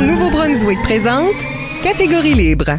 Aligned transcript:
Nouveau-Brunswick 0.00 0.82
présente 0.82 1.36
Catégorie 1.84 2.34
libre. 2.34 2.78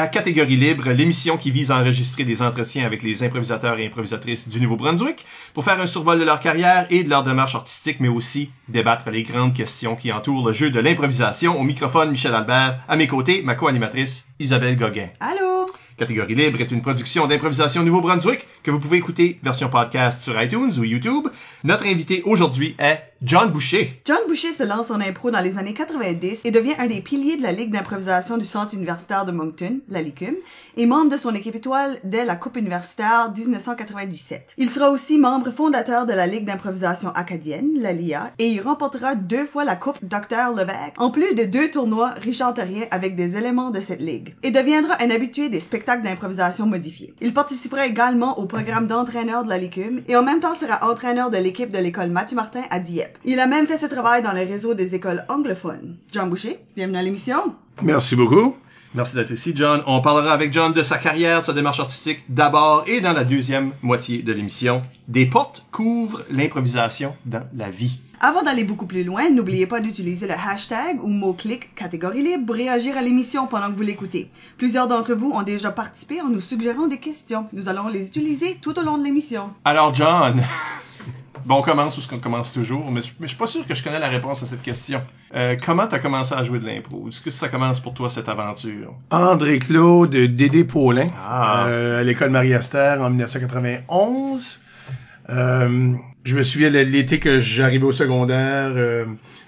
À 0.00 0.08
Catégorie 0.08 0.56
Libre, 0.56 0.88
l'émission 0.92 1.36
qui 1.36 1.50
vise 1.50 1.70
à 1.70 1.76
enregistrer 1.76 2.24
des 2.24 2.40
entretiens 2.40 2.86
avec 2.86 3.02
les 3.02 3.22
improvisateurs 3.22 3.78
et 3.78 3.86
improvisatrices 3.86 4.48
du 4.48 4.58
Nouveau-Brunswick 4.58 5.26
pour 5.52 5.62
faire 5.62 5.78
un 5.78 5.86
survol 5.86 6.18
de 6.18 6.24
leur 6.24 6.40
carrière 6.40 6.86
et 6.88 7.04
de 7.04 7.10
leur 7.10 7.22
démarche 7.22 7.54
artistique, 7.54 7.98
mais 8.00 8.08
aussi 8.08 8.50
débattre 8.68 9.10
les 9.10 9.24
grandes 9.24 9.52
questions 9.52 9.96
qui 9.96 10.10
entourent 10.10 10.46
le 10.46 10.54
jeu 10.54 10.70
de 10.70 10.80
l'improvisation. 10.80 11.60
Au 11.60 11.64
microphone, 11.64 12.10
Michel 12.10 12.34
Albert. 12.34 12.80
À 12.88 12.96
mes 12.96 13.06
côtés, 13.06 13.42
ma 13.42 13.54
co-animatrice, 13.54 14.24
Isabelle 14.38 14.76
Gauguin. 14.76 15.10
Allô? 15.20 15.66
Catégorie 15.98 16.34
Libre 16.34 16.62
est 16.62 16.70
une 16.70 16.80
production 16.80 17.26
d'improvisation 17.26 17.82
Nouveau-Brunswick 17.82 18.48
que 18.62 18.70
vous 18.70 18.80
pouvez 18.80 18.96
écouter 18.96 19.38
version 19.42 19.68
podcast 19.68 20.22
sur 20.22 20.40
iTunes 20.40 20.72
ou 20.78 20.84
YouTube. 20.84 21.28
Notre 21.62 21.86
invité 21.86 22.22
aujourd'hui 22.24 22.74
est 22.78 23.09
John 23.22 23.52
Boucher. 23.52 24.00
John 24.06 24.20
Boucher 24.26 24.54
se 24.54 24.62
lance 24.62 24.90
en 24.90 24.98
impro 24.98 25.30
dans 25.30 25.42
les 25.42 25.58
années 25.58 25.74
90 25.74 26.46
et 26.46 26.50
devient 26.50 26.72
un 26.78 26.86
des 26.86 27.02
piliers 27.02 27.36
de 27.36 27.42
la 27.42 27.52
Ligue 27.52 27.70
d'improvisation 27.70 28.38
du 28.38 28.46
Centre 28.46 28.72
universitaire 28.72 29.26
de 29.26 29.32
Moncton, 29.32 29.80
la 29.90 30.00
LICUM, 30.00 30.34
et 30.78 30.86
membre 30.86 31.10
de 31.10 31.18
son 31.18 31.34
équipe 31.34 31.54
étoile 31.54 31.98
dès 32.02 32.24
la 32.24 32.34
Coupe 32.34 32.56
universitaire 32.56 33.30
1997. 33.36 34.54
Il 34.56 34.70
sera 34.70 34.90
aussi 34.90 35.18
membre 35.18 35.50
fondateur 35.50 36.06
de 36.06 36.14
la 36.14 36.26
Ligue 36.26 36.46
d'improvisation 36.46 37.10
acadienne, 37.10 37.72
la 37.76 37.92
LIA, 37.92 38.30
et 38.38 38.48
il 38.48 38.62
remportera 38.62 39.14
deux 39.16 39.44
fois 39.44 39.64
la 39.64 39.76
Coupe 39.76 39.98
Dr. 40.02 40.54
Levesque, 40.56 40.94
en 40.96 41.10
plus 41.10 41.34
de 41.34 41.44
deux 41.44 41.70
tournois 41.70 42.12
Richard 42.22 42.54
avec 42.90 43.16
des 43.16 43.36
éléments 43.36 43.68
de 43.68 43.82
cette 43.82 44.00
ligue, 44.00 44.34
et 44.42 44.50
deviendra 44.50 44.96
un 44.98 45.10
habitué 45.10 45.50
des 45.50 45.60
spectacles 45.60 46.04
d'improvisation 46.04 46.64
modifiés. 46.64 47.12
Il 47.20 47.34
participera 47.34 47.84
également 47.84 48.38
au 48.38 48.46
programme 48.46 48.86
d'entraîneur 48.86 49.44
de 49.44 49.50
la 49.50 49.58
LICUM 49.58 50.00
et 50.08 50.16
en 50.16 50.22
même 50.22 50.40
temps 50.40 50.54
sera 50.54 50.90
entraîneur 50.90 51.28
de 51.28 51.36
l'équipe 51.36 51.70
de 51.70 51.78
l'école 51.78 52.08
Mathieu 52.08 52.36
Martin 52.36 52.62
à 52.70 52.80
Dieppe. 52.80 53.09
Il 53.24 53.40
a 53.40 53.46
même 53.46 53.66
fait 53.66 53.78
ce 53.78 53.86
travail 53.86 54.22
dans 54.22 54.32
le 54.32 54.40
réseau 54.40 54.74
des 54.74 54.94
écoles 54.94 55.24
anglophones. 55.28 55.96
John 56.12 56.30
Boucher, 56.30 56.58
bienvenue 56.76 56.98
à 56.98 57.02
l'émission. 57.02 57.54
Merci 57.82 58.16
beaucoup. 58.16 58.56
Merci 58.92 59.14
d'être 59.14 59.30
ici, 59.30 59.52
John. 59.54 59.82
On 59.86 60.00
parlera 60.00 60.32
avec 60.32 60.52
John 60.52 60.72
de 60.72 60.82
sa 60.82 60.98
carrière, 60.98 61.42
de 61.42 61.46
sa 61.46 61.52
démarche 61.52 61.78
artistique 61.78 62.24
d'abord 62.28 62.82
et 62.88 63.00
dans 63.00 63.12
la 63.12 63.22
deuxième 63.22 63.70
moitié 63.82 64.22
de 64.22 64.32
l'émission. 64.32 64.82
Des 65.06 65.26
portes 65.26 65.64
couvrent 65.70 66.22
l'improvisation 66.30 67.14
dans 67.24 67.46
la 67.54 67.70
vie. 67.70 68.00
Avant 68.22 68.42
d'aller 68.42 68.64
beaucoup 68.64 68.86
plus 68.86 69.04
loin, 69.04 69.30
n'oubliez 69.30 69.66
pas 69.66 69.80
d'utiliser 69.80 70.26
le 70.26 70.34
hashtag 70.34 71.02
ou 71.02 71.06
mot-clic 71.06 71.74
catégorie 71.74 72.22
libre 72.22 72.46
pour 72.46 72.56
réagir 72.56 72.98
à 72.98 73.00
l'émission 73.00 73.46
pendant 73.46 73.70
que 73.70 73.76
vous 73.76 73.82
l'écoutez. 73.82 74.28
Plusieurs 74.58 74.88
d'entre 74.88 75.14
vous 75.14 75.30
ont 75.30 75.42
déjà 75.42 75.70
participé 75.70 76.20
en 76.20 76.28
nous 76.28 76.40
suggérant 76.40 76.86
des 76.88 76.98
questions. 76.98 77.46
Nous 77.52 77.68
allons 77.68 77.88
les 77.88 78.08
utiliser 78.08 78.58
tout 78.60 78.78
au 78.78 78.82
long 78.82 78.98
de 78.98 79.04
l'émission. 79.04 79.50
Alors, 79.64 79.94
John, 79.94 80.42
bon, 81.44 81.56
on 81.56 81.62
commence 81.62 81.96
où 81.98 82.00
ce 82.00 82.08
qu'on 82.08 82.18
commence 82.18 82.52
toujours, 82.52 82.90
mais 82.90 83.02
je, 83.02 83.08
mais 83.18 83.26
je 83.26 83.30
suis 83.30 83.36
pas 83.38 83.46
sûr 83.46 83.66
que 83.66 83.74
je 83.74 83.82
connais 83.82 83.98
la 83.98 84.08
réponse 84.08 84.42
à 84.42 84.46
cette 84.46 84.62
question. 84.62 85.00
Euh, 85.34 85.56
comment 85.64 85.86
t'as 85.86 85.98
commencé 85.98 86.34
à 86.34 86.42
jouer 86.42 86.58
de 86.58 86.66
l'impro? 86.66 87.06
Est-ce 87.08 87.20
que 87.20 87.30
ça 87.30 87.48
commence 87.48 87.80
pour 87.80 87.94
toi, 87.94 88.10
cette 88.10 88.28
aventure? 88.28 88.94
André 89.10 89.58
Claude 89.58 90.10
Dédé 90.10 90.64
Paulin, 90.64 91.08
Ah. 91.24 91.64
euh, 91.66 92.00
à 92.00 92.02
l'école 92.02 92.30
Marie-Astère 92.30 93.00
en 93.02 93.10
1991. 93.10 94.60
Euh, 95.30 95.92
je 96.24 96.36
me 96.36 96.42
souviens 96.42 96.70
de 96.70 96.78
l'été 96.78 97.18
que 97.18 97.40
j'arrivais 97.40 97.84
au 97.84 97.92
secondaire, 97.92 98.72
euh, 98.76 99.04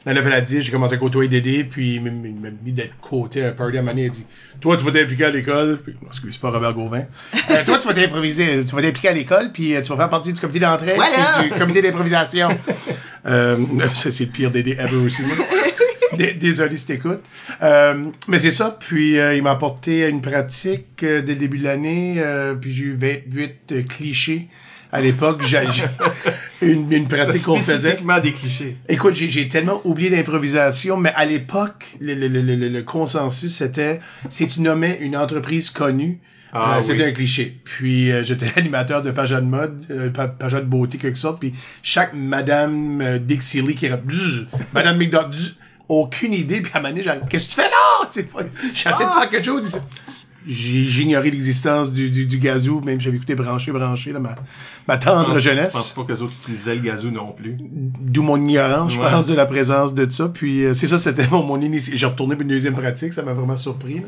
la 0.07 0.13
à 0.35 0.41
10, 0.41 0.63
j'ai 0.63 0.73
commencé 0.73 0.95
à 0.95 0.97
côtoyer 0.97 1.29
Dédé, 1.29 1.65
puis 1.65 1.97
il 1.97 2.03
m'a 2.03 2.49
mis 2.65 2.73
d'être 2.73 2.95
côté 3.01 3.45
à 3.45 3.49
un 3.49 3.53
party 3.53 3.79
à 3.79 3.83
il 3.83 4.07
a 4.07 4.09
dit 4.09 4.27
«Toi, 4.61 4.77
tu 4.77 4.85
vas 4.85 4.91
t'impliquer 4.91 5.27
à 5.27 5.31
l'école.» 5.31 5.79
Puis, 5.85 5.95
excuse, 6.07 6.33
c'est 6.33 6.41
pas 6.41 6.51
Robert 6.51 6.75
Gauvin. 6.75 7.05
Euh, 7.51 7.65
toi, 7.65 7.79
tu 7.79 7.87
vas 7.87 7.95
t'improviser, 7.95 8.65
tu 8.65 8.75
vas 8.75 8.83
t'impliquer 8.83 9.09
à 9.09 9.13
l'école, 9.13 9.51
puis 9.53 9.77
euh, 9.77 9.83
tu 9.83 9.91
vas 9.91 9.97
faire 9.97 10.11
partie 10.11 10.33
du 10.33 10.41
comité 10.41 10.61
d'entrée, 10.61 10.95
Voilà. 10.95 11.41
puis 11.41 11.51
du 11.51 11.59
comité 11.59 11.83
d'improvisation. 11.83 12.49
euh, 13.27 13.57
ça, 13.95 14.11
c'est 14.11 14.25
le 14.25 14.31
pire 14.31 14.51
Dédé 14.51 14.73
ever 14.79 14.97
aussi, 14.97 15.23
Désolé 16.39 16.77
si 16.77 16.87
t'écoutes. 16.87 17.23
Euh, 17.63 18.05
mais 18.29 18.39
c'est 18.39 18.51
ça. 18.51 18.77
Puis 18.79 19.19
euh, 19.19 19.35
il 19.35 19.43
m'a 19.43 19.53
apporté 19.53 20.09
une 20.09 20.21
pratique 20.21 21.03
euh, 21.03 21.23
dès 21.23 21.33
le 21.33 21.39
début 21.39 21.59
de 21.59 21.65
l'année. 21.65 22.17
euh, 22.19 22.55
puis 22.55 22.71
j'ai 22.71 22.85
eu 22.85 22.97
28 23.01 23.73
euh, 23.73 23.83
clichés 23.83 24.49
à 24.93 25.01
l'époque. 25.01 25.43
Une, 26.61 26.93
une 26.93 27.09
pratique 27.09 27.43
qu'on 27.43 27.59
faisait. 27.59 27.99
Des 28.23 28.33
clichés. 28.33 28.77
Écoute, 28.89 29.15
j'ai 29.17 29.29
j'ai 29.29 29.49
tellement 29.49 29.81
oublié 29.85 30.11
d'improvisation, 30.11 30.97
mais 30.97 31.13
à 31.17 31.25
l'époque, 31.25 31.97
le, 32.01 32.15
le, 32.15 32.29
le, 32.29 32.41
le, 32.43 32.69
le 32.69 32.83
consensus 32.83 33.53
c'était 33.57 34.01
si 34.29 34.47
tu 34.47 34.61
nommais 34.61 34.99
une 35.01 35.17
entreprise 35.17 35.71
connue, 35.71 36.21
Ah, 36.53 36.77
euh, 36.79 36.83
c'était 36.83 37.03
oui. 37.05 37.09
un 37.09 37.13
cliché. 37.13 37.59
Puis 37.65 38.13
euh, 38.13 38.23
j'étais 38.23 38.47
l'animateur 38.57 39.03
de 39.03 39.11
Paja 39.11 39.41
de 39.41 39.47
mode, 39.47 39.85
euh, 39.91 40.11
pa- 40.11 40.29
Paja 40.29 40.61
de 40.61 40.67
beauté 40.67 40.99
quelque 40.99 41.19
sorte. 41.19 41.41
Puis 41.41 41.53
chaque 41.83 42.13
Madame 42.15 43.01
euh, 43.01 43.19
Dixie 43.19 43.61
Lee 43.63 43.75
qui 43.75 43.87
era 43.87 43.99
Madame 44.73 44.99
McDonald, 44.99 45.35
aucune 45.89 46.33
idée. 46.33 46.61
Puis 46.61 46.71
à 46.75 46.79
un 46.79 46.83
moment 46.83 46.95
donné, 46.95 47.21
qu'est-ce 47.29 47.47
que 47.47 47.51
tu 47.55 47.57
fais 47.57 47.63
là 47.69 48.09
Tu 48.13 48.21
sais, 48.21 48.29
J'essaie 48.73 49.05
de 49.05 49.11
faire 49.11 49.29
quelque 49.31 49.45
chose. 49.47 49.81
Ignoré 50.47 51.31
l'existence 51.31 51.93
du, 51.93 52.11
du, 52.11 52.27
du 52.27 52.39
gazou, 52.39 52.81
même 52.81 53.01
j'avais 53.01 53.17
écouté 53.17 53.35
branché, 53.35 53.73
branché, 53.73 54.13
là, 54.13 54.19
ma, 54.21 54.37
ma 54.89 54.99
tendre 54.99 55.29
Je 55.29 55.33
pense- 55.35 55.43
jeunesse 55.43 55.73
Je 55.73 55.79
pense 55.79 55.93
pas 55.93 56.03
que 56.05 56.13
les 56.13 56.23
autres 56.23 56.33
utilisaient 56.43 56.75
le 56.75 56.81
gazou 56.81 57.11
non 57.11 57.33
plus. 57.33 57.57
d'où 57.61 58.23
mon 58.23 58.37
ignorance, 58.37 58.93
je 58.95 58.99
pense, 58.99 59.27
de 59.27 59.35
la 59.35 59.47
présence 59.47 59.95
de 59.95 60.09
ça. 60.11 60.29
Puis 60.33 60.65
euh, 60.65 60.75
c'est 60.75 60.87
ça, 60.87 60.99
c'était 60.99 61.29
mon, 61.31 61.43
mon 61.43 61.61
initiative. 61.61 61.99
J'ai 62.01 62.07
retourné 62.07 62.35
pour 62.35 62.43
une 62.43 62.49
deuxième 62.49 62.75
pratique, 62.75 63.13
ça 63.13 63.23
m'a 63.23 63.33
vraiment 63.33 63.57
surpris. 63.57 64.01
là. 64.01 64.07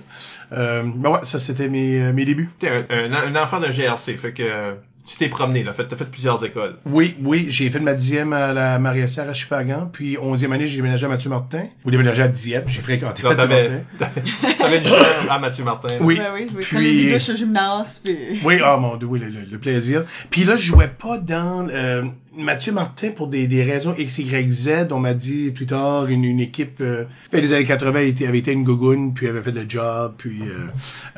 Euh, 0.59 0.83
ben 0.97 1.11
ouais, 1.11 1.19
ça 1.23 1.39
c'était 1.39 1.69
mes, 1.69 2.01
euh, 2.01 2.13
mes 2.13 2.25
débuts. 2.25 2.49
T'es 2.59 2.69
un, 2.69 2.85
un, 2.91 3.13
un 3.35 3.43
enfant 3.43 3.61
d'un 3.61 3.71
GRC, 3.73 4.15
fait 4.17 4.33
que 4.33 4.43
euh, 4.43 4.73
tu 5.07 5.17
t'es 5.17 5.29
promené, 5.29 5.63
là. 5.63 5.73
Fait, 5.75 5.87
t'as 5.87 5.97
fait 5.97 6.05
plusieurs 6.07 6.43
écoles. 6.45 6.77
Oui, 6.87 7.17
oui, 7.23 7.47
j'ai 7.51 7.71
fait 7.71 7.81
ma 7.81 7.95
dixième 7.95 8.33
à 8.33 8.53
la 8.53 8.79
Marie-Astère 8.79 9.29
à 9.29 9.35
Chupagan, 9.35 9.91
puis 9.93 10.17
onzième 10.19 10.53
année, 10.53 10.67
j'ai 10.67 10.77
déménagé 10.77 11.05
à 11.07 11.09
Mathieu 11.09 11.29
Martin. 11.31 11.65
Ou 11.85 11.91
déménagé 11.91 12.23
à 12.23 12.29
Dieppe, 12.29 12.69
j'ai 12.69 12.81
fréquenté 12.81 13.23
Mathieu 13.23 13.37
t'avais, 13.37 13.69
Martin. 13.99 14.21
t'avais, 14.59 14.79
une 14.79 14.85
chambre 14.87 15.05
à 15.31 15.39
Mathieu 15.39 15.65
Martin. 15.65 15.95
Oui. 16.01 16.19
Ouais, 16.19 16.25
oui, 16.35 16.47
oui. 16.55 16.65
Puis- 16.65 16.77
Puis... 16.77 17.05
les 17.07 17.13
douches 17.13 17.29
au 17.31 17.37
gymnase, 17.37 18.01
puis... 18.03 18.17
Oui, 18.45 18.59
ah 18.65 18.77
mon 18.79 18.97
dieu, 18.97 19.07
oui, 19.09 19.21
le, 19.21 19.29
le- 19.29 19.47
le 19.51 19.59
plaisir. 19.59 20.05
Puis 20.31 20.45
là, 20.45 20.57
je 20.57 20.65
jouais 20.67 20.89
pas 20.89 21.19
dans 21.19 21.69
euh, 21.69 22.03
Mathieu 22.37 22.73
Martin 22.73 23.11
pour 23.11 23.29
des, 23.29 23.47
des 23.47 23.63
raisons 23.63 23.95
X, 23.97 24.19
Y, 24.19 24.51
Z. 24.51 24.69
On 24.91 24.99
m'a 24.99 25.15
dit 25.15 25.51
plus 25.51 25.67
tard 25.67 26.07
une, 26.07 26.25
une 26.25 26.41
équipe 26.41 26.81
euh, 26.81 27.05
fait 27.31 27.41
les 27.41 27.53
années 27.53 27.65
80 27.65 27.89
avait 27.91 28.09
été, 28.09 28.27
avait 28.27 28.39
été 28.39 28.53
une 28.53 28.65
gogoune, 28.65 29.15
puis 29.15 29.29
avait 29.29 29.43
fait 29.43 29.53
le 29.53 29.69
job, 29.69 30.15
puis 30.19 30.43
euh, 30.43 30.67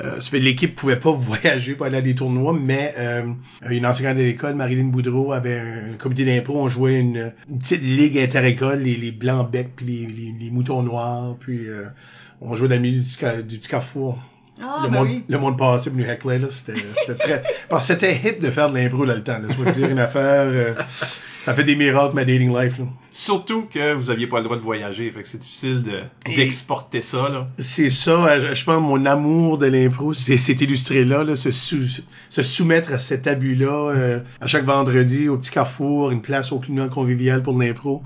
euh, 0.04 0.38
l'équipe 0.38 0.74
pouvait 0.74 0.98
pas 0.98 1.10
voyager 1.12 1.74
pour 1.74 1.86
aller 1.86 1.98
à 1.98 2.02
des 2.02 2.14
tournois, 2.14 2.52
mais 2.52 2.94
euh, 2.98 3.32
une 3.70 3.86
enseignante 3.86 4.16
de 4.16 4.22
l'école, 4.22 4.54
Marilyn 4.54 4.86
Boudreau, 4.86 5.32
avait 5.32 5.58
un, 5.58 5.94
comité 5.98 6.24
d'impro, 6.24 6.58
on 6.58 6.68
jouait 6.68 7.00
une, 7.00 7.32
une 7.50 7.58
petite 7.58 7.82
ligue 7.82 8.18
interécole, 8.18 8.80
les, 8.80 8.96
les 8.96 9.12
blancs 9.12 9.50
becs, 9.50 9.74
puis 9.76 9.86
les, 9.86 10.34
les, 10.38 10.50
moutons 10.50 10.82
noirs, 10.82 11.36
puis 11.38 11.66
euh, 11.66 11.86
on 12.40 12.54
jouait 12.54 12.68
dans 12.68 12.76
le 12.76 12.82
milieu 12.82 13.00
du, 13.00 13.42
du 13.42 13.58
petit 13.58 13.68
carrefour 13.68 14.18
Ah, 14.62 14.80
le, 14.84 14.88
ben 14.90 14.98
monde, 14.98 15.08
oui. 15.08 15.24
le 15.28 15.38
monde 15.38 15.58
pour 15.58 15.76
nous 15.92 16.04
heckler, 16.04 16.38
là, 16.38 16.46
c'était, 16.50 16.74
c'était 16.96 17.14
très... 17.14 17.42
Parce 17.68 17.86
que 17.86 17.92
c'était 17.94 18.14
hip 18.14 18.40
de 18.40 18.50
faire 18.50 18.70
de 18.70 18.76
l'impro 18.76 19.04
dans 19.04 19.14
le 19.14 19.22
temps, 19.22 19.38
laisse-moi 19.38 19.66
te 19.66 19.78
dire 19.78 19.90
une 19.90 19.98
affaire, 19.98 20.46
euh, 20.46 20.74
ça 21.38 21.52
fait 21.54 21.64
des 21.64 21.76
miracles, 21.76 22.14
ma 22.14 22.24
dating 22.24 22.56
life, 22.56 22.78
là. 22.78 22.86
Surtout 23.12 23.66
que 23.72 23.94
vous 23.94 24.10
aviez 24.10 24.26
pas 24.26 24.38
le 24.38 24.44
droit 24.44 24.56
de 24.56 24.62
voyager, 24.62 25.10
fait 25.10 25.22
que 25.22 25.28
c'est 25.28 25.38
difficile 25.38 25.82
de, 25.82 26.00
d'exporter 26.34 27.02
ça, 27.02 27.28
là. 27.30 27.48
C'est 27.58 27.90
ça, 27.90 28.12
euh, 28.26 28.48
je, 28.50 28.54
je 28.54 28.64
pense, 28.64 28.80
mon 28.80 29.04
amour 29.06 29.58
de 29.58 29.66
l'impro, 29.66 30.14
c'est, 30.14 30.36
c'est 30.38 30.60
illustré 30.60 31.04
là, 31.04 31.22
là 31.24 31.36
se, 31.36 31.50
sou- 31.50 32.02
se 32.28 32.42
soumettre 32.42 32.92
à 32.92 32.98
cet 32.98 33.26
abus-là, 33.26 33.90
euh, 33.90 34.20
à 34.40 34.46
chaque 34.46 34.64
vendredi, 34.64 35.28
au 35.28 35.36
petit 35.36 35.50
carrefour, 35.50 36.10
une 36.10 36.22
place 36.22 36.52
aucunement 36.52 36.88
conviviale 36.88 37.42
pour 37.42 37.58
l'impro. 37.58 38.02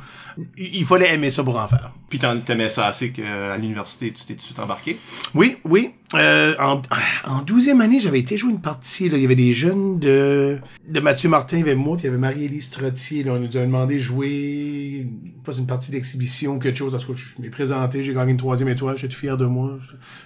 Il, 0.57 0.85
fallait 0.85 1.13
aimer 1.15 1.31
ça 1.31 1.43
pour 1.43 1.57
en 1.59 1.69
faire. 1.69 1.93
Puis 2.09 2.19
t'aimais 2.19 2.69
ça 2.69 2.87
assez 2.87 3.11
qu'à 3.11 3.57
l'université, 3.57 4.13
tu 4.13 4.25
t'es 4.25 4.35
tout 4.35 4.41
de 4.41 4.45
suite 4.45 4.59
embarqué? 4.59 4.99
Oui, 5.35 5.59
oui. 5.65 5.93
Euh, 6.15 6.55
en, 6.59 6.83
en 7.25 7.43
12e 7.43 7.81
année, 7.81 8.01
j'avais 8.01 8.19
été 8.19 8.37
jouer 8.37 8.51
une 8.51 8.61
partie. 8.61 9.09
Là. 9.09 9.17
Il 9.17 9.23
y 9.23 9.25
avait 9.25 9.37
des 9.37 9.53
jeunes 9.53 10.01
de, 10.01 10.59
de 10.89 11.01
Mathieu 11.01 11.29
Martin, 11.29 11.59
il 11.59 11.61
y 11.61 11.63
avait 11.63 11.77
moi, 11.77 11.97
puis 11.97 12.05
il 12.05 12.07
y 12.07 12.09
avait 12.09 12.19
Marie-Élise 12.19 12.71
Trottier. 12.71 13.23
Là. 13.23 13.35
On 13.35 13.41
nous 13.41 13.57
a 13.57 13.61
demandé 13.61 13.95
de 13.95 14.01
jouer, 14.01 15.07
pas 15.45 15.57
une 15.57 15.67
partie 15.67 15.93
d'exhibition, 15.93 16.59
quelque 16.59 16.79
chose. 16.79 16.95
En 16.95 16.99
tout 16.99 17.13
cas, 17.13 17.19
je 17.19 17.41
m'ai 17.41 17.51
présenté, 17.51 18.03
j'ai 18.03 18.13
gagné 18.13 18.33
une 18.33 18.39
troisième 18.39 18.69
étoile, 18.69 18.97
j'étais 18.97 19.15
fier 19.15 19.37
de 19.37 19.47
moi. 19.47 19.79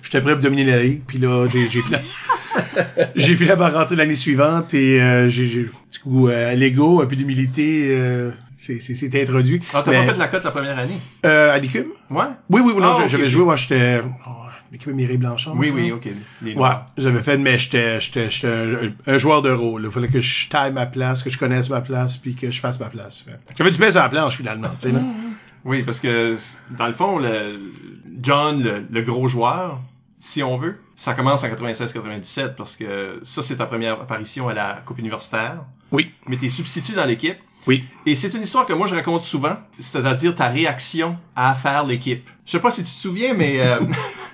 J'étais 0.03 0.21
prêt 0.21 0.33
pour 0.33 0.43
dominer 0.43 0.65
la 0.65 0.83
ligue, 0.83 1.03
puis 1.07 1.19
là, 1.19 1.47
j'ai 1.49 1.67
fini, 1.69 1.97
j'ai 3.17 3.37
fini 3.37 3.51
par 3.51 3.75
rentrer 3.75 3.97
l'année 3.97 4.15
suivante 4.15 4.73
et 4.73 5.03
euh, 5.03 5.29
j'ai, 5.29 5.47
j'ai, 5.47 5.65
du 5.65 5.99
coup, 6.03 6.29
euh, 6.29 6.55
l'ego, 6.55 7.03
un 7.03 7.07
peu 7.07 7.17
d'humilité, 7.17 7.89
euh, 7.91 8.31
c'est, 8.57 9.23
introduit. 9.23 9.61
Ah, 9.73 9.83
t'as 9.85 9.93
pas 9.93 10.05
fait 10.05 10.13
de 10.15 10.19
la 10.19 10.29
cote 10.29 10.45
la 10.45 10.51
première 10.51 10.79
année? 10.79 10.99
euh, 11.27 11.55
à 11.55 11.59
l'ICUM? 11.59 11.87
Ouais? 12.11 12.25
Oui, 12.51 12.61
oui, 12.65 12.73
non, 12.77 12.97
Ah, 13.01 13.07
j'avais 13.07 13.25
ok. 13.25 13.29
joué, 13.29 13.45
moi, 13.45 13.57
j'étais, 13.57 14.01
oh, 14.27 14.31
l'équipe 14.73 14.89
Mireille 14.93 15.19
Blanchard. 15.19 15.55
Oui, 15.57 15.71
oui, 15.75 15.93
ok. 15.93 16.09
Les 16.43 16.55
Ouais, 16.55 16.69
j'avais 16.97 17.23
fait, 17.23 17.39
mais 17.39 17.59
j'étais, 17.59 18.01
j'étais, 18.01 18.31
j'étais 18.31 18.93
un, 19.07 19.17
joueur 19.19 19.43
de 19.43 19.51
rôle. 19.51 19.83
Il 19.85 19.91
fallait 19.91 20.09
que 20.09 20.21
je 20.21 20.49
taille 20.49 20.73
ma 20.73 20.87
place, 20.87 21.23
que 21.23 21.31
je 21.31 21.39
connaisse 21.39 21.71
ma 21.71 21.81
place, 21.81 22.17
puis 22.17 22.35
que 22.35 22.51
je 22.51 22.61
fasse 22.61 22.79
ma 22.81 22.89
place. 22.89 23.25
J'avais 23.57 23.71
du 23.71 23.79
plaisir 23.79 24.01
à 24.01 24.05
la 24.05 24.11
planche, 24.11 24.37
finalement, 24.37 24.71
tu 24.79 24.89
sais, 24.89 24.93
là. 24.93 25.01
Oui, 25.65 25.83
parce 25.83 26.01
que 26.01 26.37
dans 26.77 26.87
le 26.87 26.93
fond, 26.93 27.19
le, 27.19 27.59
John, 28.21 28.63
le, 28.63 28.85
le 28.91 29.03
gros 29.03 29.29
joueur, 29.29 29.81
si 30.19 30.43
on 30.43 30.59
veut, 30.59 30.79
ça 30.97 31.15
commence 31.15 31.43
en 31.43 31.49
96-97 31.49 32.55
parce 32.55 32.77
que 32.77 33.21
ça, 33.25 33.43
c'est 33.43 33.57
ta 33.57 33.67
première 33.67 34.01
apparition 34.01 34.49
à 34.49 34.55
la 34.55 34.83
Coupe 34.85 34.99
universitaire. 34.99 35.65
Oui. 35.91 36.13
Mais 36.29 36.37
t'es 36.37 36.49
substitut 36.49 36.93
dans 36.93 37.05
l'équipe. 37.07 37.37
Oui. 37.67 37.85
Et 38.07 38.15
c'est 38.15 38.35
une 38.35 38.43
histoire 38.43 38.67
que 38.67 38.73
moi 38.73 38.87
je 38.87 38.95
raconte 38.95 39.23
souvent, 39.23 39.57
c'est-à-dire 39.79 40.35
ta 40.35 40.49
réaction 40.49 41.17
à 41.35 41.55
faire 41.55 41.85
l'équipe. 41.85 42.29
Je 42.45 42.53
sais 42.53 42.61
pas 42.61 42.71
si 42.71 42.83
tu 42.83 42.91
te 42.91 42.97
souviens, 42.97 43.35
mais 43.35 43.61
euh, 43.61 43.81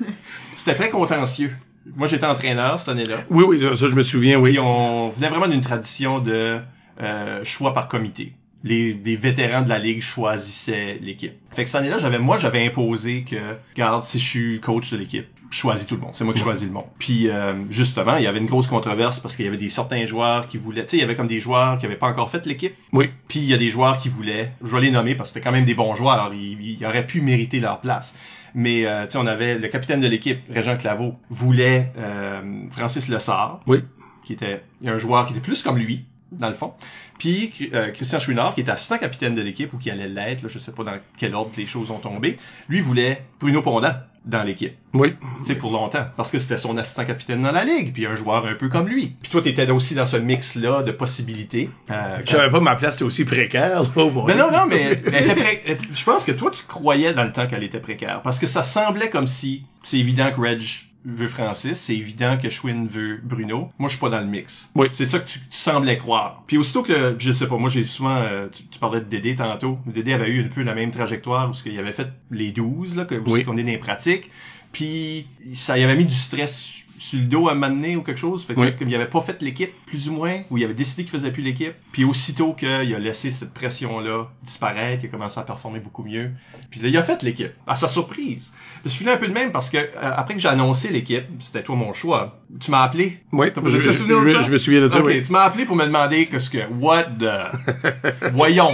c'était 0.55 0.75
très 0.75 0.91
contentieux. 0.91 1.53
Moi 1.97 2.09
j'étais 2.09 2.27
entraîneur 2.27 2.79
cette 2.79 2.89
année-là. 2.89 3.25
Oui, 3.31 3.45
oui, 3.47 3.61
ça 3.77 3.87
je 3.87 3.95
me 3.95 4.03
souviens, 4.03 4.39
oui. 4.39 4.51
Puis 4.51 4.59
on 4.59 5.11
venait 5.11 5.29
vraiment 5.29 5.49
d'une 5.49 5.61
tradition 5.61 6.19
de 6.19 6.59
euh, 7.01 7.45
choix 7.45 7.73
par 7.73 7.89
comité. 7.89 8.35
Les, 8.63 8.93
les 8.93 9.17
vétérans 9.17 9.63
de 9.63 9.71
la 9.71 9.79
ligue 9.79 10.03
choisissaient 10.03 10.99
l'équipe. 11.01 11.33
Fait 11.51 11.65
que 11.65 11.71
cette 11.71 11.81
année-là, 11.81 11.97
j'avais 11.97 12.19
moi 12.19 12.37
j'avais 12.37 12.67
imposé 12.67 13.25
que, 13.25 13.37
regarde, 13.75 14.05
si 14.05 14.19
je 14.19 14.29
suis 14.29 14.61
coach 14.61 14.91
de 14.91 14.99
l'équipe, 14.99 15.27
choisis 15.51 15.87
tout 15.87 15.97
le 15.97 16.01
monde. 16.01 16.11
C'est 16.15 16.25
moi 16.25 16.33
qui 16.33 16.41
choisis 16.41 16.67
le 16.67 16.73
monde. 16.73 16.87
Puis 16.99 17.29
euh, 17.29 17.55
justement, 17.71 18.17
il 18.17 18.23
y 18.23 18.27
avait 18.27 18.39
une 18.39 18.47
grosse 18.47 18.67
controverse 18.69 19.21
parce 19.21 19.37
qu'il 19.37 19.45
y 19.45 19.49
avait 19.49 19.57
des 19.57 19.69
certains 19.69 20.07
joueurs 20.07 20.47
qui 20.49 20.59
voulaient, 20.59 20.85
tu 20.85 20.91
sais, 20.91 20.97
il 20.99 21.01
y 21.01 21.03
avait 21.03 21.17
comme 21.17 21.27
des 21.27 21.41
joueurs 21.41 21.79
qui 21.79 21.87
avaient 21.87 21.97
pas 21.97 22.09
encore 22.09 22.31
fait 22.31 22.47
l'équipe. 22.47 22.75
Oui. 22.93 23.11
Puis 23.29 23.41
il 23.41 23.47
y 23.47 23.55
a 23.55 23.59
des 23.59 23.71
joueurs 23.71 23.99
qui 23.99 24.09
voulaient, 24.09 24.53
je 24.63 24.75
vais 24.75 24.83
les 24.83 24.91
nommer 24.91 25.15
parce 25.15 25.31
que 25.31 25.35
c'était 25.35 25.45
quand 25.45 25.53
même 25.53 25.65
des 25.65 25.75
bons 25.75 25.95
joueurs, 25.97 26.31
ils, 26.33 26.79
ils 26.79 26.87
auraient 26.87 27.07
pu 27.07 27.21
mériter 27.21 27.61
leur 27.61 27.81
place. 27.81 28.15
Mais 28.55 28.87
euh, 28.87 29.05
tu 29.07 29.13
sais, 29.13 29.19
on 29.19 29.27
avait 29.27 29.59
le 29.59 29.69
capitaine 29.69 30.01
de 30.01 30.09
l'équipe, 30.09 30.41
Régent 30.51 30.77
Claveau, 30.77 31.15
voulait 31.31 31.93
euh, 31.99 32.41
Francis 32.71 33.09
Lessard, 33.09 33.61
Oui. 33.67 33.79
qui 34.25 34.33
était 34.33 34.63
un 34.85 34.97
joueur 34.99 35.27
qui 35.27 35.33
était 35.33 35.43
plus 35.43 35.63
comme 35.63 35.79
lui 35.79 36.05
dans 36.33 36.49
le 36.49 36.55
fond. 36.55 36.73
Puis 37.19 37.53
euh, 37.75 37.91
Christian 37.91 38.19
Chouinard, 38.19 38.55
qui 38.55 38.61
était 38.63 38.71
assistant 38.71 38.99
capitaine 38.99 39.35
de 39.35 39.43
l'équipe 39.43 39.73
ou 39.75 39.79
qui 39.79 39.91
allait 39.91 40.09
l'être, 40.09 40.49
je 40.49 40.59
sais 40.59 40.73
pas 40.73 40.85
dans 40.85 40.97
quel 41.19 41.35
ordre 41.35 41.51
les 41.57 41.67
choses 41.67 41.91
ont 41.91 41.99
tombé, 41.99 42.39
lui 42.69 42.81
voulait 42.81 43.25
Bruno 43.41 43.63
Pondant 43.63 43.95
dans 44.27 44.43
l'équipe. 44.43 44.75
Oui. 44.93 45.15
Tu 45.41 45.47
sais, 45.47 45.55
pour 45.55 45.73
longtemps. 45.73 46.07
Parce 46.17 46.31
que 46.31 46.39
c'était 46.39 46.59
son 46.59 46.77
assistant 46.77 47.05
capitaine 47.05 47.43
dans 47.43 47.53
la 47.53 47.65
ligue, 47.65 47.93
puis 47.93 48.07
un 48.07 48.15
joueur 48.15 48.45
un 48.47 48.55
peu 48.55 48.69
comme 48.69 48.87
lui. 48.89 49.15
Puis 49.23 49.31
toi, 49.31 49.41
t'étais 49.41 49.69
aussi 49.71 49.95
dans 49.95 50.05
ce 50.07 50.19
mix-là 50.19 50.83
de 50.83 50.93
possibilités. 50.93 51.71
Euh, 51.91 52.19
Je 52.25 52.31
savais 52.31 52.51
pas 52.51 52.59
que 52.59 52.65
ma 52.65 52.77
place 52.77 52.97
était 52.97 53.05
aussi 53.05 53.25
précaire. 53.25 53.83
là, 53.83 53.89
oh 53.97 54.11
mais 54.27 54.35
non, 54.37 54.51
non, 54.51 54.67
mais 54.69 55.01
elle 55.07 55.15
était 55.25 55.35
pré- 55.35 55.63
elle- 55.67 55.79
je 55.95 56.05
pense 56.05 56.25
que 56.25 56.33
toi, 56.33 56.51
tu 56.51 56.65
croyais 56.65 57.15
dans 57.15 57.25
le 57.25 57.33
temps 57.33 57.47
qu'elle 57.47 57.65
était 57.65 57.81
précaire. 57.81 58.21
Parce 58.23 58.39
que 58.39 58.47
ça 58.47 58.63
semblait 58.63 59.09
comme 59.11 59.27
si, 59.27 59.65
c'est 59.83 59.99
évident 59.99 60.31
que 60.31 60.41
Reg 60.41 60.61
veut 61.05 61.27
Francis, 61.27 61.79
c'est 61.81 61.97
évident 61.97 62.37
que 62.37 62.51
Schwinn 62.51 62.87
veut 62.87 63.21
Bruno. 63.23 63.71
Moi, 63.79 63.89
je 63.89 63.95
suis 63.95 64.01
pas 64.01 64.11
dans 64.11 64.21
le 64.21 64.27
mix. 64.27 64.71
Oui. 64.75 64.89
C'est 64.91 65.07
ça 65.07 65.19
que 65.19 65.29
tu, 65.29 65.39
tu 65.41 65.47
semblais 65.51 65.97
croire. 65.97 66.43
Puis 66.47 66.59
aussitôt 66.59 66.83
que, 66.83 67.17
je 67.19 67.33
sais 67.33 67.47
pas, 67.47 67.57
moi, 67.57 67.71
j'ai 67.71 67.85
souvent, 67.85 68.17
euh, 68.17 68.49
tu, 68.53 68.65
tu 68.65 68.79
parlais 68.79 69.01
de 69.01 69.07
Dédé 69.07 69.35
tantôt. 69.35 69.79
Dédé 69.87 70.13
avait 70.13 70.29
eu 70.31 70.45
un 70.45 70.49
peu 70.49 70.63
la 70.63 70.75
même 70.75 70.91
trajectoire 70.91 71.51
où 71.51 71.55
il 71.67 71.79
avait 71.79 71.93
fait 71.93 72.09
les 72.31 72.51
12, 72.53 72.97
là, 72.97 73.05
que, 73.07 73.15
où 73.15 73.23
Oui. 73.33 73.45
qu'on 73.45 73.57
est 73.57 73.63
dans 73.63 73.69
les 73.71 73.79
pratiques. 73.79 74.31
Puis 74.73 75.27
ça 75.55 75.79
y 75.79 75.83
avait 75.83 75.97
mis 75.97 76.05
du 76.05 76.15
stress 76.15 76.71
sur 77.01 77.19
le 77.19 77.25
dos 77.25 77.49
à 77.49 77.55
donné 77.55 77.97
ou 77.97 78.03
quelque 78.03 78.19
chose. 78.19 78.45
Fait 78.45 78.55
que, 78.55 78.61
Oui. 78.61 78.77
comme 78.77 78.89
il 78.89 78.95
avait 78.95 79.07
pas 79.07 79.23
fait 79.23 79.41
l'équipe, 79.41 79.71
plus 79.87 80.09
ou 80.11 80.13
moins, 80.13 80.43
ou 80.51 80.59
il 80.59 80.65
avait 80.65 80.75
décidé 80.75 81.03
qu'il 81.03 81.11
faisait 81.13 81.31
plus 81.33 81.43
l'équipe. 81.43 81.73
Puis 81.93 82.05
aussitôt 82.05 82.53
qu'il 82.53 82.69
a 82.69 82.99
laissé 82.99 83.31
cette 83.31 83.55
pression-là 83.55 84.27
disparaître, 84.43 85.03
il 85.05 85.07
a 85.07 85.11
commencé 85.11 85.41
à 85.41 85.43
performer 85.43 85.81
beaucoup 85.81 86.03
mieux. 86.05 86.31
Puis 86.71 86.79
là, 86.81 86.89
il 86.89 86.97
a 86.99 87.03
fait 87.03 87.23
l'équipe. 87.23 87.53
À 87.67 87.75
sa 87.75 87.89
surprise. 87.89 88.53
Je 88.85 88.91
suis 88.91 89.09
un 89.09 89.17
peu 89.17 89.29
de 89.29 89.33
même 89.33 89.51
parce 89.51 89.71
que 89.71 89.79
euh, 89.79 89.89
après 90.03 90.35
que 90.35 90.41
j'ai 90.41 90.49
annoncé 90.49 90.91
l'équipe, 90.91 91.25
c'était 91.41 91.63
toi 91.63 91.75
mon 91.75 91.93
choix. 91.95 92.39
Tu 92.61 92.71
m'as 92.71 92.83
appelé? 92.83 93.19
Oui, 93.33 93.47
je, 93.57 93.61
je- 93.81 94.51
me 94.51 94.59
souviens 94.59 94.81
de 94.83 94.89
ça, 94.89 95.01
oui. 95.03 95.23
tu 95.23 95.33
m'as 95.33 95.41
appelé 95.45 95.65
pour 95.65 95.77
me 95.77 95.87
demander 95.87 96.27
que 96.27 96.39
ce 96.39 96.51
que. 96.51 96.59
What 96.81 97.05
the. 97.19 98.33
Voyons. 98.33 98.73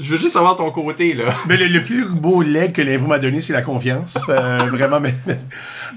Je 0.00 0.12
veux 0.12 0.18
juste 0.18 0.32
savoir 0.32 0.56
ton 0.56 0.70
côté, 0.70 1.12
là. 1.12 1.34
Mais 1.48 1.56
le, 1.58 1.82
plus 1.82 2.06
beau 2.06 2.42
leg 2.42 2.72
que 2.72 2.80
l'impro 2.80 3.06
m'a 3.06 3.18
donné, 3.18 3.40
c'est 3.42 3.52
la 3.52 3.62
confiance. 3.62 4.18
Euh, 4.30 4.58
vraiment, 4.70 4.98
mais... 4.98 5.14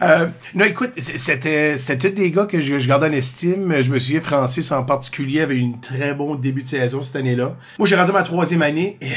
euh, 0.02 0.28
non, 0.56 0.66
écoute, 0.66 0.92
c'était 0.98 1.78
c'était 1.78 2.10
des 2.10 2.30
gars 2.30 2.46
que 2.46 2.60
je, 2.60 2.80
je 2.80 2.88
garde 2.88 3.06
en 3.06 3.12
estime. 3.12 3.82
Je 3.82 3.90
me 3.90 4.00
souviens, 4.00 4.20
Francis 4.20 4.72
en 4.74 4.84
particulier 4.84 5.40
avait 5.40 5.56
eu 5.56 5.60
une 5.60 5.80
très 5.80 6.14
bon 6.14 6.36
début 6.36 6.64
de 6.64 6.68
saison 6.68 7.02
cette 7.02 7.16
année-là. 7.16 7.56
Moi, 7.80 7.88
j'ai 7.88 7.96
rendu 7.96 8.12
ma 8.12 8.24
troisième 8.24 8.62
année. 8.62 8.98
Et, 9.02 9.08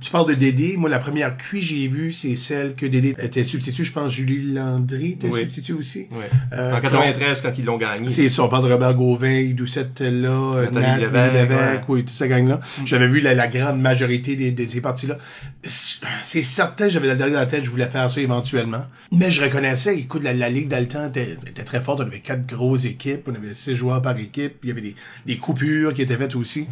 tu 0.00 0.10
parles 0.10 0.28
de 0.28 0.34
Dédé. 0.34 0.76
Moi, 0.76 0.90
la 0.90 0.98
première 0.98 1.36
cuit 1.36 1.60
que 1.60 1.66
j'ai 1.66 1.88
vue, 1.88 2.12
c'est 2.12 2.36
celle 2.36 2.74
que 2.74 2.84
Dédé 2.86 3.14
était 3.18 3.42
substitut. 3.42 3.84
Je 3.84 3.92
pense 3.92 4.12
Julie 4.12 4.52
Landry 4.52 5.12
était 5.12 5.28
Oui. 5.28 5.40
substitut 5.40 5.72
aussi. 5.72 6.08
Euh, 6.52 6.76
en 6.76 6.80
93, 6.80 7.40
quand 7.40 7.52
ils 7.58 7.64
l'ont 7.64 7.78
gagné. 7.78 8.08
c'est 8.08 8.28
ça, 8.28 8.44
on 8.44 8.48
parle 8.48 8.66
de 8.68 8.72
Robert 8.72 8.94
Gauvin, 8.94 9.44
Doucette 9.54 10.00
là, 10.00 10.64
Nathalie 10.70 11.10
Nat, 11.10 11.28
Lévesque, 11.32 11.50
ouais. 11.52 11.80
oui, 11.88 12.04
toute 12.04 12.14
cette 12.14 12.28
gang-là. 12.28 12.60
J'avais 12.84 13.08
vu 13.08 13.20
la, 13.20 13.34
la 13.34 13.48
grande 13.48 13.80
majorité 13.80 14.36
des, 14.36 14.52
de 14.52 14.64
ces 14.68 14.80
parties-là. 14.80 15.16
C'est 15.62 16.42
certain, 16.42 16.88
j'avais 16.88 17.08
la 17.08 17.14
dernière 17.16 17.46
tête, 17.48 17.64
je 17.64 17.70
voulais 17.70 17.88
faire 17.88 18.10
ça 18.10 18.20
éventuellement. 18.20 18.84
Mais 19.10 19.30
je 19.30 19.42
reconnaissais, 19.42 19.98
écoute, 19.98 20.22
la, 20.22 20.34
la 20.34 20.48
Ligue 20.50 20.68
temps 20.88 21.08
était, 21.08 21.36
était 21.46 21.64
très 21.64 21.80
forte. 21.82 22.00
On 22.00 22.04
avait 22.06 22.20
quatre 22.20 22.46
grosses 22.46 22.84
équipes, 22.84 23.22
on 23.26 23.34
avait 23.34 23.54
six 23.54 23.74
joueurs 23.74 24.02
par 24.02 24.16
équipe, 24.18 24.54
il 24.62 24.68
y 24.68 24.72
avait 24.72 24.80
des, 24.80 24.94
des 25.26 25.36
coupures 25.38 25.94
qui 25.94 26.02
étaient 26.02 26.16
faites 26.16 26.36
aussi. 26.36 26.66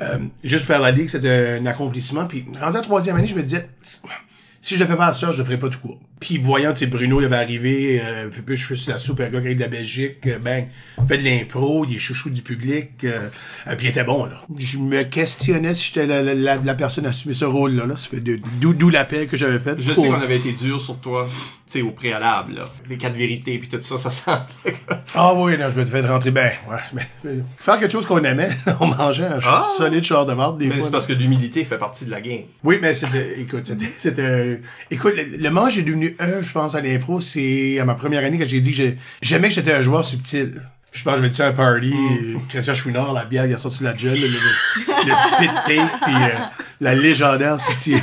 Euh, 0.00 0.18
juste 0.42 0.64
faire 0.64 0.80
la 0.80 0.90
Ligue, 0.90 1.08
c'était 1.08 1.58
un 1.60 1.66
accomplissement. 1.66 2.26
Puis, 2.26 2.46
rendu 2.60 2.78
en 2.78 2.82
troisième 2.82 3.16
année, 3.16 3.26
je 3.26 3.34
me 3.34 3.42
disais, 3.42 3.68
si 3.82 4.76
je 4.76 4.80
le 4.82 4.88
fais 4.88 4.96
pas 4.96 5.08
à 5.08 5.12
ça, 5.12 5.30
je 5.30 5.38
le 5.38 5.44
ferai 5.44 5.58
pas 5.58 5.68
tout 5.68 5.78
court. 5.78 5.98
Puis 6.20 6.36
voyant, 6.38 6.74
sais, 6.76 6.86
Bruno, 6.86 7.20
il 7.20 7.24
avait 7.24 7.36
arrivé, 7.36 8.00
euh, 8.04 8.28
puis, 8.28 8.56
je 8.56 8.64
suis 8.66 8.76
sur 8.78 8.92
la 8.92 8.98
super 8.98 9.30
gars 9.30 9.40
qui 9.40 9.46
arrive 9.46 9.56
de 9.56 9.62
la 9.62 9.68
Belgique, 9.68 10.18
euh, 10.26 10.38
ben, 10.38 10.66
fait 11.08 11.16
de 11.18 11.24
l'impro, 11.24 11.86
il 11.88 11.96
est 11.96 11.98
chouchou 11.98 12.28
du 12.28 12.42
public, 12.42 12.90
euh, 13.04 13.28
euh, 13.66 13.74
puis 13.76 13.86
il 13.86 13.90
était 13.90 14.04
bon, 14.04 14.26
là. 14.26 14.42
Je 14.58 14.76
me 14.76 15.02
questionnais 15.04 15.72
si 15.72 15.86
j'étais 15.88 16.06
la, 16.06 16.22
la, 16.22 16.34
la, 16.34 16.56
la 16.58 16.74
personne 16.74 17.06
à 17.06 17.08
assumer 17.08 17.32
ce 17.34 17.46
rôle-là, 17.46 17.86
là. 17.86 17.96
Ça 17.96 18.08
fait 18.08 18.20
de- 18.20 18.38
d'où 18.60 18.90
l'appel 18.90 19.28
que 19.28 19.36
j'avais 19.38 19.58
fait. 19.58 19.80
Je 19.80 19.92
pour- 19.92 20.02
sais 20.04 20.08
qu'on 20.10 20.20
avait 20.20 20.36
été 20.36 20.52
dur 20.52 20.80
sur 20.80 20.98
toi, 20.98 21.26
tu 21.26 21.78
sais, 21.78 21.82
au 21.82 21.90
préalable, 21.92 22.54
là. 22.56 22.68
Les 22.90 22.98
quatre 22.98 23.16
vérités, 23.16 23.56
puis 23.58 23.68
tout 23.68 23.80
ça, 23.80 23.96
ça 23.96 24.10
semblait. 24.10 24.76
Ah 25.14 25.34
oui, 25.34 25.56
non, 25.58 25.68
je 25.68 25.80
me 25.80 25.84
fait 25.86 26.02
rentrer, 26.02 26.30
ben, 26.30 26.52
ouais. 26.70 27.32
faire 27.56 27.78
quelque 27.80 27.90
chose 27.90 28.06
qu'on 28.06 28.22
aimait, 28.22 28.50
on 28.80 28.86
mangeait 28.86 29.24
un 29.26 29.38
Ah! 29.44 29.68
solide 29.76 30.04
char 30.04 30.24
de 30.26 30.34
marde, 30.34 30.58
des 30.58 30.66
Mais 30.66 30.74
fois. 30.76 30.84
c'est 30.84 30.90
parce 30.92 31.06
que 31.06 31.12
l'humilité 31.14 31.64
fait 31.64 31.78
partie 31.78 32.04
de 32.04 32.10
la 32.10 32.20
game. 32.20 32.42
Oui, 32.62 32.78
mais 32.80 32.94
c'était, 32.94 33.40
écoute, 33.40 33.66
c'était, 33.66 33.90
c'était, 33.98 34.60
écoute, 34.90 35.14
le, 35.16 35.36
le 35.36 35.50
où 35.50 35.70
j'ai 35.70 35.82
un, 36.18 36.42
je 36.42 36.52
pense, 36.52 36.74
à 36.74 36.80
l'impro, 36.80 37.20
c'est 37.20 37.78
à 37.78 37.84
ma 37.84 37.94
première 37.94 38.24
année 38.24 38.38
que 38.38 38.44
j'ai 38.44 38.60
dit 38.60 38.70
que 38.70 38.76
j'ai- 38.76 38.96
j'aimais 39.22 39.48
que 39.48 39.54
j'étais 39.54 39.72
un 39.72 39.82
joueur 39.82 40.04
subtil. 40.04 40.60
Je 40.92 41.04
pense 41.04 41.20
que 41.20 41.24
je 41.24 41.28
dit 41.28 41.42
à 41.42 41.46
un 41.48 41.52
party, 41.52 41.94
Mm. 41.94 42.40
Christian 42.48 42.74
Chouinard, 42.74 43.12
la 43.12 43.24
bière, 43.24 43.46
il 43.46 43.54
a 43.54 43.58
sorti 43.58 43.84
la 43.84 43.96
gel, 43.96 44.20
le, 44.20 44.26
le, 44.26 45.06
le 45.06 45.14
spit 45.14 45.46
tape, 45.46 46.00
puis 46.02 46.14
euh, 46.14 46.38
la 46.80 46.94
légendaire 46.96 47.60
subtil, 47.60 48.02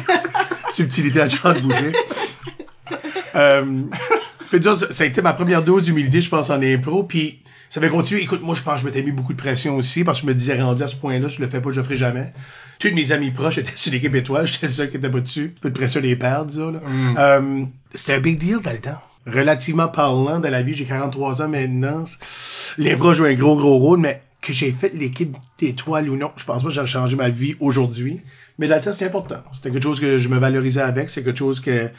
subtilité 0.72 1.20
à 1.22 1.28
Jean 1.28 1.54
de 1.54 1.60
Boucher. 1.60 1.92
Euh, 3.36 3.82
fait 4.50 4.60
dire, 4.60 4.78
ça 4.78 5.04
a 5.04 5.08
été 5.08 5.22
ma 5.22 5.34
première 5.34 5.64
dose 5.64 5.86
d'humilité, 5.86 6.22
je 6.22 6.30
pense, 6.30 6.50
en 6.50 6.62
impro, 6.62 7.04
puis 7.04 7.40
ça 7.70 7.80
avait 7.80 7.90
continué. 7.90 8.22
Écoute, 8.22 8.42
moi, 8.42 8.56
je 8.56 8.64
pense 8.64 8.76
que 8.76 8.82
je 8.82 8.86
m'étais 8.86 9.04
mis 9.04 9.12
beaucoup 9.12 9.34
de 9.34 9.38
pression 9.38 9.76
aussi, 9.76 10.04
parce 10.04 10.20
que 10.20 10.28
je 10.28 10.28
me 10.28 10.36
disais, 10.36 10.62
rendu 10.62 10.84
à 10.84 10.88
ce 10.88 10.96
point-là, 10.96 11.28
je 11.28 11.42
le 11.42 11.48
fais 11.48 11.62
pas, 11.62 11.72
je 11.72 11.80
le 11.80 11.84
ferai 11.84 11.98
jamais. 11.98 12.34
Tous 12.80 12.94
mes 12.94 13.12
amis 13.12 13.32
proches 13.32 13.58
étaient 13.58 13.72
sur 13.76 13.92
l'équipe 13.92 14.14
étoile, 14.16 14.48
j'étais 14.48 14.70
seul 14.70 14.90
qui 14.90 14.98
était 14.98 15.10
pas 15.10 15.20
dessus. 15.20 15.54
Peu 15.62 15.70
de 15.70 15.78
pression 15.78 16.02
les 16.02 16.16
pères, 16.16 16.46
disons, 16.46 16.72
là. 16.72 16.82
Euh, 17.18 17.64
c'était 17.94 18.16
un 18.16 18.20
big 18.20 18.38
deal 18.38 18.60
dans 18.64 18.72
le 18.72 18.80
temps. 18.80 19.02
Relativement 19.26 19.90
parlant, 19.90 20.40
dans 20.40 20.50
la 20.50 20.64
vie, 20.64 20.74
j'ai 20.74 20.86
43 20.86 21.42
ans 21.42 21.50
maintenant. 21.50 22.06
L'impro 22.78 23.14
joue 23.14 23.26
un 23.26 23.34
gros, 23.34 23.58
gros 23.58 23.78
rôle, 23.78 24.00
mais 24.00 24.22
que 24.42 24.54
j'ai 24.54 24.72
fait 24.72 24.94
l'équipe 24.94 25.36
d'étoiles 25.60 26.10
ou 26.10 26.16
non, 26.16 26.32
je 26.38 26.46
pense 26.46 26.64
pas 26.64 26.70
que 26.70 26.74
j'ai 26.74 26.86
changé 26.86 27.16
ma 27.16 27.30
vie 27.30 27.56
aujourd'hui. 27.60 28.22
Mais 28.60 28.68
dans 28.68 28.76
le 28.76 28.82
temps, 28.82 28.94
c'était 28.94 29.06
important. 29.06 29.44
C'était 29.54 29.72
quelque 29.72 29.84
chose 29.84 30.00
que 30.00 30.18
je 30.18 30.30
me 30.30 30.38
valorisais 30.38 30.82
avec, 30.82 31.10
c'est 31.10 31.24
quelque 31.24 31.38
chose 31.38 31.60
que 31.60 31.90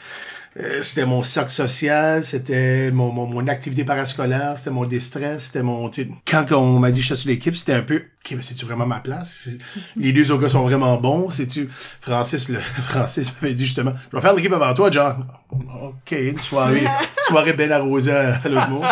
euh, 0.57 0.81
c'était 0.81 1.05
mon 1.05 1.21
cercle 1.21 1.51
social, 1.51 2.23
c'était 2.23 2.89
mon, 2.91 3.11
mon, 3.11 3.27
mon 3.27 3.47
activité 3.47 3.83
parascolaire, 3.83 4.57
c'était 4.57 4.71
mon 4.71 4.85
déstress, 4.85 5.45
c'était 5.45 5.61
mon... 5.61 5.89
tu 5.89 6.03
sais, 6.03 6.09
Quand 6.25 6.51
on 6.53 6.79
m'a 6.79 6.91
dit 6.91 7.01
que 7.01 7.05
j'étais 7.05 7.19
sur 7.19 7.29
l'équipe, 7.29 7.55
c'était 7.55 7.73
un 7.73 7.83
peu... 7.83 7.97
OK, 7.97 8.33
mais 8.35 8.41
c'est-tu 8.41 8.65
vraiment 8.65 8.87
ma 8.87 8.99
place? 8.99 9.49
Les 9.95 10.11
deux 10.11 10.31
autres 10.31 10.41
gars 10.41 10.49
sont 10.49 10.63
vraiment 10.63 10.97
bons. 10.97 11.29
C'est-tu... 11.29 11.69
Francis, 12.01 12.49
le... 12.49 12.59
Francis 12.89 13.31
m'avait 13.41 13.53
dit 13.53 13.65
justement, 13.65 13.93
je 14.11 14.17
vais 14.17 14.21
faire 14.21 14.33
l'équipe 14.33 14.51
avant 14.53 14.73
toi, 14.73 14.89
John. 14.89 15.27
OK, 15.51 16.11
une 16.11 16.39
soirée, 16.39 16.85
soirée 17.27 17.53
belle 17.53 17.71
arrosée 17.71 18.11
à, 18.11 18.35
à 18.37 18.49
l'autre 18.49 18.69
monde. 18.69 18.85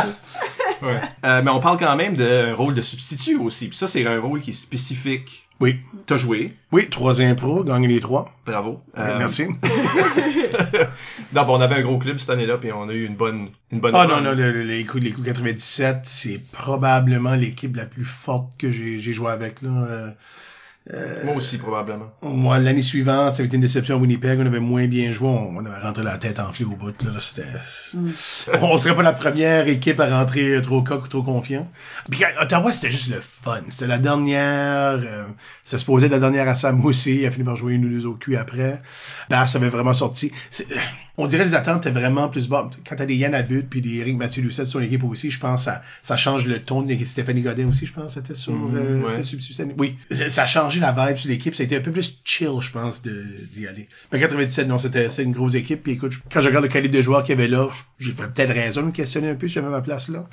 Ouais. 0.82 1.00
Euh, 1.26 1.42
mais 1.44 1.52
on 1.52 1.60
parle 1.60 1.80
quand 1.80 1.96
même 1.96 2.16
d'un 2.16 2.54
rôle 2.54 2.74
de 2.76 2.82
substitut 2.82 3.38
aussi. 3.38 3.68
Puis 3.68 3.78
ça, 3.78 3.88
c'est 3.88 4.06
un 4.06 4.20
rôle 4.20 4.42
qui 4.42 4.52
est 4.52 4.54
spécifique. 4.54 5.47
Oui. 5.60 5.78
T'as 6.06 6.18
joué. 6.18 6.54
Oui, 6.72 6.88
trois 6.90 7.22
impros, 7.22 7.64
gagné 7.64 7.88
les 7.88 8.00
trois. 8.00 8.32
Bravo. 8.46 8.82
Euh, 8.98 9.02
Euh, 9.02 9.18
Merci. 9.20 9.46
Non, 11.34 11.44
bon, 11.46 11.58
on 11.58 11.62
avait 11.62 11.76
un 11.76 11.82
gros 11.82 11.98
club 11.98 12.18
cette 12.18 12.30
année-là, 12.30 12.58
puis 12.58 12.72
on 12.72 12.88
a 12.88 12.94
eu 12.94 13.06
une 13.06 13.16
bonne, 13.16 13.50
une 13.72 13.80
bonne. 13.80 13.94
Ah 13.96 14.06
run. 14.06 14.22
non, 14.22 14.22
non, 14.22 14.36
le- 14.36 14.52
le- 14.52 14.64
les 14.64 14.86
coups, 14.86 15.04
les 15.04 15.12
coups 15.12 15.26
97, 15.28 16.00
c'est 16.04 16.42
probablement 16.52 17.36
l'équipe 17.36 17.76
la 17.76 17.86
plus 17.86 18.06
forte 18.06 18.54
que 18.58 18.72
j'ai 18.72 19.00
j'ai 19.00 19.14
joué 19.14 19.30
avec. 19.32 19.62
Là. 19.62 20.14
Euh, 20.94 21.26
Moi 21.26 21.36
aussi, 21.36 21.58
probablement. 21.58 22.14
Moi, 22.22 22.60
l'année 22.60 22.82
suivante, 22.82 23.34
ça 23.36 23.40
avait 23.42 23.48
été 23.48 23.56
une 23.56 23.62
déception 23.62 23.96
à 23.96 23.98
Winnipeg. 24.00 24.40
On 24.40 24.46
avait 24.46 24.60
moins 24.62 24.88
bien 24.88 25.12
joué. 25.12 25.28
On, 25.28 25.58
on 25.58 25.66
avait 25.66 25.80
rentré 25.82 26.02
la 26.04 26.18
tête 26.18 26.40
enflée 26.40 26.64
au 26.66 26.76
bout. 26.78 26.94
Là, 27.04 27.20
c'était... 27.20 27.44
On 28.62 28.78
serait 28.78 28.96
pas 28.96 29.04
la 29.04 29.12
première 29.14 29.68
équipe 29.68 30.00
à 30.00 30.08
rentrer 30.08 30.62
trop 30.62 30.82
coq 30.82 31.04
ou 31.04 31.08
trop 31.08 31.24
confiant. 31.24 31.70
Puis 32.10 32.24
à 32.24 32.44
Ottawa, 32.44 32.72
c'était 32.72 32.90
juste 32.92 33.10
le 33.10 33.20
fun. 33.22 33.62
C'était 33.70 33.88
la 33.88 33.98
dernière... 33.98 34.94
Euh, 35.04 35.24
ça 35.64 35.78
se 35.78 35.84
posait 35.84 36.08
de 36.08 36.14
la 36.14 36.20
dernière 36.20 36.48
à 36.48 36.56
Sam 36.56 36.84
aussi. 36.86 37.18
Il 37.18 37.26
a 37.26 37.32
fini 37.32 37.44
par 37.44 37.58
jouer 37.58 37.74
une 37.74 37.86
ou 37.86 37.90
deux 37.90 38.06
au 38.06 38.14
cul 38.14 38.38
après. 38.38 38.82
Bass 39.30 39.56
avait 39.58 39.70
vraiment 39.70 39.94
sorti. 39.94 40.32
C'est- 40.50 40.68
On 41.20 41.26
dirait 41.28 41.44
les 41.44 41.56
attentes 41.56 41.86
étaient 41.88 42.00
vraiment 42.00 42.30
plus 42.30 42.48
bas. 42.48 42.70
Quand 42.88 42.96
t'as 42.96 43.06
des 43.08 43.16
Yann 43.16 43.34
Abud 43.34 43.68
puis 43.70 43.82
des 43.82 43.96
Eric 43.96 44.18
Mathieu 44.18 44.44
Lucette 44.44 44.68
sur 44.68 44.80
l'équipe 44.80 45.04
aussi, 45.04 45.32
je 45.32 45.40
pense 45.40 45.62
que 45.62 45.72
ça, 45.72 45.82
ça 46.04 46.16
change 46.16 46.46
le 46.46 46.62
ton. 46.62 46.84
de 46.84 46.90
l'équipe. 46.90 47.08
Stéphanie 47.08 47.42
Godin 47.42 47.68
aussi, 47.70 47.88
je 47.88 47.94
pense, 47.94 48.14
c'était 48.14 48.36
sur... 48.36 48.54
Euh, 48.54 49.02
ouais. 49.02 49.14
était 49.14 49.24
substitut. 49.24 49.64
Oui, 49.80 49.96
ça 50.12 50.44
a 50.44 50.46
changé 50.46 50.80
la 50.80 50.92
vibe 50.92 51.18
sur 51.18 51.30
l'équipe. 51.30 51.56
Ça 51.56 51.64
a 51.64 51.66
été 51.66 51.76
un 51.76 51.82
peu 51.82 51.92
plus 51.92 52.20
chill, 52.24 52.60
je 52.62 52.70
pense, 52.72 53.02
d'y 53.02 53.66
aller. 53.68 53.90
Mais 54.12 54.20
97, 54.20 54.68
non, 54.68 54.78
c'était 54.78 55.08
une 55.24 55.32
grosse 55.32 55.56
équipe. 55.56 55.82
Puis 55.84 55.94
écoute, 55.94 56.14
quand 56.32 56.42
je 56.42 56.48
regarde 56.48 56.66
le 56.66 56.70
calibre 56.72 56.94
de 56.96 57.02
joueurs 57.02 57.24
qu'il 57.24 57.36
y 57.36 57.38
avait 57.40 57.48
là, 57.48 57.68
j'ai 58.00 58.12
peut-être 58.12 58.54
raison 58.54 58.82
de 58.82 58.88
me 58.88 58.92
questionner 58.92 59.30
un 59.30 59.36
peu 59.36 59.48
si 59.48 59.56
j'avais 59.56 59.70
ma 59.70 59.82
place 59.82 60.10
là. 60.10 60.28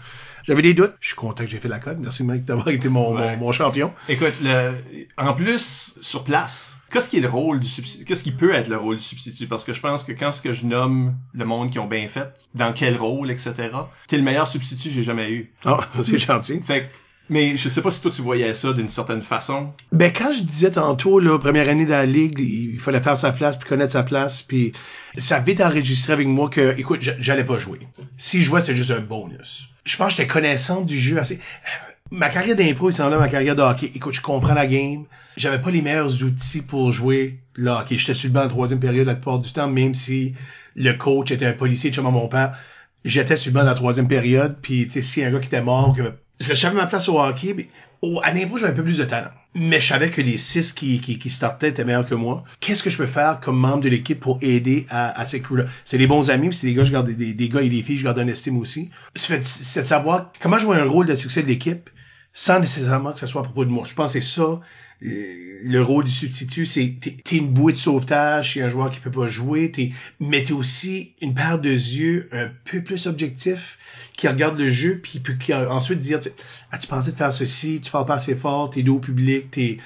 J'avais 0.47 0.61
des 0.61 0.75
doutes. 0.75 0.93
Je 1.01 1.07
suis 1.09 1.17
content 1.17 1.45
que 1.45 1.51
j'ai 1.51 1.59
fait 1.59 1.69
la 1.69 1.79
cote. 1.79 1.97
Merci 1.99 2.23
Mike 2.25 2.45
d'avoir 2.45 2.69
été 2.69 2.91
mon, 2.91 3.15
Ouais. 3.17 3.37
mon, 3.39 3.47
mon 3.47 3.53
champion. 3.53 3.91
Écoute, 4.11 4.35
le, 4.43 4.73
en 5.17 5.33
plus, 5.33 5.95
sur 6.03 6.23
place, 6.25 6.77
qu'est-ce 6.95 7.11
qui 7.11 7.17
est 7.17 7.21
le 7.21 7.29
rôle 7.29 7.59
du 7.59 7.67
substitut? 7.67 8.05
Qu'est-ce 8.05 8.23
qui 8.23 8.31
peut 8.31 8.55
être 8.55 8.69
le 8.69 8.77
rôle 8.77 8.97
du 8.97 9.03
substitut? 9.03 9.49
Parce 9.49 9.65
que 9.65 9.73
je 9.73 9.81
pense 9.81 10.05
que 10.05 10.13
quand 10.13 10.31
ce 10.31 10.41
que 10.41 10.53
je 10.53 10.65
nomme 10.65 11.17
le 11.33 11.45
monde 11.45 11.71
qui 11.71 11.81
ont 11.81 11.89
bien 11.89 12.07
fait, 12.07 12.33
dans 12.55 12.73
quel 12.73 12.97
rôle, 12.97 13.33
etc., 13.33 13.53
t'es 14.07 14.17
le 14.17 14.23
meilleur 14.23 14.47
substitut 14.47 14.89
que 14.89 14.95
j'ai 14.95 15.03
jamais 15.03 15.31
eu. 15.33 15.53
Ah, 15.65 15.81
c'est 16.05 16.19
gentil. 16.19 16.61
Fait 16.63 16.83
que, 16.83 16.87
mais 17.29 17.57
je 17.57 17.69
sais 17.69 17.83
pas 17.83 17.91
si 17.91 18.01
toi 18.01 18.13
tu 18.13 18.23
voyais 18.23 18.55
ça 18.55 18.73
d'une 18.73 18.89
certaine 18.89 19.23
façon. 19.23 19.73
Ben 19.91 20.13
quand 20.13 20.33
je 20.33 20.45
disais 20.45 20.71
tantôt 20.71 21.19
là, 21.19 21.37
première 21.37 21.69
année 21.69 21.85
de 21.85 21.91
la 21.91 22.07
ligue, 22.07 22.39
il 22.39 22.79
fallait 22.79 23.01
faire 23.01 23.17
sa 23.17 23.33
place 23.33 23.59
puis 23.59 23.69
connaître 23.69 23.93
sa 23.93 24.05
place 24.05 24.43
puis 24.43 24.73
ça 25.15 25.39
a 25.39 25.41
vite 25.41 25.61
enregistré 25.61 26.13
avec 26.13 26.29
moi 26.29 26.49
que 26.49 26.79
écoute, 26.79 27.01
j'allais 27.01 27.45
pas 27.45 27.59
jouer. 27.59 27.81
Si 28.17 28.41
je 28.41 28.47
jouais, 28.47 28.61
c'est 28.61 28.77
juste 28.77 28.93
un 28.93 29.01
bonus. 29.01 29.69
Je 29.85 29.97
pense 29.97 30.13
que 30.13 30.19
j'étais 30.19 30.33
connaissant 30.33 30.83
du 30.83 30.97
jeu 30.97 31.19
assez 31.19 31.41
ma 32.15 32.31
carrière 32.31 32.57
d'impro, 32.57 32.91
il 32.91 32.93
semblait 32.93 33.19
ma 33.19 33.29
carrière 33.29 33.57
de 33.57 33.63
hockey. 33.63 33.91
Écoute, 33.95 34.15
je 34.15 34.21
comprends 34.21 34.55
la 34.55 34.67
game. 34.67 35.05
J'avais 35.37 35.61
pas 35.61 35.71
les 35.71 35.83
meilleurs 35.83 36.23
outils 36.23 36.63
pour 36.63 36.93
jouer 36.93 37.41
le 37.55 37.71
hockey. 37.71 37.99
J'étais 37.99 38.15
sur 38.15 38.29
le 38.29 38.35
banc 38.35 38.49
troisième 38.49 38.81
période 38.81 39.07
la 39.07 39.15
plupart 39.15 39.41
du 39.41 39.53
temps, 39.53 39.69
même 39.69 39.95
si 39.95 40.35
le 40.77 40.93
coach 40.93 41.31
était 41.31 41.47
un 41.47 41.53
policier 41.53 41.91
de 41.91 41.95
chez 41.95 42.03
mon 42.03 42.29
père. 42.29 42.57
J'étais 43.05 43.37
sur 43.37 43.51
le 43.51 43.55
banc 43.55 43.61
dans 43.61 43.71
la 43.71 43.75
troisième 43.75 44.09
période, 44.09 44.57
puis 44.63 44.87
tu 44.87 44.93
sais, 44.93 45.03
si 45.03 45.25
un 45.25 45.31
gars 45.31 45.41
qui 45.41 45.49
était 45.49 45.63
mort, 45.63 45.95
que... 45.95 46.15
je 46.41 46.55
savais 46.55 46.77
ma 46.77 46.87
place 46.87 47.09
au 47.09 47.21
hockey, 47.21 47.53
mais 47.55 47.69
au, 48.01 48.21
à 48.23 48.33
l'impro, 48.33 48.59
j'avais 48.59 48.73
un 48.73 48.77
peu 48.77 48.85
plus 48.85 48.99
de 48.99 49.05
talent. 49.05 49.31
Mais 49.57 49.81
je 49.81 49.87
savais 49.87 50.11
que 50.11 50.21
les 50.21 50.37
six 50.37 50.73
qui, 50.73 51.01
qui, 51.01 51.19
qui 51.19 51.31
startaient 51.31 51.69
étaient 51.69 51.85
meilleurs 51.85 52.07
que 52.07 52.15
moi. 52.15 52.45
Qu'est-ce 52.61 52.83
que 52.83 52.91
je 52.91 52.97
peux 52.97 53.07
faire 53.07 53.39
comme 53.41 53.59
membre 53.59 53.85
de 53.85 53.89
l'équipe 53.89 54.19
pour 54.19 54.39
aider 54.43 54.87
à, 54.89 55.19
à 55.19 55.25
ces 55.25 55.41
crews-là? 55.41 55.65
C'est 55.85 55.99
des 55.99 56.07
bons 56.07 56.31
amis, 56.31 56.53
c'est 56.55 56.67
des 56.67 56.75
gars, 56.75 56.85
je 56.85 56.93
garde 56.93 57.09
des, 57.11 57.35
des 57.35 57.49
gars 57.49 57.61
et 57.61 57.69
des 57.69 57.83
filles, 57.83 57.99
je 57.99 58.05
garde 58.05 58.19
en 58.19 58.27
estime 58.27 58.57
aussi. 58.57 58.91
C'est 59.15 59.39
de 59.39 59.85
savoir 59.85 60.33
comment 60.41 60.59
jouer 60.59 60.77
un 60.77 60.85
rôle 60.85 61.07
de 61.07 61.15
succès 61.15 61.43
de 61.43 61.49
l'équipe 61.49 61.91
sans 62.35 62.61
nécessairement 62.61 63.13
que 63.13 63.21
ce 63.21 63.27
soit 63.27 63.41
à 63.41 63.45
propos 63.45 63.65
de 63.65 63.71
moi. 63.71 63.85
Je 63.89 63.95
pense 63.95 64.13
que 64.13 64.21
c'est 64.21 64.27
ça 64.27 64.61
euh, 65.03 65.61
le 65.63 65.83
rôle 65.83 66.05
du 66.05 66.11
substitut, 66.11 66.67
c'est 66.67 66.97
t'es 67.01 67.37
une 67.37 67.49
bouée 67.53 67.73
de 67.73 67.79
sauvetage 67.79 68.51
chez 68.51 68.63
un 68.63 68.69
joueur 68.69 68.91
qui 68.91 69.01
peut 69.01 69.11
pas 69.11 69.29
jouer, 69.29 69.71
t'es 69.71 69.93
mais 70.21 70.43
t'es 70.43 70.53
aussi 70.53 71.13
une 71.21 71.35
paire 71.35 71.61
de 71.61 71.71
yeux 71.71 72.29
un 72.33 72.49
peu 72.65 72.83
plus 72.83 73.07
objectif 73.07 73.79
qui 74.17 74.29
regarde 74.29 74.59
le 74.59 74.71
jeu 74.71 75.01
puis 75.03 75.21
puis 75.21 75.37
qui 75.39 75.53
ensuite 75.53 75.99
dire 75.99 76.21
tu 76.21 76.29
sais, 76.29 76.37
ah 76.71 76.79
pensais 76.89 77.13
de 77.13 77.17
faire 77.17 77.33
ceci, 77.33 77.81
tu 77.81 77.91
parles 77.91 78.07
pas 78.07 78.15
assez 78.15 78.35
fort, 78.35 78.71
t'es 78.71 78.83
dos 78.83 78.97
au 78.97 79.01
public, 79.01 79.51
t'es 79.51 79.79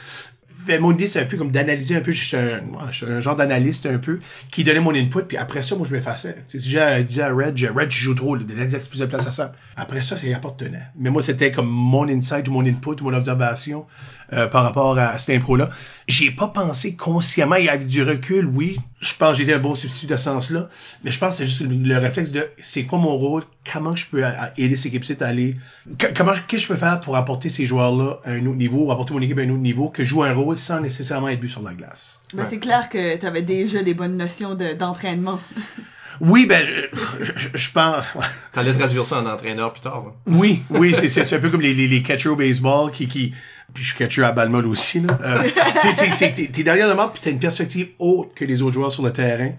mon 0.81 0.93
idée, 0.93 1.07
c'est 1.07 1.21
un 1.21 1.25
peu 1.25 1.37
comme 1.37 1.51
d'analyser 1.51 1.97
un 1.97 2.01
peu. 2.01 2.13
Je 2.13 2.25
suis 2.25 2.37
un, 2.37 3.21
genre 3.21 3.37
d'analyste 3.37 3.87
un 3.87 3.99
peu 3.99 4.19
qui 4.51 4.65
donnait 4.65 4.81
mon 4.81 4.95
input, 4.95 5.23
puis 5.23 5.37
après 5.37 5.63
ça, 5.63 5.77
moi, 5.77 5.87
je 5.89 5.95
m'effaçais. 5.95 6.37
Si 6.49 6.61
j'ai 6.61 7.05
dit 7.05 7.21
à 7.21 7.31
Red, 7.33 7.59
Red, 7.75 7.89
tu 7.89 8.01
joues 8.01 8.15
trop, 8.15 8.35
là, 8.35 8.43
laisse 8.49 8.89
plus 8.89 9.01
de 9.01 9.07
place 9.07 9.27
à 9.27 9.33
ça. 9.33 9.53
Après 9.77 10.03
ça, 10.03 10.17
c'est 10.17 10.33
appartenant. 10.35 10.79
Mais 10.99 11.11
moi, 11.11 11.23
c'était 11.23 11.51
comme 11.51 11.69
mon 11.69 12.09
insight 12.09 12.49
mon 12.49 12.67
input 12.67 12.97
mon 13.01 13.15
observation 13.15 13.87
euh, 14.33 14.47
par 14.47 14.63
rapport 14.65 14.99
à 14.99 15.19
cette 15.19 15.37
impro-là. 15.37 15.71
J'ai 16.07 16.31
pas 16.31 16.49
pensé 16.49 16.95
consciemment 16.97 17.57
et 17.57 17.69
avec 17.69 17.87
du 17.87 18.03
recul, 18.03 18.47
oui, 18.47 18.79
je 19.01 19.15
pense 19.15 19.33
que 19.33 19.39
j'étais 19.39 19.53
un 19.55 19.59
bon 19.59 19.75
substitut 19.75 20.07
de 20.07 20.17
ce 20.17 20.25
sens-là, 20.25 20.69
mais 21.05 21.11
je 21.11 21.19
pense 21.19 21.31
que 21.31 21.37
c'est 21.39 21.47
juste 21.47 21.61
le, 21.61 21.69
le 21.69 21.97
réflexe 21.99 22.31
de 22.31 22.49
c'est 22.59 22.85
quoi 22.85 22.99
mon 22.99 23.17
rôle, 23.17 23.43
comment 23.73 23.95
je 23.97 24.07
peux 24.07 24.23
aider 24.57 24.77
cette 24.77 24.95
équipe 24.95 25.23
à 25.23 25.27
aller, 25.27 25.57
comment, 26.17 26.33
qu'est-ce 26.47 26.63
que 26.67 26.69
je 26.69 26.69
peux 26.69 26.77
faire 26.79 27.01
pour 27.01 27.17
apporter 27.17 27.49
ces 27.51 27.67
joueurs-là 27.67 28.21
à 28.25 28.31
un 28.33 28.47
autre 28.47 28.57
niveau, 28.57 28.85
ou 28.87 28.93
apporter 28.93 29.13
mon 29.15 29.21
équipe 29.21 29.39
à 29.39 29.43
un 29.43 29.51
autre 29.51 29.59
niveau, 29.61 29.89
que 29.89 30.05
je 30.05 30.09
joue 30.11 30.23
un 30.23 30.33
rôle 30.33 30.59
sans 30.59 30.81
nécessairement 30.81 31.29
être 31.29 31.41
vu 31.41 31.49
sur 31.49 31.63
la 31.63 31.75
glace. 31.75 32.19
Ben, 32.33 32.43
Ouais. 32.43 32.47
c'est 32.49 32.59
clair 32.59 32.89
que 32.89 33.17
t'avais 33.17 33.43
déjà 33.43 33.83
des 33.83 33.95
bonnes 33.95 34.17
notions 34.17 34.55
de- 34.55 34.75
d'entraînement. 34.75 35.41
Oui, 36.21 36.47
ben, 36.47 36.67
je, 37.21 37.25
je- 37.25 37.49
je 37.55 37.71
pense, 37.71 38.05
T'allais 38.53 38.73
traduire 38.75 39.07
ça 39.07 39.21
en 39.21 39.27
entraîneur 39.27 39.73
plus 39.73 39.83
tard. 39.83 40.03
hein. 40.09 40.13
Oui, 40.27 40.63
oui, 40.71 40.93
c'est, 40.93 41.09
c'est, 41.09 41.25
c'est 41.25 41.37
un 41.37 41.39
peu 41.39 41.49
comme 41.49 41.61
les, 41.61 41.75
les, 41.75 41.87
les 41.87 42.03
catchers 42.03 42.31
au 42.31 42.35
baseball 42.35 42.91
qui, 42.91 43.07
qui, 43.07 43.33
puis 43.75 43.85
je 43.85 43.91
suis 43.91 43.99
catcher 43.99 44.23
à 44.23 44.33
balle 44.33 44.55
aussi, 44.67 45.01
là. 45.01 45.19
Euh, 45.23 45.43
t'es, 46.53 46.63
derrière 46.63 46.89
le 46.89 46.95
marque 46.95 47.15
puis 47.15 47.21
t'as 47.23 47.31
une 47.31 47.39
perspective 47.39 47.89
haute 47.99 48.35
que 48.35 48.45
les 48.45 48.63
autres 48.63 48.75
joueurs 48.75 48.91
sur 48.91 49.03
le 49.03 49.13
terrain. 49.13 49.51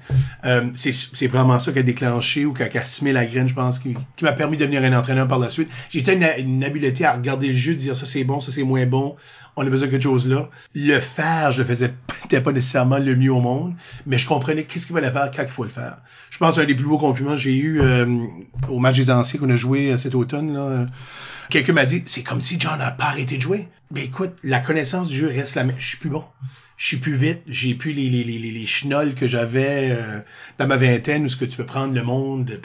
Euh, 0.46 0.66
c'est, 0.74 1.28
vraiment 1.28 1.60
ça 1.60 1.72
qui 1.72 1.80
a 1.80 1.84
déclenché 1.84 2.46
ou 2.46 2.54
qui 2.54 2.64
a, 2.64 2.70
qui 2.70 2.78
a 2.78 2.86
semé 2.86 3.14
la 3.14 3.26
graine, 3.26 3.48
je 3.48 3.54
pense, 3.54 3.78
qui, 3.78 3.96
m'a 4.22 4.34
permis 4.34 4.58
de 4.58 4.66
devenir 4.66 4.84
un 4.84 4.98
entraîneur 4.98 5.28
par 5.28 5.40
la 5.40 5.50
suite. 5.50 5.70
J'ai 5.90 6.00
une, 6.12 6.26
une 6.40 6.64
habileté 6.64 7.06
à 7.06 7.14
regarder 7.14 7.48
le 7.48 7.54
jeu, 7.54 7.76
dire 7.76 7.96
ça 7.96 8.06
c'est 8.06 8.24
bon, 8.24 8.42
ça 8.42 8.52
c'est 8.52 8.64
moins 8.64 8.86
bon, 8.88 9.16
on 9.56 9.66
a 9.66 9.70
besoin 9.70 9.88
de 9.88 9.92
quelque 9.92 10.04
chose 10.04 10.28
là. 10.28 10.50
Le 10.74 11.00
faire, 11.00 11.52
je 11.52 11.60
le 11.62 11.68
faisais 11.68 11.94
peut-être 12.08 12.44
pas 12.44 12.52
nécessairement 12.52 12.98
le 12.98 13.16
mieux 13.16 13.32
au 13.32 13.42
monde, 13.42 13.76
mais 14.08 14.18
je 14.18 14.28
comprenais 14.28 14.64
qu'est-ce 14.64 14.88
qu'il 14.88 14.96
fallait 14.96 15.12
faire 15.12 15.30
quand 15.36 15.44
il 15.44 15.50
faut 15.50 15.64
le 15.64 15.70
faire. 15.70 15.98
Je 16.30 16.38
pense 16.38 16.58
un 16.58 16.66
des 16.66 16.76
plus 16.76 16.86
beaux 16.86 16.98
compliments 16.98 17.32
que 17.32 17.38
j'ai 17.38 17.56
eu 17.56 17.80
euh, 17.82 18.06
au 18.70 18.80
match 18.80 18.98
des 18.98 19.12
anciens 19.12 19.40
qu'on 19.40 19.50
a 19.50 19.56
joué 19.56 19.92
euh, 19.92 19.98
cet 19.98 20.16
automne, 20.16 20.54
là, 20.54 20.88
quelqu'un 21.50 21.74
m'a 21.74 21.86
dit, 21.86 22.04
c'est 22.06 22.24
comme 22.24 22.42
si 22.42 22.60
John 22.60 22.80
n'a 22.80 22.92
pas 22.92 23.06
arrêté 23.06 23.38
de 23.38 23.42
jouer. 23.42 23.68
Mais 23.92 24.06
écoute, 24.06 24.34
la 24.44 24.60
connaissance 24.60 25.08
du 25.08 25.18
jeu 25.18 25.28
reste 25.28 25.56
la 25.56 25.64
même. 25.64 25.76
Je 25.80 25.88
suis 25.88 25.98
plus 25.98 26.10
bon. 26.10 26.24
Je 26.78 26.86
suis 26.86 26.98
plus 26.98 27.16
vite. 27.16 27.42
J'ai 27.48 27.74
plus 27.74 27.92
les, 27.92 28.10
les, 28.10 28.24
les, 28.24 28.40
les, 28.40 29.14
que 29.14 29.28
j'avais 29.28 29.90
euh, 29.92 30.20
dans 30.60 30.68
ma 30.68 30.78
vingtaine 30.78 31.26
où 31.26 31.30
ce 31.30 31.36
que 31.36 31.44
tu 31.44 31.58
peux 31.58 31.66
prendre 31.66 31.94
le 31.94 32.04
monde. 32.04 32.58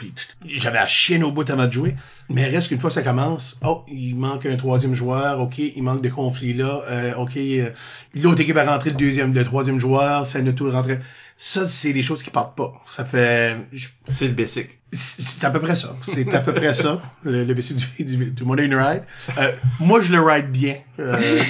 J'avais 0.45 0.77
la 0.77 0.87
chienne 0.87 1.23
au 1.23 1.31
bout 1.31 1.49
avant 1.49 1.65
de 1.65 1.73
jouer. 1.73 1.95
Mais 2.29 2.45
reste 2.45 2.69
qu'une 2.69 2.79
fois 2.79 2.91
ça 2.91 3.01
commence, 3.01 3.59
oh, 3.63 3.83
il 3.87 4.15
manque 4.15 4.45
un 4.45 4.55
troisième 4.55 4.95
joueur, 4.95 5.41
ok, 5.41 5.57
il 5.57 5.83
manque 5.83 6.01
de 6.01 6.09
conflit 6.09 6.53
là, 6.53 6.81
euh, 6.89 7.13
ok, 7.15 7.37
euh, 7.37 7.69
l'autre 8.15 8.41
équipe 8.41 8.57
a 8.57 8.65
rentré 8.65 8.91
le 8.91 8.95
deuxième, 8.95 9.33
le 9.33 9.43
troisième 9.43 9.79
joueur, 9.79 10.25
ça 10.25 10.41
ne 10.41 10.51
tout 10.51 10.71
rentrer. 10.71 10.99
Ça, 11.37 11.65
c'est 11.67 11.91
des 11.91 12.01
choses 12.01 12.23
qui 12.23 12.29
partent 12.29 12.55
pas. 12.55 12.73
Ça 12.87 13.03
fait, 13.03 13.57
je- 13.73 13.89
C'est 14.09 14.27
le 14.27 14.33
basic. 14.33 14.69
c'est 14.93 15.43
à 15.43 15.51
peu 15.51 15.59
près 15.59 15.75
ça. 15.75 15.93
C'est 16.01 16.33
à 16.33 16.39
peu 16.39 16.53
près 16.53 16.73
ça, 16.73 17.01
le, 17.23 17.43
le 17.43 17.53
BC 17.53 17.73
du, 17.73 18.03
du, 18.05 18.25
du 18.31 18.43
Monday 18.45 18.71
in 18.71 18.77
Ride. 18.81 19.03
Euh, 19.37 19.51
moi, 19.81 19.99
je 19.99 20.13
le 20.13 20.21
ride 20.21 20.49
bien, 20.49 20.75
euh, 20.99 21.41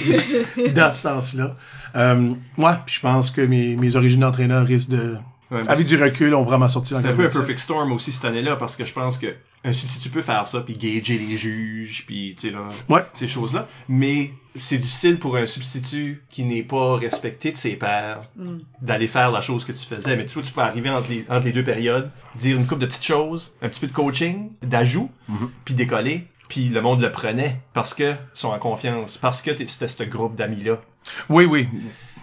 dans 0.74 0.90
ce 0.90 1.02
sens-là. 1.02 1.56
Euh, 1.94 2.34
moi, 2.56 2.82
je 2.86 2.98
pense 2.98 3.30
que 3.30 3.40
mes, 3.42 3.76
mes 3.76 3.94
origines 3.94 4.20
d'entraîneur 4.20 4.66
risquent 4.66 4.90
de... 4.90 5.16
Ouais, 5.50 5.62
Avec 5.68 5.86
du 5.86 5.96
recul, 6.02 6.34
on 6.34 6.42
va 6.42 6.50
vraiment 6.50 6.68
sortir 6.68 6.96
en 6.96 7.00
C'est 7.00 7.06
un 7.08 7.12
peu 7.12 7.22
un 7.22 7.26
97. 7.26 7.40
perfect 7.40 7.58
storm 7.60 7.92
aussi 7.92 8.10
cette 8.10 8.24
année-là 8.24 8.56
parce 8.56 8.74
que 8.74 8.84
je 8.84 8.92
pense 8.92 9.16
que 9.16 9.34
un 9.64 9.72
substitut 9.72 10.10
peut 10.10 10.22
faire 10.22 10.46
ça 10.48 10.60
puis 10.60 10.74
gager 10.76 11.18
les 11.18 11.36
juges 11.36 12.04
puis 12.06 12.34
tu 12.38 12.48
sais 12.48 12.52
là 12.54 12.64
Ouais. 12.88 13.02
ces 13.14 13.28
choses-là 13.28 13.68
mais 13.88 14.32
c'est 14.58 14.78
difficile 14.78 15.18
pour 15.20 15.36
un 15.36 15.46
substitut 15.46 16.22
qui 16.30 16.42
n'est 16.44 16.62
pas 16.64 16.96
respecté 16.96 17.52
de 17.52 17.56
ses 17.56 17.76
pairs 17.76 18.22
Mm. 18.36 18.58
d'aller 18.82 19.06
faire 19.08 19.30
la 19.30 19.40
chose 19.40 19.64
que 19.64 19.72
tu 19.72 19.84
faisais 19.86 20.16
mais 20.16 20.26
tu 20.26 20.34
vois 20.34 20.42
tu 20.42 20.52
peux 20.52 20.60
arriver 20.62 20.90
entre 20.90 21.10
les, 21.10 21.24
entre 21.28 21.44
les 21.46 21.52
deux 21.52 21.64
périodes 21.64 22.10
dire 22.34 22.56
une 22.56 22.66
couple 22.66 22.80
de 22.82 22.86
petites 22.86 23.04
choses 23.04 23.52
un 23.62 23.68
petit 23.68 23.80
peu 23.80 23.86
de 23.86 23.92
coaching 23.92 24.50
d'ajout 24.62 25.10
Mhm. 25.28 25.50
puis 25.64 25.74
décoller 25.74 26.26
puis 26.48 26.68
le 26.68 26.80
monde 26.80 27.00
le 27.00 27.10
prenait 27.12 27.60
parce 27.72 27.94
que 27.94 28.12
ils 28.12 28.16
sont 28.34 28.48
en 28.50 28.58
confiance 28.58 29.16
parce 29.18 29.42
que 29.42 29.50
c'était 29.66 29.86
ce 29.88 30.02
groupe 30.04 30.34
d'amis 30.36 30.62
là 30.64 30.80
Oui, 31.28 31.44
oui. 31.44 31.68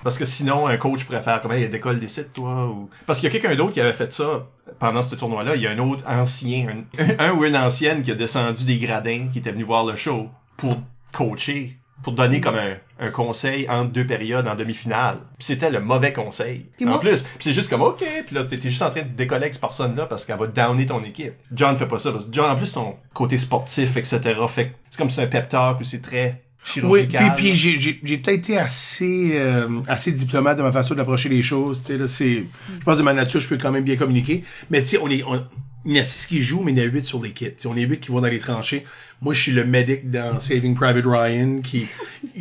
Parce 0.03 0.17
que 0.17 0.25
sinon, 0.25 0.67
un 0.67 0.77
coach 0.77 1.05
pourrait 1.05 1.21
faire 1.21 1.41
comme, 1.41 1.51
hey, 1.53 1.67
décolle 1.69 1.99
des 1.99 2.07
sites, 2.07 2.33
toi, 2.33 2.67
ou... 2.67 2.89
Parce 3.05 3.19
qu'il 3.19 3.31
y 3.31 3.35
a 3.35 3.39
quelqu'un 3.39 3.55
d'autre 3.55 3.71
qui 3.73 3.81
avait 3.81 3.93
fait 3.93 4.11
ça 4.13 4.47
pendant 4.79 5.01
ce 5.01 5.15
tournoi-là. 5.15 5.55
Il 5.55 5.61
y 5.61 5.67
a 5.67 5.71
un 5.71 5.79
autre 5.79 6.03
ancien, 6.07 6.67
un, 6.97 7.19
un 7.19 7.31
ou 7.31 7.45
une 7.45 7.55
ancienne 7.57 8.03
qui 8.03 8.11
a 8.11 8.15
descendu 8.15 8.65
des 8.65 8.77
gradins, 8.77 9.27
qui 9.31 9.39
était 9.39 9.51
venu 9.51 9.63
voir 9.63 9.85
le 9.85 9.95
show 9.95 10.29
pour 10.57 10.77
coacher, 11.11 11.77
pour 12.03 12.13
donner 12.13 12.41
comme 12.41 12.55
un, 12.55 12.75
un 12.99 13.11
conseil 13.11 13.69
entre 13.69 13.91
deux 13.91 14.05
périodes 14.05 14.47
en 14.47 14.55
demi-finale. 14.55 15.19
Puis 15.37 15.45
c'était 15.45 15.69
le 15.69 15.79
mauvais 15.79 16.11
conseil. 16.11 16.65
Puis 16.75 16.85
en 16.85 16.89
moi- 16.89 16.99
plus, 16.99 17.21
Puis 17.23 17.37
c'est 17.39 17.53
juste 17.53 17.69
comme, 17.69 17.81
OK, 17.81 18.03
puis 18.25 18.35
là, 18.35 18.43
t'es 18.43 18.59
juste 18.59 18.81
en 18.81 18.89
train 18.89 19.03
de 19.03 19.07
décoller 19.07 19.43
avec 19.43 19.53
cette 19.53 19.61
personne-là 19.61 20.05
parce 20.07 20.25
qu'elle 20.25 20.37
va 20.37 20.47
downer 20.47 20.85
ton 20.85 21.01
équipe. 21.03 21.33
John 21.53 21.75
fait 21.77 21.87
pas 21.87 21.99
ça, 21.99 22.11
parce 22.11 22.25
que 22.25 22.33
John, 22.33 22.49
en 22.51 22.55
plus, 22.55 22.73
ton 22.73 22.97
côté 23.13 23.37
sportif, 23.37 23.95
etc., 23.95 24.19
fait 24.49 24.73
c'est 24.89 24.97
comme 24.97 25.09
si 25.09 25.15
c'est 25.15 25.23
un 25.23 25.27
pep 25.27 25.47
talk 25.47 25.79
ou 25.79 25.83
c'est 25.83 26.01
très 26.01 26.43
Oui, 26.87 27.01
puis, 27.17 27.27
puis 27.35 27.55
j'ai, 27.55 27.77
j'ai, 27.77 27.99
j'ai 28.03 28.17
peut-être 28.17 28.37
été 28.37 28.57
assez, 28.57 29.31
euh, 29.33 29.81
assez 29.87 30.11
diplomate 30.11 30.57
dans 30.57 30.63
ma 30.63 30.71
façon 30.71 30.95
d'approcher 30.95 31.29
les 31.29 31.41
choses. 31.41 31.81
Tu 31.81 31.87
sais, 31.93 31.97
là, 31.97 32.07
c'est, 32.07 32.45
je 32.79 32.83
pense 32.85 32.97
de 32.97 33.03
ma 33.03 33.13
nature, 33.13 33.39
je 33.39 33.47
peux 33.49 33.57
quand 33.57 33.71
même 33.71 33.83
bien 33.83 33.95
communiquer. 33.97 34.43
Mais 34.71 34.81
tu 34.81 34.87
sais, 34.89 34.97
on 35.01 35.09
est, 35.09 35.23
on, 35.23 35.45
il 35.85 35.93
y 35.93 35.99
a 35.99 36.03
six 36.03 36.25
qui 36.25 36.41
jouent, 36.41 36.61
mais 36.63 36.71
il 36.71 36.77
y 36.79 36.81
en 36.81 36.85
a 36.85 36.87
huit 36.87 37.05
sur 37.05 37.21
l'équipe. 37.21 37.49
Tu 37.57 37.63
sais, 37.63 37.67
on 37.67 37.75
est 37.75 37.81
huit 37.83 37.99
qui 37.99 38.11
vont 38.11 38.21
dans 38.21 38.27
les 38.27 38.39
tranchées. 38.39 38.85
Moi, 39.21 39.33
je 39.33 39.41
suis 39.41 39.51
le 39.51 39.65
medic 39.65 40.09
dans 40.09 40.39
Saving 40.39 40.75
Private 40.75 41.05
Ryan, 41.05 41.59
qui, 41.61 41.85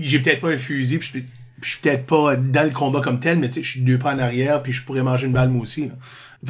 j'ai 0.01 0.21
peut-être 0.21 0.41
pas 0.41 0.51
un 0.51 0.57
fusil, 0.59 0.99
puis 0.99 1.09
je 1.13 1.19
suis 1.19 1.27
suis 1.65 1.79
peut-être 1.81 2.07
pas 2.07 2.35
dans 2.35 2.65
le 2.65 2.71
combat 2.71 3.01
comme 3.01 3.21
tel, 3.21 3.39
mais 3.39 3.47
tu 3.49 3.55
sais, 3.55 3.63
je 3.63 3.71
suis 3.71 3.81
deux 3.83 3.97
pas 3.99 4.15
en 4.15 4.19
arrière, 4.19 4.63
puis 4.65 4.73
je 4.73 4.83
pourrais 4.83 5.03
manger 5.05 5.27
une 5.27 5.33
balle 5.33 5.49
moi 5.51 5.63
aussi. 5.63 5.87
là. 5.87 5.95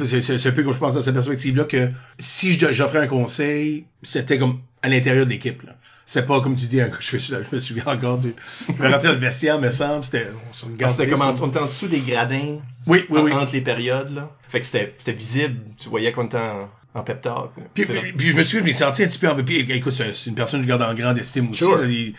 C'est 0.05 0.21
c'est- 0.21 0.39
c'est 0.39 0.49
un 0.49 0.51
peu 0.53 0.63
comme 0.63 0.73
je 0.73 0.79
pense 0.79 0.95
dans 0.95 1.01
cette 1.03 1.13
perspective-là 1.13 1.65
que 1.65 1.89
si 2.17 2.57
j'offrais 2.59 2.97
un 2.99 3.07
conseil, 3.07 3.85
c'était 4.01 4.39
comme 4.39 4.59
à 4.81 4.89
l'intérieur 4.89 5.25
de 5.27 5.31
l'équipe. 5.31 5.61
C'est 6.05 6.25
pas 6.25 6.41
comme 6.41 6.55
tu 6.55 6.65
dis, 6.65 6.79
je, 6.99 7.17
je 7.17 7.35
me 7.51 7.59
souviens 7.59 7.85
encore 7.87 8.17
du. 8.17 8.33
Je 8.67 8.73
me 8.73 8.89
rentrais 8.91 9.07
dans 9.07 9.13
le 9.13 9.19
vestiaire, 9.19 9.59
me 9.59 9.69
semble, 9.71 10.03
c'était. 10.03 10.27
on 10.49 10.53
se 10.53 10.65
Ah, 10.65 10.69
regarde 10.71 10.91
C'était 10.91 11.05
bien, 11.05 11.15
comme 11.17 11.27
en- 11.27 11.35
c'est- 11.35 11.41
on 11.43 11.47
était 11.49 11.59
en 11.59 11.65
dessous 11.65 11.87
des 11.87 11.99
gradins 12.01 12.57
Oui, 12.87 13.05
oui, 13.09 13.19
en- 13.19 13.23
oui. 13.23 13.31
entre 13.33 13.53
les 13.53 13.61
périodes 13.61 14.13
là. 14.13 14.29
Fait 14.49 14.59
que 14.59 14.65
c'était 14.65 14.93
c'était 14.97 15.13
visible, 15.13 15.59
tu 15.77 15.89
voyais 15.89 16.11
qu'on 16.11 16.25
était 16.25 16.37
en, 16.37 16.69
en 16.93 17.03
pep 17.03 17.21
talk. 17.21 17.51
Puis, 17.73 17.85
je 17.85 18.37
me 18.37 18.43
suis, 18.43 18.59
je 18.59 18.63
m'ai 18.63 18.73
senti 18.73 19.03
un 19.03 19.07
petit 19.07 19.17
peu 19.19 19.29
en 19.29 19.35
puis, 19.35 19.59
écoute, 19.71 19.93
c'est 19.93 20.13
c'est 20.13 20.29
une 20.29 20.35
personne 20.35 20.59
que 20.59 20.65
je 20.65 20.69
garde 20.69 20.81
en 20.83 20.93
grande 20.93 21.17
estime 21.17 21.49
aussi. 21.51 21.59
Sure. 21.63 21.77
là, 21.77 21.87
il- 21.87 22.13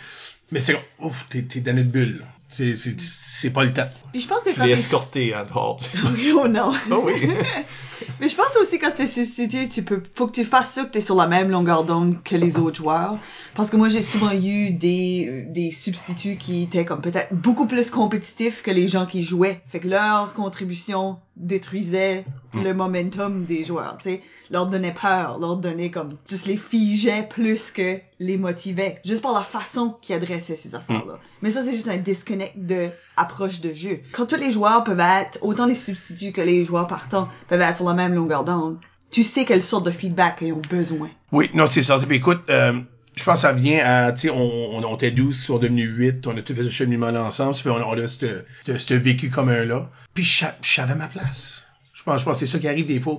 mais 0.51 0.61
c'est 0.61 0.73
comme, 0.75 0.83
ouf, 1.09 1.27
t'es, 1.29 1.43
t'es 1.43 1.61
dans 1.61 1.75
notre 1.75 1.91
bulle. 1.91 2.19
là. 2.21 2.25
C'est, 2.49 2.77
c'est, 2.77 3.01
c'est 3.01 3.51
pas 3.51 3.65
le 3.65 3.73
temps. 3.73 3.89
Puis 4.13 4.21
je 4.21 4.29
pense 4.29 4.43
que 4.45 4.51
Je 4.51 4.57
quand 4.57 4.65
l'ai 4.65 4.75
t'es- 4.75 4.81
escorté 4.81 5.35
à 5.35 5.45
dehors. 5.45 5.81
oh 6.37 6.47
non? 6.49 6.73
Oh 6.91 7.03
oui. 7.05 7.29
Mais 8.21 8.29
je 8.29 8.37
pense 8.37 8.57
aussi 8.61 8.79
quand 8.79 8.91
t'es 8.95 9.07
substitut, 9.07 9.69
tu 9.69 9.83
peux, 9.83 10.03
faut 10.15 10.27
que 10.27 10.33
tu 10.33 10.45
fasses 10.45 10.75
sûr 10.75 10.85
que 10.85 10.91
t'es 10.91 11.01
sur 11.01 11.17
la 11.17 11.27
même 11.27 11.51
longueur 11.51 11.85
d'onde 11.85 12.23
que 12.23 12.37
les 12.37 12.59
autres 12.59 12.77
joueurs. 12.77 13.19
Parce 13.55 13.71
que 13.71 13.77
moi, 13.77 13.89
j'ai 13.89 14.03
souvent 14.03 14.33
eu 14.33 14.71
des, 14.71 15.47
des 15.49 15.71
substituts 15.71 16.37
qui 16.37 16.65
étaient 16.65 16.85
comme 16.85 17.01
peut-être 17.01 17.33
beaucoup 17.35 17.67
plus 17.67 17.91
compétitifs 17.91 18.63
que 18.63 18.71
les 18.71 18.89
gens 18.89 19.07
qui 19.07 19.23
jouaient. 19.23 19.63
Fait 19.69 19.81
que 19.81 19.89
leur 19.89 20.33
contribution 20.35 21.19
détruisait 21.37 22.25
le 22.63 22.73
momentum 22.73 23.45
des 23.45 23.65
joueurs, 23.65 23.99
tu 24.01 24.11
sais. 24.11 24.23
Leur 24.51 24.69
donnait 24.69 24.95
peur, 24.95 25.39
leur 25.41 25.57
donnait 25.57 25.91
comme, 25.91 26.11
juste 26.29 26.47
les 26.47 26.57
figeait 26.57 27.27
plus 27.29 27.71
que 27.73 27.99
les 28.21 28.37
motivait. 28.37 29.01
Juste 29.05 29.23
par 29.23 29.33
la 29.33 29.43
façon 29.43 29.97
qu'ils 30.01 30.15
adressaient 30.15 30.55
ces 30.55 30.75
affaires-là. 30.75 31.19
Mais 31.43 31.51
ça, 31.51 31.63
c'est 31.63 31.75
juste 31.75 31.89
un 31.89 31.97
disconnect 31.97 32.55
de 32.57 32.91
approche 33.17 33.61
de 33.61 33.73
jeu. 33.73 34.01
Quand 34.13 34.27
tous 34.27 34.37
les 34.37 34.51
joueurs 34.51 34.85
peuvent 34.85 35.01
être, 35.01 35.39
autant 35.43 35.67
les 35.67 35.75
substituts 35.75 36.33
que 36.33 36.41
les 36.41 36.65
joueurs 36.65 36.87
partants 36.87 37.29
peuvent 37.49 37.61
être 37.61 37.83
la 37.89 37.95
même 37.95 38.15
longueur 38.15 38.45
d'onde, 38.45 38.79
tu 39.11 39.23
sais 39.23 39.45
quelle 39.45 39.63
sorte 39.63 39.87
de 39.87 39.91
feedback 39.91 40.39
ils 40.41 40.53
ont 40.53 40.63
besoin. 40.69 41.09
Oui, 41.33 41.51
non, 41.55 41.67
c'est 41.67 41.83
ça. 41.83 41.99
Puis 41.99 42.17
écoute, 42.17 42.43
euh, 42.51 42.81
je 43.15 43.25
pense 43.25 43.35
que 43.35 43.41
ça 43.43 43.53
vient 43.53 43.81
à, 43.85 44.13
tu 44.13 44.21
sais, 44.21 44.31
on, 44.31 44.77
on, 44.77 44.85
on 44.85 44.97
était 44.97 45.11
12, 45.11 45.37
ils 45.37 45.41
sont 45.41 45.59
devenus 45.59 45.91
8, 45.97 46.27
on 46.27 46.37
a 46.37 46.43
tout 46.43 46.55
fait 46.55 46.65
ce 46.65 46.71
cheminement 46.71 47.09
ensemble, 47.09 47.55
fait 47.55 47.71
on, 47.71 47.77
on 47.77 47.93
a 47.93 48.09
ce 48.09 48.95
vécu 48.95 49.31
commun-là. 49.31 49.89
Puis 50.15 50.25
je 50.25 50.47
savais 50.63 50.95
ma 50.95 51.07
place. 51.07 51.64
Je 52.07 52.11
pense, 52.11 52.21
je 52.21 52.25
pense 52.27 52.35
que 52.35 52.41
c'est 52.47 52.53
ça 52.53 52.59
qui 52.59 52.69
arrive 52.69 52.85
des 52.85 53.01
fois. 53.01 53.19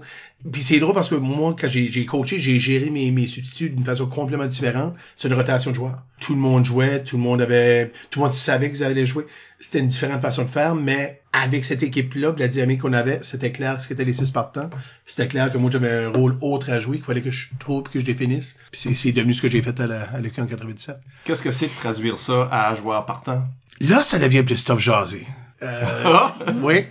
Puis 0.52 0.62
c'est 0.62 0.80
drôle 0.80 0.94
parce 0.94 1.10
que 1.10 1.16
moi, 1.16 1.56
quand 1.60 1.68
j'ai 1.68 1.88
j'ai 1.92 2.06
coaché, 2.06 2.38
j'ai 2.38 2.60
géré 2.60 2.92
mes, 2.92 3.10
mes 3.10 3.26
substituts 3.26 3.72
d'une 3.72 3.84
façon 3.84 4.06
complètement 4.06 4.46
différente. 4.46 4.94
C'est 5.16 5.28
une 5.28 5.34
rotation 5.34 5.72
de 5.72 5.76
joueurs. 5.76 6.04
Tout 6.22 6.36
le 6.36 6.40
monde 6.40 6.64
jouait, 6.66 7.04
tout 7.04 7.18
le 7.18 7.24
monde 7.24 7.42
avait, 7.42 7.92
tout 8.12 8.20
le 8.20 8.26
monde 8.26 8.34
savait 8.34 8.70
qu'ils 8.70 8.84
allaient 8.84 9.08
jouer. 9.08 9.26
C'était 9.60 9.80
une 9.80 9.88
différente 9.88 10.22
façon 10.22 10.44
de 10.44 10.50
faire, 10.50 10.76
mais 10.76 11.22
avec 11.34 11.66
cette 11.66 11.82
équipe-là, 11.82 12.36
la 12.38 12.48
dynamique 12.48 12.82
qu'on 12.82 12.94
avait, 12.94 13.20
c'était 13.24 13.52
clair 13.52 13.82
ce 13.82 13.88
qu'étaient 13.88 14.06
les 14.06 14.14
six 14.14 14.30
partants. 14.30 14.70
C'était 15.08 15.28
clair 15.30 15.52
que 15.52 15.58
moi, 15.58 15.72
j'avais 15.74 16.06
un 16.06 16.10
rôle 16.10 16.38
autre 16.42 16.70
à 16.70 16.80
jouer, 16.80 16.98
qu'il 16.98 17.06
fallait 17.06 17.22
que 17.24 17.32
je 17.32 17.48
trouve, 17.58 17.84
que 17.84 18.00
je 18.00 18.06
définisse. 18.06 18.60
Puis 18.72 18.82
c'est- 18.82 18.94
c'est 18.94 19.12
devenu 19.14 19.34
ce 19.34 19.42
que 19.42 19.50
j'ai 19.50 19.64
fait 19.64 19.80
à 19.80 19.88
la, 19.88 20.04
à 20.04 20.20
l'EQ 20.22 20.42
en 20.42 20.46
97. 20.46 20.98
Qu'est-ce 21.24 21.42
que 21.42 21.50
c'est 21.52 21.66
de 21.68 21.72
traduire 21.74 22.20
ça 22.20 22.48
à 22.52 22.76
joueur 22.76 23.04
partant? 23.08 23.42
Là, 23.82 24.04
ça 24.04 24.20
devient 24.20 24.44
plus 24.44 24.58
stuff 24.58 24.80
jasé. 24.80 25.26
Euh, 25.64 26.04
oui. 26.62 26.86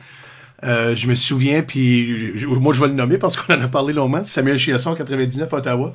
Euh, 0.65 0.95
je 0.95 1.07
me 1.07 1.15
souviens, 1.15 1.63
puis 1.63 2.33
moi 2.47 2.73
je 2.73 2.81
vais 2.81 2.89
le 2.89 2.95
nommer 2.95 3.19
parce 3.19 3.37
qu'on 3.41 3.55
en 3.55 3.61
a 3.61 3.69
parlé 3.69 3.93
longuement. 3.93 4.25
Samuel 4.25 4.59
Chiasson, 4.59 4.95
99 4.95 5.53
à 5.53 5.57
Ottawa. 5.57 5.95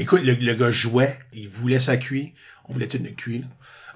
Écoute, 0.00 0.22
le, 0.22 0.34
le 0.34 0.54
gars 0.54 0.70
jouait, 0.70 1.16
il 1.32 1.48
voulait 1.48 1.80
sa 1.80 1.96
cuit. 1.96 2.34
On 2.68 2.72
voulait 2.72 2.88
tout 2.88 2.98
notre 2.98 3.16
cuit. 3.16 3.44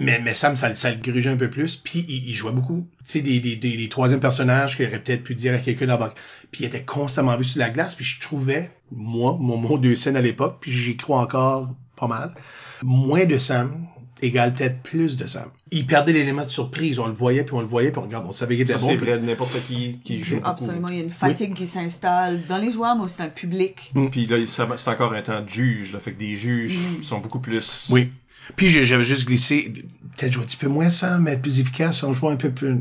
Mais, 0.01 0.21
mais 0.21 0.35
Sam, 0.35 0.57
ça, 0.57 0.69
le 0.69 0.97
grugeait 0.97 1.31
un 1.31 1.37
peu 1.37 1.51
plus. 1.51 1.77
Puis 1.77 2.05
il, 2.09 2.35
jouait 2.35 2.53
beaucoup. 2.53 2.89
Tu 3.05 3.13
sais, 3.13 3.21
des, 3.21 3.41
des, 3.41 3.57
des, 3.57 3.89
troisième 3.89 4.21
personnages 4.21 4.77
qu'il 4.77 4.87
aurait 4.87 4.99
peut-être 4.99 5.23
pu 5.23 5.35
dire 5.35 5.55
à 5.55 5.59
quelqu'un 5.59 5.87
dans 5.87 5.99
la. 5.99 6.13
Puis 6.51 6.65
il 6.65 6.67
était 6.67 6.83
constamment 6.83 7.37
vu 7.37 7.45
sur 7.45 7.61
la 7.61 7.71
glace. 7.71 7.95
Puis 7.95 8.05
je 8.05 8.21
trouvais, 8.21 8.71
moi, 8.91 9.37
mon 9.39 9.57
mot 9.57 9.79
deux 9.79 9.95
scènes 9.95 10.17
à 10.17 10.21
l'époque, 10.21 10.59
puis 10.61 10.73
j'y 10.73 10.97
crois 10.97 11.21
encore 11.21 11.75
pas 11.97 12.09
mal, 12.09 12.35
moins 12.83 13.27
de 13.27 13.39
Sam 13.39 13.87
égale 14.23 14.55
peut-être 14.55 14.83
plus 14.83 15.17
de 15.17 15.27
Sam. 15.27 15.49
Il 15.71 15.87
perdait 15.87 16.13
l'élément 16.13 16.45
de 16.45 16.49
surprise. 16.51 16.99
On 16.99 17.07
le 17.07 17.13
voyait, 17.13 17.45
puis 17.45 17.55
on 17.55 17.61
le 17.61 17.67
voyait, 17.67 17.91
puis 17.91 17.99
on 18.01 18.05
regarde, 18.05 18.25
on 18.29 18.33
savait 18.33 18.55
qu'il 18.57 18.63
était 18.63 18.75
Ça, 18.75 18.79
bon. 18.79 18.89
c'est 18.89 18.97
puis- 18.97 19.07
vrai 19.07 19.19
de 19.19 19.27
n'importe 19.27 19.57
qui 19.67 19.99
qui 20.05 20.23
joue 20.23 20.37
beaucoup. 20.37 20.49
Absolument, 20.49 20.89
il 20.89 20.97
y 20.97 21.01
a 21.01 21.05
une 21.05 21.11
fatigue 21.11 21.55
qui 21.55 21.67
s'installe 21.67 22.41
dans 22.49 22.59
les 22.59 22.71
joueurs, 22.71 22.97
mais 22.97 23.05
aussi 23.05 23.19
dans 23.19 23.25
le 23.25 23.31
public. 23.31 23.93
Puis 24.11 24.27
là, 24.27 24.37
c'est 24.47 24.89
encore 24.89 25.13
un 25.13 25.23
temps 25.23 25.41
de 25.43 25.49
juge, 25.49 25.93
là. 25.93 25.99
Fait 25.99 26.13
que 26.13 26.19
des 26.19 26.37
juges 26.37 26.79
sont 27.03 27.19
beaucoup 27.21 27.41
plus... 27.41 27.89
Oui. 27.91 28.11
Puis 28.57 28.71
j'avais 28.71 29.05
juste 29.05 29.27
glissé, 29.27 29.73
peut-être 30.17 30.33
jouer 30.33 30.43
un 30.43 30.47
petit 30.47 30.57
peu 30.57 30.69
moins 30.69 30.91
ça, 30.91 31.19
mais 31.19 31.33
être 31.33 31.43
plus 31.43 31.61
efficace, 31.61 32.03
on 32.03 32.13
joue 32.13 32.29
un 32.29 32.37
peu 32.37 32.51
plus, 32.51 32.73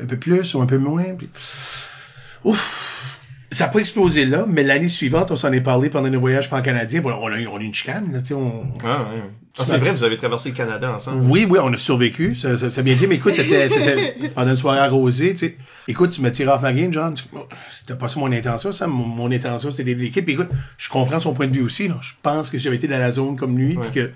un 0.00 0.06
peu 0.06 0.16
plus 0.16 0.54
ou 0.54 0.60
un 0.62 0.66
peu 0.66 0.78
moins. 0.78 1.14
Puis... 1.16 1.28
Ouf! 2.44 3.19
Ça 3.52 3.66
n'a 3.66 3.72
pas 3.72 3.80
explosé 3.80 4.26
là, 4.26 4.46
mais 4.48 4.62
l'année 4.62 4.88
suivante, 4.88 5.30
on 5.32 5.36
s'en 5.36 5.52
est 5.52 5.60
parlé 5.60 5.90
pendant 5.90 6.08
nos 6.08 6.20
voyages 6.20 6.48
pan 6.48 6.62
canadien. 6.62 7.00
Bon, 7.00 7.12
on 7.20 7.26
a 7.26 7.38
eu, 7.38 7.46
on 7.48 7.56
a 7.56 7.60
eu 7.60 7.64
une 7.64 7.74
chicane, 7.74 8.12
là, 8.12 8.20
tu 8.20 8.28
sais, 8.28 8.34
on... 8.34 8.64
Ah, 8.84 9.08
ouais. 9.12 9.22
Ah, 9.58 9.64
c'est 9.64 9.78
vrai, 9.78 9.90
vous 9.90 10.04
avez 10.04 10.16
traversé 10.16 10.50
le 10.50 10.54
Canada 10.54 10.92
ensemble. 10.92 11.24
Oui, 11.28 11.46
oui, 11.50 11.58
on 11.60 11.72
a 11.72 11.76
survécu, 11.76 12.36
ça, 12.36 12.56
ça, 12.56 12.70
ça 12.70 12.80
a 12.80 12.84
bien 12.84 12.94
été, 12.94 13.08
mais 13.08 13.16
écoute, 13.16 13.34
c'était, 13.34 13.68
c'était 13.68 14.30
pendant 14.34 14.50
une 14.50 14.56
soirée 14.56 14.78
arrosée, 14.78 15.32
tu 15.32 15.38
sais. 15.38 15.56
Écoute, 15.88 16.10
tu 16.10 16.20
m'as 16.20 16.30
tiré 16.30 16.48
off 16.50 16.62
ma 16.62 16.72
game, 16.72 16.92
John. 16.92 17.16
Oh, 17.34 17.46
C'était 17.68 17.96
pas 17.96 18.06
ça 18.06 18.20
mon 18.20 18.30
intention, 18.30 18.70
ça. 18.70 18.86
Mon, 18.86 19.04
mon 19.04 19.32
intention, 19.32 19.72
c'était 19.72 19.84
d'aider 19.84 20.04
l'équipe. 20.04 20.24
Puis 20.24 20.34
écoute, 20.34 20.50
je 20.78 20.88
comprends 20.88 21.18
son 21.18 21.34
point 21.34 21.48
de 21.48 21.56
vue 21.56 21.62
aussi, 21.62 21.88
là. 21.88 21.98
Je 22.00 22.12
pense 22.22 22.48
que 22.48 22.58
j'avais 22.58 22.76
été 22.76 22.86
dans 22.86 22.98
la 22.98 23.10
zone 23.10 23.36
comme 23.36 23.58
lui, 23.58 23.76
puis 23.76 23.90
que 23.90 24.10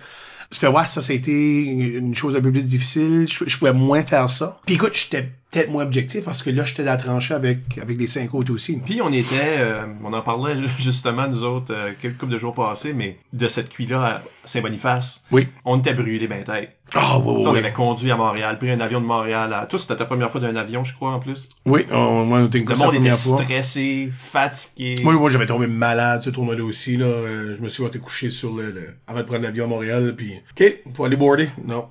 ça 0.53 0.61
fait, 0.61 0.69
ouais, 0.69 0.87
ça, 0.87 1.13
été 1.13 1.63
une 1.63 2.15
chose 2.15 2.37
un 2.37 2.41
peu 2.41 2.53
plus 2.53 2.67
difficile. 2.67 3.27
Je, 3.29 3.45
je 3.45 3.59
pouvais 3.59 3.73
moins 3.73 4.03
faire 4.03 4.31
ça. 4.31 4.61
Puis 4.67 4.77
écoute, 4.77 4.93
j'étais 4.95 5.33
peut-être 5.55 5.71
moins 5.71 5.85
objectif 5.85 6.25
parce 6.25 6.43
que 6.43 6.51
là, 6.51 6.65
j'étais 6.65 6.85
dans 6.85 6.91
la 6.93 6.97
tranchée 6.97 7.35
avec, 7.35 7.59
avec 7.81 7.99
les 7.99 8.07
cinq 8.07 8.35
autres 8.35 8.53
aussi. 8.53 8.79
Puis 8.85 9.01
on 9.03 9.13
était, 9.13 9.59
euh, 9.59 9.83
on 10.05 10.13
en 10.13 10.23
parlait 10.23 10.55
justement 10.79 11.29
nous 11.29 11.45
autres 11.45 11.73
euh, 11.75 11.93
quelques 12.01 12.27
de 12.29 12.37
jours 12.39 12.55
passés, 12.55 12.93
mais 12.93 13.19
de 13.33 13.49
cette 13.49 13.69
cuit-là 13.69 14.05
à 14.05 14.23
Saint-Boniface, 14.45 15.23
Oui. 15.31 15.49
on 15.65 15.79
était 15.79 15.95
brûlés 15.95 16.27
ben 16.29 16.45
tête. 16.45 16.77
Ah, 16.97 17.19
oui, 17.19 17.43
Ça, 17.43 17.51
oui, 17.51 17.57
on 17.57 17.65
avait 17.65 17.73
conduit 17.73 18.11
à 18.11 18.17
Montréal, 18.17 18.59
pris 18.59 18.71
un 18.71 18.79
avion 18.79 19.01
de 19.01 19.07
Montréal 19.07 19.53
à... 19.53 19.67
Toi, 19.67 19.79
c'était 19.79 19.97
ta 19.97 20.05
première 20.05 20.31
fois 20.31 20.41
d'un 20.41 20.55
avion, 20.55 20.85
je 20.85 20.95
crois, 20.95 21.13
en 21.13 21.19
plus? 21.19 21.49
Oui, 21.67 21.85
on, 21.91 22.25
moi, 22.27 22.41
on 22.41 22.47
était 22.47 22.59
une 22.59 22.69
Le 22.69 22.77
monde 22.77 22.95
était 22.95 23.11
fois. 23.17 23.43
stressé, 23.43 24.11
fatigué. 24.13 24.97
Moi, 25.03 25.15
moi, 25.15 25.31
j'avais 25.31 25.47
tombé 25.47 25.67
malade 25.67 26.23
ce 26.23 26.31
tournoi-là 26.31 26.63
aussi, 26.63 26.97
là. 26.97 27.07
Euh, 27.07 27.55
je 27.57 27.63
me 27.63 27.69
suis 27.69 27.85
été 27.85 27.99
couché 27.99 28.29
sur 28.31 28.55
le, 28.55 28.71
le- 28.71 28.95
avant 29.07 29.21
de 29.21 29.25
prendre 29.25 29.43
l'avion 29.43 29.65
à 29.65 29.69
Montréal, 29.69 30.15
puis, 30.17 30.35
OK, 30.53 30.65
faut 30.95 31.05
aller 31.05 31.17
boarder. 31.17 31.49
Non. 31.65 31.87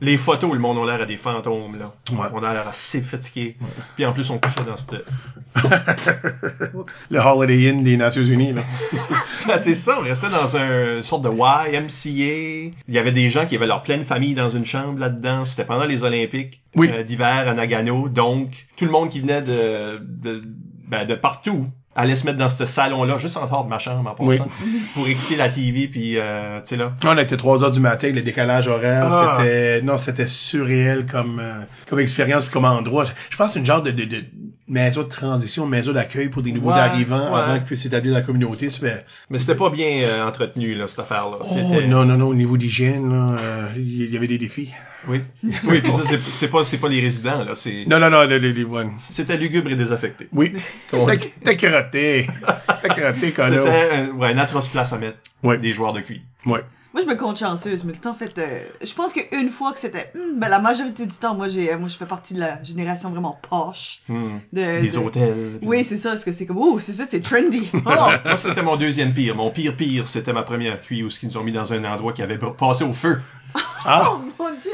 Les 0.00 0.16
photos, 0.16 0.52
le 0.52 0.58
monde 0.58 0.78
a 0.78 0.92
l'air 0.92 1.02
à 1.02 1.06
des 1.06 1.16
fantômes, 1.16 1.78
là. 1.78 1.92
Ouais. 2.12 2.28
On 2.32 2.42
a 2.42 2.52
l'air 2.54 2.68
assez 2.68 3.02
fatigué. 3.02 3.56
Puis 3.94 4.06
en 4.06 4.12
plus, 4.12 4.30
on 4.30 4.38
couchait 4.38 4.64
dans 4.66 4.76
cette... 4.76 5.04
le 7.10 7.18
Holiday 7.18 7.70
Inn 7.70 7.82
des 7.82 7.96
Nations 7.96 8.22
Unies, 8.22 8.52
là. 8.52 8.62
Ah, 9.48 9.58
c'est 9.58 9.74
ça, 9.74 9.98
on 10.00 10.02
restait 10.02 10.30
dans 10.30 10.56
un 10.56 10.96
une 10.96 11.02
sorte 11.02 11.22
de 11.22 11.30
YMCA. 11.30 12.74
Il 12.88 12.94
y 12.94 12.98
avait 12.98 13.12
des 13.12 13.30
gens 13.30 13.46
qui 13.46 13.56
avaient 13.56 13.66
leur 13.66 13.82
pleine 13.82 14.04
famille 14.04 14.34
dans 14.34 14.50
une 14.50 14.64
chambre 14.64 14.98
là-dedans. 14.98 15.44
C'était 15.44 15.64
pendant 15.64 15.84
les 15.84 16.02
Olympiques 16.04 16.62
Oui. 16.74 16.90
euh, 16.92 17.02
d'hiver 17.02 17.48
à 17.48 17.54
Nagano. 17.54 18.08
Donc, 18.08 18.66
tout 18.76 18.84
le 18.84 18.90
monde 18.90 19.10
qui 19.10 19.20
venait 19.20 19.42
de, 19.42 19.98
de, 20.02 20.42
ben, 20.88 21.04
de 21.06 21.14
partout 21.14 21.66
allait 21.96 22.14
se 22.14 22.26
mettre 22.26 22.38
dans 22.38 22.48
ce 22.48 22.64
salon-là, 22.66 23.18
juste 23.18 23.36
en 23.36 23.46
dehors 23.46 23.64
de 23.64 23.70
ma 23.70 23.78
chambre, 23.78 24.14
en 24.18 24.24
Oui. 24.24 24.36
passant, 24.38 24.50
pour 24.94 25.08
écouter 25.08 25.36
la 25.36 25.48
TV, 25.48 25.88
puis, 25.88 26.18
euh, 26.18 26.60
tu 26.60 26.66
sais, 26.68 26.76
là. 26.76 26.92
On 27.04 27.16
était 27.18 27.36
3 27.36 27.64
heures 27.64 27.72
du 27.72 27.80
matin, 27.80 28.10
le 28.14 28.22
décalage 28.22 28.68
horaire, 28.68 29.08
Ah. 29.10 29.38
c'était, 29.38 29.82
non, 29.82 29.96
c'était 29.98 30.26
surréel 30.28 31.06
comme, 31.10 31.40
euh, 31.42 31.54
comme 31.88 31.98
expérience 32.00 32.44
puis 32.44 32.52
comme 32.52 32.64
endroit. 32.66 33.06
Je 33.30 33.36
pense 33.36 33.46
que 33.48 33.52
c'est 33.54 33.58
une 33.60 33.66
genre 33.66 33.82
de, 33.82 33.90
de, 33.90 34.04
de 34.04 34.24
maison 34.68 35.02
de 35.02 35.08
transition, 35.08 35.64
maison 35.66 35.92
d'accueil 35.92 36.28
pour 36.28 36.42
des 36.42 36.52
nouveaux 36.52 36.72
Ouais, 36.72 36.78
arrivants 36.78 37.32
ouais. 37.32 37.40
avant 37.40 37.54
qu'ils 37.54 37.62
puissent 37.64 37.82
s'établir 37.82 38.12
dans 38.12 38.18
la 38.18 38.24
communauté. 38.24 38.68
Fait, 38.68 39.04
Mais 39.30 39.38
c'était 39.40 39.54
pas 39.54 39.70
bien 39.70 40.00
euh, 40.02 40.26
entretenu, 40.28 40.74
là, 40.74 40.86
cette 40.88 40.98
affaire-là. 40.98 41.38
oh, 41.40 41.80
non, 41.88 42.04
non, 42.04 42.16
non, 42.18 42.26
au 42.28 42.34
niveau 42.34 42.56
d'hygiène, 42.56 43.10
là, 43.10 43.38
euh, 43.38 43.68
il 43.76 44.12
y 44.12 44.16
avait 44.16 44.26
des 44.26 44.38
défis. 44.38 44.70
Oui. 45.08 45.20
Oui, 45.64 45.80
puis 45.80 45.92
ça, 45.92 46.02
c'est- 46.34 46.48
pas, 46.48 46.64
c'est 46.64 46.78
pas 46.78 46.88
les 46.88 47.00
résidents, 47.00 47.44
là. 47.44 47.54
C'est, 47.54 47.84
Non, 47.86 47.98
non, 47.98 48.10
non, 48.10 48.22
les, 48.26 48.38
les, 48.38 48.52
les- 48.52 48.64
ouais. 48.64 48.86
c'était 48.98 49.36
lugubre 49.36 49.70
et 49.70 49.76
désaffecté. 49.76 50.28
Oui. 50.32 50.54
T'as 50.88 50.98
crotté. 51.54 52.26
T'as 52.66 52.88
crotté. 52.88 53.32
C'était 53.32 53.90
un, 53.92 54.08
ouais, 54.12 54.32
une 54.32 54.38
atroce 54.38 54.68
place 54.68 54.92
à 54.92 54.98
mettre 54.98 55.18
Ouais. 55.42 55.58
des 55.58 55.72
joueurs 55.72 55.92
de 55.92 56.00
QI. 56.00 56.22
Ouais. 56.46 56.60
Moi, 56.92 57.02
je 57.04 57.10
me 57.10 57.14
compte 57.14 57.38
chanceuse, 57.38 57.84
mais 57.84 57.92
le 57.92 57.98
temps 57.98 58.14
fait, 58.14 58.38
euh, 58.38 58.60
je 58.82 58.94
pense 58.94 59.12
qu'une 59.12 59.50
fois 59.50 59.74
que 59.74 59.78
c'était, 59.78 60.10
hmm, 60.14 60.38
ben, 60.40 60.48
la 60.48 60.58
majorité 60.60 61.04
du 61.04 61.14
temps, 61.14 61.34
moi, 61.34 61.46
j'ai, 61.46 61.76
moi, 61.76 61.90
je 61.90 61.96
fais 61.96 62.06
partie 62.06 62.32
de 62.32 62.40
la 62.40 62.62
génération 62.62 63.10
vraiment 63.10 63.38
poche. 63.50 64.00
Hmm. 64.08 64.38
De, 64.50 64.80
Des 64.80 64.88
de- 64.88 64.96
hôtels. 64.98 65.58
Oui, 65.60 65.84
c'est 65.84 65.98
ça, 65.98 66.10
parce 66.10 66.24
que 66.24 66.32
c'est 66.32 66.46
comme, 66.46 66.56
oh, 66.56 66.80
c'est 66.80 66.94
ça, 66.94 67.04
c'est 67.10 67.20
trendy. 67.22 67.68
Oh! 67.74 67.80
Moi, 68.24 68.36
c'était 68.38 68.62
mon 68.62 68.76
deuxième 68.76 69.12
pire. 69.12 69.36
Mon 69.36 69.50
pire 69.50 69.76
pire, 69.76 70.06
c'était 70.06 70.32
ma 70.32 70.42
première 70.42 70.80
cuit 70.80 71.02
où 71.02 71.08
ils 71.22 71.28
nous 71.28 71.36
ont 71.36 71.44
mis 71.44 71.52
dans 71.52 71.70
un 71.70 71.84
endroit 71.84 72.14
qui 72.14 72.22
avait 72.22 72.38
passé 72.38 72.82
au 72.84 72.94
feu. 72.94 73.20
Ah! 73.84 74.12
oh 74.14 74.20
mon 74.38 74.50
dieu! 74.58 74.70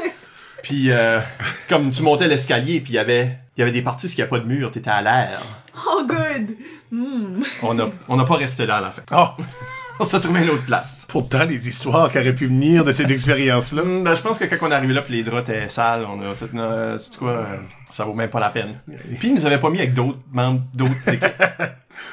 Puis, 0.63 0.91
euh, 0.91 1.21
comme 1.69 1.91
tu 1.91 2.03
montais 2.03 2.29
l'escalier, 2.29 2.81
puis 2.81 2.93
il 2.93 2.97
y 2.97 2.99
avait, 2.99 3.39
il 3.57 3.61
y 3.61 3.63
avait 3.63 3.73
des 3.73 3.83
parties 3.83 4.07
où 4.07 4.11
il 4.11 4.17
n'y 4.17 4.23
a 4.23 4.27
pas 4.27 4.39
de 4.39 4.47
mur, 4.47 4.71
t'étais 4.71 4.91
à 4.91 5.03
l'air. 5.03 5.41
Oh, 5.87 6.05
good! 6.07 6.57
Hmm. 6.91 7.43
On 7.63 7.75
n'a 7.75 7.87
on 8.09 8.17
n'a 8.17 8.25
pas 8.25 8.37
resté 8.37 8.67
là 8.67 8.77
à 8.77 8.81
la 8.81 8.91
fin. 8.91 9.03
Oh! 9.13 9.29
on 10.01 10.05
s'est 10.05 10.21
trouvé 10.21 10.43
une 10.43 10.51
autre 10.51 10.65
place. 10.65 11.07
Pourtant, 11.09 11.45
les 11.45 11.69
histoires 11.69 12.11
qui 12.11 12.19
auraient 12.19 12.35
pu 12.35 12.47
venir 12.47 12.85
de 12.85 12.93
cette 12.93 13.11
expérience-là. 13.11 13.83
Hum, 13.83 14.05
ben, 14.05 14.15
je 14.15 14.21
pense 14.21 14.39
que 14.39 14.45
quand 14.45 14.67
on 14.67 14.71
est 14.71 14.75
arrivé 14.75 14.95
là, 14.95 15.03
puis 15.03 15.15
les 15.15 15.23
draps 15.23 15.49
étaient 15.49 15.69
sales, 15.69 16.07
on 16.07 16.21
a 16.21 16.35
fait, 16.35 16.55
euh, 16.55 16.99
c'est 16.99 17.17
quoi, 17.17 17.31
euh, 17.31 17.57
ça 17.91 18.05
vaut 18.05 18.15
même 18.15 18.31
pas 18.31 18.41
la 18.41 18.51
peine. 18.51 18.81
Puis 19.19 19.29
ils 19.29 19.35
nous 19.35 19.47
avaient 19.47 19.61
pas 19.61 19.71
mis 19.71 19.79
avec 19.79 19.95
d'autres 19.95 20.19
membres 20.33 20.63
d'autres 20.75 20.93
équipes. 21.09 21.43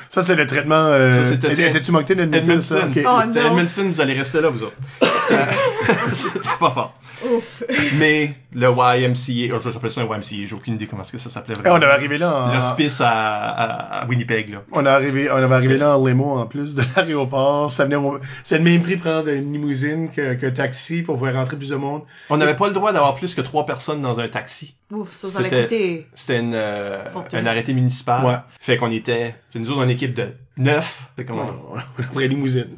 Ça, 0.10 0.24
c'est 0.24 0.36
le 0.36 0.48
traitement... 0.48 0.88
Euh... 0.88 1.12
Ça, 1.24 1.24
c'était- 1.26 1.70
Étais-tu 1.70 1.92
Moncton 1.92 2.18
Edmondson, 2.18 2.62
ça? 2.62 2.80
Edmondson. 2.80 3.00
Ok. 3.00 3.36
Oh. 3.36 3.38
Edmondson, 3.48 3.84
vous 3.88 4.02
allez 4.02 4.14
rester 4.16 4.42
là, 4.42 4.50
vous 4.50 4.64
autres. 4.64 4.76
Euh, 5.32 5.46
C'était 6.12 6.40
pas 6.60 6.72
fort. 6.72 6.96
Ouf. 7.24 7.62
Mais 8.00 8.34
le 8.52 8.68
YMCA, 8.68 9.54
oh, 9.56 9.60
je 9.64 9.70
s'appelle 9.70 9.92
ça 9.92 10.02
un 10.02 10.06
YMCA, 10.06 10.48
j'ai 10.48 10.54
aucune 10.56 10.74
idée 10.74 10.88
comment 10.88 11.04
est-ce 11.04 11.12
que 11.12 11.18
ça 11.20 11.30
s'appelait 11.30 11.54
Eh, 11.56 11.62
vraiment. 11.62 11.76
on 11.76 11.82
avait 11.84 11.92
arrivé 11.92 12.18
là 12.18 12.46
en... 12.46 12.54
L'hospice 12.56 13.00
à, 13.02 13.10
à, 13.12 14.00
à 14.02 14.06
Winnipeg, 14.08 14.50
là. 14.50 14.64
On, 14.72 14.84
est 14.88 14.90
arrivé, 14.90 15.30
on 15.32 15.36
avait 15.36 15.54
arrivé 15.54 15.78
là 15.78 16.00
en 16.00 16.04
limo 16.04 16.40
en 16.40 16.48
plus 16.48 16.74
de 16.74 16.82
l'aéroport. 16.96 17.72
Ça 17.72 17.84
venait, 17.86 17.96
au- 17.96 18.20
c'est 18.42 18.58
le 18.58 18.64
même 18.64 18.82
prix 18.82 18.96
de 18.96 19.02
prendre 19.02 19.30
une 19.30 19.54
limousine 19.54 20.10
que, 20.12 20.34
que 20.34 20.48
taxi 20.48 21.04
pour 21.04 21.14
pouvoir 21.16 21.36
rentrer 21.36 21.58
plus 21.58 21.70
de 21.70 21.76
monde. 21.76 22.02
On 22.32 22.38
n'avait 22.38 22.56
pas 22.56 22.68
le 22.68 22.74
droit 22.74 22.92
d'avoir 22.92 23.14
plus 23.16 23.36
que 23.36 23.42
trois 23.42 23.68
personnes 23.68 24.02
dans 24.02 24.20
un 24.20 24.28
taxi. 24.30 24.76
Ouf, 24.92 25.14
ça, 25.14 25.30
ça 25.30 25.40
allait 25.40 25.50
C'était- 25.50 25.62
coûter. 25.64 26.08
C'était 26.16 26.40
une, 26.40 26.54
euh, 26.56 27.04
un 27.34 27.46
arrêté 27.46 27.74
municipal. 27.74 28.26
Ouais. 28.26 28.36
Fait 28.60 28.78
qu'on 28.78 28.90
était, 28.92 29.36
c'est 29.52 29.60
nous 29.60 29.70
autres 29.72 29.84
une 29.84 29.90
équipe 29.92 30.16
de 30.16 30.30
neuf. 30.58 31.10
Fait 31.16 31.26
qu'on, 31.26 31.34
On, 31.40 31.76
on 32.14 32.18
avait 32.18 32.28
limousine. 32.28 32.70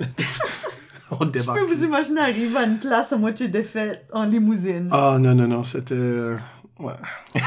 on 1.12 1.16
Je 1.20 1.26
peux 1.26 1.32
débarque. 1.40 1.60
vous 1.70 1.84
imaginer 1.84 2.22
arriver 2.22 2.58
à 2.58 2.64
une 2.64 2.80
place 2.80 3.14
à 3.14 3.18
moitié 3.18 3.48
défaite 3.48 4.06
en 4.12 4.24
limousine. 4.26 4.90
Ah 4.92 5.18
non, 5.20 5.34
non, 5.36 5.48
non, 5.48 5.64
c'était... 5.64 5.94
euh, 5.96 6.38
Ouais. 6.80 6.94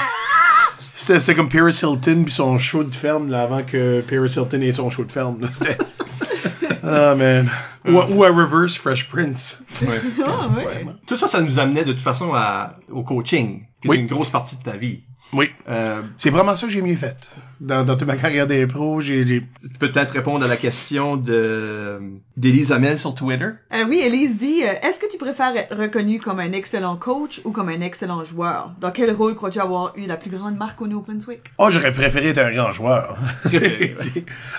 C'était, 0.97 1.19
c'était 1.19 1.35
comme 1.35 1.49
Paris 1.49 1.77
Hilton 1.83 2.23
puis 2.23 2.33
son 2.33 2.57
show 2.57 2.85
de 2.85 2.95
ferme 2.95 3.29
là, 3.29 3.43
avant 3.43 3.65
que 3.65 4.01
Paris 4.03 4.33
Hilton 4.37 4.61
ait 4.61 4.71
son 4.71 4.91
show 4.91 5.05
de 5.05 5.11
ferme. 5.11 5.41
Là. 5.41 5.49
C'était... 5.51 5.77
Ah, 6.87 7.15
man. 7.15 7.49
Ou, 7.87 7.93
ou 8.15 8.25
à 8.25 8.29
Reverse 8.31 8.77
Fresh 8.77 9.09
Prince. 9.09 9.63
ouais. 9.83 10.01
Ah, 10.27 10.49
ouais. 10.57 10.87
Tout 11.07 11.17
ça, 11.17 11.27
ça 11.29 11.41
nous 11.41 11.59
amenait 11.59 11.85
de 11.85 11.93
toute 11.93 12.01
façon 12.03 12.33
à, 12.35 12.77
au 12.91 13.03
coaching, 13.03 13.63
qui 13.83 13.89
Oui. 13.89 13.97
est 13.97 14.01
une 14.01 14.07
grosse 14.07 14.31
partie 14.31 14.57
de 14.57 14.63
ta 14.63 14.77
vie. 14.77 15.03
Oui. 15.35 15.51
Euh, 15.69 16.03
C'est 16.17 16.31
vraiment 16.31 16.55
ça 16.55 16.67
que 16.67 16.73
j'ai 16.73 16.83
mieux 16.83 16.97
fait. 16.97 17.29
Dans, 17.61 17.85
dans 17.85 17.97
toute 17.97 18.07
ma 18.07 18.17
carrière 18.17 18.47
des 18.47 18.67
pros, 18.67 19.01
j'ai... 19.01 19.27
j'ai... 19.27 19.41
tu 19.41 19.69
peux 19.79 19.91
peut-être 19.91 20.13
répondre 20.13 20.45
à 20.45 20.49
la 20.49 20.57
question 20.57 21.17
de 21.17 22.01
d'Élise 22.37 22.73
Hamel 22.73 22.99
sur 22.99 23.15
Twitter? 23.15 23.51
Euh, 23.73 23.85
oui, 23.89 24.01
Elise 24.05 24.37
dit 24.37 24.63
euh, 24.65 24.73
Est-ce 24.83 25.01
que 25.01 25.11
tu 25.11 25.19
préfères 25.19 25.57
être 25.57 25.77
reconnu 25.77 26.21
comme 26.21 26.41
un 26.41 26.53
excellent 26.53 26.97
coach 26.97 27.41
ou 27.45 27.51
comme 27.53 27.69
un 27.69 27.81
excellent 27.81 28.25
joueur? 28.25 28.73
Dans 28.81 28.91
quel 28.91 29.13
rôle 29.13 29.37
crois-tu 29.37 29.61
avoir 29.61 29.97
eu 29.97 30.07
la 30.07 30.17
plus 30.17 30.31
grande 30.31 30.57
marque 30.57 30.81
au 30.83 30.87
New-Brunswick 30.87 31.41
Oh, 31.59 31.69
j'aurais 31.71 31.93
préféré 31.93 32.29
être 32.29 32.39
un 32.39 32.51
grand 32.51 32.73
joueur. 32.73 33.17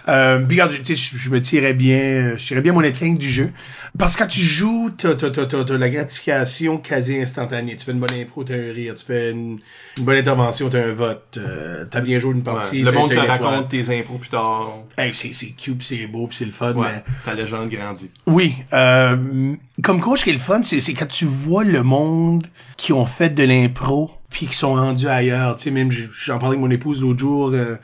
euh, 0.07 0.39
puis 0.39 0.61
regarde, 0.61 0.73
tu 0.83 0.95
sais, 0.95 1.17
je, 1.17 1.29
me 1.29 1.41
tirais 1.41 1.73
bien, 1.73 2.35
je 2.37 2.45
tirais 2.45 2.61
bien 2.61 2.71
mon 2.71 2.81
épingle 2.81 3.17
du 3.17 3.29
jeu. 3.29 3.51
Parce 3.97 4.15
que 4.15 4.23
quand 4.23 4.29
tu 4.29 4.39
joues, 4.39 4.91
t'as, 4.97 5.15
t'as, 5.15 5.29
t'as, 5.29 5.45
t'as, 5.45 5.63
t'as 5.63 5.77
la 5.77 5.89
gratification 5.89 6.77
quasi 6.77 7.17
instantanée. 7.17 7.75
Tu 7.75 7.85
fais 7.85 7.91
une 7.91 7.99
bonne 7.99 8.13
impro, 8.13 8.43
t'as 8.43 8.55
un 8.55 8.73
rire. 8.73 8.95
Tu 8.95 9.05
fais 9.05 9.31
une, 9.31 9.59
une 9.97 10.03
bonne 10.03 10.17
intervention, 10.17 10.64
un 10.73 10.93
vote. 10.93 11.37
Euh, 11.37 11.85
t'as 11.89 12.01
bien 12.01 12.17
joué 12.19 12.33
une 12.33 12.43
partie. 12.43 12.77
Ouais. 12.83 12.91
Le 12.91 12.97
monde 12.97 13.09
te 13.11 13.15
raconte 13.15 13.69
tes 13.69 13.99
impôts 13.99 14.17
plus 14.17 14.29
tard. 14.29 14.69
Hey, 14.97 15.13
c'est, 15.13 15.33
c'est 15.33 15.47
cute, 15.49 15.83
c'est 15.83 16.07
beau, 16.07 16.27
c'est 16.31 16.45
le 16.45 16.51
fun, 16.51 16.73
Ouais. 16.73 16.87
mais... 16.91 17.03
Ta 17.25 17.35
légende 17.35 17.69
grandit. 17.69 18.09
Oui, 18.27 18.53
euh, 18.73 19.53
comme 19.83 19.99
coach, 19.99 20.19
ce 20.19 20.23
qui 20.23 20.29
est 20.31 20.33
le 20.33 20.39
fun, 20.39 20.63
c'est, 20.63 20.79
c'est 20.81 20.93
quand 20.93 21.07
tu 21.07 21.25
vois 21.25 21.63
le 21.63 21.83
monde 21.83 22.47
qui 22.77 22.93
ont 22.93 23.05
fait 23.05 23.29
de 23.29 23.43
l'impro 23.43 24.11
puis 24.29 24.47
qui 24.47 24.55
sont 24.55 24.73
rendus 24.73 25.07
ailleurs. 25.07 25.55
Tu 25.55 25.63
sais, 25.63 25.71
même 25.71 25.91
j'en 25.91 26.39
parlais 26.39 26.55
avec 26.55 26.59
mon 26.59 26.71
épouse 26.71 27.01
l'autre 27.01 27.19
jour. 27.19 27.51
euh, 27.53 27.75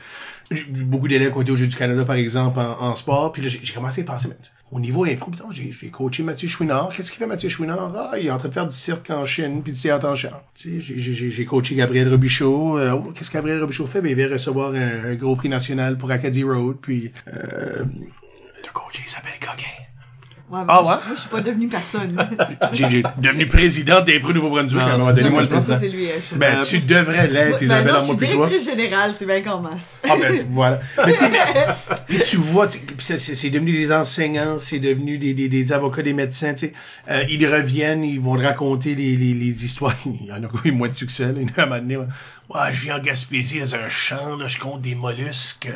beaucoup 0.69 1.07
d'élèves 1.07 1.31
qui 1.31 1.37
ont 1.37 1.41
été 1.41 1.51
au 1.51 1.55
Jeux 1.55 1.67
du 1.67 1.75
Canada, 1.75 2.05
par 2.05 2.15
exemple, 2.15 2.59
en, 2.59 2.95
sport. 2.95 3.31
Puis 3.31 3.41
là, 3.41 3.49
j'ai, 3.49 3.73
commencé 3.73 4.01
à 4.01 4.05
penser, 4.05 4.29
mais 4.29 4.35
au 4.71 4.79
niveau 4.79 5.05
impro, 5.05 5.31
j'ai, 5.51 5.89
coaché 5.89 6.23
Mathieu 6.23 6.47
Chouinard. 6.47 6.89
Qu'est-ce 6.95 7.11
qu'il 7.11 7.19
fait 7.19 7.27
Mathieu 7.27 7.49
Chouinard? 7.49 7.93
Ah, 7.95 8.17
il 8.17 8.27
est 8.27 8.31
en 8.31 8.37
train 8.37 8.49
de 8.49 8.53
faire 8.53 8.67
du 8.67 8.75
cirque 8.75 9.09
en 9.09 9.25
Chine 9.25 9.61
puis 9.63 9.73
du 9.73 9.81
théâtre 9.81 10.07
en 10.07 10.15
Chine. 10.15 10.31
J'ai, 10.55 11.45
coaché 11.45 11.75
Gabriel 11.75 12.09
Robichaud. 12.09 12.77
Euh, 12.77 12.91
oh, 12.93 13.11
qu'est-ce 13.15 13.29
que 13.29 13.35
Gabriel 13.35 13.61
Robichaud 13.61 13.87
fait? 13.87 14.01
Ben, 14.01 14.09
il 14.09 14.15
vient 14.15 14.29
recevoir 14.29 14.73
un, 14.73 15.15
gros 15.15 15.35
prix 15.35 15.49
national 15.49 15.97
pour 15.97 16.11
Acadie 16.11 16.43
Road. 16.43 16.77
Puis, 16.81 17.11
euh, 17.27 17.83
t'as 18.63 18.71
coaché 18.71 19.03
Isabelle 19.07 19.33
Gauguin. 19.39 19.81
Ouais, 20.51 20.59
Ah, 20.67 20.83
ouais? 20.83 20.89
je- 21.01 21.07
Moi, 21.07 21.15
je 21.15 21.19
suis 21.21 21.29
pas 21.29 21.39
devenue 21.41 21.67
personne. 21.69 22.27
J'ai 22.73 23.03
devenu 23.17 23.47
président 23.47 24.01
des 24.01 24.19
Prix 24.19 24.33
Nouveau-Brunswick 24.33 24.81
à 24.81 24.85
un 24.95 24.97
moment 24.97 25.13
donné. 25.13 25.29
moi, 25.29 25.41
le 25.43 25.47
je 25.47 25.49
Ça, 25.49 25.55
pense. 25.55 25.65
président. 25.65 25.79
c'est 25.79 25.97
lui. 25.97 26.07
euh, 26.07 26.15
je- 26.29 26.35
Ben, 26.35 26.57
Euh, 26.59 26.65
tu 26.65 26.79
devrais 26.79 27.27
l'être, 27.29 27.57
Ben 27.59 27.63
Isabelle, 27.65 27.93
non, 27.93 27.97
en 27.97 28.01
je 28.01 28.05
moi 28.07 28.15
suis 28.17 28.25
plus 28.27 28.35
toi. 28.35 28.47
directrice 28.47 28.69
générale, 28.75 29.13
c'est 29.17 29.25
bien 29.25 29.41
qu'en 29.41 29.61
masse. 29.61 30.01
Ah 30.09 30.17
ben, 30.19 30.35
tu- 30.35 30.43
voilà. 30.49 30.79
Mais 31.05 31.13
tu 31.13 31.19
sais, 31.19 31.29
puis 32.09 32.19
tu 32.25 32.35
vois, 32.37 32.67
tu 32.67 32.79
sais, 32.79 32.83
puis 32.85 33.19
c'est- 33.19 33.49
devenu 33.49 33.71
des 33.71 33.91
enseignants, 33.93 34.59
c'est 34.59 34.79
devenu 34.79 35.17
des, 35.17 35.33
des, 35.33 35.47
des 35.47 35.71
avocats, 35.73 36.01
des 36.03 36.13
médecins, 36.13 36.53
tu 36.53 36.67
sais. 36.67 36.73
Euh, 37.09 37.23
ils 37.29 37.45
reviennent, 37.47 38.03
ils 38.03 38.19
vont 38.19 38.35
te 38.37 38.43
raconter 38.43 38.93
les, 38.93 39.15
les, 39.15 39.33
les 39.33 39.65
histoires. 39.65 39.95
Il 40.05 40.25
y 40.27 40.31
en 40.33 40.35
a 40.43 40.47
qui 40.47 40.55
ont 40.55 40.59
eu 40.65 40.71
moins 40.71 40.89
de 40.89 40.95
succès, 40.95 41.31
là. 41.31 41.39
A 41.57 41.61
un 41.61 41.65
moment 41.65 41.79
donné, 41.79 41.95
ouais, 41.97 42.05
Ouais, 42.53 42.73
je 42.73 42.81
viens 42.81 42.97
en 42.97 42.99
Gaspésie 42.99 43.61
dans 43.61 43.75
un 43.75 43.87
champ, 43.87 44.35
là, 44.35 44.47
je 44.47 44.59
compte 44.59 44.81
des 44.81 44.93
mollusques. 44.95 45.69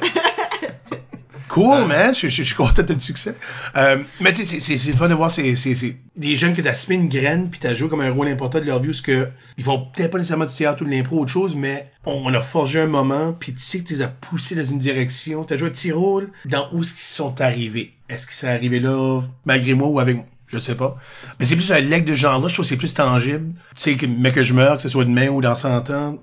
Cool, 1.48 1.86
man. 1.88 2.14
Je, 2.16 2.22
je, 2.28 2.38
je 2.38 2.44
suis 2.44 2.56
content 2.56 2.82
de 2.84 2.94
le 2.94 3.00
succès. 3.00 3.38
Euh, 3.78 3.98
mais 4.20 4.34
tu 4.34 4.44
sais, 4.46 4.60
c'est- 4.60 4.78
c'est 4.78 4.94
fun 4.94 5.08
de 5.08 5.14
voir 5.14 5.30
c'est 5.30 5.56
c'est 5.56 5.74
c'est 5.76 5.96
des 6.18 6.36
jeunes 6.36 6.54
que 6.56 6.62
t'as 6.62 6.74
semé 6.74 6.96
une 6.96 7.08
graine 7.10 7.50
puis 7.50 7.60
t'as 7.60 7.74
joué 7.74 7.88
comme 7.90 8.02
un 8.02 8.10
rôle 8.12 8.28
important 8.30 8.60
de 8.60 8.66
leur 8.66 8.80
vie, 8.82 8.88
parce 8.88 9.02
que 9.02 9.30
ils 9.58 9.64
font 9.64 9.86
peut-être 9.94 10.12
pas 10.12 10.18
nécessairement 10.18 10.46
du 10.46 10.56
théâtre 10.56 10.82
ou 10.82 10.86
de 10.86 10.92
l'impro 10.92 11.18
ou 11.18 11.22
autre 11.22 11.32
chose, 11.32 11.56
mais 11.56 11.90
on, 12.06 12.14
on 12.26 12.34
a 12.34 12.42
forgé 12.42 12.80
un 12.82 12.88
moment 12.88 13.34
puis 13.34 13.54
tu 13.54 13.62
sais 13.62 13.80
que 13.80 13.88
tu 13.88 13.94
les 13.94 14.02
as 14.02 14.08
poussés 14.08 14.56
dans 14.56 14.64
une 14.64 14.80
direction. 14.80 15.44
T'as 15.44 15.58
joué 15.58 15.68
un 15.68 15.72
petit 15.72 15.92
rôle 15.92 16.30
dans 16.46 16.68
où 16.74 16.82
est-ce 16.82 16.94
qu'ils 16.94 17.04
sont 17.04 17.40
arrivés. 17.42 17.94
Est-ce 18.10 18.26
qu'ils 18.26 18.36
sont 18.36 18.48
arrivés 18.48 18.80
là 18.80 19.22
malgré 19.46 19.74
moi 19.76 19.88
ou 19.88 20.00
avec 20.00 20.16
moi? 20.16 20.26
Je 20.48 20.60
sais 20.60 20.76
pas. 20.76 20.96
Mais 21.40 21.46
c'est 21.46 21.56
plus 21.56 21.72
un 21.72 21.80
leg 21.80 22.06
de 22.06 22.14
ce 22.14 22.20
genre-là. 22.20 22.48
Je 22.48 22.54
trouve 22.54 22.64
que 22.66 22.70
c'est 22.70 22.78
plus 22.78 22.94
tangible. 22.94 23.52
Tu 23.76 23.98
sais, 23.98 24.08
mais 24.08 24.32
que 24.32 24.44
je 24.44 24.54
meurs, 24.54 24.76
que 24.78 24.82
ce 24.84 24.90
soit 24.90 25.04
demain 25.04 25.28
ou 25.30 25.42
dans 25.42 25.56
100 25.56 25.90
ans, 25.90 26.20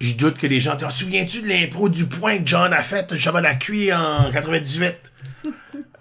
je 0.00 0.14
doute 0.16 0.38
que 0.38 0.46
les 0.46 0.60
gens 0.60 0.74
disent, 0.74 0.86
Ah, 0.88 0.92
souviens-tu 0.92 1.42
de 1.42 1.48
l'impro 1.48 1.88
du 1.88 2.06
point 2.06 2.38
que 2.38 2.46
John 2.46 2.72
a 2.72 2.82
fait, 2.82 3.16
cheval 3.16 3.46
à 3.46 3.54
cuit 3.54 3.92
en 3.92 4.30
98? 4.30 5.12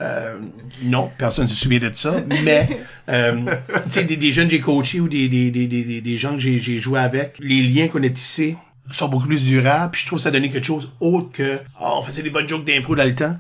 Euh, 0.01 0.37
non, 0.83 1.09
personne 1.17 1.45
ne 1.45 1.49
se 1.49 1.55
souvient 1.55 1.79
de 1.79 1.91
ça, 1.93 2.15
mais 2.43 2.67
euh, 3.09 3.55
tu 3.85 3.91
sais, 3.91 4.03
des, 4.03 4.17
des 4.17 4.31
jeunes 4.31 4.47
que 4.47 4.55
j'ai 4.55 4.59
coachés 4.59 4.99
ou 4.99 5.07
des, 5.07 5.29
des, 5.29 5.51
des, 5.51 5.67
des, 5.67 6.01
des 6.01 6.17
gens 6.17 6.33
que 6.33 6.39
j'ai, 6.39 6.59
j'ai 6.59 6.79
joué 6.79 6.99
avec, 6.99 7.37
les 7.39 7.61
liens 7.63 7.87
qu'on 7.87 8.03
a 8.03 8.09
tissés 8.09 8.57
sont 8.91 9.07
beaucoup 9.07 9.27
plus 9.27 9.43
durables, 9.45 9.91
puis 9.91 10.01
je 10.01 10.07
trouve 10.07 10.19
que 10.19 10.23
ça 10.23 10.31
donnait 10.31 10.49
quelque 10.49 10.65
chose 10.67 10.91
autre 10.99 11.31
que 11.31 11.59
oh, 11.81 11.99
on 11.99 12.03
faisait 12.03 12.21
des 12.21 12.29
bonnes 12.29 12.47
jokes 12.47 12.65
d'impro 12.65 12.95
dans 12.95 13.05
le 13.05 13.15
temps. 13.15 13.37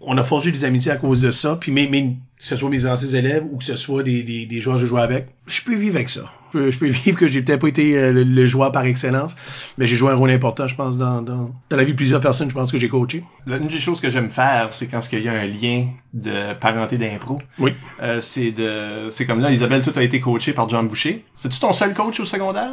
On 0.00 0.16
a 0.16 0.24
forgé 0.24 0.50
des 0.50 0.64
amitiés 0.64 0.90
à 0.90 0.96
cause 0.96 1.20
de 1.20 1.30
ça, 1.30 1.56
puis 1.60 1.70
même, 1.70 2.14
que 2.14 2.16
ce 2.38 2.56
soit 2.56 2.70
mes 2.70 2.86
anciens 2.86 3.18
élèves 3.18 3.44
ou 3.50 3.58
que 3.58 3.64
ce 3.64 3.76
soit 3.76 4.02
des, 4.02 4.22
des, 4.22 4.46
des 4.46 4.60
joueurs 4.60 4.76
que 4.76 4.82
je 4.82 4.86
jouais 4.86 5.02
avec, 5.02 5.26
je 5.46 5.60
peux 5.62 5.76
vivre 5.76 5.96
avec 5.96 6.08
ça. 6.08 6.32
Je 6.52 6.58
peux, 6.58 6.70
je 6.70 6.78
peux 6.78 6.86
vivre 7.04 7.16
que 7.18 7.26
j'ai 7.26 7.42
peut-être 7.42 7.60
pas 7.60 7.68
été 7.68 7.96
euh, 7.96 8.12
le, 8.12 8.24
le 8.24 8.46
joueur 8.46 8.72
par 8.72 8.84
excellence, 8.84 9.36
mais 9.78 9.86
j'ai 9.86 9.96
joué 9.96 10.10
un 10.10 10.14
rôle 10.16 10.30
important, 10.30 10.66
je 10.66 10.74
pense, 10.74 10.98
dans, 10.98 11.22
dans, 11.22 11.50
dans 11.68 11.76
la 11.76 11.84
vie 11.84 11.92
de 11.92 11.96
plusieurs 11.96 12.20
personnes, 12.20 12.48
je 12.50 12.54
pense 12.54 12.72
que 12.72 12.78
j'ai 12.78 12.88
coaché. 12.88 13.24
L'une 13.46 13.66
des 13.68 13.80
choses 13.80 14.00
que 14.00 14.10
j'aime 14.10 14.30
faire, 14.30 14.68
c'est 14.72 14.86
quand 14.86 15.00
il 15.12 15.22
y 15.22 15.28
a 15.28 15.32
un 15.32 15.46
lien 15.46 15.86
de 16.12 16.54
parenté 16.54 16.98
d'impro. 16.98 17.40
Oui. 17.58 17.72
Euh, 18.02 18.20
c'est 18.20 18.50
de, 18.52 19.08
c'est 19.10 19.26
comme 19.26 19.40
là, 19.40 19.50
Isabelle, 19.50 19.82
tout 19.82 19.92
a 19.96 20.02
été 20.02 20.20
coaché 20.20 20.52
par 20.52 20.68
John 20.68 20.88
Boucher. 20.88 21.24
C'est-tu 21.36 21.58
ton 21.60 21.72
seul 21.72 21.94
coach 21.94 22.18
au 22.20 22.24
secondaire? 22.24 22.72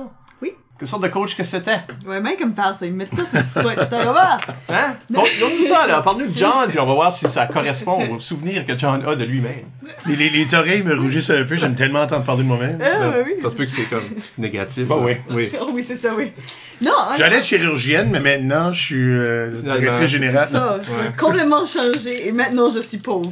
Quelle 0.79 0.87
sorte 0.87 1.01
de 1.03 1.07
coach 1.07 1.35
que 1.35 1.43
c'était? 1.43 1.79
Ouais, 2.05 2.19
mec, 2.21 2.37
comme 2.39 2.53
parle 2.53 2.75
ça, 2.79 2.85
ils 2.85 2.93
mettent 2.93 3.09
ça 3.15 3.25
sur 3.43 3.63
le 3.63 3.69
spot. 3.71 3.87
T'as 3.89 4.03
voir? 4.03 4.39
Hein? 4.69 4.95
Donne-nous 5.09 5.67
ça, 5.67 5.87
là. 5.87 6.01
Parle-nous 6.01 6.27
de 6.27 6.37
John, 6.37 6.69
puis 6.69 6.79
on 6.79 6.85
va 6.85 6.93
voir 6.93 7.11
si 7.13 7.27
ça 7.27 7.47
correspond 7.47 7.97
aux 8.11 8.19
souvenirs 8.19 8.65
que 8.65 8.77
John 8.77 9.03
a 9.07 9.15
de 9.15 9.23
lui-même. 9.25 9.65
Les, 10.05 10.15
les, 10.15 10.29
les 10.29 10.55
oreilles 10.55 10.83
me 10.83 10.93
rougissent 10.95 11.29
un 11.31 11.43
peu, 11.45 11.55
j'aime 11.55 11.73
tellement 11.75 12.01
entendre 12.01 12.25
parler 12.25 12.43
de 12.43 12.47
moi-même. 12.47 12.77
Ah, 12.83 13.09
ouais, 13.09 13.23
oui. 13.25 13.31
Ça 13.41 13.49
se 13.49 13.55
peut 13.55 13.65
que 13.65 13.71
c'est 13.71 13.89
comme 13.89 14.03
négatif. 14.37 14.85
Bah 14.87 14.97
oui, 15.01 15.13
oui. 15.31 15.49
Oh, 15.61 15.69
oui, 15.73 15.83
c'est 15.83 15.97
ça, 15.97 16.09
oui. 16.15 16.31
Non, 16.79 16.91
hein, 16.95 17.15
J'allais 17.17 17.37
être 17.37 17.43
chirurgienne, 17.45 18.09
mais 18.11 18.19
maintenant, 18.19 18.71
je 18.71 18.79
suis 18.79 18.95
euh, 19.01 19.61
directrice 19.63 20.09
générale. 20.11 20.45
C'est 20.47 20.53
ça, 20.57 20.77
Ouais. 20.77 21.11
complètement 21.17 21.65
changé 21.65 22.27
et 22.27 22.31
maintenant 22.31 22.69
je 22.69 22.79
suis 22.79 22.99
pauvre. 22.99 23.31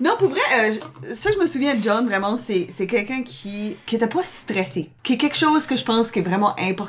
Non, 0.00 0.16
pour 0.18 0.30
vrai, 0.30 0.40
euh, 0.60 1.12
ça 1.14 1.30
je 1.32 1.40
me 1.40 1.46
souviens 1.46 1.76
de 1.76 1.82
John, 1.84 2.06
vraiment, 2.08 2.36
c'est 2.36 2.66
c'est 2.68 2.88
quelqu'un 2.88 3.22
qui 3.22 3.76
qui 3.86 3.94
était 3.94 4.08
pas 4.08 4.24
stressé, 4.24 4.90
qui 5.04 5.12
est 5.12 5.16
quelque 5.18 5.36
chose 5.36 5.66
que 5.68 5.76
je 5.76 5.84
pense 5.84 6.10
qui 6.10 6.18
est 6.18 6.22
vraiment 6.22 6.54
important 6.58 6.79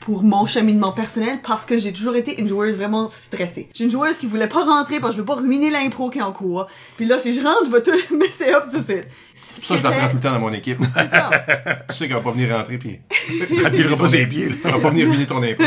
pour 0.00 0.22
mon 0.22 0.46
cheminement 0.46 0.92
personnel 0.92 1.40
parce 1.42 1.64
que 1.66 1.78
j'ai 1.78 1.92
toujours 1.92 2.16
été 2.16 2.40
une 2.40 2.48
joueuse 2.48 2.76
vraiment 2.76 3.06
stressée. 3.06 3.68
J'ai 3.74 3.84
une 3.84 3.90
joueuse 3.90 4.18
qui 4.18 4.26
voulait 4.26 4.48
pas 4.48 4.64
rentrer 4.64 5.00
parce 5.00 5.12
que 5.12 5.16
je 5.16 5.20
veux 5.20 5.26
pas 5.26 5.34
ruiner 5.34 5.70
l'impro 5.70 6.10
qui 6.10 6.18
est 6.18 6.22
en 6.22 6.32
cours. 6.32 6.66
Puis 6.96 7.06
là, 7.06 7.18
si 7.18 7.34
je 7.34 7.40
rentre, 7.40 7.66
je 7.66 7.70
vais 7.70 7.82
tout 7.82 8.14
messer 8.16 8.52
up, 8.52 8.64
ça 8.70 8.78
c'est. 8.86 9.08
Ça 9.34 9.74
que 9.74 9.80
je 9.80 9.84
la 9.84 9.90
prends 9.90 10.08
tout 10.08 10.16
le 10.16 10.20
temps 10.20 10.32
dans 10.32 10.40
mon 10.40 10.52
équipe. 10.52 10.78
C'est 10.94 11.08
ça. 11.08 11.30
Je 11.88 11.94
sais 11.94 12.08
qu'elle 12.08 12.16
va 12.18 12.22
pas 12.22 12.32
venir 12.32 12.54
rentrer, 12.54 12.76
puis 12.76 13.00
Elle 13.30 13.72
pilera 13.72 13.96
pas 13.96 14.08
ses 14.08 14.26
pieds. 14.26 14.50
elle 14.64 14.70
va 14.70 14.78
pas 14.78 14.90
venir 14.90 15.08
ruiner 15.08 15.26
ton 15.26 15.42
impôt. 15.42 15.62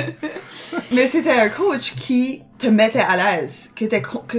Mais 0.91 1.07
c'était 1.07 1.31
un 1.31 1.49
coach 1.49 1.95
qui 1.95 2.41
te 2.59 2.67
mettait 2.67 2.99
à 2.99 3.15
l'aise, 3.15 3.71
qui 3.75 3.85
était 3.85 4.01
que 4.01 4.37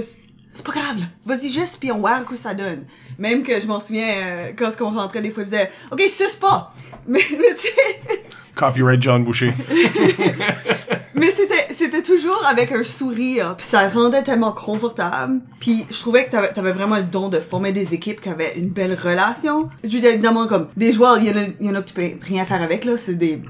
c'est 0.55 0.65
pas 0.65 0.71
grave. 0.71 0.97
Vas-y 1.25 1.49
juste 1.51 1.79
puis 1.79 1.91
on 1.91 1.97
voit 1.97 2.21
que 2.21 2.37
ça 2.37 2.53
donne. 2.53 2.85
Même 3.19 3.43
que 3.43 3.59
je 3.59 3.67
m'en 3.67 3.81
souviens 3.81 4.07
euh, 4.07 4.51
quand 4.57 4.71
on 4.79 4.89
rentrait 4.89 5.21
des 5.21 5.29
fois 5.29 5.43
il 5.43 5.47
faisait 5.47 5.69
OK, 5.91 6.01
suce 6.07 6.37
pas. 6.37 6.73
Mais, 7.07 7.19
mais 7.31 7.53
tu 7.55 7.67
sais 7.67 8.24
Copyright 8.55 9.01
John 9.01 9.23
Boucher. 9.23 9.53
Mais 11.15 11.31
c'était 11.31 11.73
c'était 11.73 12.01
toujours 12.01 12.45
avec 12.45 12.71
un 12.73 12.83
sourire, 12.83 13.55
puis 13.57 13.65
ça 13.65 13.87
rendait 13.87 14.23
tellement 14.23 14.51
confortable. 14.51 15.41
Puis 15.59 15.85
je 15.89 15.97
trouvais 15.99 16.25
que 16.25 16.31
t'avais 16.31 16.57
avais 16.57 16.71
vraiment 16.73 16.97
le 16.97 17.03
don 17.03 17.29
de 17.29 17.39
former 17.39 17.71
des 17.71 17.93
équipes 17.93 18.19
qui 18.19 18.29
avaient 18.29 18.53
une 18.57 18.69
belle 18.69 18.97
relation. 19.01 19.69
Je 19.83 19.89
veux 19.89 19.99
dire, 20.01 20.11
évidemment, 20.11 20.47
comme 20.47 20.67
des 20.75 20.91
joueurs, 20.91 21.17
il 21.19 21.27
y 21.27 21.31
en 21.31 21.37
a, 21.37 21.45
y 21.61 21.69
en 21.69 21.75
a 21.75 21.81
que 21.81 21.87
tu 21.87 21.93
peux 21.93 22.09
rien 22.21 22.43
faire 22.45 22.61
avec, 22.61 22.83
là. 22.83 22.97
C'est 22.97 23.15
des 23.15 23.41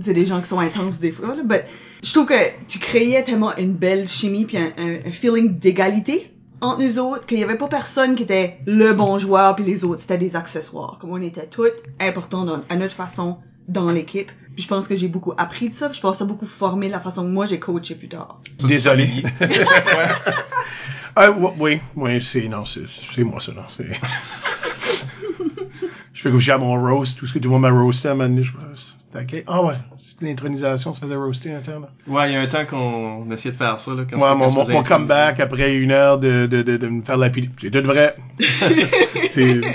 c'est 0.00 0.12
des 0.12 0.26
gens 0.26 0.40
qui 0.42 0.48
sont 0.48 0.58
intenses 0.58 0.98
des 0.98 1.10
fois, 1.10 1.34
là. 1.34 1.42
Mais 1.48 1.64
je 2.02 2.12
trouve 2.12 2.26
que 2.26 2.34
tu 2.68 2.78
créais 2.78 3.22
tellement 3.24 3.56
une 3.56 3.72
belle 3.74 4.08
chimie 4.08 4.44
puis 4.44 4.58
un, 4.58 4.72
un, 4.78 5.10
feeling 5.10 5.58
d'égalité 5.58 6.32
entre 6.60 6.82
nous 6.82 6.98
autres 6.98 7.24
qu'il 7.26 7.38
y 7.38 7.44
avait 7.44 7.56
pas 7.56 7.68
personne 7.68 8.14
qui 8.14 8.24
était 8.24 8.58
le 8.66 8.92
bon 8.92 9.18
joueur 9.18 9.56
puis 9.56 9.64
les 9.64 9.84
autres 9.84 10.00
c'était 10.02 10.18
des 10.18 10.36
accessoires. 10.36 10.98
Comme 11.00 11.12
on 11.12 11.20
était 11.20 11.46
toutes 11.46 11.82
importants 11.98 12.44
dans- 12.44 12.62
à 12.68 12.76
notre 12.76 12.94
façon 12.94 13.38
dans 13.68 13.90
l'équipe. 13.90 14.30
Puis 14.54 14.62
je 14.62 14.68
pense 14.68 14.88
que 14.88 14.96
j'ai 14.96 15.08
beaucoup 15.08 15.32
appris 15.36 15.68
de 15.68 15.74
ça. 15.74 15.88
Puis 15.88 15.96
je 15.96 16.02
pense 16.02 16.12
que 16.12 16.18
ça 16.18 16.24
a 16.24 16.26
beaucoup 16.26 16.46
formé 16.46 16.88
la 16.88 17.00
façon 17.00 17.22
que 17.22 17.28
moi 17.28 17.46
j'ai 17.46 17.58
coaché 17.58 17.94
plus 17.94 18.08
tard. 18.08 18.40
Désolé. 18.60 19.08
Ah, 21.18 21.30
oui, 21.30 21.48
oui, 21.58 21.80
oui, 21.96 22.22
c'est, 22.22 22.46
non, 22.46 22.66
c'est, 22.66 22.86
c'est 22.86 23.24
moi 23.24 23.40
ça, 23.40 23.50
non, 23.52 23.62
c'est... 23.74 23.88
je 26.12 26.20
fais 26.20 26.30
comme 26.30 26.42
j'ai 26.42 26.52
à 26.52 26.58
mon 26.58 26.78
roast, 26.78 27.16
tout 27.16 27.26
ce 27.26 27.32
que 27.32 27.38
tout 27.38 27.48
le 27.48 27.54
monde 27.54 27.62
m'a 27.62 27.70
roasté 27.70 28.08
à 28.08 28.14
moment 28.14 28.28
donné, 28.28 28.42
je 28.42 28.52
pense. 28.52 28.95
Ok. 29.14 29.44
Ah 29.46 29.64
ouais, 29.64 29.74
c'est 29.98 30.26
l'intronisation 30.26 30.92
se 30.92 31.00
faisait 31.00 31.14
roaster 31.14 31.52
un 31.52 31.60
temps, 31.60 31.80
là. 31.80 31.88
Ouais, 32.06 32.30
il 32.30 32.34
y 32.34 32.36
a 32.36 32.40
un 32.40 32.46
temps 32.46 32.66
qu'on 32.66 33.30
essayait 33.30 33.52
de 33.52 33.56
faire 33.56 33.80
ça, 33.80 33.92
là. 33.94 34.04
Quand 34.08 34.18
Ouais, 34.18 34.34
mon, 34.34 34.50
mon, 34.50 34.68
mon 34.68 34.82
comeback 34.82 35.40
après 35.40 35.76
une 35.76 35.90
heure 35.92 36.18
de, 36.18 36.46
de, 36.46 36.62
de, 36.62 36.76
de 36.76 36.88
me 36.88 37.02
faire 37.02 37.16
la 37.16 37.30
pili. 37.30 37.50
C'est 37.56 37.70
tout 37.70 37.86
vrai. 37.86 38.16
c'est, 39.28 39.60
ouais. 39.60 39.74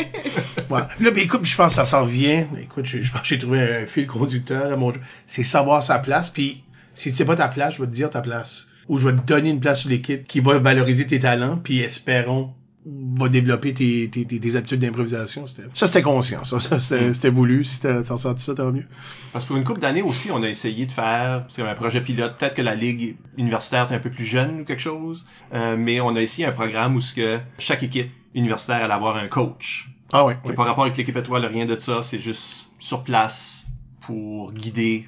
Là, 0.70 0.88
ben, 1.00 1.18
écoute, 1.18 1.42
je 1.44 1.56
pense 1.56 1.70
que 1.70 1.76
ça 1.76 1.86
s'en 1.86 2.04
revient. 2.04 2.46
Écoute, 2.62 2.86
je, 2.86 3.02
je 3.02 3.12
pense 3.12 3.22
que 3.22 3.28
j'ai 3.28 3.40
trouvé 3.40 3.62
un 3.62 3.86
fil 3.86 4.06
conducteur 4.06 4.72
à 4.72 4.76
mon. 4.76 4.92
C'est 5.26 5.44
savoir 5.44 5.82
sa 5.82 6.00
place, 6.00 6.30
puis 6.30 6.64
si 6.94 7.10
tu 7.10 7.16
sais 7.16 7.26
pas 7.26 7.36
ta 7.36 7.48
place, 7.48 7.76
je 7.76 7.82
vais 7.82 7.88
te 7.88 7.94
dire 7.94 8.10
ta 8.10 8.22
place. 8.22 8.68
Ou 8.90 8.98
je 8.98 9.08
vais 9.08 9.16
te 9.16 9.26
donner 9.26 9.50
une 9.50 9.60
place 9.60 9.82
sur 9.82 9.90
l'équipe 9.90 10.28
qui 10.28 10.40
va 10.42 10.60
valoriser 10.60 11.08
tes 11.08 11.20
talents, 11.20 11.58
puis 11.58 11.80
espérons 11.80 12.54
va 12.86 13.30
développer 13.30 13.74
tes, 13.74 14.10
tes, 14.10 14.26
tes, 14.26 14.40
tes 14.40 14.56
habitudes 14.56 14.80
d'improvisation. 14.80 15.46
Ça, 15.74 15.88
c'était 15.88 16.02
conscient. 16.02 16.44
Ça, 16.44 16.60
ça 16.60 16.80
c'était, 16.80 17.14
c'était 17.14 17.30
voulu. 17.30 17.64
Si 17.64 17.82
t'as 17.82 18.02
ressenti 18.02 18.44
ça, 18.44 18.56
tant 18.56 18.72
mieux. 18.72 18.86
Parce 19.34 19.46
que 19.46 19.50
pour 19.50 19.58
une 19.58 19.64
couple 19.64 19.82
d'années 19.82 20.02
aussi, 20.02 20.32
on 20.32 20.42
a 20.42 20.50
essayé 20.50 20.86
de 20.86 20.92
faire, 20.92 21.46
c'est 21.50 21.62
comme 21.62 21.70
un 21.70 21.76
projet 21.76 22.02
pilote, 22.02 22.38
peut-être 22.38 22.56
que 22.56 22.62
la 22.62 22.76
ligue 22.76 23.18
universitaire 23.38 23.92
est 23.92 23.96
un 23.96 24.00
peu 24.00 24.10
plus 24.10 24.26
jeune 24.26 24.62
ou 24.62 24.66
quelque 24.66 24.82
chose, 24.82 25.26
euh, 25.54 25.76
mais 25.78 26.02
on 26.02 26.16
a 26.16 26.22
essayé 26.22 26.48
un 26.48 26.52
programme 26.52 26.96
où 26.96 27.02
ce 27.02 27.14
que 27.14 27.40
chaque 27.60 27.84
équipe 27.84 28.10
universitaire 28.34 28.84
allait 28.84 28.94
avoir 28.94 29.18
un 29.18 29.28
coach. 29.28 29.90
Ah. 30.14 30.26
Qui 30.44 30.50
ouais. 30.50 30.56
pas 30.56 30.64
rapport 30.64 30.84
avec 30.84 30.98
l'équipe 30.98 31.16
étoile, 31.16 31.46
rien 31.46 31.66
de 31.66 31.78
ça, 31.78 32.02
c'est 32.04 32.20
juste 32.20 32.72
sur 32.80 33.04
place 33.04 33.68
pour 34.02 34.52
guider. 34.54 35.08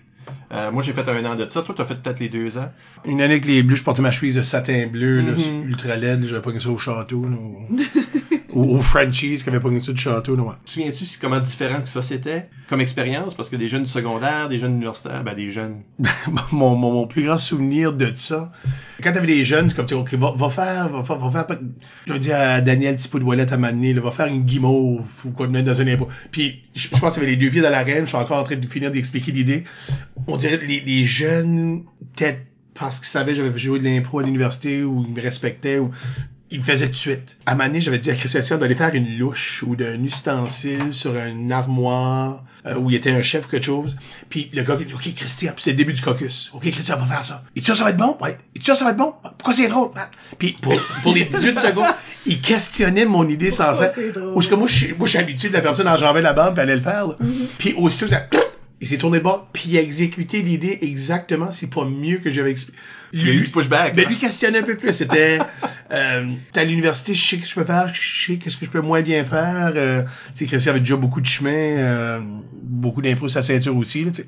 Euh, 0.51 0.71
moi, 0.71 0.83
j'ai 0.83 0.93
fait 0.93 1.07
un 1.07 1.25
an 1.25 1.35
de 1.35 1.47
ça. 1.49 1.61
Toi, 1.63 1.73
t'as 1.75 1.85
fait 1.85 1.95
peut-être 1.95 2.19
les 2.19 2.29
deux 2.29 2.57
ans. 2.57 2.71
Une 3.05 3.21
année 3.21 3.33
avec 3.33 3.45
les 3.45 3.63
bleus, 3.63 3.75
je 3.75 3.83
portais 3.83 4.01
ma 4.01 4.11
chemise 4.11 4.35
de 4.35 4.41
satin 4.43 4.87
bleu, 4.91 5.21
là, 5.21 5.31
Mhm. 5.31 5.67
ultra 5.69 5.95
laide, 5.97 6.25
j'avais 6.27 6.41
pas 6.41 6.59
ça 6.59 6.69
au 6.69 6.77
château, 6.77 7.25
là, 7.25 7.37
au, 8.53 8.77
au 8.77 8.81
Frenchies 8.81 9.37
qui 9.37 9.49
avait 9.49 9.59
pas 9.59 9.69
ça 9.79 9.91
du 9.91 10.01
château, 10.01 10.35
là, 10.35 10.43
ouais. 10.43 10.53
Souviens-tu 10.65 11.05
comment 11.19 11.39
différent 11.39 11.81
que 11.81 11.87
ça 11.89 12.01
c'était 12.01 12.49
comme 12.69 12.81
expérience? 12.81 13.33
Parce 13.33 13.49
que 13.49 13.55
des 13.55 13.67
jeunes 13.67 13.83
du 13.83 13.89
secondaire, 13.89 14.49
des 14.49 14.57
jeunes 14.59 14.75
universitaires, 14.75 15.23
ben 15.23 15.33
des 15.35 15.49
jeunes. 15.49 15.81
mon, 16.51 16.75
mon, 16.75 16.91
mon 16.91 17.07
plus 17.07 17.23
grand 17.23 17.37
souvenir 17.37 17.93
de 17.93 18.11
ça, 18.13 18.51
quand 19.01 19.11
t'avais 19.11 19.27
des 19.27 19.43
jeunes, 19.43 19.69
c'est 19.69 19.75
comme, 19.75 19.85
tu 19.85 19.95
sais, 19.95 19.99
ok, 19.99 20.13
va, 20.15 20.33
va 20.35 20.49
faire, 20.49 20.89
va 20.89 21.03
faire, 21.03 21.17
va 21.17 21.31
faire, 21.31 21.47
pas- 21.47 21.59
je 22.07 22.13
veux 22.13 22.19
dire 22.19 22.35
à 22.37 22.61
Daniel 22.61 22.95
Tipou 22.95 23.19
de 23.19 23.23
Wallet 23.23 23.51
à 23.51 23.57
m'amener, 23.57 23.93
va 23.93 24.11
faire 24.11 24.27
une 24.27 24.43
guimauve 24.43 25.05
ou 25.25 25.29
quoi 25.31 25.47
de 25.47 25.51
même 25.51 25.65
dans 25.65 25.81
un 25.81 25.87
impôt. 25.87 26.07
Puis, 26.31 26.61
je, 26.75 26.87
je 26.93 26.99
pense 26.99 27.13
qu'il 27.13 27.23
y 27.23 27.25
avait 27.25 27.35
les 27.35 27.37
deux 27.37 27.49
pieds 27.49 27.61
dans 27.61 27.69
l'arène, 27.69 28.01
je 28.03 28.09
suis 28.09 28.17
encore 28.17 28.39
en 28.39 28.43
train 28.43 28.55
de 28.55 28.65
finir 28.65 28.91
d'expliquer 28.91 29.31
l'idée. 29.31 29.63
On 30.27 30.37
dirait 30.37 30.57
les, 30.65 30.79
les 30.81 31.03
jeunes, 31.03 31.83
peut-être 32.15 32.39
parce 32.75 32.97
qu'ils 32.99 33.07
savaient 33.07 33.33
que 33.33 33.37
j'avais 33.37 33.59
joué 33.59 33.77
de 33.79 33.83
l'impro 33.83 34.19
à 34.19 34.23
l'université 34.23 34.83
ou 34.83 35.03
ils 35.07 35.13
me 35.13 35.21
respectaient 35.21 35.77
ou 35.77 35.91
il 36.53 36.59
le 36.59 36.63
faisait 36.63 36.85
tout 36.85 36.91
de 36.91 36.95
suite. 36.97 37.35
À 37.47 37.51
un 37.51 37.55
moment 37.55 37.67
donné, 37.67 37.81
j'avais 37.81 37.97
dit 37.99 38.11
à 38.11 38.15
Christian 38.15 38.57
d'aller 38.59 38.75
faire 38.75 38.93
une 38.93 39.17
louche 39.17 39.63
ou 39.67 39.75
d'un 39.75 40.01
ustensile 40.03 40.93
sur 40.93 41.15
une 41.17 41.51
armoire 41.51 42.43
euh, 42.65 42.75
où 42.75 42.89
il 42.91 42.95
était 42.95 43.11
un 43.11 43.21
chef 43.23 43.45
ou 43.45 43.49
quelque 43.49 43.65
chose. 43.65 43.97
Puis 44.29 44.49
le 44.53 44.61
gars, 44.61 44.77
il 44.79 44.85
dit, 44.85 44.93
OK, 44.93 45.13
Christian, 45.15 45.53
c'est 45.57 45.71
le 45.71 45.77
début 45.77 45.93
du 45.93 46.01
caucus. 46.01 46.51
OK, 46.53 46.61
Christian, 46.71 46.95
on 46.97 47.03
va 47.05 47.15
faire 47.15 47.23
ça. 47.23 47.43
Et 47.55 47.59
tu 47.59 47.65
sûr 47.65 47.75
ça 47.75 47.83
va 47.83 47.89
être 47.89 47.97
bon? 47.97 48.15
Ouais. 48.21 48.37
Et 48.55 48.59
tu 48.59 48.65
sûr 48.65 48.77
ça 48.77 48.85
va 48.85 48.91
être 48.91 48.97
bon? 48.97 49.13
Pourquoi 49.37 49.53
c'est 49.53 49.67
drôle? 49.67 49.89
Ah. 49.95 50.09
Puis 50.37 50.55
pour, 50.61 50.79
pour 51.01 51.13
les 51.15 51.25
18 51.25 51.57
secondes, 51.57 51.93
il 52.25 52.39
questionnait 52.39 53.05
mon 53.05 53.27
idée 53.27 53.51
sans 53.51 53.73
cesse. 53.73 53.91
c'est 53.95 54.11
drôle? 54.13 54.33
Ou 54.35 54.41
ce 54.41 54.47
que 54.47 54.55
moi, 54.55 54.67
je 54.67 54.75
suis- 54.75 54.93
moi, 54.93 55.05
je 55.07 55.09
suis 55.11 55.19
habitué 55.19 55.49
de 55.49 55.53
la 55.53 55.61
personne 55.61 55.87
enjamber 55.87 56.21
la 56.21 56.33
bande 56.33 56.53
puis 56.53 56.61
allait 56.61 56.75
le 56.75 56.81
faire. 56.81 57.07
là. 57.07 57.15
Puis 57.57 57.73
aussitôt, 57.73 58.07
ça... 58.07 58.27
Il 58.79 58.87
s'est 58.87 58.97
tourné 58.97 59.19
bord, 59.21 59.47
puis 59.53 59.63
il 59.69 59.77
a 59.77 59.81
exécuté 59.81 60.41
l'idée 60.41 60.77
exactement, 60.81 61.51
c'est 61.53 61.69
pas 61.69 61.85
mieux 61.85 62.17
que 62.17 62.29
j'avais 62.29 62.51
expliqué. 62.51 62.77
Il 63.13 63.27
y 63.27 63.29
a 63.29 63.33
eu 63.33 63.41
du 63.41 63.49
pushback. 63.51 63.95
Ben 63.95 64.07
lui 64.07 64.17
questionnait 64.17 64.59
un 64.59 64.63
peu 64.63 64.75
plus. 64.75 64.91
C'était 64.91 65.39
euh, 65.91 66.31
t'es 66.51 66.61
à 66.61 66.63
l'université, 66.63 67.13
je 67.13 67.21
sais 67.21 67.35
ce 67.37 67.41
que 67.41 67.47
je 67.47 67.55
peux 67.55 67.65
faire, 67.65 67.93
je 67.93 68.25
sais 68.25 68.35
qu'est-ce 68.37 68.57
que 68.57 68.65
je 68.65 68.71
peux 68.71 68.81
moins 68.81 69.01
bien 69.01 69.23
faire. 69.23 69.73
Euh, 69.75 70.01
tu 70.03 70.09
sais, 70.39 70.45
Christian 70.45 70.71
avait 70.71 70.79
déjà 70.79 70.95
beaucoup 70.95 71.21
de 71.21 71.25
chemin, 71.25 71.51
euh, 71.51 72.19
beaucoup 72.63 73.01
d'impro 73.01 73.27
sur 73.27 73.41
sa 73.41 73.47
ceinture 73.47 73.77
aussi. 73.77 74.03
Là, 74.03 74.11
tu 74.11 74.23
sais. 74.23 74.27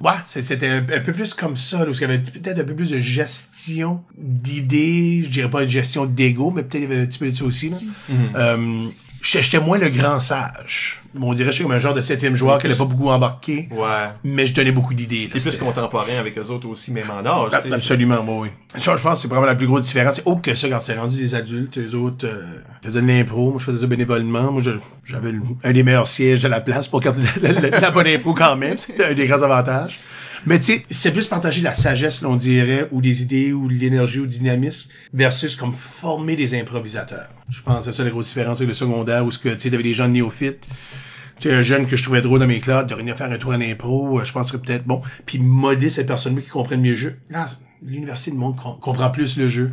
ouais, 0.00 0.12
c'était 0.24 0.66
un, 0.66 0.78
un 0.78 1.00
peu 1.00 1.12
plus 1.12 1.34
comme 1.34 1.56
ça, 1.56 1.80
là, 1.80 1.86
parce 1.86 1.98
qu'il 1.98 2.08
y 2.08 2.10
avait 2.10 2.22
peut-être 2.22 2.58
un 2.58 2.64
peu 2.64 2.74
plus 2.74 2.90
de 2.90 3.00
gestion 3.00 4.02
d'idées, 4.16 5.22
je 5.24 5.28
dirais 5.28 5.50
pas 5.50 5.62
une 5.62 5.68
gestion 5.68 6.06
d'ego, 6.06 6.50
mais 6.50 6.62
peut-être 6.62 6.84
il 6.84 6.90
y 6.90 6.92
avait 6.92 7.02
un 7.02 7.06
petit 7.06 7.18
peu 7.18 7.30
de 7.30 7.36
ça 7.36 7.44
aussi. 7.44 7.68
Là. 7.68 7.76
Mhm. 8.08 8.16
Euh, 8.34 8.88
j'étais 9.22 9.60
moins 9.60 9.78
le 9.78 9.88
grand 9.88 10.20
sage. 10.20 11.00
On 11.20 11.32
dirait 11.34 11.50
que 11.50 11.52
j'étais 11.52 11.64
comme 11.64 11.72
un 11.72 11.78
genre 11.78 11.94
de 11.94 12.00
septième 12.00 12.34
joueur 12.34 12.58
qui 12.58 12.66
n'allait 12.66 12.78
pas 12.78 12.84
beaucoup 12.86 13.08
embarqué, 13.10 13.68
Ouais. 13.70 14.08
mais 14.24 14.46
je 14.46 14.54
donnais 14.54 14.72
beaucoup 14.72 14.94
d'idées. 14.94 15.28
T'es 15.32 15.38
plus 15.40 15.58
contemporain 15.58 16.18
avec 16.18 16.36
eux 16.38 16.46
autres 16.50 16.66
aussi, 16.68 16.90
même 16.92 17.10
en 17.10 17.24
âge. 17.24 17.52
Absolument, 17.72 18.24
oui. 18.26 18.48
Ça, 18.78 18.96
je 18.96 19.02
pense 19.02 19.14
que 19.16 19.20
c'est 19.22 19.28
vraiment 19.28 19.46
la 19.46 19.54
plus 19.54 19.66
grosse 19.66 19.84
différence. 19.84 20.16
C'est 20.16 20.26
autre 20.26 20.40
que 20.42 20.54
ça, 20.54 20.68
quand 20.68 20.80
c'est 20.80 20.94
rendu 20.98 21.16
des 21.18 21.34
adultes, 21.34 21.78
eux 21.78 21.94
autres 21.94 22.26
euh, 22.26 22.42
faisaient 22.82 23.02
de 23.02 23.06
l'impro, 23.06 23.50
moi 23.50 23.60
je 23.60 23.64
faisais 23.66 23.78
ça 23.78 23.86
bénévolement. 23.86 24.50
Moi, 24.52 24.62
je- 24.62 24.70
j'avais 25.04 25.32
un 25.64 25.72
des 25.72 25.82
meilleurs 25.82 26.06
sièges 26.06 26.40
de 26.40 26.48
la 26.48 26.60
place 26.60 26.88
pour 26.88 27.00
garder 27.00 27.22
la, 27.42 27.52
la- 27.52 27.60
la- 27.70 27.80
la 27.80 27.90
bonne 27.90 28.06
impro 28.06 28.32
quand 28.34 28.56
même. 28.56 28.78
C'était 28.78 29.04
un 29.04 29.14
des 29.14 29.26
grands 29.26 29.42
avantages. 29.42 29.98
Mais 30.46 30.58
tu 30.58 30.72
sais, 30.72 30.84
c'est 30.90 31.12
plus 31.12 31.26
partager 31.26 31.62
la 31.62 31.72
sagesse, 31.72 32.22
là, 32.22 32.28
on 32.28 32.36
dirait, 32.36 32.88
ou 32.90 33.00
des 33.00 33.22
idées, 33.22 33.52
ou 33.52 33.68
l'énergie, 33.68 34.18
ou 34.20 34.26
du 34.26 34.38
dynamisme, 34.38 34.90
versus 35.14 35.54
comme 35.54 35.74
former 35.76 36.34
des 36.34 36.58
improvisateurs. 36.58 37.28
Je 37.48 37.62
pense 37.62 37.78
que 37.78 37.84
c'est 37.92 37.96
ça 37.96 38.04
la 38.04 38.10
grosse 38.10 38.28
différence 38.28 38.58
avec 38.58 38.68
le 38.68 38.74
secondaire, 38.74 39.24
où 39.24 39.30
ce 39.30 39.38
que, 39.38 39.50
tu 39.50 39.60
sais, 39.60 39.70
t'avais 39.70 39.82
des 39.84 39.94
gens 39.94 40.08
néophytes, 40.08 40.66
tu 41.38 41.48
sais, 41.48 41.54
un 41.54 41.62
jeune 41.62 41.86
que 41.86 41.96
je 41.96 42.02
trouvais 42.02 42.22
drôle 42.22 42.40
dans 42.40 42.46
mes 42.46 42.60
classes, 42.60 42.86
de 42.86 42.94
venir 42.94 43.16
faire 43.16 43.30
un 43.30 43.38
tour 43.38 43.52
en 43.52 43.60
impro, 43.60 44.18
euh, 44.18 44.24
je 44.24 44.32
pense 44.32 44.50
que 44.50 44.56
peut-être, 44.56 44.84
bon, 44.84 45.00
puis 45.26 45.38
modeler 45.38 45.90
cette 45.90 46.06
personne-là 46.08 46.40
qui 46.40 46.48
comprenne 46.48 46.80
mieux 46.80 46.90
le 46.92 46.96
jeu. 46.96 47.16
Là, 47.30 47.46
l'université, 47.84 48.32
le 48.32 48.36
monde 48.38 48.56
com- 48.56 48.78
comprend 48.80 49.10
plus 49.10 49.36
le 49.38 49.48
jeu. 49.48 49.72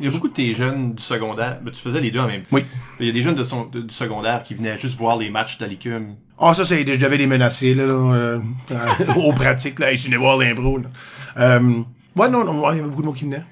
Il 0.00 0.06
y 0.06 0.08
a 0.08 0.10
beaucoup 0.10 0.28
de 0.28 0.32
tes 0.32 0.54
jeunes 0.54 0.94
du 0.94 1.02
secondaire. 1.02 1.58
Ben, 1.62 1.70
tu 1.70 1.80
faisais 1.80 2.00
les 2.00 2.10
deux 2.10 2.20
en 2.20 2.26
même 2.26 2.42
temps. 2.42 2.48
Oui. 2.52 2.64
Il 2.98 3.06
y 3.06 3.10
a 3.10 3.12
des 3.12 3.22
jeunes 3.22 3.34
de 3.34 3.44
son, 3.44 3.66
de- 3.66 3.82
du 3.82 3.94
secondaire 3.94 4.42
qui 4.42 4.54
venaient 4.54 4.78
juste 4.78 4.98
voir 4.98 5.16
les 5.16 5.30
matchs 5.30 5.58
de 5.58 5.66
l'écume. 5.66 6.14
Ah, 6.38 6.54
ça, 6.54 6.64
c'est, 6.64 6.86
je 6.86 6.98
devais 6.98 7.18
les 7.18 7.26
menacer, 7.26 7.74
là, 7.74 7.84
là 7.86 7.92
euh, 7.92 8.40
aux 9.16 9.32
pratiques, 9.32 9.78
là, 9.78 9.92
tu 9.92 10.06
venais 10.06 10.16
voir 10.16 10.38
l'impro, 10.38 10.78
là. 10.78 10.88
Euh, 11.38 11.82
ouais, 12.16 12.28
non, 12.28 12.44
non, 12.44 12.64
ouais, 12.64 12.74
il 12.74 12.76
y 12.78 12.80
avait 12.80 12.88
beaucoup 12.88 13.02
de 13.02 13.06
mots 13.06 13.12
qui 13.12 13.24
venaient. 13.24 13.44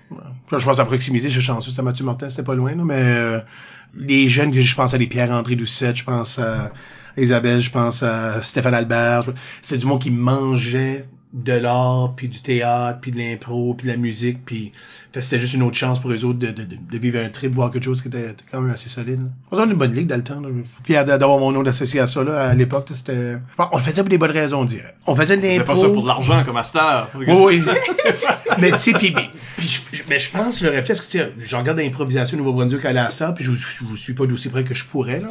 Je 0.51 0.65
pense 0.65 0.79
à 0.79 0.85
proximité, 0.87 1.29
je 1.29 1.35
suis 1.35 1.43
chanceux, 1.43 1.71
c'était 1.71 1.83
Mathieu 1.83 2.05
Martin, 2.07 2.31
c'était 2.31 2.43
pas 2.43 2.55
loin, 2.55 2.75
là, 2.75 2.83
mais 2.85 2.95
euh, 2.97 3.41
les 3.95 4.29
jeunes 4.29 4.53
que 4.53 4.61
je 4.61 4.75
pense 4.75 4.95
à 4.95 4.99
des 4.99 5.07
Pierre-André 5.07 5.55
Doucette, 5.57 5.97
je 5.97 6.05
pense 6.05 6.39
à 6.39 6.73
Isabelle, 7.19 7.61
je 7.61 7.71
pense 7.71 8.03
à 8.03 8.41
Stéphane 8.43 8.73
Albert, 8.75 9.25
c'est 9.61 9.77
du 9.77 9.85
monde 9.85 10.01
qui 10.01 10.11
mangeait 10.11 11.07
de 11.35 11.53
l'art, 11.53 12.15
puis 12.17 12.29
du 12.29 12.41
théâtre, 12.41 13.01
puis 13.01 13.11
de 13.11 13.19
l'impro, 13.19 13.75
puis 13.75 13.87
de 13.87 13.93
la 13.93 13.99
musique, 13.99 14.45
puis 14.47 14.73
fait 15.12 15.21
c'était 15.21 15.38
juste 15.38 15.55
une 15.55 15.62
autre 15.62 15.77
chance 15.77 16.01
pour 16.01 16.11
eux 16.12 16.25
autres 16.25 16.38
de, 16.38 16.49
de, 16.49 16.62
de, 16.64 16.77
de 16.90 16.99
vivre 16.99 17.18
un 17.18 17.29
trip, 17.29 17.55
voir 17.55 17.71
quelque 17.71 17.85
chose 17.85 18.03
qui 18.03 18.09
était, 18.09 18.35
quand 18.51 18.61
même 18.61 18.71
assez 18.73 18.88
solide. 18.88 19.21
là. 19.23 19.29
On 19.51 19.59
a 19.59 19.64
une 19.64 19.75
bonne 19.75 19.94
ligue 19.94 20.07
dans 20.07 20.16
le 20.16 20.23
temps. 20.25 20.40
Là. 20.40 20.49
Fier 20.85 21.05
d'a- 21.05 21.18
d'avoir 21.18 21.38
mon 21.38 21.51
nom 21.53 21.62
d'associé 21.62 22.01
à 22.01 22.07
ça 22.07 22.23
là, 22.25 22.49
à 22.51 22.55
l'époque. 22.55 22.88
C'était. 22.92 23.37
On 23.59 23.77
le 23.79 23.83
faisait 23.83 24.03
pour 24.03 24.11
des 24.11 24.18
bonnes 24.18 24.31
raisons, 24.33 24.61
on 24.61 24.64
dirait. 24.64 24.94
On 25.07 25.16
faisait 25.16 25.37
de 25.37 25.42
l'impro. 25.42 25.75
pas 25.75 25.77
ça 25.81 25.88
pour 25.88 26.03
de 26.03 26.09
l'argent 26.09 26.42
comme 26.44 26.55
Master. 26.55 27.09
Oui, 27.14 27.25
oui. 27.29 27.62
mais 28.59 28.71
tu 28.73 28.79
sais, 28.79 28.92
puis, 28.92 29.14
mais 30.09 30.18
je 30.18 30.31
pense 30.31 30.62
le 30.62 30.71
réflexe 30.71 31.01
que 31.01 31.07
tu 31.07 31.18
sais, 31.18 31.33
je 31.38 31.57
regarde 31.57 31.79
l'improvisation 31.79 32.37
au 32.37 32.40
Nouveau-Brunswick 32.40 32.85
à 32.85 32.92
la 32.92 33.11
Star, 33.11 33.35
puis 33.35 33.44
je, 33.44 33.53
je, 33.53 33.66
je 33.90 33.97
suis 33.97 34.14
pas 34.14 34.27
d'aussi 34.27 34.49
près 34.49 34.64
que 34.64 34.75
je 34.75 34.85
pourrais 34.85 35.21
là. 35.21 35.31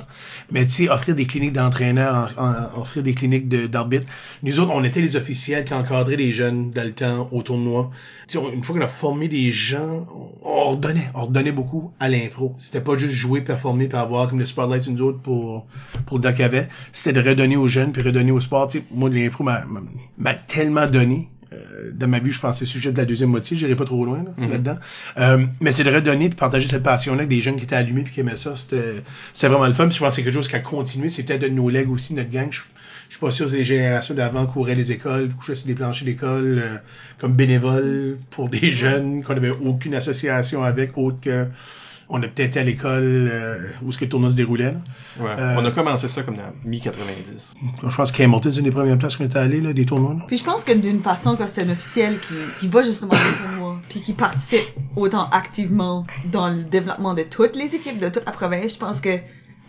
Mais 0.51 0.65
tu 0.65 0.71
sais, 0.71 0.89
offrir 0.89 1.15
des 1.15 1.25
cliniques 1.25 1.53
d'entraîneurs, 1.53 2.33
en- 2.37 2.49
en- 2.77 2.81
offrir 2.81 3.03
des 3.03 3.13
cliniques 3.13 3.47
de- 3.47 3.67
d'arbitres. 3.67 4.05
Nous 4.43 4.59
autres, 4.59 4.71
on 4.73 4.83
était 4.83 5.01
les 5.01 5.15
officiels 5.15 5.65
qui 5.65 5.73
encadraient 5.73 6.15
les 6.15 6.31
jeunes 6.31 6.71
dans 6.71 6.83
le 6.83 6.91
temps 6.93 7.29
au 7.31 7.41
tournoi. 7.43 7.89
Tu 8.27 8.33
sais, 8.33 8.37
on- 8.37 8.51
une 8.51 8.63
fois 8.63 8.75
qu'on 8.77 8.83
a 8.83 8.87
formé 8.87 9.27
des 9.27 9.51
gens, 9.67 10.07
on, 10.43 10.49
on 10.49 10.69
redonnait, 10.71 11.09
on 11.13 11.25
redonnait 11.25 11.51
beaucoup 11.51 11.91
à 11.99 12.09
l'impro. 12.09 12.55
C'était 12.59 12.81
pas 12.81 12.97
juste 12.97 13.13
jouer, 13.13 13.41
performer, 13.41 13.87
puis 13.87 13.97
avoir 13.97 14.27
comme 14.29 14.39
le 14.39 14.45
spotlight 14.45 14.81
sur 14.83 14.91
nous 14.91 15.01
autres 15.01 15.19
pour 15.19 15.67
pour 16.05 16.17
le 16.17 16.23
doc 16.23 16.39
avait. 16.39 16.67
C'était 16.91 17.21
de 17.21 17.29
redonner 17.29 17.57
aux 17.57 17.67
jeunes, 17.67 17.91
puis 17.91 18.01
redonner 18.01 18.31
au 18.31 18.39
sport. 18.39 18.67
Tu 18.67 18.79
sais, 18.79 18.83
moi, 18.91 19.09
l'impro 19.09 19.43
m'a 19.43 20.33
tellement 20.33 20.87
donné. 20.87 21.29
Euh, 21.53 21.91
dans 21.93 22.09
ma 22.09 22.19
vie, 22.19 22.33
je 22.33 22.41
pense 22.41 22.55
que 22.55 22.59
c'est 22.59 22.65
le 22.65 22.69
sujet 22.71 22.91
de 22.91 22.97
la 22.97 23.05
deuxième 23.05 23.29
moitié, 23.29 23.55
j'irai 23.55 23.75
pas 23.75 23.85
trop 23.85 24.03
loin 24.03 24.21
là, 24.21 24.31
Mhm. 24.37 24.49
là-dedans. 24.49 24.77
Euh, 25.17 25.45
mais 25.61 25.71
c'est 25.71 25.85
de 25.85 25.91
redonner 25.91 26.27
puis 26.27 26.35
partager 26.37 26.67
cette 26.67 26.83
passion-là 26.83 27.19
avec 27.19 27.29
des 27.29 27.39
jeunes 27.39 27.55
qui 27.55 27.63
étaient 27.63 27.75
allumés 27.77 28.03
puis 28.03 28.13
qui 28.13 28.19
aimaient 28.19 28.35
ça. 28.35 28.53
C'était, 28.57 29.01
c'était 29.33 29.47
vraiment 29.47 29.65
le 29.65 29.71
fun. 29.73 29.87
Puis 29.87 29.95
je 29.95 29.99
pense 29.99 30.09
que 30.09 30.15
c'est 30.15 30.23
quelque 30.23 30.33
chose 30.33 30.49
qui 30.49 30.57
a 30.57 30.59
continué. 30.59 31.07
C'est 31.07 31.23
peut-être 31.23 31.43
de 31.43 31.47
nos 31.47 31.69
legs 31.69 31.89
aussi, 31.89 32.13
notre 32.15 32.29
gang. 32.31 32.47
Je, 32.51 32.63
Je 33.09 33.15
suis 33.15 33.19
pas 33.19 33.31
sûr 33.31 33.49
que 33.49 33.55
les 33.55 33.63
générations 33.65 34.13
d'avant 34.15 34.45
couraient 34.45 34.75
les 34.75 34.91
écoles, 34.91 35.29
couchaient 35.29 35.55
sur 35.55 35.67
des 35.67 35.75
planchers 35.75 36.05
d'école 36.05 36.61
euh, 36.63 36.77
comme 37.19 37.33
bénévoles 37.33 38.17
pour 38.31 38.49
des 38.49 38.69
jeunes 38.71 39.23
qu'on 39.23 39.35
avait 39.35 39.49
aucune 39.51 39.95
association 39.95 40.63
avec 40.63 40.97
autre 40.97 41.17
que 41.21 41.47
on 42.09 42.19
a 42.23 42.27
peut-être 42.27 42.39
été 42.51 42.59
à 42.59 42.63
l'école 42.63 43.29
euh, 43.31 43.69
où 43.83 43.91
ce 43.91 43.97
que 43.97 44.05
le 44.05 44.09
tournoi 44.09 44.29
se 44.29 44.35
déroulait. 44.35 44.73
Ouais. 45.19 45.29
Euh, 45.37 45.55
On 45.57 45.65
a 45.65 45.71
commencé 45.71 46.07
ça 46.07 46.23
comme 46.23 46.37
dans 46.37 46.53
mi-90. 46.63 47.53
Je 47.89 47.95
pense 47.95 48.11
qu'Hamilton, 48.13 48.49
c'est 48.51 48.59
une 48.59 48.65
des 48.65 48.71
premières 48.71 48.97
places 48.97 49.17
qu'on 49.17 49.25
était 49.25 49.37
allé, 49.37 49.59
là, 49.59 49.73
des 49.73 49.85
tournois. 49.85 50.13
là. 50.13 50.23
Puis 50.27 50.37
je 50.37 50.43
pense 50.45 50.63
que 50.63 50.71
d'une 50.71 51.01
façon 51.01 51.35
que 51.35 51.45
c'est 51.47 51.63
un 51.63 51.69
officiel 51.69 52.17
qui, 52.19 52.35
qui 52.59 52.67
va 52.69 52.81
justement 52.81 53.11
au 53.11 53.43
tournoi, 53.43 53.81
puis 53.89 54.01
qui 54.01 54.13
participe 54.13 54.61
autant 54.95 55.29
activement 55.31 56.05
dans 56.31 56.47
le 56.49 56.63
développement 56.63 57.13
de 57.13 57.23
toutes 57.23 57.57
les 57.57 57.75
équipes 57.75 57.99
de 57.99 58.07
toute 58.07 58.25
la 58.25 58.31
province, 58.31 58.75
je 58.75 58.79
pense 58.79 59.01
que 59.01 59.17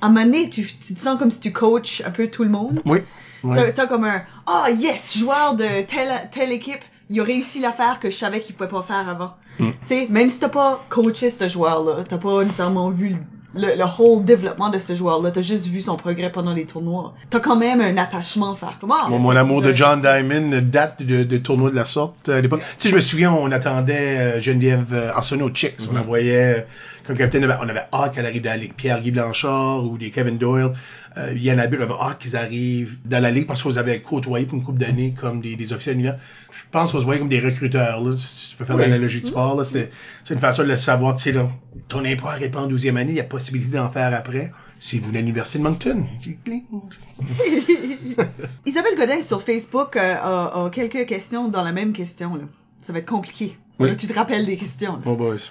à 0.00 0.06
un 0.06 0.08
moment 0.10 0.24
donné, 0.26 0.48
tu, 0.48 0.64
tu 0.64 0.94
te 0.94 1.00
sens 1.00 1.18
comme 1.18 1.32
si 1.32 1.40
tu 1.40 1.50
coaches 1.50 2.02
un 2.06 2.10
peu 2.12 2.28
tout 2.28 2.44
le 2.44 2.50
monde. 2.50 2.80
Oui. 2.84 3.00
Ouais. 3.44 3.72
T'as, 3.72 3.86
comme 3.86 4.04
un 4.04 4.22
ah 4.46 4.66
yes 4.70 5.18
joueur 5.18 5.54
de 5.54 5.82
telle 5.82 6.12
telle 6.30 6.52
équipe, 6.52 6.80
il 7.08 7.20
a 7.20 7.24
réussi 7.24 7.60
l'affaire 7.60 8.00
que 8.00 8.10
je 8.10 8.16
savais 8.16 8.40
qu'il 8.40 8.54
pouvait 8.54 8.68
pas 8.68 8.82
faire 8.82 9.08
avant. 9.08 9.34
Mm. 9.58 9.70
Tu 9.70 9.86
sais, 9.86 10.06
même 10.10 10.30
si 10.30 10.40
t'as 10.40 10.48
pas 10.48 10.84
coaché 10.88 11.30
ce 11.30 11.48
joueur-là, 11.48 12.04
t'as 12.08 12.18
pas 12.18 12.44
nécessairement 12.44 12.90
vu 12.90 13.16
le, 13.54 13.76
le 13.76 13.84
whole 13.98 14.24
développement 14.24 14.68
de 14.68 14.78
ce 14.78 14.94
joueur-là, 14.94 15.30
t'as 15.30 15.40
juste 15.40 15.66
vu 15.66 15.80
son 15.80 15.96
progrès 15.96 16.30
pendant 16.30 16.52
les 16.52 16.66
tournois. 16.66 17.14
T'as 17.30 17.40
quand 17.40 17.56
même 17.56 17.80
un 17.80 17.96
attachement 17.96 18.52
à 18.52 18.56
faire 18.56 18.78
comme 18.80 18.92
ah, 18.92 19.08
Mon, 19.08 19.18
mon 19.18 19.34
amour 19.34 19.62
de 19.62 19.72
John 19.72 20.00
Diamond 20.00 20.60
date 20.62 21.02
de, 21.02 21.24
de 21.24 21.38
tournois 21.38 21.70
de 21.70 21.76
la 21.76 21.84
sorte 21.84 22.28
euh, 22.28 22.38
à 22.38 22.40
l'époque. 22.40 22.60
Tu 22.78 22.84
sais, 22.84 22.88
je 22.90 22.94
me 22.94 23.00
souviens, 23.00 23.32
on 23.32 23.50
attendait 23.50 24.18
euh, 24.18 24.40
Geneviève 24.40 24.92
euh, 24.92 25.12
Arsenault 25.12 25.50
Chicks. 25.54 25.80
On 25.90 25.94
la 25.94 26.02
voyait 26.02 26.66
comme 27.08 27.16
capitaine. 27.16 27.44
On 27.60 27.68
avait 27.68 27.86
hâte 27.92 28.14
qu'elle 28.14 28.26
arrive 28.26 28.42
dans 28.42 28.50
la 28.50 28.58
ligue. 28.58 28.74
Pierre-Guy 28.74 29.10
Blanchard 29.10 29.84
ou 29.84 29.96
des 29.96 30.10
Kevin 30.10 30.36
Doyle. 30.36 30.72
Euh, 31.16 31.32
Yann 31.34 31.58
Abel, 31.58 31.80
on 31.80 31.84
avait 31.84 31.94
hâte 32.00 32.18
qu'ils 32.18 32.36
arrivent 32.36 32.98
dans 33.06 33.20
la 33.20 33.30
ligue 33.30 33.46
parce 33.46 33.62
qu'on 33.62 33.70
les 33.70 33.78
avait 33.78 34.00
côtoyés 34.00 34.44
pour 34.44 34.58
une 34.58 34.64
couple 34.64 34.78
d'années 34.78 35.14
comme 35.18 35.40
des, 35.40 35.56
des 35.56 35.72
officiels 35.72 35.94
univers. 35.94 36.18
Je 36.52 36.62
pense 36.70 36.92
qu'on 36.92 37.00
se 37.00 37.04
voyait 37.04 37.18
comme 37.18 37.30
des 37.30 37.40
recruteurs. 37.40 38.02
Là. 38.02 38.14
Si 38.18 38.50
tu 38.50 38.56
peux 38.56 38.66
faire 38.66 38.76
Oui. 38.76 38.82
l'analogie 38.82 39.22
du 39.22 39.26
sport, 39.26 39.56
là, 39.56 39.64
c'est, 39.64 39.90
une 40.30 40.38
façon 40.38 40.62
de 40.62 40.68
le 40.68 40.76
savoir. 40.76 41.16
Tu 41.16 41.22
sais, 41.22 41.32
là, 41.32 41.48
ton 41.88 42.04
impôt 42.04 42.28
arrête 42.28 42.52
pas 42.52 42.60
en 42.60 42.68
12e 42.68 42.96
année, 42.96 43.12
il 43.12 43.16
y 43.16 43.20
a 43.20 43.24
possibilité 43.24 43.78
d'en 43.78 43.88
faire 43.88 44.14
après. 44.14 44.52
Si 44.78 45.00
vous 45.00 45.06
venez 45.08 45.18
à 45.18 45.22
l'Université 45.22 45.58
de 45.58 45.64
Moncton. 45.64 46.06
Isabelle 48.66 48.96
Godin 48.96 49.22
sur 49.22 49.42
Facebook 49.42 49.96
euh, 49.96 50.14
a, 50.14 50.66
a 50.66 50.70
quelques 50.70 51.04
questions 51.06 51.48
dans 51.48 51.64
la 51.64 51.72
même 51.72 51.92
question 51.92 52.36
là. 52.36 52.44
Ça 52.80 52.92
va 52.92 53.00
être 53.00 53.08
compliqué. 53.08 53.58
Oui. 53.80 53.88
Là, 53.88 53.96
tu 53.96 54.06
te 54.06 54.12
rappelles 54.12 54.46
des 54.46 54.56
questions. 54.56 54.92
Là. 54.92 55.02
Oh 55.06 55.16
boys. 55.16 55.50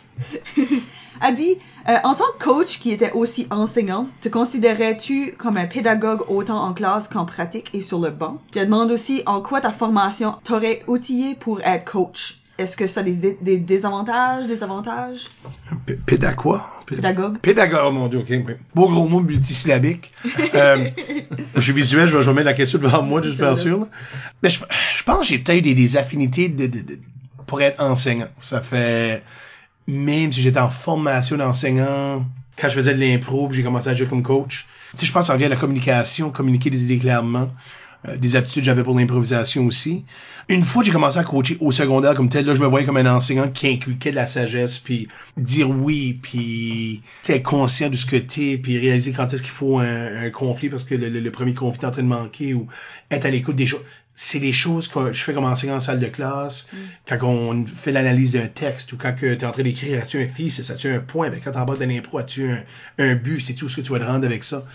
A 1.22 1.32
dit, 1.32 1.56
euh, 1.90 1.98
en 2.04 2.14
tant 2.16 2.26
que 2.38 2.44
coach 2.44 2.80
qui 2.80 2.92
était 2.92 3.12
aussi 3.12 3.48
enseignant, 3.50 4.08
te 4.22 4.30
considérais-tu 4.30 5.34
comme 5.38 5.58
un 5.58 5.66
pédagogue 5.66 6.24
autant 6.30 6.62
en 6.64 6.74
classe 6.74 7.08
qu'en 7.08 7.26
pratique 7.26 7.70
et 7.74 7.82
sur 7.82 8.00
le 8.00 8.10
banc? 8.12 8.38
Puis 8.52 8.60
elle 8.60 8.68
demande 8.68 8.92
aussi 8.92 9.24
en 9.26 9.42
quoi 9.42 9.62
ta 9.62 9.72
formation 9.72 10.36
t'aurait 10.44 10.82
outillé 10.88 11.36
pour 11.36 11.62
être 11.62 11.86
coach. 11.92 12.40
Est-ce 12.58 12.76
que 12.76 12.88
ça 12.88 13.02
a 13.02 13.04
des, 13.04 13.38
des 13.40 13.60
désavantages, 13.60 14.48
des 14.48 14.64
avantages? 14.64 15.30
Quoi? 15.42 15.52
P- 15.86 16.96
Pédagogue. 16.96 17.38
Pédagogue, 17.40 17.82
oh 17.86 17.92
mon 17.92 18.08
dieu, 18.08 18.20
ok. 18.20 18.56
Beau 18.74 18.88
gros 18.90 19.08
mot 19.08 19.20
multisyllabique. 19.20 20.12
Euh, 20.56 20.90
je 21.56 21.62
suis 21.62 21.74
visuel, 21.74 22.08
je 22.08 22.18
vais, 22.18 22.34
mettre 22.34 22.46
la 22.48 22.54
question 22.56 22.80
devant 22.80 23.04
moi, 23.04 23.22
juste 23.22 23.40
être 23.40 23.58
sûr. 23.58 23.80
là. 23.82 23.88
Mais 24.42 24.50
je, 24.50 24.60
je 24.96 25.04
pense 25.04 25.20
que 25.20 25.26
j'ai 25.28 25.38
peut-être 25.38 25.64
des, 25.64 25.76
des 25.76 25.98
affinités 25.98 26.50
de, 26.50 26.66
de- 26.66 26.82
de- 26.82 27.00
pour 27.46 27.62
être 27.62 27.80
enseignant. 27.80 28.28
Ça 28.40 28.62
fait, 28.62 29.24
même 29.88 30.32
si 30.32 30.42
j'étais 30.42 30.60
en 30.60 30.70
formation 30.70 31.38
d'enseignant, 31.38 32.26
quand 32.58 32.70
je 32.70 32.76
faisais 32.76 32.94
de 32.94 33.00
l'impro, 33.00 33.50
j'ai 33.52 33.64
commencé 33.64 33.90
à 33.90 33.96
jouer 33.96 34.08
comme 34.08 34.24
coach, 34.24 34.68
tu 34.92 34.98
sais, 35.00 35.06
je 35.06 35.12
pense 35.12 35.22
que 35.24 35.28
ça 35.28 35.34
revient 35.34 35.46
à 35.46 35.50
la 35.50 35.56
communication, 35.56 36.32
communiquer 36.32 36.70
des 36.70 36.84
idées 36.84 36.98
clairement. 37.00 37.50
Euh, 38.08 38.16
des 38.16 38.36
aptitudes 38.36 38.62
que 38.62 38.66
j'avais 38.68 38.84
pour 38.84 38.96
l'improvisation 38.98 39.66
aussi. 39.66 40.06
Une 40.50 40.64
fois 40.64 40.82
que 40.84 40.86
j'ai 40.86 40.92
commencé 40.92 41.18
à 41.18 41.24
coacher 41.24 41.58
au 41.60 41.72
secondaire 41.72 42.14
comme 42.14 42.30
tel, 42.30 42.46
là, 42.46 42.54
je 42.54 42.62
me 42.62 42.68
voyais 42.68 42.86
comme 42.86 42.98
un 42.98 43.16
enseignant 43.16 43.50
qui 43.50 43.68
inculquait 43.68 44.12
de 44.12 44.16
la 44.16 44.28
sagesse, 44.28 44.78
puis 44.78 45.08
dire 45.36 45.68
oui, 45.70 46.20
puis 46.22 47.02
être 47.28 47.42
conscient 47.44 47.90
de 47.90 47.96
ce 47.98 48.06
que 48.06 48.16
t'es, 48.18 48.60
puis 48.60 48.78
réaliser 48.78 49.14
quand 49.14 49.34
est-ce 49.34 49.42
qu'il 49.42 49.52
faut 49.52 49.80
un, 49.80 50.30
conflit 50.30 50.70
parce 50.70 50.84
que 50.84 50.94
le, 50.94 51.10
le- 51.10 51.20
le 51.22 51.32
premier 51.32 51.54
conflit 51.56 51.82
est 51.82 51.88
en 51.88 51.92
train 51.92 52.04
de 52.04 52.08
manquer, 52.08 52.54
ou 52.54 52.68
être 53.10 53.26
à 53.26 53.32
l'écoute 53.32 53.56
des 53.56 53.66
choses. 53.68 53.82
C'est 54.20 54.40
des 54.40 54.52
choses 54.52 54.88
que 54.88 55.14
je 55.14 55.24
fais 55.24 55.32
comme 55.32 55.46
enseignant 55.46 55.76
en 55.76 55.80
salle 55.80 56.00
de 56.00 56.08
classe, 56.08 56.68
quand 57.08 57.22
on 57.22 57.68
fait 57.68 57.92
l'analyse 57.92 58.32
d'un 58.32 58.48
texte, 58.48 58.92
ou 58.92 58.98
quand 58.98 59.14
tu 59.14 59.32
es 59.32 59.46
en 59.46 59.52
train 59.52 59.62
d'écrire, 59.62 60.02
as-tu 60.02 60.20
un 60.20 60.26
thesis, 60.26 60.72
as-tu 60.72 60.88
un 60.90 61.00
point, 61.00 61.30
ben, 61.30 61.40
quand 61.44 61.52
t'embarques 61.52 61.80
dans 61.80 61.88
l'impro, 61.88 62.18
as-tu 62.18 62.50
un, 62.50 62.64
un 62.98 63.14
but, 63.14 63.40
c'est 63.40 63.54
tout 63.54 63.70
ce 63.70 63.76
que 63.76 63.82
tu 63.82 63.92
vas 63.92 64.00
te 64.00 64.06
rendre 64.06 64.26
avec 64.26 64.44
ça. 64.44 64.66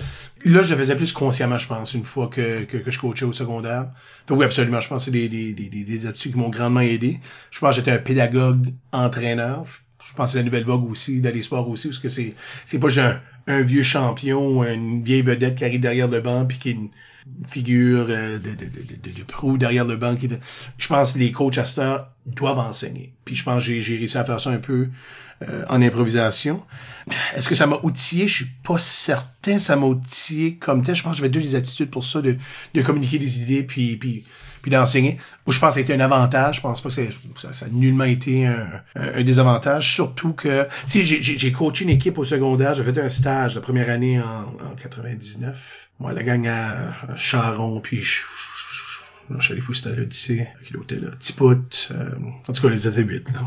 Là, 0.45 0.63
je 0.63 0.73
le 0.73 0.79
faisais 0.79 0.95
plus 0.95 1.13
consciemment, 1.13 1.59
je 1.59 1.67
pense, 1.67 1.93
une 1.93 2.05
fois 2.05 2.29
que, 2.29 2.63
que, 2.63 2.77
que 2.77 2.91
je 2.93 3.01
coachais 3.01 3.25
au 3.25 3.33
secondaire. 3.33 3.89
Fait, 4.29 4.35
oui, 4.35 4.45
absolument. 4.45 4.81
Je 4.81 4.89
pense 4.89 5.07
que 5.07 5.11
c'est 5.11 5.11
des, 5.11 5.29
des, 5.29 5.53
des, 5.55 5.69
des, 5.69 5.83
des 5.83 6.07
aptitudes 6.07 6.33
qui 6.35 6.39
m'ont 6.39 6.49
grandement 6.49 6.81
aidé. 6.81 7.19
Je 7.51 7.59
pense 7.59 7.71
que 7.71 7.77
j'étais 7.77 7.91
un 7.91 7.99
pédagogue 7.99 8.69
entraîneur. 8.93 9.67
Je, 9.69 9.79
je 10.09 10.15
pense 10.15 10.27
que 10.27 10.33
c'est 10.33 10.39
la 10.39 10.45
nouvelle 10.45 10.65
vogue 10.65 10.89
aussi, 10.89 11.21
dans 11.21 11.35
les 11.35 11.43
sports 11.43 11.69
aussi, 11.69 11.89
parce 11.89 11.99
que 11.99 12.09
c'est, 12.09 12.35
c'est 12.65 12.79
pas 12.79 12.89
juste 12.89 13.01
un, 13.01 13.21
un 13.49 13.63
vieux 13.63 13.83
champion 13.83 14.65
une 14.65 15.03
vieille 15.03 15.23
vedette 15.23 15.57
qui 15.57 15.65
arrive 15.65 15.81
derrière 15.81 16.09
le 16.09 16.21
banc 16.21 16.47
puis 16.47 16.59
qui 16.59 16.69
est 16.71 16.73
une, 16.73 16.81
une 16.81 16.91
figure 17.47 18.07
euh, 18.09 18.39
de, 18.39 18.51
de, 18.51 18.65
de, 18.65 19.19
de, 19.19 19.23
proue 19.25 19.59
derrière 19.59 19.85
le 19.85 19.97
banc. 19.97 20.17
Je 20.79 20.89
pense 20.89 21.13
que 21.15 21.19
les 21.19 21.33
coachs 21.33 21.59
à 21.59 21.65
cette 21.65 21.83
doivent 22.27 22.59
enseigner. 22.59 23.13
Puis 23.25 23.35
je 23.35 23.45
pense 23.45 23.59
que 23.59 23.65
j'ai, 23.67 23.81
j'ai 23.81 23.97
réussi 23.97 24.19
à 24.19 24.25
faire 24.25 24.41
ça 24.41 24.51
un 24.51 24.59
peu 24.59 24.89
euh, 25.43 25.65
en 25.69 25.83
improvisation. 25.83 26.63
Est-ce 27.35 27.49
que 27.49 27.55
ça 27.55 27.67
m'a 27.67 27.79
outillé? 27.83 28.27
Je 28.29 28.45
suis 28.45 28.51
pas 28.63 28.79
certain 28.79 29.59
ça 29.59 29.77
m'a 29.77 29.87
outillé 29.87 30.57
comme 30.57 30.83
tel. 30.83 30.95
Je 30.95 31.03
pense 31.03 31.13
que 31.13 31.19
j'avais 31.19 31.31
deux 31.31 31.41
des 31.41 31.55
aptitudes 31.55 31.91
pour 31.91 32.05
ça, 32.05 32.21
de, 32.23 32.37
de 32.75 32.83
communiquer 32.83 33.19
des 33.19 33.43
idées 33.43 33.63
puis, 33.63 33.97
puis, 33.97 34.25
puis 34.62 34.70
d'enseigner. 34.70 35.18
Moi, 35.46 35.55
je 35.55 35.59
pense 35.59 35.70
que 35.70 35.75
ça 35.75 35.79
a 35.81 35.83
été 35.83 35.92
un 35.94 36.01
avantage. 36.01 36.57
Je 36.57 36.61
pense 36.62 36.81
pas 36.81 36.88
que 36.88 36.94
ça, 36.94 37.53
ça 37.53 37.66
a 37.66 37.68
nullement 37.68 38.05
été 38.05 38.46
un, 38.46 38.66
un, 38.94 39.22
désavantage. 39.22 39.92
Surtout 39.92 40.33
que, 40.33 40.66
tu 40.88 41.05
j'ai- 41.05 41.53
coaché 41.53 41.85
une 41.85 41.90
équipe 41.90 42.16
au 42.18 42.25
secondaire. 42.25 42.75
J'ai 42.75 42.85
fait 42.85 42.98
un 42.98 43.09
stage 43.09 43.57
la 43.57 43.61
première 43.61 43.90
année 43.90 44.20
en, 44.20 44.44
en 44.64 44.75
99. 44.81 45.88
Moi, 45.98 46.12
la 46.12 46.22
gang 46.22 46.46
à, 46.46 46.94
à 47.09 47.16
Charon, 47.16 47.81
puis 47.81 48.03
je, 48.03 48.22
je 49.39 49.43
suis 49.43 49.53
allé 49.53 49.63
fou, 49.63 49.73
c'était 49.73 49.91
à 49.91 49.95
l'Odyssée, 49.95 50.47
avec 50.57 50.71
l'hôtel, 50.71 51.03
là. 51.03 51.11
Tiput, 51.19 51.89
euh, 51.91 52.11
en 52.49 52.53
tout 52.53 52.63
cas, 52.63 52.69
les 52.69 52.87
étaient 52.87 53.03
huit, 53.03 53.25
là. 53.33 53.41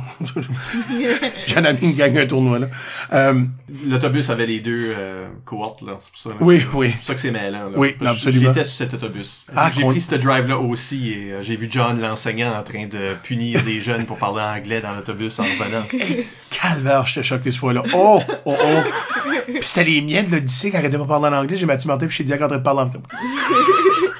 J'en 1.48 1.64
ai 1.64 1.74
mis 1.74 1.80
une 1.80 1.96
gang 1.96 2.18
un 2.18 2.26
tournoi, 2.26 2.60
là. 2.60 2.68
Euh, 3.14 3.42
L'autobus 3.86 4.30
avait 4.30 4.48
les 4.48 4.60
deux 4.60 4.94
euh, 4.98 5.28
cohortes, 5.46 5.82
là. 5.82 5.98
C'est 6.00 6.12
pour 6.12 6.20
ça. 6.20 6.30
là. 6.30 6.36
oui, 6.40 6.66
oui. 6.74 6.88
C'est 6.90 6.96
pour 6.96 7.06
ça 7.06 7.14
que 7.16 7.20
c'est 7.20 7.32
mêlant. 7.32 7.70
Là. 7.70 7.78
Oui, 7.78 7.96
absolument. 8.04 8.54
J'étais 8.54 8.64
sur 8.64 8.78
cet 8.78 8.94
autobus. 8.94 9.46
Ah, 9.56 9.72
j'ai 9.76 9.84
pris 9.84 10.02
ce 10.02 10.16
drive-là 10.16 10.58
aussi 10.58 11.12
et 11.12 11.34
euh, 11.34 11.42
j'ai 11.42 11.56
vu 11.56 11.68
John, 11.70 12.00
l'enseignant, 12.00 12.54
en 12.58 12.64
train 12.64 12.88
de 12.88 13.16
punir 13.24 13.64
des 13.64 13.82
jeunes 13.82 14.06
pour 14.06 14.18
parler 14.18 14.42
anglais 14.42 14.82
dans 14.82 14.96
l'autobus 14.96 15.40
en 15.40 15.44
revenant. 15.44 15.86
Calvaire, 16.50 17.06
j'étais 17.06 17.24
choqué 17.24 17.52
ce 17.52 17.60
fois-là. 17.60 17.84
Oh, 17.94 18.22
oh, 18.46 18.56
oh. 18.58 18.82
Puis 19.46 19.58
c'était 19.62 19.84
les 19.84 20.02
miens 20.02 20.24
de 20.24 20.32
l'Odyssée 20.32 20.72
qui 20.72 20.78
arrêtaient 20.78 20.98
pas 20.98 21.04
de 21.04 21.08
parler 21.08 21.28
en 21.28 21.40
anglais. 21.40 21.58
J'ai 21.58 21.66
Mathieu 21.66 21.88
Martin 21.88 22.08
puis 22.08 22.16
chez 22.16 22.24
Diac 22.24 22.42
en 22.42 22.48
train 22.48 22.58
de 22.58 22.64
parler 22.64 22.82
en 22.82 22.90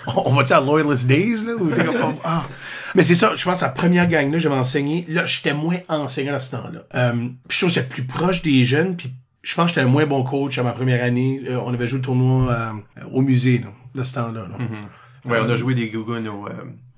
On 0.16 0.34
va-tu 0.34 0.54
à 0.54 0.62
Loyalist 0.62 1.08
Days, 1.08 1.46
là? 1.46 1.54
Ou 1.56 1.72
oh, 1.72 2.14
ah. 2.24 2.48
Mais 2.96 3.04
c'est 3.04 3.16
ça, 3.16 3.34
je 3.36 3.44
pense 3.44 3.60
que 3.60 3.66
la 3.66 3.72
première 3.72 4.08
gang-là, 4.08 4.40
j'avais 4.40 4.56
enseigné. 4.56 5.06
Là, 5.08 5.26
j'étais 5.26 5.54
moins 5.54 5.78
enseignant 5.90 6.34
à 6.34 6.40
ce 6.40 6.52
temps-là. 6.52 6.84
Euh, 6.96 7.28
je 7.50 7.58
trouve 7.58 7.70
que 7.70 7.76
j'étais 7.76 7.88
plus 7.88 8.04
proche 8.04 8.42
des 8.42 8.64
jeunes, 8.66 8.96
puis 8.96 9.14
je 9.42 9.54
pense 9.56 9.66
que 9.66 9.76
j'étais 9.76 9.86
un 9.86 9.90
moins 9.90 10.06
bon 10.06 10.24
coach 10.24 10.58
à 10.58 10.64
ma 10.64 10.72
première 10.72 11.04
année. 11.04 11.42
Euh, 11.48 11.60
on 11.66 11.74
avait 11.74 11.88
joué 11.88 12.00
le 12.00 12.06
tournoi 12.06 12.52
euh, 12.52 12.72
au 13.12 13.22
musée, 13.22 13.60
là, 13.60 13.68
de 13.94 14.04
ce 14.04 14.14
temps-là. 14.14 14.48
là. 14.48 14.58
Mhm. 14.58 15.32
Ouais, 15.32 15.40
on 15.44 15.50
a 15.50 15.56
joué 15.56 15.74
des 15.76 15.90
gougounes 15.90 16.28
au... 16.28 16.48
euh, 16.48 16.52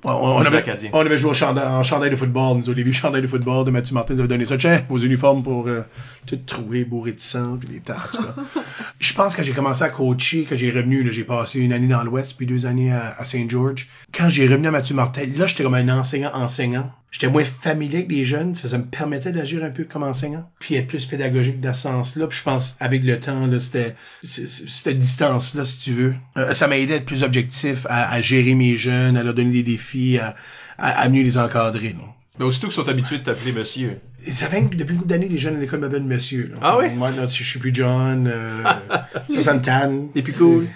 on, 0.07 0.37
on 0.37 0.41
avait, 0.41 0.63
on 0.93 0.99
avait 0.99 1.17
joué 1.17 1.31
au 1.31 1.33
chandail, 1.33 1.67
en 1.67 1.83
chandail 1.83 2.09
de 2.09 2.15
football, 2.15 2.57
nous, 2.57 2.69
au 2.69 2.73
début, 2.73 2.93
chandail 2.93 3.21
de 3.21 3.27
football 3.27 3.65
de 3.65 3.71
Mathieu 3.71 3.93
Martin 3.93 4.13
nous 4.13 4.21
avait 4.21 4.29
donné 4.29 4.45
ça. 4.45 4.57
Tiens, 4.57 4.81
vos 4.89 4.97
uniformes 4.97 5.43
pour 5.43 5.67
euh, 5.67 5.81
tout 6.25 6.37
trouer, 6.45 6.85
bourré 6.85 7.11
de 7.11 7.19
sang, 7.19 7.57
puis 7.57 7.67
des 7.67 7.79
tas, 7.79 7.97
en 7.97 8.17
tout 8.17 8.23
cas. 8.23 8.61
Je 8.99 9.13
pense 9.13 9.33
que 9.33 9.37
quand 9.37 9.43
j'ai 9.45 9.53
commencé 9.53 9.83
à 9.83 9.89
coacher, 9.89 10.43
que 10.43 10.55
j'ai 10.55 10.71
revenu, 10.71 11.03
là, 11.03 11.11
j'ai 11.11 11.23
passé 11.23 11.59
une 11.59 11.73
année 11.73 11.87
dans 11.87 12.03
l'Ouest, 12.03 12.35
puis 12.37 12.45
deux 12.45 12.65
années 12.65 12.91
à, 12.91 13.15
à 13.17 13.25
Saint 13.25 13.45
George. 13.47 13.87
Quand 14.13 14.29
j'ai 14.29 14.47
revenu 14.47 14.67
à 14.67 14.71
Mathieu 14.71 14.95
Martin, 14.95 15.23
là, 15.35 15.45
j'étais 15.47 15.63
comme 15.63 15.75
un 15.75 15.89
enseignant-enseignant. 15.89 16.91
J'étais 17.09 17.27
moins 17.29 17.43
familier 17.43 17.99
avec 17.99 18.11
les 18.11 18.25
jeunes, 18.25 18.53
ça, 18.53 18.77
me 18.77 18.83
permettait 18.83 19.31
d'agir 19.31 19.63
un 19.63 19.69
peu 19.69 19.85
comme 19.85 20.03
enseignant, 20.03 20.47
puis 20.59 20.75
être 20.75 20.87
plus 20.87 21.05
pédagogique 21.05 21.61
dans 21.61 21.71
ce 21.71 21.83
sens-là. 21.83 22.27
Puis 22.27 22.39
je 22.39 22.43
pense, 22.43 22.75
avec 22.81 23.03
le 23.03 23.17
temps, 23.19 23.47
là, 23.47 23.59
c'était 23.61 23.95
cette 24.23 24.99
distance-là, 24.99 25.63
si 25.65 25.79
tu 25.79 25.93
veux. 25.93 26.13
Euh, 26.37 26.51
ça 26.53 26.67
m'a 26.67 26.77
aidé 26.77 26.93
à 26.93 26.95
être 26.97 27.05
plus 27.05 27.23
objectif, 27.23 27.85
à, 27.89 28.11
à 28.11 28.19
gérer 28.21 28.55
mes 28.55 28.75
jeunes, 28.77 29.15
à 29.15 29.23
leur 29.23 29.33
donner 29.33 29.51
des 29.51 29.63
défis, 29.63 30.17
à, 30.17 30.35
à, 30.77 30.99
à 31.01 31.09
mieux 31.09 31.23
les 31.23 31.37
encadrer. 31.37 31.93
Là. 31.93 32.03
Mais 32.39 32.45
aussitôt 32.45 32.67
qu'ils 32.67 32.75
sont 32.75 32.89
habitués 32.89 33.19
de 33.19 33.23
t'appeler 33.23 33.51
monsieur. 33.53 33.99
Ça 34.27 34.47
fait 34.47 34.61
que 34.65 34.75
depuis 34.75 34.91
une 34.93 34.99
couple 34.99 35.09
d'années, 35.09 35.29
les 35.29 35.37
jeunes 35.39 35.55
à 35.55 35.59
l'école 35.59 35.79
m'appellent 35.79 36.03
monsieur. 36.03 36.51
là. 36.51 36.57
Ah 36.61 36.77
oui? 36.77 36.89
Moi, 36.89 37.09
là, 37.11 37.25
si 37.27 37.43
je 37.43 37.49
suis 37.49 37.59
plus 37.59 37.73
John, 37.73 38.27
euh, 38.27 38.63
ça, 39.29 39.41
ça 39.41 39.53
me 39.53 39.61
tanne. 39.61 40.09
T'es 40.13 40.21
plus 40.21 40.33
cool. 40.33 40.67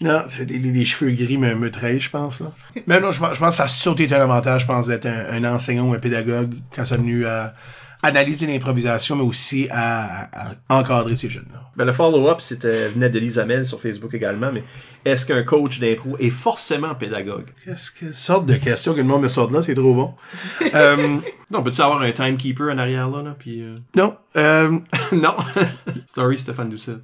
Non, 0.00 0.22
c'est 0.28 0.44
les, 0.48 0.84
cheveux 0.84 1.10
gris 1.10 1.38
me, 1.38 1.54
me 1.54 1.70
trahissent, 1.70 2.04
je 2.04 2.10
pense. 2.10 2.40
Là. 2.40 2.52
Mais 2.86 3.00
non, 3.00 3.10
je 3.10 3.18
pense, 3.18 3.34
je 3.34 3.40
pense 3.40 3.50
que 3.50 3.56
ça 3.56 3.64
a 3.64 3.68
surtout 3.68 4.02
été 4.02 4.14
un 4.14 4.22
avantage, 4.22 4.62
je 4.62 4.66
pense, 4.66 4.86
d'être 4.86 5.06
un, 5.06 5.42
un 5.42 5.54
enseignant 5.54 5.88
ou 5.88 5.94
un 5.94 5.98
pédagogue 5.98 6.54
quand 6.74 6.84
c'est 6.84 6.96
venu 6.96 7.26
à, 7.26 7.54
analyser 8.02 8.46
l'improvisation, 8.46 9.16
mais 9.16 9.24
aussi 9.24 9.66
à, 9.70 10.50
à- 10.50 10.54
encadrer 10.68 11.16
ces 11.16 11.28
jeunes-là. 11.28 11.62
Ben, 11.76 11.84
le 11.84 11.92
follow-up, 11.92 12.40
c'était, 12.40 12.88
venait 12.88 13.10
de 13.10 13.42
Mel 13.42 13.66
sur 13.66 13.80
Facebook 13.80 14.14
également, 14.14 14.52
mais 14.52 14.62
est-ce 15.04 15.26
qu'un 15.26 15.42
coach 15.42 15.80
d'impro 15.80 16.16
est 16.18 16.30
forcément 16.30 16.94
pédagogue? 16.94 17.46
Qu'est-ce 17.64 17.90
que 17.90 18.12
sorte 18.12 18.46
de 18.46 18.54
questions 18.54 18.92
que 18.92 18.98
le 18.98 19.04
monde 19.04 19.22
me 19.22 19.28
sort 19.28 19.48
de 19.48 19.54
là, 19.54 19.62
c'est 19.62 19.74
trop 19.74 19.94
bon. 19.94 20.14
euh, 20.74 21.18
Non, 21.50 21.62
peux-tu 21.62 21.80
avoir 21.80 22.02
un 22.02 22.12
timekeeper 22.12 22.72
en 22.72 22.78
arrière 22.78 23.08
là, 23.10 23.22
là 23.22 23.36
puis 23.36 23.62
euh... 23.62 23.78
non, 23.96 24.16
euh, 24.36 24.78
non. 25.12 25.34
Story 26.06 26.38
Stéphane 26.38 26.70
Doucet. 26.70 26.98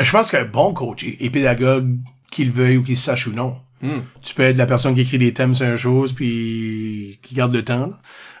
Je 0.00 0.10
pense 0.10 0.30
qu'un 0.30 0.44
bon 0.44 0.72
coach 0.72 1.04
est, 1.04 1.16
est 1.20 1.30
pédagogue, 1.30 1.96
qu'il 2.30 2.50
veuille 2.50 2.78
ou 2.78 2.82
qu'il 2.82 2.98
sache 2.98 3.26
ou 3.26 3.32
non. 3.32 3.56
Hmm. 3.82 4.00
Tu 4.22 4.34
peux 4.34 4.42
être 4.42 4.56
la 4.56 4.66
personne 4.66 4.94
qui 4.94 5.02
écrit 5.02 5.18
des 5.18 5.32
thèmes 5.32 5.54
sur 5.54 5.66
une 5.66 5.76
chose 5.76 6.12
puis 6.12 7.18
qui 7.22 7.34
garde 7.34 7.54
le 7.54 7.64
temps. 7.64 7.92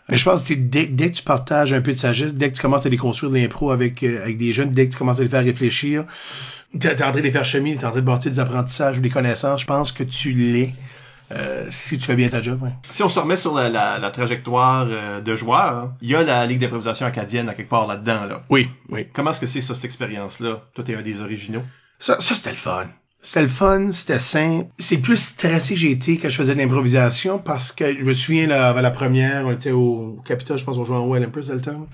Mais 0.08 0.16
je 0.16 0.24
pense 0.24 0.42
que 0.42 0.54
dès, 0.54 0.86
dès 0.86 1.10
que 1.10 1.16
tu 1.16 1.22
partages 1.22 1.72
un 1.72 1.80
peu 1.80 1.92
de 1.92 1.98
sagesse, 1.98 2.34
dès 2.34 2.50
que 2.50 2.56
tu 2.56 2.62
commences 2.62 2.84
à 2.86 2.90
déconstruire 2.90 3.32
de 3.32 3.38
l'impro 3.38 3.70
avec, 3.70 4.02
euh, 4.02 4.22
avec 4.22 4.36
des 4.36 4.52
jeunes, 4.52 4.70
dès 4.70 4.86
que 4.86 4.92
tu 4.92 4.98
commences 4.98 5.20
à 5.20 5.22
les 5.22 5.28
faire 5.28 5.44
réfléchir, 5.44 6.04
t'es 6.78 6.88
es 6.88 7.02
en 7.02 7.10
train 7.10 7.20
de 7.20 7.24
les 7.24 7.32
faire 7.32 7.44
cheminer, 7.44 7.76
t'es 7.76 7.86
en 7.86 7.90
train 7.90 8.00
de 8.00 8.06
bâtir 8.06 8.30
des 8.30 8.38
apprentissages 8.38 8.98
ou 8.98 9.00
des 9.00 9.08
connaissances, 9.10 9.62
je 9.62 9.66
pense 9.66 9.92
que 9.92 10.02
tu 10.02 10.32
l'es 10.32 10.74
euh, 11.32 11.66
si 11.70 11.98
tu 11.98 12.04
fais 12.04 12.16
bien 12.16 12.28
ta 12.28 12.42
job. 12.42 12.62
ouais. 12.62 12.72
Si 12.90 13.02
on 13.02 13.08
se 13.08 13.18
remet 13.18 13.36
sur 13.36 13.54
la, 13.54 13.68
la, 13.68 13.98
la 13.98 14.10
trajectoire 14.10 14.86
euh, 14.88 15.20
de 15.20 15.34
joueurs, 15.34 15.92
il 16.02 16.10
y 16.10 16.14
a 16.14 16.22
la 16.22 16.44
Ligue 16.46 16.60
d'improvisation 16.60 17.06
acadienne 17.06 17.48
à 17.48 17.54
quelque 17.54 17.70
part 17.70 17.86
là-dedans. 17.86 18.24
Là. 18.24 18.42
Oui, 18.50 18.68
oui. 18.90 19.06
Comment 19.12 19.30
est-ce 19.30 19.40
que 19.40 19.46
c'est 19.46 19.60
ça, 19.60 19.74
cette 19.74 19.84
expérience-là? 19.86 20.62
Toi, 20.74 20.84
t'es 20.84 20.94
un 20.94 21.02
des 21.02 21.20
originaux. 21.20 21.62
Ça, 21.98 22.20
ça 22.20 22.34
c'était 22.34 22.50
le 22.50 22.56
fun. 22.56 22.86
C'était 23.26 23.40
le 23.40 23.48
fun, 23.48 23.90
c'était 23.90 24.18
simple. 24.18 24.66
C'est 24.78 24.98
plus 24.98 25.16
stressé 25.16 25.72
que 25.72 25.80
j'ai 25.80 25.90
été 25.90 26.18
quand 26.18 26.28
je 26.28 26.36
faisais 26.36 26.54
de 26.54 26.60
l'improvisation 26.60 27.38
parce 27.38 27.72
que 27.72 27.98
je 27.98 28.04
me 28.04 28.12
souviens, 28.12 28.46
là, 28.46 28.68
avant 28.68 28.82
la 28.82 28.90
première, 28.90 29.46
on 29.46 29.50
était 29.52 29.70
au 29.70 30.20
Capitole, 30.26 30.58
je 30.58 30.64
pense, 30.64 30.76
on 30.76 30.84
jouait 30.84 30.96
en 30.98 31.10
à 31.10 31.16
à 31.16 31.20
le 31.20 31.30
temps. 31.60 31.88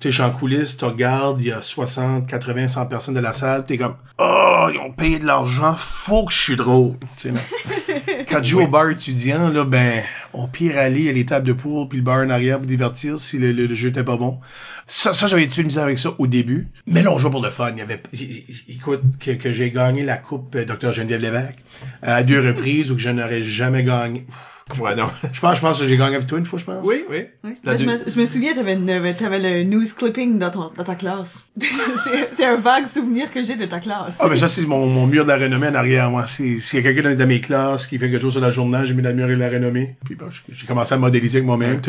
Tu 0.00 0.08
sais, 0.08 0.10
je 0.10 0.14
suis 0.14 0.22
en 0.22 0.30
coulisses, 0.30 0.78
tu 0.78 0.86
regardes, 0.86 1.40
il 1.42 1.48
y 1.48 1.52
a 1.52 1.60
60, 1.60 2.26
80, 2.26 2.68
100 2.68 2.86
personnes 2.86 3.14
de 3.14 3.20
la 3.20 3.34
salle, 3.34 3.66
t'es 3.66 3.76
comme, 3.76 3.94
oh, 4.18 4.68
ils 4.72 4.78
ont 4.78 4.90
payé 4.90 5.18
de 5.18 5.26
l'argent, 5.26 5.74
faut 5.76 6.24
que 6.24 6.32
je 6.32 6.38
suis 6.40 6.56
drôle. 6.56 6.94
Quand 8.30 8.40
tu 8.40 8.50
joues 8.50 8.62
au 8.62 8.66
bar 8.66 8.88
étudiant, 8.88 9.48
là, 9.50 9.64
ben, 9.64 10.02
au 10.32 10.46
pire 10.46 10.78
aller, 10.78 11.00
il 11.00 11.06
y 11.06 11.08
a 11.10 11.12
les 11.12 11.26
tables 11.26 11.46
de 11.46 11.52
poule 11.52 11.88
puis 11.88 11.98
le 11.98 12.04
bar 12.04 12.18
en 12.24 12.30
arrière 12.30 12.56
pour 12.58 12.66
divertir 12.66 13.20
si 13.20 13.38
le, 13.38 13.52
le- 13.52 13.66
le 13.66 13.74
jeu 13.74 13.90
était 13.90 14.02
pas 14.02 14.16
bon. 14.16 14.40
Ça, 14.86 15.14
ça 15.14 15.26
j'avais 15.26 15.42
un 15.42 15.46
petit 15.46 15.56
peu 15.56 15.62
de 15.62 15.68
misère 15.68 15.84
avec 15.84 15.98
ça 15.98 16.14
au 16.18 16.26
début. 16.26 16.68
Mais 16.86 17.02
là, 17.02 17.10
on 17.12 17.18
jouait 17.18 17.30
pour 17.30 17.42
le 17.42 17.50
fun. 17.50 17.70
Il 17.72 17.78
y 17.78 17.82
avait, 17.82 18.00
écoute, 18.68 19.00
que, 19.18 19.30
que 19.32 19.52
j'ai 19.52 19.70
gagné 19.70 20.02
la 20.04 20.16
coupe 20.18 20.54
euh, 20.56 20.64
Dr. 20.64 20.92
Geneviève 20.92 21.22
Lévesque 21.22 21.58
euh, 22.06 22.16
à 22.16 22.22
deux 22.22 22.40
reprises 22.40 22.90
ou 22.90 22.94
que 22.96 23.00
je 23.00 23.10
n'aurais 23.10 23.42
jamais 23.42 23.82
gagné. 23.82 24.26
Ouais, 24.80 24.94
non. 24.94 25.08
Je 25.30 25.40
pense, 25.40 25.56
je 25.56 25.60
pense 25.60 25.78
que 25.78 25.86
j'ai 25.86 25.96
gagné 25.98 26.16
avec 26.16 26.26
toi 26.26 26.38
une 26.38 26.46
fois, 26.46 26.58
je 26.58 26.64
pense. 26.64 26.86
oui, 26.86 27.04
oui. 27.10 27.26
La 27.64 27.72
Là, 27.72 27.76
je, 27.78 27.84
me, 27.84 27.98
je 28.10 28.18
me 28.18 28.24
souviens, 28.24 28.54
t'avais, 28.54 28.72
une- 28.72 29.14
t'avais 29.14 29.38
le 29.38 29.62
news 29.64 29.84
clipping 29.96 30.38
dans, 30.38 30.50
ton, 30.50 30.70
dans 30.74 30.84
ta 30.84 30.94
classe. 30.94 31.46
c'est, 31.60 32.30
c'est 32.34 32.44
un 32.46 32.56
vague 32.56 32.86
souvenir 32.86 33.30
que 33.30 33.42
j'ai 33.44 33.56
de 33.56 33.66
ta 33.66 33.78
classe. 33.78 34.16
Ah, 34.20 34.28
ben 34.28 34.38
ça, 34.38 34.48
c'est 34.48 34.62
mon, 34.62 34.86
mon 34.86 35.06
mur 35.06 35.24
de 35.24 35.28
la 35.28 35.36
renommée 35.36 35.68
en 35.68 35.74
arrière, 35.74 36.10
moi. 36.10 36.26
S'il 36.26 36.56
y 36.60 36.78
a 36.78 36.82
quelqu'un 36.82 37.10
dans, 37.10 37.14
dans 37.18 37.26
mes 37.28 37.40
classes 37.42 37.86
qui 37.86 37.98
fait 37.98 38.10
quelque 38.10 38.22
chose 38.22 38.32
sur 38.32 38.40
la 38.40 38.48
journée, 38.50 38.80
j'ai 38.86 38.94
mis 38.94 39.02
le 39.02 39.12
mur 39.12 39.28
de 39.28 39.34
la 39.34 39.50
renommée. 39.50 39.96
Puis 40.06 40.14
bon, 40.14 40.26
j'ai- 40.50 40.66
commencé 40.66 40.94
à 40.94 40.96
modéliser 40.98 41.38
avec 41.38 41.46
moi-même. 41.46 41.82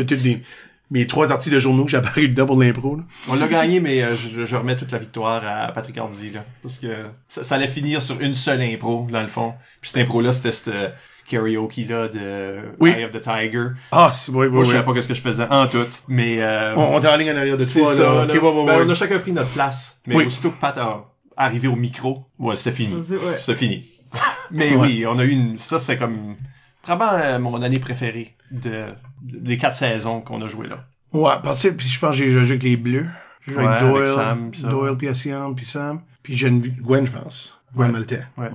Mes 0.92 1.08
trois 1.08 1.32
articles 1.32 1.56
de 1.56 1.60
journaux 1.60 1.86
que 1.86 1.92
j'ai 1.92 1.98
apparu 1.98 2.28
dedans 2.30 2.46
pour 2.46 2.60
l'impro. 2.62 2.96
là. 2.98 3.04
On 3.28 3.36
l'a 3.36 3.48
gagné, 3.48 3.80
mais 3.80 4.04
euh, 4.04 4.16
je, 4.16 4.46
je 4.46 4.56
remets 4.56 4.76
toute 4.78 4.92
la 4.92 5.00
victoire 5.00 5.42
à 5.46 5.72
Patrick 5.72 5.98
Hardy, 5.98 6.30
là. 6.32 6.46
Parce 6.62 6.78
que 6.78 7.06
ça, 7.28 7.44
ça 7.44 7.56
allait 7.56 7.68
finir 7.68 8.02
sur 8.02 8.20
une 8.22 8.36
seule 8.36 8.62
impro, 8.62 9.08
dans 9.10 9.22
le 9.22 9.28
fond. 9.28 9.54
Puis 9.82 9.92
cette 9.92 10.02
impro-là, 10.04 10.32
c'était 10.32 10.52
cette 10.52 10.68
euh, 10.68 10.90
karaoke-là 11.28 12.08
de 12.10 12.60
Oui. 12.80 12.92
Eye 12.92 13.04
of 13.06 13.12
the 13.12 13.22
Tiger. 13.22 13.70
Ah, 13.92 14.12
c'est 14.14 14.32
oui, 14.32 14.46
oui, 14.46 14.50
Moi, 14.54 14.64
je 14.64 14.70
oui. 14.70 14.74
savais 14.76 14.86
pas 14.86 14.94
qu'est-ce 14.94 15.08
que 15.08 15.14
je 15.16 15.22
faisais 15.22 15.48
en 15.50 15.68
tout, 15.68 15.86
mais... 16.08 16.42
Euh, 16.42 16.76
On, 16.76 16.96
on 16.96 17.00
est 17.02 17.08
en 17.08 17.16
ligne 17.18 17.32
en 17.32 17.38
arrière 17.38 17.58
de 17.58 17.66
c'est 17.66 17.80
toi, 17.80 17.94
ça, 17.94 18.04
là. 18.04 18.26
Ben, 18.28 18.40
ouais. 18.40 18.84
on 18.86 18.90
a 18.90 18.94
chacun 18.94 19.20
pris 19.20 19.32
notre 19.32 19.50
place. 19.50 20.00
Mais 20.06 20.16
Oui. 20.16 20.26
aussitôt 20.26 20.52
que 20.52 20.60
Pat 20.60 20.78
a 20.78 21.06
arrivé 21.36 21.68
au 21.68 21.76
micro, 21.76 22.26
ouais, 22.40 22.56
c'était 22.58 22.72
fini. 22.72 22.94
Ouais. 22.96 23.38
C'était 23.38 23.56
fini. 23.56 23.86
mais 24.52 24.70
Ouais. 24.76 24.82
oui, 24.82 25.06
on 25.08 25.18
a 25.20 25.26
eu 25.26 25.30
une... 25.32 25.58
Ça, 25.58 25.80
c'était 25.80 25.98
comme... 25.98 26.36
Vraiment 26.86 27.10
euh, 27.14 27.40
mon 27.40 27.62
année 27.64 27.80
préférée 27.80 28.36
de- 28.52 28.86
des 29.26 29.58
quatre 29.58 29.76
saisons 29.76 30.22
qu'on 30.22 30.42
a 30.42 30.48
joué 30.48 30.68
là. 30.68 30.86
Ouais, 31.14 31.34
parce 31.44 31.64
que 31.64 31.70
puis 31.70 31.88
je 31.88 32.00
pense 32.00 32.12
que 32.12 32.18
j'ai 32.18 32.30
joué 32.30 32.42
avec 32.42 32.64
les 32.64 32.78
Bleus. 32.78 33.06
J'ai 33.48 33.54
joué 33.54 33.64
Ouais, 33.64 33.70
avec 33.70 33.82
avec 33.84 33.94
Doyle, 33.96 34.16
Sam, 34.16 34.52
pis 34.52 34.62
ça. 34.62 34.68
Doyle, 34.70 34.98
puis 34.98 35.08
Asian, 35.08 35.54
puis 35.54 35.66
Sam, 35.66 36.02
puis 36.24 36.36
Geneviève- 36.36 36.82
Gwen, 36.82 37.06
je 37.06 37.12
pense. 37.12 37.60
Gwen 37.76 37.88
Ouais. 37.88 37.94
Maltais. 37.94 38.24
Ouais. 38.38 38.50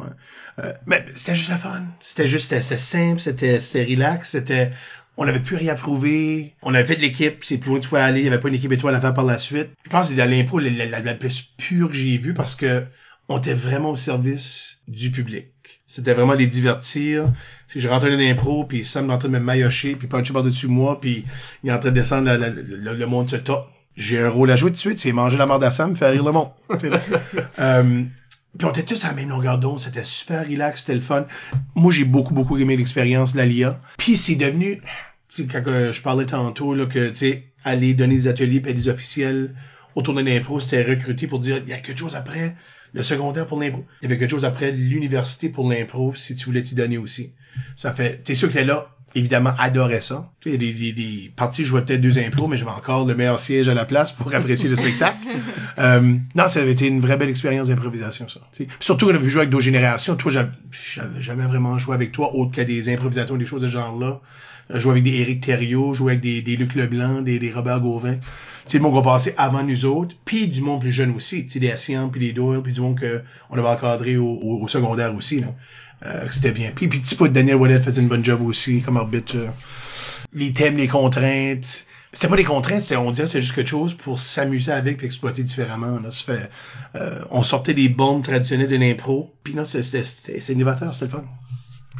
Euh, 0.60 0.72
mais 0.86 1.04
c'était 1.14 1.34
juste 1.34 1.50
la 1.50 1.58
fun. 1.58 1.82
C'était 2.00 2.26
juste, 2.26 2.48
c'était 2.58 2.76
simple, 2.78 3.20
c'était 3.20 3.60
c'était 3.60 3.84
relax, 3.84 4.30
c'était... 4.30 4.70
On 5.16 5.26
n'avait 5.26 5.40
plus 5.40 5.56
rien 5.56 5.72
à 5.72 5.76
prouver. 5.76 6.54
On 6.62 6.72
avait 6.74 6.84
fait 6.86 6.96
de 6.96 7.02
l'équipe, 7.02 7.44
c'est 7.44 7.58
plus 7.58 7.70
loin 7.70 7.80
que 7.80 7.86
tu 7.86 7.94
aller. 7.96 8.20
Il 8.20 8.22
n'y 8.22 8.28
avait 8.28 8.40
pas 8.40 8.48
une 8.48 8.54
équipe 8.54 8.72
étoile 8.72 8.94
à 8.94 9.00
faire 9.02 9.12
par 9.12 9.24
la 9.24 9.36
suite. 9.36 9.68
Je 9.84 9.90
pense 9.90 10.08
que 10.08 10.16
c'est 10.16 10.26
l'impro 10.26 10.58
la, 10.60 10.70
la- 10.86 11.00
la 11.00 11.14
plus 11.14 11.42
pure 11.58 11.88
que 11.88 11.94
j'ai 11.94 12.16
vue 12.16 12.32
parce 12.32 12.54
que 12.54 12.84
on 13.28 13.36
était 13.38 13.52
vraiment 13.52 13.90
au 13.90 13.96
service 13.96 14.78
du 14.88 15.10
public. 15.10 15.48
C'était 15.90 16.12
vraiment 16.12 16.34
les 16.34 16.46
divertir. 16.46 17.32
Que 17.72 17.80
je 17.80 17.88
rentrais 17.88 18.10
dans 18.10 18.16
l'impro, 18.16 18.62
puis 18.62 18.84
Sam 18.84 19.10
est 19.10 19.12
en 19.12 19.18
train 19.18 19.28
de 19.28 19.34
me 19.34 19.40
maillotcher, 19.40 19.96
puis 19.96 20.06
puncher 20.06 20.32
par-dessus 20.32 20.68
moi, 20.68 21.00
puis 21.00 21.24
il 21.64 21.70
est 21.70 21.72
en 21.72 21.80
train 21.80 21.90
de 21.90 21.96
descendre, 21.96 22.30
le, 22.32 23.06
monde 23.06 23.28
se 23.28 23.34
top. 23.34 23.68
J'ai 23.96 24.20
un 24.20 24.28
rôle 24.28 24.52
à 24.52 24.56
jouer 24.56 24.70
tout 24.70 24.74
de 24.74 24.78
suite, 24.78 25.00
c'est 25.00 25.10
manger 25.10 25.36
la 25.36 25.46
merde 25.46 25.64
à 25.64 25.72
Sam, 25.72 25.96
faire 25.96 26.12
rire 26.12 26.22
le 26.22 26.30
monde. 26.30 26.50
euh, 27.58 28.04
puis 28.56 28.66
on 28.66 28.70
était 28.70 28.84
tous 28.84 29.04
à 29.04 29.08
la 29.08 29.14
même 29.14 29.30
longueur 29.30 29.58
d'onde, 29.58 29.80
c'était 29.80 30.04
super 30.04 30.48
relax, 30.48 30.82
c'était 30.82 30.94
le 30.94 31.00
fun. 31.00 31.26
Moi, 31.74 31.92
j'ai 31.92 32.04
beaucoup, 32.04 32.34
beaucoup 32.34 32.56
aimé 32.56 32.76
l'expérience 32.76 33.34
de 33.34 33.42
la. 33.42 33.80
Puis 33.98 34.16
c'est 34.16 34.36
devenu, 34.36 34.80
c'est 35.28 35.50
quand 35.50 35.62
euh, 35.66 35.92
je 35.92 36.02
parlais 36.02 36.26
tantôt, 36.26 36.72
là, 36.72 36.86
que, 36.86 37.08
tu 37.08 37.16
sais, 37.16 37.44
aller 37.64 37.94
donner 37.94 38.14
des 38.14 38.28
ateliers 38.28 38.60
puis 38.60 38.74
des 38.74 38.88
officiels 38.88 39.56
autour 39.96 40.14
de 40.14 40.22
l'impro, 40.22 40.60
c'était 40.60 40.88
recruter 40.88 41.26
pour 41.26 41.40
dire, 41.40 41.58
il 41.58 41.68
y 41.68 41.72
a 41.72 41.80
quelque 41.80 41.98
chose 41.98 42.14
après 42.14 42.54
le 42.92 43.02
secondaire 43.02 43.46
pour 43.46 43.60
l'impro. 43.60 43.84
Il 44.00 44.04
y 44.04 44.06
avait 44.06 44.18
quelque 44.18 44.30
chose 44.30 44.44
après 44.44 44.72
l'université 44.72 45.48
pour 45.48 45.68
l'impro, 45.70 46.14
si 46.14 46.34
tu 46.34 46.46
voulais 46.46 46.62
t'y 46.62 46.74
donner 46.74 46.98
aussi. 46.98 47.32
Ça 47.76 47.92
fait, 47.92 48.22
t'es 48.22 48.34
sûr 48.34 48.48
que 48.48 48.54
t'es 48.54 48.64
là, 48.64 48.88
évidemment, 49.14 49.52
adorait 49.58 50.00
ça. 50.00 50.30
Tu 50.40 50.50
sais, 50.50 50.58
des, 50.58 50.72
des, 50.72 50.92
des 50.92 51.32
parties, 51.34 51.64
je 51.64 51.68
jouais 51.68 51.84
peut-être 51.84 52.00
deux 52.00 52.18
impros, 52.18 52.48
mais 52.48 52.56
j'avais 52.56 52.70
encore 52.70 53.06
le 53.06 53.14
meilleur 53.14 53.38
siège 53.40 53.68
à 53.68 53.74
la 53.74 53.84
place 53.84 54.12
pour 54.12 54.32
apprécier 54.34 54.68
le 54.68 54.76
spectacle. 54.76 55.18
Euh, 55.78 56.16
non, 56.34 56.48
ça 56.48 56.60
avait 56.60 56.72
été 56.72 56.88
une 56.88 57.00
vraie 57.00 57.16
belle 57.16 57.30
expérience 57.30 57.68
d'improvisation, 57.68 58.28
ça. 58.28 58.40
Surtout 58.80 59.06
qu'on 59.06 59.14
avait 59.14 59.24
pu 59.24 59.30
jouer 59.30 59.42
avec 59.42 59.50
d'autres 59.50 59.64
générations. 59.64 60.14
Toi, 60.14 60.30
j'avais 60.30 61.22
jamais 61.22 61.44
vraiment 61.44 61.78
joué 61.78 61.94
avec 61.94 62.12
toi, 62.12 62.34
autre 62.34 62.52
que 62.52 62.60
des 62.60 62.92
improvisations, 62.92 63.36
des 63.36 63.46
choses 63.46 63.62
de 63.62 63.66
ce 63.66 63.72
genre-là. 63.72 64.20
Euh, 64.72 64.80
jouer 64.80 64.92
avec 64.92 65.04
des 65.04 65.12
Éric 65.12 65.40
Thériault, 65.40 65.94
jouer 65.94 66.12
avec 66.12 66.22
des, 66.22 66.42
des 66.42 66.56
Luc 66.56 66.74
Leblanc, 66.74 67.22
des, 67.22 67.38
des 67.38 67.50
Robert 67.50 67.80
Gauvin. 67.80 68.16
C'est 68.66 68.78
le 68.78 68.82
monde 68.84 68.94
qu'on 68.94 69.02
passait 69.02 69.34
avant 69.36 69.62
nous 69.62 69.84
autres, 69.84 70.14
puis 70.24 70.48
du 70.48 70.60
monde 70.60 70.80
plus 70.80 70.92
jeune 70.92 71.14
aussi, 71.14 71.46
tu 71.46 71.52
sais, 71.52 71.58
des 71.58 71.74
puis 72.10 72.20
des 72.20 72.32
Doyle, 72.32 72.62
puis 72.62 72.72
du 72.72 72.80
monde 72.80 72.98
que 72.98 73.22
on 73.50 73.58
avait 73.58 73.68
encadré 73.68 74.16
au, 74.16 74.26
au, 74.26 74.62
au 74.62 74.68
secondaire 74.68 75.14
aussi, 75.14 75.40
là. 75.40 75.48
Euh, 76.06 76.26
c'était 76.30 76.52
bien. 76.52 76.72
Puis, 76.74 76.88
puis 76.88 76.98
petit 77.00 77.14
peu 77.14 77.28
Daniel 77.28 77.56
Wallet 77.56 77.80
faisait 77.80 78.00
une 78.00 78.08
bonne 78.08 78.24
job 78.24 78.40
aussi, 78.40 78.80
comme 78.80 78.96
arbitre. 78.96 79.36
euh. 79.36 79.48
Les 80.32 80.52
thèmes, 80.52 80.76
les 80.76 80.88
contraintes. 80.88 81.86
C'était 82.12 82.28
pas 82.28 82.36
des 82.36 82.44
contraintes, 82.44 82.80
c'était, 82.80 82.96
on 82.96 83.12
dirait 83.12 83.28
c'est 83.28 83.40
juste 83.40 83.54
quelque 83.54 83.68
chose 83.70 83.94
pour 83.94 84.18
s'amuser 84.18 84.72
avec 84.72 84.96
puis 84.96 85.06
exploiter 85.06 85.44
différemment. 85.44 86.00
Là. 86.00 86.10
Fait, 86.10 86.50
euh, 86.96 87.22
on 87.30 87.42
sortait 87.44 87.74
des 87.74 87.88
bombes 87.88 88.24
traditionnelles 88.24 88.68
de 88.68 88.76
l'impro, 88.76 89.32
puis 89.44 89.54
c'est, 89.64 89.82
c'est, 89.82 90.02
c'est, 90.02 90.40
c'est 90.40 90.52
innovateur, 90.54 90.92
c'était 90.92 91.04
le 91.04 91.10
fun. 91.22 91.24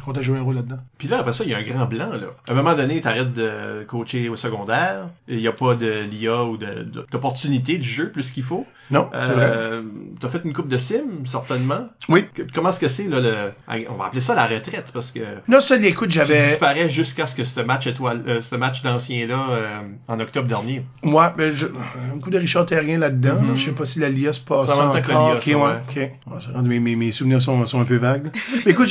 Je 0.05 0.11
de 0.11 0.21
jouer 0.21 0.39
un 0.39 0.41
rôle 0.41 0.55
là-dedans. 0.55 0.79
Puis 0.97 1.07
là, 1.07 1.19
après 1.19 1.33
ça, 1.33 1.43
il 1.43 1.51
y 1.51 1.53
a 1.53 1.57
un 1.57 1.63
grand 1.63 1.85
blanc, 1.85 2.09
là. 2.11 2.27
À 2.47 2.51
un 2.51 2.55
moment 2.55 2.73
donné, 2.75 2.99
t'arrêtes 3.01 3.33
de 3.33 3.83
coacher 3.87 4.29
au 4.29 4.35
secondaire. 4.35 5.07
Il 5.27 5.37
n'y 5.37 5.47
a 5.47 5.51
pas 5.53 5.75
de 5.75 6.03
l'IA 6.09 6.43
ou 6.43 6.57
de, 6.57 6.65
de- 6.65 7.05
d'opportunité 7.11 7.77
du 7.77 7.87
jeu 7.87 8.09
plus 8.09 8.31
qu'il 8.31 8.43
faut. 8.43 8.65
Non. 8.89 9.09
Euh, 9.13 9.83
t'as 10.19 10.27
fait 10.27 10.41
une 10.43 10.53
coupe 10.53 10.67
de 10.67 10.77
sim, 10.77 11.03
certainement. 11.25 11.87
Oui. 12.09 12.25
Que- 12.33 12.41
Comment 12.53 12.69
est-ce 12.69 12.79
que 12.79 12.87
c'est, 12.87 13.07
là, 13.07 13.19
le... 13.19 13.85
on 13.89 13.93
va 13.95 14.05
appeler 14.05 14.21
ça 14.21 14.35
la 14.35 14.45
retraite, 14.47 14.91
parce 14.93 15.11
que 15.11 15.19
Non, 15.47 15.61
ça, 15.61 15.77
écoute, 15.77 16.09
tu 16.09 16.15
j'avais... 16.15 16.39
disparais 16.49 16.89
jusqu'à 16.89 17.27
ce 17.27 17.35
que 17.35 17.43
ce 17.43 17.61
match 17.61 17.87
étoile, 17.87 18.21
euh, 18.27 18.41
ce 18.41 18.55
match 18.55 18.81
d'ancien-là, 18.81 19.39
euh, 19.51 19.79
en 20.07 20.19
octobre 20.19 20.47
dernier. 20.47 20.83
Moi, 21.03 21.33
ben, 21.37 21.51
je, 21.53 21.67
un 21.67 22.19
coup 22.19 22.29
de 22.31 22.37
Richard 22.37 22.65
Terrien 22.65 22.97
là-dedans. 22.99 23.39
Mhm. 23.41 23.49
là. 23.49 23.55
Je 23.55 23.65
sais 23.65 23.71
pas 23.71 23.85
si 23.85 23.99
la 23.99 24.09
LIA 24.09 24.33
se 24.33 24.39
passe 24.41 24.67
Ça 24.67 24.75
va 24.75 24.89
en 24.89 24.93
même 24.93 25.01
temps 25.01 25.07
que 25.07 25.13
la 25.13 25.19
encore. 25.19 25.33
LIA, 25.33 25.37
Ok, 25.37 25.43
ça, 25.43 25.57
ouais, 25.57 25.79
ok. 25.89 26.33
Ouais, 26.33 26.39
ça 26.41 26.51
rend- 26.53 26.61
mes, 26.63 27.11
souvenirs 27.11 27.41
sont, 27.41 27.65
sont 27.67 27.79
un 27.79 27.85
peu 27.85 27.97
vagues. 27.97 28.31
Mais 28.65 28.71
écoute, 28.71 28.87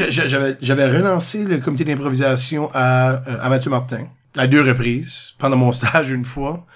j'avais 0.61 0.85
relancé 1.01 1.45
le 1.45 1.59
comité 1.59 1.85
d'improvisation 1.85 2.71
à, 2.75 3.13
euh, 3.29 3.37
à 3.41 3.49
Mathieu 3.49 3.71
Martin. 3.71 4.05
À 4.37 4.47
deux 4.47 4.63
reprises. 4.63 5.33
Pendant 5.39 5.57
mon 5.57 5.73
stage, 5.81 6.11
une 6.11 6.25
fois. 6.25 6.67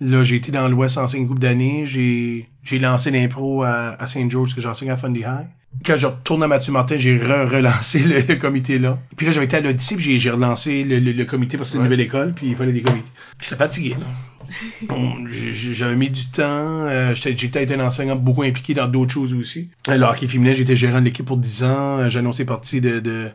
Là, 0.00 0.24
j'ai 0.24 0.36
été 0.36 0.50
dans 0.50 0.68
l'Ouest 0.68 0.98
en 0.98 1.06
une 1.06 1.28
couple 1.28 1.40
d'années. 1.40 1.84
J'ai, 1.86 2.48
j'ai 2.64 2.78
lancé 2.78 3.10
l'impro 3.10 3.62
à, 3.62 3.90
à 4.02 4.06
Saint 4.06 4.28
George, 4.28 4.54
que 4.54 4.60
j'enseigne 4.60 4.90
à 4.90 4.96
Fundy 4.96 5.20
High. 5.20 5.46
Quand 5.86 5.96
je 5.96 6.06
retourne 6.06 6.42
à 6.42 6.48
Mathieu 6.48 6.72
Martin, 6.72 6.96
j'ai 6.98 7.16
re- 7.16 7.46
relancé 7.48 7.98
le, 8.00 8.20
le 8.20 8.34
comité 8.36 8.78
là. 8.78 8.98
Puis 9.16 9.26
là, 9.26 9.32
j'avais 9.32 9.46
été 9.46 9.56
à 9.56 9.60
l'Odyssée, 9.60 9.94
puis 9.96 10.04
j'ai, 10.04 10.18
j'ai 10.18 10.30
relancé 10.30 10.82
le, 10.84 10.98
le, 10.98 11.12
le 11.12 11.24
comité 11.24 11.56
parce 11.56 11.68
que 11.70 11.72
c'est 11.72 11.76
une 11.78 11.82
Ouais. 11.84 11.88
nouvelle 11.88 12.04
école, 12.04 12.32
puis 12.34 12.48
il 12.48 12.56
fallait 12.56 12.72
des 12.72 12.82
comités. 12.82 13.10
J'étais 13.40 13.56
fatigué, 13.56 13.90
là. 13.90 14.06
Bon, 14.88 15.14
j'ai- 15.28 15.52
j'ai- 15.52 15.72
j'avais 15.72 15.94
mis 15.96 16.10
du 16.10 16.26
temps. 16.26 16.42
euh, 16.44 17.14
j'étais, 17.14 17.34
j'étais 17.36 17.62
été 17.62 17.74
un 17.74 17.80
enseignant 17.86 18.16
beaucoup 18.16 18.42
impliqué 18.42 18.74
dans 18.74 18.86
d'autres 18.88 19.12
choses 19.12 19.32
aussi. 19.34 19.70
Alors, 19.86 20.10
hockey 20.10 20.26
féminin, 20.28 20.52
j'étais 20.52 20.76
gérant 20.76 20.98
de 21.00 21.04
l'équipe 21.06 21.24
pour 21.24 21.36
10 21.38 21.62
ans. 21.64 21.98
euh, 22.00 22.08
J'ai 22.10 22.18
annoncé 22.18 22.44
partie 22.44 22.80
de, 22.82 23.00
de, 23.00 23.10
euh, 23.10 23.28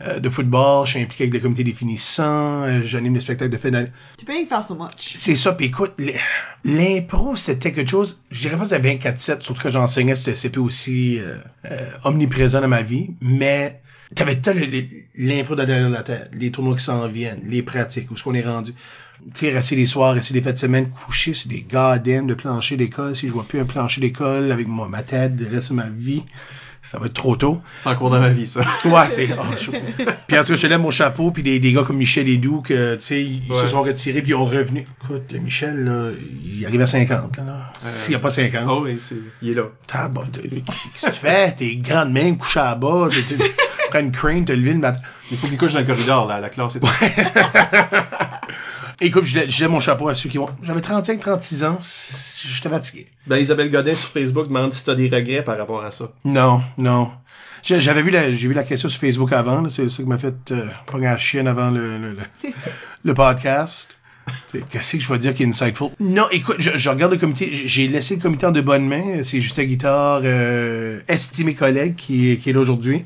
de 0.00 0.28
football, 0.28 0.86
je 0.86 0.92
suis 0.92 1.00
impliqué 1.00 1.24
avec 1.24 1.34
le 1.34 1.40
comité 1.40 1.64
des 1.64 1.72
finissants, 1.72 2.62
euh, 2.64 2.80
j'anime 2.82 3.14
des 3.14 3.20
spectacles 3.20 3.52
de 3.52 3.56
fin 3.56 3.70
d'année. 3.70 3.90
Tu 4.18 4.24
peux 4.24 4.32
rien 4.32 4.46
faire 4.46 4.64
so 4.64 4.74
much. 4.74 5.14
C'est 5.14 5.36
ça, 5.36 5.52
puis 5.52 5.66
écoute, 5.66 5.94
l'impro, 6.64 7.36
c'était 7.36 7.72
quelque 7.72 7.90
chose, 7.90 8.22
je 8.30 8.40
dirais 8.42 8.56
pas 8.56 8.62
que 8.62 8.68
c'était 8.68 8.94
24-7, 8.96 9.42
surtout 9.42 9.62
que 9.62 9.70
j'enseignais, 9.70 10.16
c'était 10.16 10.34
CP 10.34 10.58
aussi 10.58 11.18
euh, 11.18 11.36
euh, 11.70 11.90
omniprésent 12.04 12.60
dans 12.60 12.68
ma 12.68 12.82
vie, 12.82 13.10
mais 13.20 13.80
t'avais 14.14 14.36
tout 14.36 14.50
l'impro 15.16 15.54
de 15.54 15.64
derrière 15.64 15.90
la 15.90 16.02
tête, 16.02 16.30
les 16.34 16.50
tournois 16.50 16.76
qui 16.76 16.84
s'en 16.84 17.06
viennent, 17.08 17.42
les 17.46 17.62
pratiques, 17.62 18.10
où 18.10 18.14
est-ce 18.14 18.24
qu'on 18.24 18.34
est 18.34 18.46
rendu. 18.46 18.72
Tu 19.34 19.46
sais, 19.46 19.52
rester 19.52 19.76
les 19.76 19.86
soirs, 19.86 20.14
rester 20.14 20.34
les 20.34 20.42
fêtes 20.42 20.54
de 20.54 20.58
semaine, 20.58 20.90
coucher 20.90 21.32
sur 21.32 21.48
des 21.48 21.60
goddamn 21.60 22.26
de 22.26 22.34
plancher 22.34 22.76
d'école, 22.76 23.14
si 23.14 23.28
je 23.28 23.32
vois 23.32 23.44
plus 23.44 23.60
un 23.60 23.64
plancher 23.64 24.00
d'école 24.00 24.50
avec 24.50 24.66
moi, 24.66 24.88
ma 24.88 25.02
tête, 25.02 25.40
le 25.40 25.48
reste 25.48 25.70
de 25.70 25.76
ma 25.76 25.88
vie, 25.88 26.24
ça 26.82 26.98
va 26.98 27.06
être 27.06 27.14
trop 27.14 27.36
tôt. 27.36 27.62
En 27.84 27.94
cours 27.94 28.10
dans 28.10 28.18
ma 28.20 28.28
vie, 28.28 28.46
ça. 28.46 28.60
Ouais, 28.84 29.08
c'est. 29.08 29.28
oh, 29.38 29.42
je- 29.58 29.70
Puis 30.26 30.38
en 30.38 30.42
tout 30.42 30.52
cas, 30.52 30.56
je 30.56 30.66
lève 30.66 30.80
mon 30.80 30.90
chapeau, 30.90 31.30
puis 31.30 31.42
des, 31.42 31.58
des 31.60 31.72
gars 31.72 31.84
comme 31.84 31.96
Michel 31.96 32.28
et 32.28 32.36
Doux, 32.38 32.60
que, 32.60 32.96
tu 32.96 33.00
sais, 33.02 33.22
ils 33.22 33.42
Ouais. 33.50 33.58
se 33.58 33.68
sont 33.68 33.82
retirés, 33.82 34.20
puis 34.20 34.32
ils 34.32 34.34
ont 34.34 34.44
revenu. 34.44 34.86
Écoute, 35.04 35.32
Michel, 35.40 35.84
là, 35.84 36.10
il 36.44 36.66
arrive 36.66 36.80
à 36.82 36.86
50, 36.86 37.36
là. 37.38 37.72
Euh, 37.84 37.88
S'il 37.92 38.10
n'y 38.10 38.16
a 38.16 38.18
pas 38.18 38.30
50. 38.30 38.64
Oh 38.68 38.80
oui, 38.84 38.98
c'est... 39.08 39.14
il 39.42 39.50
est 39.50 39.54
là. 39.54 39.64
T'es- 39.86 40.48
Qu'est-ce 40.48 41.06
que 41.06 41.12
tu 41.12 41.18
fais? 41.20 41.52
T'es 41.52 41.76
grande 41.76 42.12
main, 42.12 42.34
couché 42.34 42.60
à 42.60 42.74
bas, 42.74 43.08
t'es- 43.10 43.36
prends 43.90 44.00
une 44.00 44.12
crane, 44.12 44.44
te 44.44 44.52
levé 44.52 44.72
le 44.72 44.78
matin. 44.80 45.00
Il 45.30 45.36
faut 45.38 45.46
qu'il 45.46 45.56
couche 45.58 45.72
dans 45.74 45.80
le 45.80 45.86
corridor, 45.86 46.26
là, 46.26 46.40
la 46.40 46.48
classe 46.50 46.76
est 46.76 46.80
Écoute, 49.00 49.24
je 49.24 49.38
lève- 49.38 49.50
je 49.50 49.60
lève 49.60 49.70
mon 49.70 49.80
chapeau 49.80 50.08
à 50.08 50.14
ceux 50.14 50.28
qui 50.28 50.38
vont. 50.38 50.48
J'avais 50.62 50.80
35, 50.80 51.20
36 51.20 51.64
ans, 51.64 51.78
j'étais 52.44 52.68
fatigué. 52.68 53.06
Ben, 53.26 53.38
Isabelle 53.38 53.70
Godin 53.70 53.94
sur 53.94 54.08
Facebook 54.08 54.48
demande 54.48 54.72
si 54.74 54.84
t'as 54.84 54.94
des 54.94 55.08
regrets 55.08 55.42
par 55.42 55.58
rapport 55.58 55.82
à 55.84 55.90
ça. 55.90 56.10
Non, 56.24 56.62
non. 56.78 57.10
J'ai- 57.62 57.80
J'avais 57.80 58.02
vu 58.02 58.10
la, 58.10 58.32
j'ai 58.32 58.48
vu 58.48 58.54
la 58.54 58.64
question 58.64 58.88
sur 58.88 59.00
Facebook 59.00 59.32
avant, 59.32 59.68
c'est 59.68 59.88
ça 59.88 60.02
qui 60.02 60.08
m'a 60.08 60.18
fait 60.18 60.34
euh, 60.52 60.66
la 60.98 61.16
chienne 61.18 61.46
avant 61.48 61.70
le, 61.70 61.96
le, 61.98 62.10
le, 62.12 62.18
le 63.04 63.14
podcast. 63.14 63.90
Qu'est-ce 64.70 64.96
que 64.98 65.02
je 65.02 65.12
vais 65.12 65.18
dire 65.18 65.34
qui 65.34 65.42
est 65.42 65.46
insightful? 65.46 65.88
Non, 65.98 66.26
écoute, 66.30 66.56
je, 66.60 66.70
je 66.76 66.88
regarde 66.88 67.12
le 67.12 67.18
comité, 67.18 67.48
j'ai- 67.52 67.66
j'ai 67.68 67.88
laissé 67.88 68.14
le 68.16 68.20
comité 68.22 68.46
en 68.46 68.52
de 68.52 68.60
bonnes 68.60 68.86
mains. 68.86 69.22
C'est 69.24 69.40
Justin 69.40 69.64
Guitard, 69.64 70.20
euh, 70.24 71.00
estimé 71.08 71.54
collègue, 71.54 71.96
qui 71.96 72.30
est 72.32 72.52
là 72.52 72.60
aujourd'hui. 72.60 73.04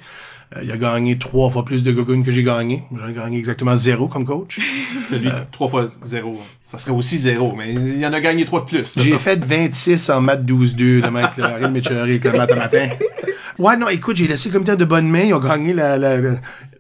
Euh, 0.54 0.60
il 0.62 0.70
a 0.70 0.76
gagné 0.76 1.18
trois 1.18 1.50
fois 1.50 1.64
plus 1.64 1.82
de 1.82 1.90
gogoon 1.90 2.22
que 2.22 2.30
j'ai 2.30 2.44
gagné. 2.44 2.82
J'en 2.96 3.08
ai 3.08 3.12
gagné 3.12 3.38
exactement 3.38 3.74
zéro 3.74 4.06
comme 4.06 4.24
coach. 4.24 4.60
Lui, 5.10 5.28
trois 5.50 5.68
fois 5.68 5.90
zéro. 6.04 6.40
Ça 6.60 6.78
serait 6.78 6.92
aussi 6.92 7.18
zéro, 7.18 7.54
mais 7.56 7.72
il 7.74 7.98
y 7.98 8.06
en 8.06 8.12
a 8.12 8.20
gagné 8.20 8.44
trois 8.44 8.60
de 8.60 8.66
plus. 8.66 8.94
J'ai 8.96 9.18
fait 9.18 9.44
26 9.44 10.10
en 10.10 10.20
maths 10.20 10.44
12-2, 10.44 11.02
le 11.02 11.10
mec, 11.10 11.36
là. 11.36 11.46
Arrête 11.46 11.62
de 11.62 11.68
m'écheurer 11.68 12.00
avec 12.00 12.26
à 12.26 12.32
matin. 12.32 12.88
Ouais, 13.58 13.74
non, 13.78 13.88
écoute, 13.88 14.16
j'ai 14.16 14.28
laissé 14.28 14.50
le 14.50 14.52
comité 14.52 14.76
de 14.76 14.84
bonne 14.84 15.08
main. 15.08 15.20
Ils 15.22 15.32
ont 15.32 15.38
gagné 15.40 15.72
la, 15.72 15.96
la, 15.96 16.18
la- 16.20 16.34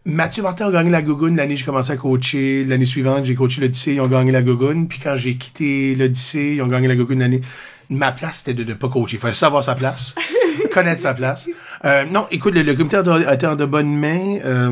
Mathieu 0.04 0.42
Martin 0.42 0.68
a 0.68 0.70
gagné 0.70 0.90
la 0.90 1.00
Gogoon 1.00 1.34
l'année 1.34 1.54
que 1.54 1.60
j'ai 1.60 1.64
commencé 1.64 1.90
à 1.90 1.96
coacher. 1.96 2.64
L'année 2.64 2.84
suivante, 2.84 3.24
j'ai 3.24 3.34
coaché 3.34 3.62
l'Odyssée, 3.62 3.94
ils 3.94 4.00
ont 4.02 4.06
gagné 4.08 4.30
la 4.30 4.42
Gogoon. 4.42 4.84
Puis 4.84 4.98
quand 5.02 5.16
j'ai 5.16 5.36
quitté 5.36 5.94
l'Odyssée, 5.94 6.52
ils 6.56 6.60
ont 6.62 6.66
gagné 6.66 6.86
la 6.86 6.94
Gogoon 6.94 7.16
l'année. 7.18 7.40
Ma 7.88 8.12
place, 8.12 8.42
c'était 8.44 8.52
de 8.52 8.62
ne 8.62 8.74
pas 8.74 8.88
coacher. 8.90 9.16
Il 9.16 9.20
fallait 9.20 9.32
savoir 9.32 9.64
sa 9.64 9.74
place. 9.74 10.14
connaître 10.72 11.00
sa 11.00 11.14
place. 11.14 11.48
Euh, 11.84 12.04
non, 12.04 12.26
écoute, 12.30 12.54
le, 12.54 12.62
le 12.62 12.74
comité 12.74 12.96
a 12.96 13.34
été 13.34 13.46
en 13.46 13.56
de 13.56 13.64
bonnes 13.64 13.94
mains. 13.94 14.38
Euh, 14.44 14.70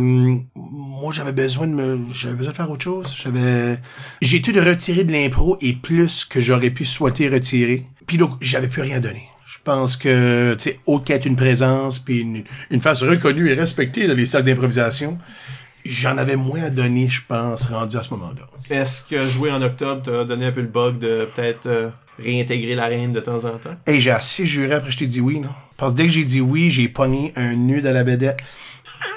moi, 0.55 1.12
j'avais 1.12 1.32
besoin 1.32 1.66
de 1.66 1.72
me, 1.72 1.98
j'avais 2.12 2.34
besoin 2.34 2.52
de 2.52 2.57
faire 2.57 2.70
autre 2.70 2.84
chose. 2.84 3.14
J'avais, 3.22 3.78
j'ai 4.22 4.38
été 4.38 4.52
de 4.52 4.61
retirer 4.61 5.05
de 5.05 5.12
l'impro 5.12 5.59
et 5.61 5.74
plus 5.74 6.24
que 6.24 6.40
j'aurais 6.40 6.70
pu 6.70 6.84
souhaiter 6.84 7.28
retirer. 7.28 7.84
Puis 8.07 8.16
donc, 8.16 8.32
j'avais 8.40 8.68
plus 8.68 8.82
rien 8.82 9.00
donné. 9.00 9.28
Je 9.46 9.59
pense 9.62 9.96
que, 9.96 10.55
tu 10.55 10.70
sais, 10.70 10.80
autre 10.86 11.05
qu'être 11.05 11.26
une 11.26 11.36
présence 11.36 11.98
puis 11.98 12.20
une, 12.20 12.44
une 12.70 12.80
face 12.80 13.02
reconnue 13.02 13.48
et 13.48 13.55
respectée 13.55 14.07
dans 14.07 14.14
les 14.14 14.26
salles 14.26 14.44
d'improvisation, 14.44 15.18
j'en 15.84 16.18
avais 16.18 16.36
moins 16.36 16.64
à 16.64 16.70
donner, 16.70 17.09
je 17.09 17.22
pense, 17.26 17.66
rendu 17.66 17.96
à 17.96 18.02
ce 18.02 18.11
moment-là. 18.14 18.46
Est-ce 18.70 19.02
que 19.02 19.26
jouer 19.26 19.50
en 19.52 19.62
octobre 19.62 20.02
t'a 20.02 20.24
donné 20.24 20.46
un 20.46 20.52
peu 20.52 20.61
le 20.61 20.66
bug 20.66 20.98
de 20.98 21.28
peut-être 21.34 21.66
euh, 21.66 21.90
réintégrer 22.19 22.75
l'arène 22.75 23.12
de 23.12 23.21
temps 23.21 23.45
en 23.45 23.59
temps? 23.59 23.77
Hey, 23.87 24.01
j'ai 24.01 24.11
assez 24.11 24.47
juré 24.47 24.75
après 24.75 24.89
que 24.89 24.93
je 24.95 24.99
t'ai 24.99 25.07
dit 25.07 25.21
oui, 25.21 25.41
non? 25.41 25.51
Parce 25.77 25.93
que 25.93 25.99
dès 25.99 26.07
que 26.07 26.12
j'ai 26.12 26.25
dit 26.25 26.41
oui, 26.41 26.71
j'ai 26.71 26.89
pogné 26.89 27.33
un 27.37 27.57
nœud 27.57 27.81
dans 27.81 27.93
la 27.93 28.05
bédette. 28.05 28.41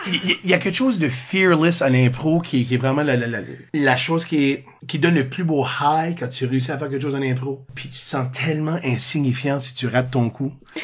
Il 0.08 0.50
y, 0.50 0.54
a 0.54 0.58
quelque 0.58 0.76
chose 0.76 1.00
de 1.00 1.10
fearless 1.10 1.82
à 1.82 1.90
l'impro 1.90 2.40
qui, 2.40 2.66
qui 2.66 2.76
est 2.76 2.78
vraiment 2.78 3.04
la, 3.04 3.18
la, 3.18 3.28
la, 3.28 3.40
la 3.74 3.98
chose 3.98 4.26
qui, 4.26 4.52
est, 4.52 4.66
qui 4.88 5.00
donne 5.00 5.16
le 5.16 5.28
plus 5.28 5.44
beau 5.44 5.66
high 5.66 6.16
quand 6.18 6.30
tu 6.30 6.46
réussis 6.46 6.72
à 6.72 6.78
faire 6.78 6.90
quelque 6.90 7.02
chose 7.02 7.16
en 7.16 7.22
impro. 7.22 7.66
Puis 7.76 7.90
tu 7.90 8.00
te 8.00 8.06
sens 8.06 8.28
tellement 8.32 8.78
insignifiant 8.84 9.60
si 9.60 9.74
tu 9.74 9.88
rates 9.88 10.12
ton 10.12 10.30
coup. 10.30 10.54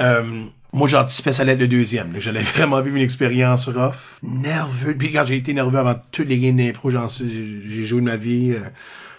Euh, 0.00 0.44
moi, 0.72 0.88
j'anticipais 0.88 1.34
ça 1.34 1.42
allait 1.42 1.52
être 1.52 1.58
le 1.58 1.68
deuxième. 1.68 2.14
J'allais 2.18 2.40
vraiment 2.40 2.80
vivre 2.80 2.96
une 2.96 3.02
expérience 3.02 3.68
rough. 3.68 3.92
Nerveux. 4.22 4.96
Puis 4.96 5.12
quand 5.12 5.26
j'ai 5.26 5.36
été 5.36 5.52
nerveux 5.52 5.78
avant 5.78 5.96
toutes 6.12 6.28
les 6.28 6.38
games 6.38 6.56
d'impro, 6.56 6.90
j'ai 6.90 7.84
joué 7.84 8.00
de 8.00 8.06
ma 8.06 8.16
vie. 8.16 8.52
euh, 8.52 8.60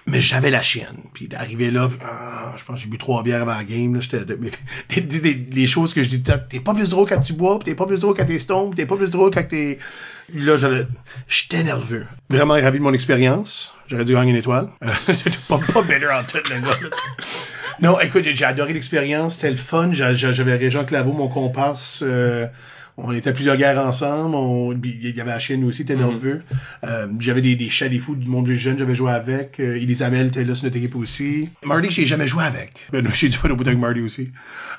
mais 0.06 0.22
j'avais 0.22 0.50
la 0.50 0.62
chienne. 0.62 0.98
Puis 1.14 1.28
d'arriver 1.28 1.72
là, 1.72 1.89
ah, 2.04 2.32
je 2.58 2.64
pense 2.66 2.78
que 2.78 2.82
j'ai 2.84 2.89
bu 2.89 2.97
trois 2.97 3.24
bières 3.24 3.41
avant 3.41 3.56
la 3.56 3.64
game. 3.64 3.95
Là, 3.95 4.01
des, 4.89 5.01
des, 5.01 5.34
des- 5.34 5.68
choses 5.68 5.93
que 5.93 6.04
je 6.04 6.10
dis, 6.10 6.24
t'es 6.24 6.60
pas 6.60 6.74
plus 6.74 6.89
drôle 6.89 7.08
quand 7.08 7.20
tu 7.22 7.34
bois, 7.34 7.60
t'es 7.64 7.76
pas 7.76 7.86
plus 7.86 7.99
drôle 7.99 8.16
quand 8.16 8.26
t'es 8.26 8.38
puis 8.38 8.76
t'es 8.76 8.86
pas 8.86 8.97
plus 8.97 9.10
drôle 9.12 9.32
quand 9.32 9.47
t'es... 9.47 9.80
Là, 10.34 10.56
j'avais, 10.58 10.88
j'étais 11.28 11.64
nerveux. 11.64 12.06
Vraiment 12.30 12.54
ravi 12.54 12.80
de 12.80 12.84
mon 12.84 12.93
expérience. 12.93 13.76
J'aurais 13.88 14.06
dû 14.06 14.14
gagner 14.14 14.32
une 14.32 14.38
étoile. 14.38 14.70
Euh, 14.84 14.88
pas, 15.49 15.60
pas 15.74 15.82
better 15.82 16.08
en 16.08 16.24
tête, 16.24 16.49
le 16.49 16.62
gars. 16.62 16.78
Non, 17.82 17.99
écoute, 17.99 18.24
j'ai- 18.24 18.45
adoré 18.45 18.72
l'expérience. 18.74 19.36
C'était 19.36 19.51
le 19.51 19.58
fun. 19.58 19.91
J'a- 19.91 20.14
j'a- 20.14 20.32
J'avais 20.32 20.56
Régent 20.56 20.86
Claveau, 20.86 21.12
mon 21.12 21.28
comparse. 21.28 22.01
euh, 22.04 22.47
on 22.98 23.12
était 23.14 23.30
à 23.30 23.34
plusieurs 23.34 23.58
guerres 23.58 23.80
ensemble. 23.80 24.36
On, 24.36 24.72
il 24.84 25.16
y 25.16 25.20
avait 25.22 25.32
la 25.32 25.39
Chine 25.39 25.64
aussi, 25.64 25.82
était 25.82 25.96
Mhm. 25.96 26.02
nerveux. 26.02 26.44
Euh, 26.84 27.08
j'avais 27.20 27.41
des, 27.41 27.56
des 27.56 27.70
chats 27.70 27.89
des 27.89 28.00
fous 28.00 28.16
du 28.16 28.28
monde 28.28 28.46
plus 28.46 28.58
jeune, 28.58 28.78
j'avais 28.78 28.96
joué 28.96 29.12
avec. 29.12 29.60
Euh, 29.60 29.76
Elisabeth 29.76 30.28
était 30.28 30.44
là 30.44 30.54
sur 30.56 30.66
notre 30.66 30.78
équipe 30.78 30.96
aussi. 30.96 31.50
Marty, 31.64 31.89
j'ai 31.89 32.06
jamais 32.06 32.28
joué 32.28 32.44
avec. 32.44 32.88
Ben, 32.91 33.08
j'ai 33.14 33.30
du 33.30 33.38
fun 33.38 33.50
au 33.50 33.56
bout 33.56 33.66
avec 33.68 33.80
Marty 33.80 34.02
aussi. 34.02 34.30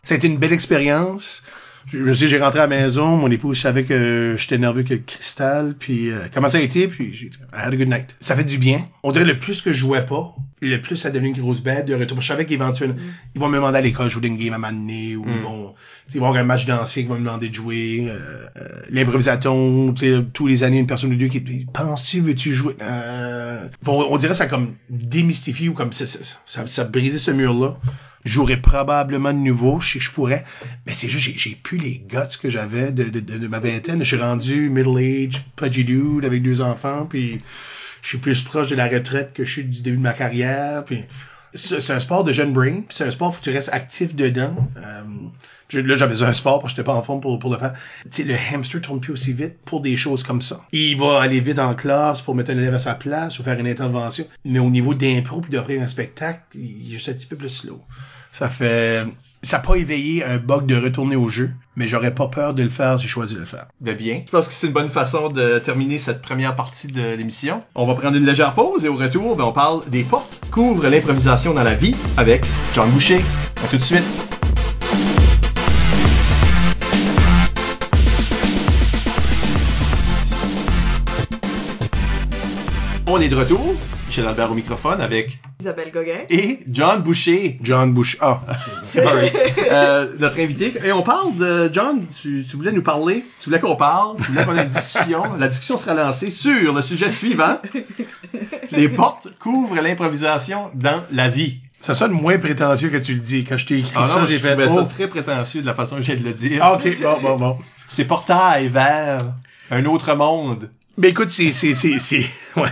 Ça 0.03 0.15
a 0.15 0.19
été 0.19 0.27
une 0.29 0.39
belle 0.39 0.53
expérience. 0.53 1.43
Je 1.87 2.13
sais, 2.13 2.27
j'ai 2.29 2.39
rentré 2.39 2.61
à 2.61 2.67
la 2.67 2.69
maison, 2.69 3.17
mon 3.17 3.31
épouse 3.31 3.59
savait 3.59 3.85
que 3.85 4.37
j'étais 4.39 4.59
nerveux 4.59 4.83
que 4.83 4.95
le 4.95 5.01
cristal, 5.01 5.75
puis 5.79 6.11
euh, 6.11 6.21
comment 6.33 6.49
ça 6.49 6.59
a 6.59 6.61
été, 6.63 6.89
puis 6.89 7.15
j'ai 7.15 7.29
dit, 7.29 7.39
I 7.53 7.57
had 7.67 7.75
a 7.75 7.77
good 7.77 7.89
night. 7.89 8.17
Ça 8.21 8.35
fait 8.37 8.45
du 8.45 8.59
bien. 8.59 8.81
On 9.03 9.13
dirait 9.13 9.25
le 9.27 9.39
plus 9.39 9.61
que 9.61 9.73
je 9.73 9.79
jouais 9.79 10.05
pas, 10.05 10.35
le 10.63 10.79
plus 10.81 10.97
ça 10.97 11.11
devenait 11.11 11.29
une 11.29 11.37
grosse 11.39 11.61
bête 11.61 11.85
de 11.87 11.95
retour. 11.95 12.21
Je 12.23 12.27
savais 12.27 12.47
qu'éventuellement, 12.47 12.95
ils 13.35 13.41
vont 13.41 13.49
me 13.49 13.57
demander 13.57 13.79
à 13.79 13.81
l'école 13.83 14.07
de 14.07 14.11
jouer 14.11 14.27
une 14.29 14.39
game 14.39 14.55
à 14.55 14.59
m'amener, 14.59 15.15
ou 15.17 15.25
Mm. 15.25 15.33
ils 15.37 15.43
vont, 15.43 15.75
ils 16.15 16.17
avoir 16.17 16.37
un 16.37 16.45
match 16.45 16.65
d'anciens 16.65 17.03
qui 17.03 17.09
vont 17.09 17.15
me 17.17 17.21
demander 17.21 17.51
de 17.51 17.55
jouer, 17.55 18.07
euh, 18.09 18.47
euh, 18.57 18.69
l'improvisation, 18.89 19.93
tu 19.93 20.07
sais, 20.07 20.25
tous 20.33 20.47
les 20.47 20.63
années, 20.63 20.79
une 20.79 20.87
personne 20.87 21.13
ou 21.13 21.17
deux 21.17 21.29
qui 21.29 21.41
dit, 21.43 21.67
penses-tu, 21.73 22.21
veux-tu 22.21 22.53
jouer? 22.53 22.77
Euh, 22.81 23.69
bon, 23.83 24.07
on 24.09 24.17
dirait 24.17 24.35
ça 24.35 24.47
comme 24.47 24.75
démystifié 24.89 25.69
ou 25.69 25.75
comme 25.75 25.93
ça, 25.93 26.07
ça, 26.07 26.19
ça, 26.47 26.67
ça 26.67 26.85
brisait 26.85 27.19
ce 27.19 27.31
mur-là. 27.31 27.77
J'aurais 28.25 28.57
probablement 28.57 29.33
de 29.33 29.39
nouveau, 29.39 29.81
je 29.81 29.99
je 29.99 30.11
pourrais, 30.11 30.45
mais 30.87 30.95
c'est 30.95 31.09
juste, 31.09 31.25
j'ai, 31.25 31.37
j'ai 31.37 31.55
plus 31.57 31.77
les 31.77 31.99
guts 31.99 32.39
que 32.41 32.49
j'avais 32.49 32.91
de, 32.91 33.49
ma 33.49 33.59
vingtaine. 33.59 33.99
Je 34.03 34.17
suis 34.17 34.23
rendu 34.23 34.71
middle 34.71 34.97
age, 34.97 35.45
pudgy 35.57 35.85
dude 35.85 36.25
avec 36.25 36.43
deux 36.43 36.63
enfants, 36.63 37.07
puis 37.07 37.43
je 38.01 38.09
suis 38.09 38.19
plus 38.19 38.43
proche 38.43 38.71
de 38.71 38.77
la 38.77 38.89
retraite 38.89 39.35
que 39.35 39.45
je 39.45 39.51
suis 39.51 39.65
du 39.65 39.83
début 39.83 39.99
de 39.99 40.03
ma 40.03 40.15
carrière, 40.15 40.85
puis 40.85 41.05
c'est, 41.55 41.91
un 41.91 42.01
sport 42.01 42.25
de 42.25 42.33
jeune 42.33 42.53
brain, 42.53 42.83
c'est 42.89 43.05
un 43.05 43.11
sport 43.11 43.35
où 43.37 43.43
tu 43.43 43.51
restes 43.51 43.73
actif 43.73 44.15
dedans. 44.15 44.57
Euh, 44.77 45.03
là, 45.73 45.97
j'avais 45.97 46.23
un 46.23 46.33
sport 46.33 46.61
parce 46.61 46.73
que 46.73 46.77
j'étais 46.77 46.87
pas 46.87 46.95
en 46.95 47.03
forme 47.03 47.21
pour, 47.21 47.39
pour 47.39 47.51
le 47.51 47.59
faire. 47.59 47.75
Tu 48.05 48.23
sais, 48.23 48.25
le 48.25 48.35
hamster 48.35 48.81
tourne 48.81 49.01
plus 49.01 49.13
aussi 49.13 49.33
vite 49.33 49.57
pour 49.65 49.81
des 49.81 49.97
choses 49.97 50.23
comme 50.23 50.43
ça. 50.43 50.61
Il 50.73 50.99
va 50.99 51.21
aller 51.21 51.41
vite 51.41 51.59
en 51.59 51.75
classe 51.75 52.23
pour 52.23 52.35
mettre 52.35 52.51
un 52.51 52.57
élève 52.59 52.75
à 52.75 52.79
sa 52.79 52.95
place 52.95 53.39
ou 53.39 53.43
faire 53.43 53.59
une 53.59 53.67
intervention. 53.67 54.27
Mais 54.45 54.59
au 54.59 54.71
niveau 54.71 54.95
d'impro 54.95 55.41
puis 55.41 55.51
d'offrir 55.51 55.83
un 55.83 55.87
spectacle, 55.87 56.41
il 56.55 56.91
est 56.91 56.95
juste 56.95 57.09
un 57.09 57.13
petit 57.13 57.27
peu 57.27 57.37
plus 57.37 57.49
slow. 57.49 57.81
Ça 58.33 58.49
fait, 58.49 59.05
ça 59.43 59.59
n'a 59.59 59.63
pas 59.63 59.77
éveillé 59.77 60.25
un 60.25 60.39
bug 60.39 60.67
de 60.67 60.75
retourner 60.75 61.15
au 61.15 61.29
jeu, 61.29 61.51
mais 61.77 61.87
j'aurais 61.87 62.15
pas 62.15 62.27
peur 62.27 62.55
de 62.55 62.63
le 62.63 62.69
faire 62.69 62.99
si 62.99 63.07
je 63.07 63.13
choisis 63.13 63.37
de 63.37 63.41
le 63.41 63.47
faire. 63.47 63.67
Ben 63.81 63.97
bien. 63.97 64.23
Je 64.27 64.31
pense 64.31 64.49
que 64.49 64.55
c'est 64.55 64.67
une 64.67 64.73
bonne 64.73 64.89
façon 64.89 65.29
de 65.29 65.61
terminer 65.61 65.99
cette 65.99 66.21
première 66.21 66.57
partie 66.57 66.89
de 66.89 67.15
l'émission. 67.15 67.63
On 67.77 67.87
va 67.87 67.95
prendre 67.95 68.17
une 68.17 68.27
légère 68.27 68.55
pause 68.55 68.85
et 68.85 68.89
au 68.89 68.97
retour, 68.97 69.37
ben, 69.37 69.45
on 69.45 69.53
parle 69.53 69.89
des 69.89 70.03
portes 70.03 70.41
couvrent 70.51 70.89
l'improvisation 70.89 71.53
dans 71.55 71.65
la 71.65 71.75
vie 71.75 71.95
avec 72.17 72.45
John 72.75 72.89
Boucher. 72.91 73.21
À 73.65 73.69
tout 73.69 73.77
de 73.77 73.83
suite. 73.83 74.44
On 83.17 83.21
est 83.21 83.29
de 83.29 83.37
retour. 83.37 83.77
Michel 84.09 84.27
Albert 84.27 84.51
au 84.51 84.55
microphone 84.55 85.01
avec 85.01 85.39
Isabelle 85.61 85.93
Gauguin. 85.93 86.25
et 86.31 86.59
John 86.69 87.01
Boucher. 87.01 87.61
John 87.63 87.95
Bush. 87.95 88.17
Ah. 88.21 88.41
Sorry. 88.83 89.31
Euh, 89.71 90.09
notre 90.19 90.41
invité. 90.41 90.75
Et 90.85 90.91
on 90.91 91.03
parle 91.03 91.37
de 91.37 91.71
John. 91.73 92.05
Tu, 92.21 92.45
tu 92.45 92.57
voulais 92.57 92.73
nous 92.73 92.83
parler. 92.83 93.25
Tu 93.39 93.51
voulais 93.51 93.61
qu'on 93.61 93.77
parle. 93.77 94.17
Tu 94.17 94.33
voulais 94.33 94.45
qu'on 94.45 94.57
ait 94.57 94.65
une 94.65 94.69
discussion. 94.69 95.23
La 95.39 95.47
discussion 95.47 95.77
sera 95.77 95.95
lancée 95.95 96.29
sur 96.29 96.73
le 96.73 96.83
sujet 96.83 97.09
suivant. 97.09 97.59
Les 98.73 98.89
portes 98.89 99.29
couvrent 99.39 99.81
l'improvisation 99.81 100.73
dans 100.75 101.05
la 101.13 101.29
vie. 101.29 101.61
Ça 101.79 101.95
sonne 101.95 102.11
moins 102.11 102.39
prétentieux 102.39 102.89
que 102.89 102.97
tu 102.97 103.15
le 103.15 103.21
dis. 103.21 103.45
Quand 103.45 103.57
je 103.57 103.67
t'ai 103.67 103.79
écrit 103.79 103.93
Ah 103.95 104.07
ça, 104.07 104.19
non, 104.19 104.27
j'ai 104.27 104.39
je 104.39 104.41
fait, 104.41 104.57
trouvais 104.57 104.69
ça 104.69 104.81
oh. 104.81 104.93
très 104.93 105.07
prétentieux 105.07 105.61
de 105.61 105.67
la 105.67 105.75
façon 105.75 105.95
que 105.97 106.03
je 106.03 106.11
viens 106.11 106.21
de 106.21 106.27
le 106.27 106.35
dire. 106.35 106.59
Ah, 106.61 106.75
ok, 106.75 107.01
bon, 107.01 107.21
bon, 107.23 107.37
bon. 107.37 107.59
Ces 107.87 108.07
portails 108.07 108.67
verts 108.67 109.19
Un 109.71 109.85
autre 109.85 110.17
monde. 110.17 110.69
Mais 110.97 111.09
écoute, 111.09 111.31
c'est, 111.31 111.53
c'est, 111.53 111.75
c'est, 111.75 111.99
c'est, 111.99 112.25
ouais. 112.57 112.69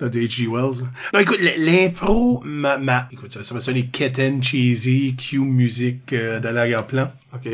De 0.00 0.08
H.G. 0.08 0.46
Wells. 0.46 0.86
Non, 1.12 1.20
écoute, 1.20 1.38
l'impro, 1.58 2.40
ma, 2.42 2.78
ma, 2.78 3.06
écoute, 3.12 3.32
ça, 3.34 3.44
ça 3.44 3.52
va 3.52 3.60
sonner 3.60 3.86
keten, 3.88 4.42
cheesy, 4.42 5.14
Q 5.14 5.40
musique 5.40 6.14
euh, 6.14 6.40
de 6.40 6.48
l'arrière-plan. 6.48 7.12
OK. 7.34 7.48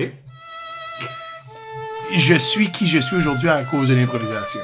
Je 2.14 2.34
suis 2.36 2.70
qui 2.70 2.86
je 2.86 3.00
suis 3.00 3.16
aujourd'hui 3.16 3.48
à 3.48 3.64
cause 3.64 3.88
de 3.88 3.94
l'improvisation. 3.96 4.60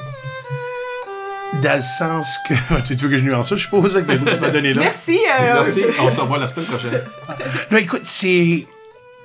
Dans 1.61 1.75
le 1.77 1.83
sens 1.83 2.37
que, 2.49 2.55
tu 2.87 2.95
veux 2.95 3.09
que 3.11 3.17
je 3.19 3.25
nuance 3.25 3.49
ça, 3.49 3.57
je 3.57 3.63
suppose, 3.63 3.97
avec 3.97 4.09
les 4.09 4.17
que 4.25 4.33
tu 4.35 4.41
m'as 4.41 4.51
donné 4.51 4.75
là? 4.75 4.83
Merci. 4.83 5.19
euh, 5.41 5.55
Merci. 5.55 5.83
On 5.99 6.09
se 6.11 6.21
revoit 6.21 6.39
la 6.39 6.47
semaine 6.47 6.67
prochaine. 6.67 7.03
Non, 7.73 7.79
écoute, 7.79 8.03
c'est, 8.05 8.65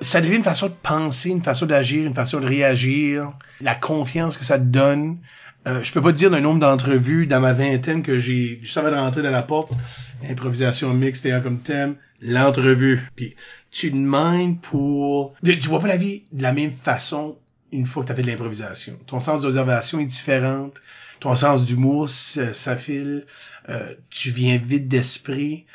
ça 0.02 0.20
devient 0.20 0.38
une 0.38 0.44
façon 0.44 0.66
de 0.68 0.74
penser, 0.82 1.30
une 1.30 1.44
façon 1.44 1.68
d'agir, 1.68 2.08
une 2.08 2.16
façon 2.16 2.40
de 2.40 2.48
réagir, 2.48 3.30
la 3.62 3.76
confiance 3.76 4.36
que 4.36 4.44
ça 4.46 4.58
te 4.58 4.64
donne. 4.64 5.20
Euh, 5.68 5.84
je 5.84 5.92
peux 5.92 6.02
pas 6.02 6.14
te 6.14 6.18
dire 6.18 6.30
le 6.30 6.40
nombre 6.40 6.60
d'entrevues 6.60 7.28
dans 7.28 7.42
ma 7.42 7.52
vingtaine 7.52 8.02
que 8.02 8.18
j'ai, 8.18 8.60
juste 8.62 8.78
avant 8.78 8.90
de 8.90 8.96
rentrer 8.96 9.22
dans 9.22 9.32
la 9.32 9.44
porte, 9.44 9.72
improvisation 10.24 10.94
mixte 10.94 11.26
ayant 11.26 11.42
comme 11.42 11.60
thème, 11.60 11.96
l'entrevue. 12.22 13.02
Puis 13.16 13.36
tu 13.70 13.92
demandes 13.92 14.62
pour, 14.62 15.36
tu 15.44 15.68
vois 15.68 15.82
pas 15.82 15.88
la 15.88 15.98
vie 15.98 16.24
de 16.32 16.42
la 16.42 16.54
même 16.54 16.72
façon 16.72 17.38
une 17.74 17.86
fois 17.86 18.04
que 18.04 18.08
tu 18.08 18.14
as 18.14 18.16
fait 18.16 18.22
de 18.22 18.28
l'improvisation. 18.28 18.98
Ton 19.08 19.20
sens 19.20 19.42
d'observation 19.42 20.00
est 20.00 20.06
différent, 20.06 20.72
ton 21.20 21.36
sens 21.36 21.66
d'humour 21.66 22.08
s'affile, 22.08 23.26
euh, 23.68 23.94
tu 24.10 24.32
viens 24.32 24.58
vite 24.58 24.88
d'esprit 24.88 25.66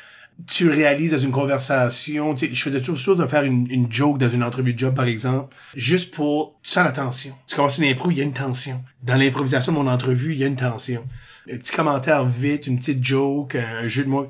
tu 0.47 0.69
réalises 0.69 1.11
dans 1.11 1.19
une 1.19 1.31
conversation, 1.31 2.33
tu 2.33 2.47
sais, 2.47 2.53
je 2.53 2.63
faisais 2.63 2.81
toujours 2.81 3.15
de 3.15 3.25
faire 3.25 3.43
une, 3.43 3.69
une 3.69 3.91
joke 3.91 4.17
dans 4.17 4.29
une 4.29 4.43
entrevue 4.43 4.73
de 4.73 4.79
job, 4.79 4.95
par 4.95 5.05
exemple, 5.05 5.55
juste 5.75 6.13
pour, 6.13 6.59
tu 6.63 6.71
sens 6.71 6.83
la 6.83 6.91
tension. 6.91 7.33
Tu 7.47 7.55
commences 7.55 7.77
une 7.77 7.85
impro, 7.85 8.11
il 8.11 8.17
y 8.17 8.21
a 8.21 8.23
une 8.23 8.33
tension. 8.33 8.83
Dans 9.03 9.15
l'improvisation 9.15 9.71
de 9.71 9.77
mon 9.77 9.87
entrevue, 9.87 10.33
il 10.33 10.39
y 10.39 10.43
a 10.43 10.47
une 10.47 10.55
tension. 10.55 11.05
Un 11.51 11.57
petit 11.57 11.71
commentaire 11.71 12.25
vite, 12.25 12.67
une 12.67 12.79
petite 12.79 13.03
joke, 13.03 13.55
un 13.55 13.87
jeu 13.87 14.03
de 14.03 14.09
mots, 14.09 14.27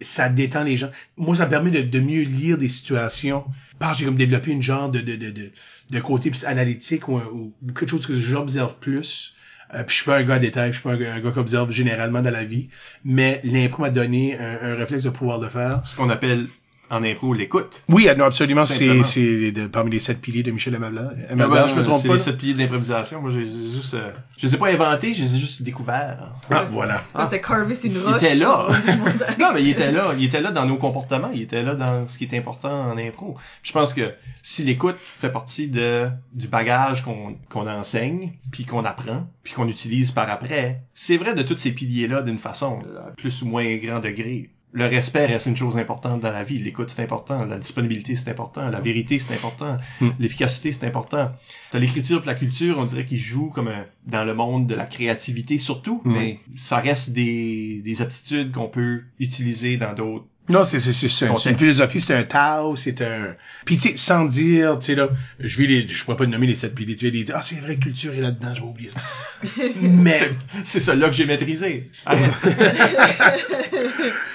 ça 0.00 0.28
détend 0.28 0.64
les 0.64 0.76
gens. 0.76 0.90
Moi, 1.16 1.36
ça 1.36 1.46
me 1.46 1.50
permet 1.50 1.70
de, 1.70 1.82
de 1.82 2.00
mieux 2.00 2.22
lire 2.22 2.58
des 2.58 2.68
situations. 2.68 3.44
Parce 3.78 3.98
j'ai 3.98 4.04
comme 4.04 4.16
développé 4.16 4.50
une 4.50 4.62
genre 4.62 4.90
de, 4.90 5.00
de, 5.00 5.16
de, 5.16 5.30
de, 5.30 5.50
de 5.90 6.00
côté 6.00 6.30
plus 6.30 6.44
analytique 6.44 7.08
ou, 7.08 7.16
ou 7.16 7.52
quelque 7.68 7.90
chose 7.90 8.06
que 8.06 8.18
j'observe 8.18 8.76
plus. 8.78 9.34
Euh, 9.72 9.82
puis 9.84 9.96
je 9.96 10.02
suis 10.02 10.04
pas 10.04 10.18
un 10.18 10.22
gars 10.22 10.34
à 10.34 10.38
détail, 10.38 10.72
je 10.72 10.80
suis 10.80 10.82
pas 10.82 10.92
un 10.92 11.20
gars, 11.20 11.32
qui 11.32 11.38
observe 11.38 11.70
généralement 11.70 12.20
dans 12.22 12.30
la 12.32 12.44
vie, 12.44 12.68
mais 13.04 13.40
l'impro 13.44 13.82
m'a 13.82 13.90
donné 13.90 14.38
un, 14.38 14.72
un 14.72 14.74
réflexe 14.74 15.04
de 15.04 15.10
pouvoir 15.10 15.38
le 15.38 15.48
faire. 15.48 15.84
Ce 15.84 15.96
qu'on 15.96 16.10
appelle 16.10 16.48
en 16.90 17.02
impro 17.02 17.32
l'écoute. 17.32 17.82
Oui, 17.88 18.08
non, 18.16 18.24
absolument, 18.24 18.66
c'est 18.66 19.02
c'est 19.02 19.52
parmi 19.72 19.90
les 19.90 19.98
sept 19.98 20.20
piliers 20.20 20.42
de 20.42 20.50
Michel 20.50 20.74
Amabla. 20.74 21.12
Ah 21.28 21.32
Amabla, 21.32 21.62
ben, 21.62 21.68
je 21.68 21.74
me 21.74 21.82
trompe 21.82 22.02
c'est 22.02 22.08
pas. 22.08 22.14
les 22.14 22.18
là? 22.18 22.24
sept 22.24 22.36
piliers 22.36 22.54
d'improvisation. 22.54 23.20
Moi, 23.20 23.30
j'ai 23.30 23.44
juste, 23.44 23.94
euh, 23.94 24.10
je 24.36 24.46
les 24.46 24.54
ai 24.54 24.58
pas 24.58 24.70
inventés, 24.70 25.14
je 25.14 25.22
les 25.22 25.34
ai 25.34 25.38
juste 25.38 25.62
découverts. 25.62 26.30
Ah, 26.50 26.66
voilà. 26.70 27.02
C'était 27.24 27.40
carvé 27.40 27.74
sur 27.74 27.90
une 27.90 27.96
Il 27.96 28.02
roche. 28.06 28.16
était 28.22 28.34
là. 28.34 28.68
Non, 29.40 29.50
mais 29.54 29.62
il 29.62 29.70
était 29.70 29.90
là. 29.92 30.12
Il 30.16 30.24
était 30.24 30.40
là 30.40 30.50
dans 30.50 30.66
nos 30.66 30.76
comportements. 30.76 31.30
Il 31.32 31.42
était 31.42 31.62
là 31.62 31.74
dans 31.74 32.06
ce 32.08 32.18
qui 32.18 32.24
est 32.24 32.36
important 32.36 32.90
en 32.92 32.98
impro. 32.98 33.36
Je 33.62 33.72
pense 33.72 33.94
que 33.94 34.12
si 34.42 34.62
l'écoute 34.62 34.96
fait 34.98 35.30
partie 35.30 35.68
de 35.68 36.08
du 36.32 36.48
bagage 36.48 37.02
qu'on 37.02 37.36
qu'on 37.48 37.66
enseigne, 37.68 38.32
puis 38.52 38.64
qu'on 38.64 38.84
apprend, 38.84 39.26
puis 39.42 39.54
qu'on 39.54 39.68
utilise 39.68 40.10
par 40.10 40.30
après, 40.30 40.82
c'est 40.94 41.16
vrai 41.16 41.34
de 41.34 41.42
tous 41.42 41.56
ces 41.56 41.72
piliers-là 41.72 42.22
d'une 42.22 42.38
façon, 42.38 42.78
à 43.06 43.10
plus 43.12 43.42
ou 43.42 43.46
moins 43.46 43.76
grand 43.76 44.00
degré. 44.00 44.50
Le 44.76 44.86
respect 44.86 45.26
reste 45.26 45.46
une 45.46 45.56
chose 45.56 45.76
importante 45.78 46.20
dans 46.20 46.32
la 46.32 46.42
vie. 46.42 46.58
L'écoute, 46.58 46.90
c'est 46.90 47.02
important. 47.04 47.44
La 47.44 47.58
disponibilité, 47.58 48.16
c'est 48.16 48.28
important. 48.28 48.68
La 48.70 48.80
vérité, 48.80 49.20
c'est 49.20 49.32
important. 49.32 49.78
Hmm. 50.00 50.10
L'efficacité, 50.18 50.72
c'est 50.72 50.84
important. 50.84 51.30
T'as 51.70 51.78
l'écriture 51.78 52.22
la 52.26 52.34
culture, 52.34 52.76
on 52.78 52.84
dirait 52.84 53.04
qu'ils 53.04 53.18
jouent 53.18 53.50
comme 53.50 53.68
un- 53.68 53.84
dans 54.06 54.24
le 54.24 54.34
monde 54.34 54.66
de 54.66 54.74
la 54.74 54.84
créativité 54.86 55.58
surtout, 55.58 56.02
Hmm. 56.04 56.12
mais 56.14 56.40
ça 56.56 56.78
reste 56.78 57.10
des, 57.10 57.82
des 57.84 58.02
aptitudes 58.02 58.50
qu'on 58.50 58.66
peut 58.68 59.02
utiliser 59.20 59.76
dans 59.76 59.94
d'autres. 59.94 60.26
Non, 60.46 60.64
c'est 60.66 60.78
c'est 60.78 60.92
c'est 60.92 61.08
c'est 61.08 61.26
un- 61.26 61.30
Bon, 61.30 61.38
c'est 61.38 61.48
une 61.50 61.56
philosophie, 61.58 62.00
c'est 62.02 62.14
un 62.14 62.22
Tao, 62.22 62.76
c'est 62.76 63.00
un. 63.00 63.34
Puis 63.64 63.78
tu 63.78 63.88
sais, 63.88 63.96
sans 63.96 64.26
dire, 64.26 64.78
tu 64.78 64.86
sais 64.86 64.94
là, 64.94 65.08
je 65.40 65.58
vais 65.58 65.66
les, 65.66 65.88
je 65.88 66.04
pourrais 66.04 66.16
pas 66.18 66.26
nommer 66.26 66.46
les 66.46 66.54
sept 66.54 66.74
piliers, 66.74 66.94
tu 66.96 67.06
vas 67.06 67.10
les 67.12 67.24
dire, 67.24 67.34
ah 67.38 67.40
c'est 67.42 67.56
vrai, 67.60 67.76
culture 67.76 68.12
est 68.12 68.20
là-dedans, 68.20 68.54
j'ai 68.54 68.60
oublié 68.62 68.90
ça. 68.90 69.00
Mais 69.80 70.12
C'est- 70.12 70.32
C'est 70.64 70.80
celle-là 70.80 71.08
que 71.08 71.14
j'ai 71.14 71.24
maîtrisé. 71.24 71.90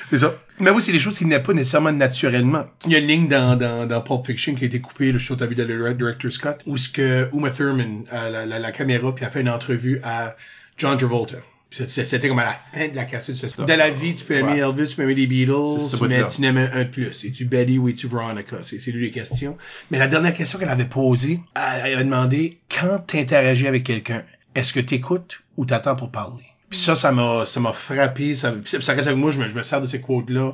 c'est 0.08 0.18
ça. 0.18 0.34
Mais 0.60 0.72
oui, 0.72 0.82
c'est 0.82 0.92
des 0.92 1.00
choses 1.00 1.18
qui 1.18 1.26
n'est 1.26 1.40
pas 1.40 1.54
nécessairement 1.54 1.92
naturellement. 1.92 2.66
Il 2.86 2.92
y 2.92 2.96
a 2.96 3.00
une 3.00 3.08
ligne 3.08 3.28
dans, 3.28 3.56
dans, 3.56 3.86
dans 3.86 4.02
Pulp 4.02 4.26
Fiction 4.26 4.56
qui 4.56 4.64
a 4.64 4.68
été 4.68 4.82
coupée, 4.82 5.12
le 5.12 5.20
show 5.20 5.36
t'as 5.36 5.46
vu 5.46 5.56
dans 5.56 5.68
le 5.68 5.94
director 5.94 6.32
Scott, 6.32 6.62
où 6.66 6.76
ce 6.78 6.90
que 6.90 7.30
Uma 7.34 7.52
Thurman 7.52 8.04
a 8.12 8.30
la, 8.30 8.46
la, 8.46 8.60
la 8.60 8.72
caméra 8.72 9.14
puis 9.14 9.26
a 9.26 9.30
fait 9.30 9.42
une 9.42 9.50
entrevue 9.50 10.00
à 10.04 10.36
John 10.78 10.98
Travolta. 10.98 11.38
C'était 11.72 12.28
comme 12.28 12.40
à 12.40 12.46
la 12.46 12.54
fin 12.74 12.88
de 12.88 12.96
la 12.96 13.06
cassette. 13.06 13.58
Dans 13.60 13.78
la 13.78 13.92
vie, 13.92 14.16
tu 14.16 14.26
peux 14.26 14.34
aimer 14.34 14.64
Ouais. 14.64 14.70
Elvis, 14.70 14.90
tu 14.90 14.96
peux 14.96 15.04
aimer 15.04 15.14
les 15.14 15.28
Beatles, 15.28 15.98
mais 16.08 16.28
tu 16.28 16.42
n'aimes 16.42 16.70
un 16.74 16.84
de 16.84 16.90
plus. 16.90 17.26
Es-tu 17.26 17.46
Betty 17.46 17.78
ou 17.78 17.88
es-tu 17.90 18.08
Veronica? 18.08 18.58
C'est 18.64 18.80
c'est 18.80 18.92
lui 18.92 19.04
les 19.04 19.12
questions. 19.12 19.56
Mais 19.92 20.00
la 20.00 20.08
dernière 20.08 20.34
question 20.34 20.58
qu'elle 20.58 20.70
avait 20.70 20.86
posée, 20.86 21.40
elle, 21.56 21.94
avait 21.94 22.04
demandé, 22.04 22.60
quand 22.70 23.00
t'interagis 23.06 23.68
avec 23.68 23.84
quelqu'un, 23.84 24.24
est-ce 24.56 24.74
que 24.74 24.80
t'écoutes 24.80 25.42
ou 25.58 25.66
t'attends 25.66 25.96
pour 25.96 26.10
parler? 26.10 26.44
Puis 26.72 26.80
ça, 26.80 26.96
ça 26.96 27.12
m'a, 27.12 27.46
ça 27.46 27.60
m'a 27.60 27.74
frappé, 27.74 28.34
ça 28.36 28.54
ça 28.66 28.94
reste 28.94 29.08
avec 29.08 29.20
moi, 29.20 29.32
je 29.32 29.40
me, 29.40 29.48
je 29.48 29.56
me 29.56 29.62
sers 29.64 29.82
de 29.82 29.88
ces 29.88 30.02
quotes-là. 30.02 30.54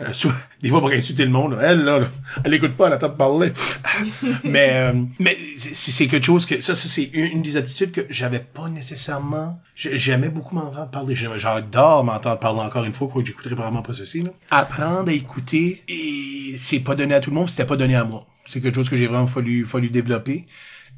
Euh, 0.00 0.12
soit- 0.12 0.32
des 0.62 0.68
fois 0.70 0.80
pour 0.80 0.90
insulter 0.90 1.24
le 1.24 1.30
monde, 1.30 1.52
là. 1.52 1.58
elle 1.72 1.84
là, 1.84 1.98
là, 2.00 2.06
elle 2.44 2.54
écoute 2.54 2.76
pas, 2.76 2.86
elle 2.86 2.94
attend 2.94 3.08
de 3.08 3.14
parler. 3.14 3.52
mais 4.44 4.70
euh, 4.74 4.92
mais 5.18 5.36
c'est 5.56 5.74
c'est 5.74 6.06
quelque 6.06 6.24
chose 6.24 6.46
que 6.46 6.60
ça, 6.60 6.74
ça 6.74 6.88
c'est 6.88 7.04
une, 7.12 7.26
une 7.26 7.42
des 7.42 7.56
aptitudes 7.56 7.92
que 7.92 8.00
j'avais 8.10 8.40
pas 8.40 8.68
nécessairement. 8.68 9.60
J'ai- 9.74 9.96
J'aimais 9.96 10.28
beaucoup 10.30 10.54
m'entendre 10.54 10.90
parler. 10.90 11.14
J'adore 11.14 12.04
m'entendre 12.04 12.38
parler 12.38 12.60
encore 12.60 12.84
une 12.84 12.92
fois, 12.94 13.08
quoi. 13.08 13.22
J'écouterai 13.24 13.54
probablement 13.54 13.82
pas 13.82 13.92
ceci. 13.92 14.22
Là. 14.22 14.30
Apprendre 14.50 15.08
à 15.08 15.12
écouter, 15.12 15.82
et 15.88 16.54
c'est 16.56 16.80
pas 16.80 16.94
donné 16.94 17.14
à 17.14 17.20
tout 17.20 17.30
le 17.30 17.36
monde, 17.36 17.50
c'était 17.50 17.66
pas 17.66 17.76
donné 17.76 17.94
à 17.94 18.04
moi. 18.04 18.26
C'est 18.46 18.60
quelque 18.60 18.74
chose 18.74 18.88
que 18.88 18.96
j'ai 18.96 19.06
vraiment 19.06 19.26
fallu 19.28 19.64
fallu 19.66 19.90
développer. 19.90 20.46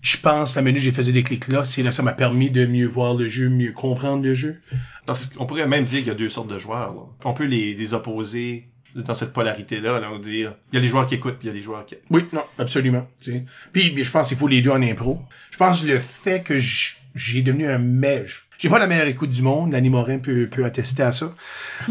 Je 0.01 0.17
pense 0.17 0.57
la 0.57 0.63
minute 0.63 0.79
que 0.79 0.85
j'ai 0.85 0.91
fait 0.93 1.05
ce 1.05 1.11
déclic 1.11 1.47
là, 1.47 1.65
c'est 1.65 1.83
là 1.85 1.93
ça 1.93 2.03
m'a 2.03 2.13
permis 2.13 2.51
de 2.51 2.67
mieux 2.67 2.89
voir 2.89 3.15
le 3.15 3.29
jeu, 3.29 3.49
mieux 3.49 3.71
comprendre 3.73 4.25
le 4.25 4.35
jeu. 4.35 4.61
Parce 5.07 5.27
qu'on 5.27 5.47
pourrait 5.47 5.67
même 5.69 5.85
dire 5.85 5.99
qu'il 5.99 6.09
y 6.09 6.11
a 6.11 6.15
deux 6.15 6.29
sortes 6.29 6.49
de 6.49 6.59
joueurs. 6.59 6.93
là. 6.93 7.03
On 7.25 7.35
peut 7.35 7.45
les, 7.45 7.75
les 7.75 7.95
opposer 7.95 8.69
dans 8.95 9.15
cette 9.15 9.33
polarité-là. 9.33 10.01
Là, 10.01 10.09
on 10.11 10.19
va 10.19 10.19
dire, 10.19 10.55
il 10.73 10.77
y 10.77 10.79
a 10.79 10.81
les 10.81 10.89
joueurs 10.89 11.07
qui 11.07 11.15
écoutent, 11.15 11.39
puis 11.39 11.49
il 11.49 11.51
y 11.51 11.53
a 11.53 11.57
les 11.57 11.63
joueurs 11.63 11.85
qui... 11.87 11.97
Oui, 12.11 12.25
non, 12.33 12.45
absolument. 12.59 13.07
tu 13.21 13.33
sais. 13.33 13.45
Puis 13.73 13.95
je 13.97 14.11
pense 14.11 14.29
qu'il 14.29 14.37
faut 14.37 14.49
les 14.49 14.63
deux 14.63 14.71
en 14.71 14.83
impro. 14.83 15.21
Je 15.51 15.57
pense 15.57 15.85
le 15.85 15.99
fait 15.99 16.43
que 16.43 16.59
j'ai 16.59 17.43
devenu 17.43 17.67
un 17.67 17.79
mège. 17.79 18.49
J'ai 18.59 18.69
pas 18.69 18.79
la 18.79 18.87
meilleure 18.87 19.09
écoute 19.09 19.31
du 19.31 19.43
monde, 19.43 19.73
Lanny 19.73 19.91
Morin 19.91 20.19
peut, 20.19 20.49
peut 20.49 20.65
attester 20.65 21.03
à 21.03 21.13
ça. 21.13 21.35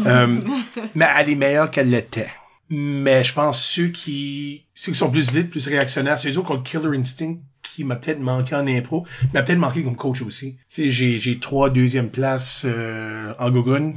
Euh, 0.06 0.38
mais 0.94 1.06
elle 1.18 1.28
est 1.28 1.34
meilleure 1.34 1.70
qu'elle 1.70 1.90
l'était. 1.90 2.30
Mais 2.70 3.22
je 3.22 3.34
pense 3.34 3.62
ceux 3.62 3.88
qui 3.88 4.64
ceux 4.74 4.92
qui 4.92 4.98
sont 4.98 5.10
plus 5.10 5.30
vite, 5.30 5.50
plus 5.50 5.66
réactionnaires, 5.66 6.18
c'est 6.18 6.30
eux 6.30 6.38
autres 6.38 6.46
qui 6.62 6.78
ont 6.78 6.80
le 6.80 6.86
killer 6.86 6.98
instinct 6.98 7.36
qui 7.62 7.84
m'a 7.84 7.96
peut-être 7.96 8.20
manqué 8.20 8.54
en 8.54 8.66
impro, 8.66 9.06
m'a 9.34 9.42
peut-être 9.42 9.58
manqué 9.58 9.82
comme 9.82 9.96
coach 9.96 10.22
aussi. 10.22 10.56
Tu 10.70 10.84
sais, 10.84 10.90
j'ai 10.90 11.18
j'ai 11.18 11.38
trois 11.38 11.68
deuxièmes 11.68 12.10
places 12.10 12.62
euh, 12.64 13.34
en 13.38 13.50
Gogun 13.50 13.92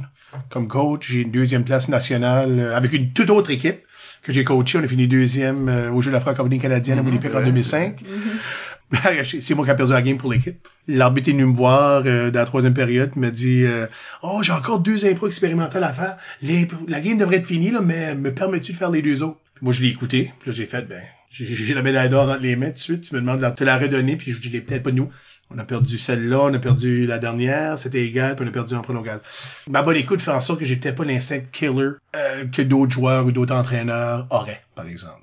comme 0.50 0.68
coach, 0.68 1.06
j'ai 1.10 1.20
une 1.20 1.30
deuxième 1.30 1.64
place 1.64 1.88
nationale 1.88 2.58
euh, 2.58 2.76
avec 2.76 2.92
une 2.92 3.12
toute 3.12 3.30
autre 3.30 3.50
équipe 3.50 3.80
que 4.22 4.32
j'ai 4.32 4.44
coaché. 4.44 4.78
On 4.78 4.82
a 4.84 4.88
fini 4.88 5.06
deuxième 5.08 5.68
euh, 5.68 5.90
au 5.92 6.00
jeu 6.00 6.10
de 6.10 6.14
la 6.14 6.20
francophonie 6.20 6.58
canadienne 6.58 6.98
à 6.98 7.02
Mhm, 7.02 7.08
Winnipeg 7.08 7.30
en 7.30 7.34
vrai, 7.34 7.44
2005. 7.46 8.02
c'est 9.40 9.54
moi 9.54 9.64
qui 9.64 9.70
a 9.70 9.74
perdu 9.74 9.92
la 9.92 10.02
game 10.02 10.18
pour 10.18 10.32
l'équipe. 10.32 10.66
L'arbitre 10.88 11.28
est 11.28 11.32
venu 11.32 11.46
me 11.46 11.54
voir 11.54 12.02
euh, 12.06 12.30
dans 12.30 12.38
la 12.40 12.44
troisième 12.46 12.74
période, 12.74 13.10
il 13.16 13.20
m'a 13.20 13.30
dit 13.30 13.64
euh, 13.64 13.86
Oh, 14.22 14.40
j'ai 14.42 14.52
encore 14.52 14.80
deux 14.80 15.04
impros 15.06 15.26
expérimentales 15.26 15.84
à 15.84 15.92
faire. 15.92 16.16
La 16.88 17.00
game 17.00 17.18
devrait 17.18 17.36
être 17.36 17.46
finie, 17.46 17.70
là, 17.70 17.80
mais 17.80 18.14
me 18.14 18.32
permets-tu 18.32 18.72
de 18.72 18.76
faire 18.76 18.90
les 18.90 19.02
deux 19.02 19.22
autres? 19.22 19.38
Puis 19.54 19.64
moi, 19.64 19.72
je 19.72 19.80
l'ai 19.82 19.88
écouté, 19.88 20.32
puis 20.40 20.50
là, 20.50 20.56
j'ai 20.56 20.66
fait, 20.66 20.86
ben, 20.86 21.00
j'ai 21.30 21.46
j'ai 21.46 21.74
la 21.74 21.82
médaille 21.82 22.10
d'or 22.10 22.28
entre 22.28 22.42
les 22.42 22.56
mains 22.56 22.66
tout 22.68 22.74
de 22.74 22.78
suite, 22.78 23.00
tu 23.02 23.14
me 23.14 23.20
demandes 23.20 23.40
de 23.40 23.48
te 23.48 23.64
la 23.64 23.78
redonner, 23.78 24.16
puis 24.16 24.30
je 24.32 24.38
dis, 24.38 24.50
peut-être 24.60 24.82
pas 24.82 24.92
nous. 24.92 25.08
On 25.50 25.58
a 25.58 25.64
perdu 25.64 25.96
celle-là, 25.96 26.40
on 26.40 26.54
a 26.54 26.58
perdu 26.58 27.06
la 27.06 27.18
dernière, 27.18 27.78
c'était 27.78 28.04
égal, 28.04 28.34
puis 28.34 28.44
on 28.44 28.48
a 28.48 28.52
perdu 28.52 28.74
en 28.74 28.82
prolongation. 28.82 29.22
Ma 29.68 29.82
bonne 29.82 29.96
écoute 29.96 30.20
fait 30.20 30.32
en 30.32 30.40
sorte 30.40 30.58
que 30.58 30.64
j'ai 30.64 30.76
peut-être 30.76 30.96
pas 30.96 31.04
l'instinct 31.04 31.40
killer 31.52 31.90
euh, 32.16 32.46
que 32.46 32.62
d'autres 32.62 32.92
joueurs 32.92 33.26
ou 33.26 33.32
d'autres 33.32 33.54
entraîneurs 33.54 34.26
auraient, 34.30 34.62
par 34.74 34.86
exemple. 34.88 35.22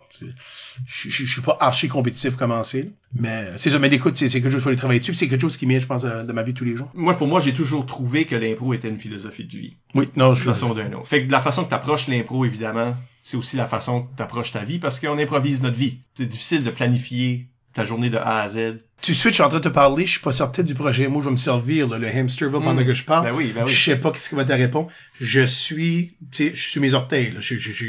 Je, 0.85 1.25
suis 1.25 1.41
pas 1.41 1.57
archi 1.59 1.87
compétitif 1.87 2.35
commencé, 2.35 2.91
mais 3.13 3.47
c'est 3.57 3.69
ça. 3.69 3.79
Mais 3.79 3.89
l'écoute, 3.89 4.15
c'est 4.15 4.29
quelque 4.29 4.45
chose 4.45 4.53
qu'il 4.53 4.61
faut 4.61 4.69
aller 4.69 4.77
travailler 4.77 4.99
dessus, 4.99 5.13
c'est 5.13 5.27
quelque 5.27 5.41
chose 5.41 5.57
qui 5.57 5.65
m'aide, 5.65 5.81
je 5.81 5.87
pense, 5.87 6.03
de, 6.03 6.23
de 6.23 6.31
ma 6.31 6.43
vie 6.43 6.53
de 6.53 6.57
tous 6.57 6.65
les 6.65 6.75
jours. 6.75 6.89
Moi, 6.93 7.17
pour 7.17 7.27
moi, 7.27 7.41
j'ai 7.41 7.53
toujours 7.53 7.85
trouvé 7.85 8.25
que 8.25 8.35
l'impro 8.35 8.73
était 8.73 8.89
une 8.89 8.99
philosophie 8.99 9.43
de 9.43 9.57
vie. 9.57 9.75
Oui, 9.95 10.09
non, 10.15 10.33
je 10.33 10.43
façon 10.43 10.69
ou 10.69 10.75
d'une 10.75 10.95
autre. 10.95 11.07
Fait 11.07 11.21
que 11.21 11.27
de 11.27 11.31
la 11.31 11.41
façon 11.41 11.65
que 11.65 11.69
t'approches 11.69 12.07
l'impro, 12.07 12.45
évidemment, 12.45 12.95
c'est 13.21 13.37
aussi 13.37 13.57
la 13.57 13.67
façon 13.67 14.03
que 14.03 14.15
t'approches 14.15 14.51
ta 14.51 14.63
vie, 14.63 14.79
parce 14.79 14.99
qu'on 14.99 15.17
improvise 15.17 15.61
notre 15.61 15.77
vie. 15.77 15.99
C'est 16.13 16.25
difficile 16.25 16.63
de 16.63 16.69
planifier 16.69 17.47
ta 17.73 17.85
journée 17.85 18.09
de 18.09 18.17
A 18.17 18.41
à 18.41 18.47
Z. 18.49 18.77
Tu 19.01 19.13
switches, 19.13 19.31
je 19.31 19.35
suis 19.35 19.43
en 19.43 19.49
train 19.49 19.59
de 19.59 19.63
te 19.63 19.69
parler, 19.69 20.05
je 20.05 20.11
suis 20.11 20.19
pas 20.21 20.31
certain 20.31 20.63
du 20.63 20.75
projet. 20.75 21.07
Moi, 21.07 21.21
je 21.21 21.27
vais 21.27 21.31
me 21.31 21.37
servir, 21.37 21.87
là, 21.89 21.97
le 21.97 22.07
hamsterville, 22.07 22.59
pendant 22.61 22.81
Mm. 22.81 22.85
que 22.85 22.93
je 22.93 23.03
parle. 23.03 23.25
Ben 23.27 23.33
oui, 23.35 23.51
ben 23.53 23.63
oui. 23.65 23.71
Je 23.71 23.83
sais 23.83 23.97
pas 23.97 24.11
qu'est-ce 24.11 24.29
qui 24.29 24.35
va 24.35 24.45
te 24.45 24.53
répondre. 24.53 24.89
Je 25.19 25.41
suis, 25.41 26.15
tu 26.31 26.49
sais, 26.49 26.51
je 26.55 26.69
suis 26.69 26.79
mes 26.79 26.93
orteils, 26.93 27.31
là. 27.31 27.39
Je, 27.41 27.55
je, 27.57 27.71
je, 27.73 27.85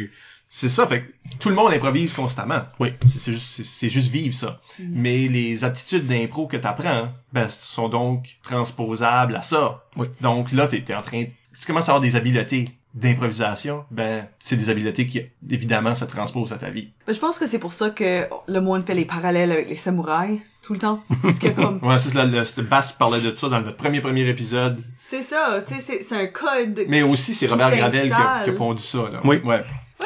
C'est 0.49 0.69
ça, 0.69 0.87
fait 0.87 1.03
que 1.03 1.13
tout 1.41 1.49
le 1.49 1.55
monde 1.57 1.73
improvise 1.73 2.13
constamment. 2.13 2.61
Oui. 2.79 2.91
C'est 3.07 3.19
c'est 3.19 3.33
juste, 3.33 3.47
c'est- 3.47 3.65
c'est 3.65 3.89
juste 3.89 4.11
vivre 4.13 4.35
ça. 4.35 4.61
Mais 4.79 5.27
les 5.29 5.65
aptitudes 5.65 6.07
d'impro 6.07 6.47
que 6.47 6.57
t'apprends, 6.57 7.13
ben, 7.33 7.49
sont 7.49 7.89
donc 7.89 8.37
transposables 8.45 9.35
à 9.37 9.43
ça. 9.43 9.85
Oui. 9.97 10.07
Donc 10.21 10.53
là, 10.53 10.69
t'es, 10.69 10.81
t'es 10.83 10.95
en 10.95 11.03
train, 11.03 11.25
tu 11.59 11.67
commences 11.67 11.89
à 11.89 11.93
avoir 11.93 12.01
des 12.01 12.15
habiletés 12.17 12.67
d'improvisation, 12.95 13.85
ben, 13.91 14.27
c'est 14.41 14.57
des 14.57 14.71
habiletés 14.71 15.07
qui, 15.07 15.23
évidemment, 15.51 15.95
se 15.95 16.05
transposent 16.05 16.53
à 16.53 16.57
ta 16.59 16.71
vie. 16.71 16.93
Ben, 17.07 17.13
Je 17.13 17.19
pense 17.19 17.39
que 17.39 17.47
c'est 17.47 17.59
pour 17.59 17.73
ça 17.73 17.91
que 17.91 18.25
le 18.47 18.61
monde 18.61 18.87
fait 18.87 18.95
les 18.95 19.05
parallèles 19.05 19.53
avec 19.53 19.69
les 19.69 19.77
samouraïs 19.77 20.41
tout 20.63 20.73
le 20.73 20.79
temps. 20.79 21.03
Parce 21.23 21.39
que 21.39 21.49
comme, 21.49 21.79
Ouais, 21.83 21.99
c'est 21.99 22.11
ça, 22.11 22.25
le, 22.25 22.41
le- 22.41 22.63
Bass 22.63 22.93
parlait 22.93 23.21
de 23.21 23.35
ça 23.35 23.49
dans 23.49 23.61
notre 23.61 23.77
premier 23.77 24.01
premier 24.01 24.29
épisode. 24.29 24.81
c'est 24.99 25.23
ça, 25.23 25.63
tu 25.67 25.75
sais, 25.75 25.81
c'est- 25.81 26.03
c'est 26.03 26.17
un 26.17 26.27
code. 26.27 26.85
Mais 26.89 27.03
aussi, 27.03 27.35
c'est 27.35 27.47
Robert 27.47 27.71
Qui 27.73 27.79
Gravel 27.79 28.03
qui 28.03 28.13
a, 28.13 28.17
s'installe. 28.17 28.45
qui 28.45 28.51
a 28.51 28.53
pondu 28.55 28.83
ça, 28.83 28.99
là. 29.13 29.21
Oui. 29.25 29.37
Ouais. 29.45 29.45
Ouais, 29.45 29.63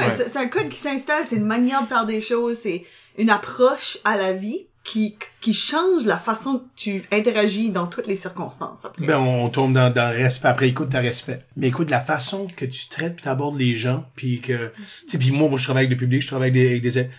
Ouais. 0.06 0.14
c'est- 0.16 0.28
c'est 0.28 0.38
un 0.38 0.48
code 0.48 0.68
qui 0.68 0.78
s'installe, 0.78 1.24
c'est 1.26 1.36
une 1.36 1.46
manière 1.46 1.82
de 1.82 1.86
faire 1.88 2.06
des 2.06 2.20
choses, 2.20 2.58
c'est 2.58 2.84
une 3.18 3.30
approche 3.30 3.98
à 4.04 4.16
la 4.16 4.32
vie 4.32 4.66
qui, 4.88 5.16
qui 5.42 5.52
change 5.52 6.06
la 6.06 6.16
façon 6.16 6.60
que 6.60 6.64
tu 6.74 7.02
interagis 7.12 7.68
dans 7.70 7.86
toutes 7.86 8.06
les 8.06 8.16
circonstances 8.16 8.86
après. 8.86 9.04
Ben, 9.04 9.18
on 9.18 9.50
tombe 9.50 9.74
dans, 9.74 9.92
dans 9.92 10.10
le 10.10 10.16
respect. 10.16 10.48
Après, 10.48 10.68
écoute, 10.68 10.88
t'as 10.90 11.00
respect. 11.00 11.44
Mais 11.56 11.68
écoute, 11.68 11.90
la 11.90 12.00
façon 12.00 12.46
que 12.56 12.64
tu 12.64 12.88
traites 12.88 13.16
puis 13.16 13.24
t'abordes 13.24 13.58
les 13.58 13.76
gens, 13.76 14.08
puis 14.16 14.40
que... 14.40 14.68
Tu 14.68 15.08
sais, 15.08 15.18
puis 15.18 15.30
moi, 15.30 15.50
moi, 15.50 15.58
je 15.58 15.64
travaille 15.64 15.84
avec 15.84 15.90
le 15.90 15.98
public, 15.98 16.22
je 16.22 16.28
travaille 16.28 16.48
avec 16.48 16.62
des... 16.62 16.68
Avec 16.68 16.82
des 16.82 17.10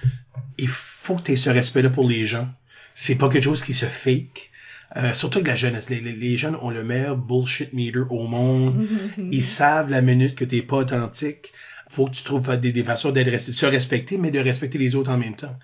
il 0.58 0.68
faut 0.68 1.16
que 1.16 1.22
t'aies 1.22 1.36
ce 1.36 1.52
respect-là 1.52 1.92
pour 1.92 2.10
les 2.10 2.26
gens. 2.26 2.48
C'est 2.96 3.16
pas 3.16 3.30
quelque 3.30 3.44
chose 3.44 3.62
qui 3.62 3.74
se 3.74 3.86
fake. 3.86 4.50
Euh, 4.98 5.14
surtout 5.14 5.38
avec 5.38 5.48
la 5.48 5.56
jeunesse. 5.56 5.92
Les, 5.92 6.02
les, 6.02 6.14
les 6.14 6.38
jeunes 6.38 6.56
ont 6.64 6.72
le 6.72 6.84
meilleur 6.84 7.18
bullshit 7.18 7.72
meter 7.74 8.02
au 8.10 8.26
monde. 8.26 8.84
Ils 9.32 9.44
savent 9.44 9.92
la 9.92 10.02
minute 10.02 10.34
que 10.34 10.44
t'es 10.44 10.64
pas 10.64 10.78
authentique. 10.78 11.54
Faut 11.90 12.06
que 12.06 12.12
tu 12.12 12.24
trouves 12.24 12.56
des, 12.58 12.72
des 12.72 12.84
façons 12.84 13.12
de 13.12 13.24
se 13.38 13.66
respecter, 13.66 14.18
mais 14.18 14.30
de 14.30 14.40
respecter 14.40 14.78
les 14.78 14.96
autres 14.96 15.12
en 15.12 15.18
même 15.18 15.36
temps. 15.36 15.56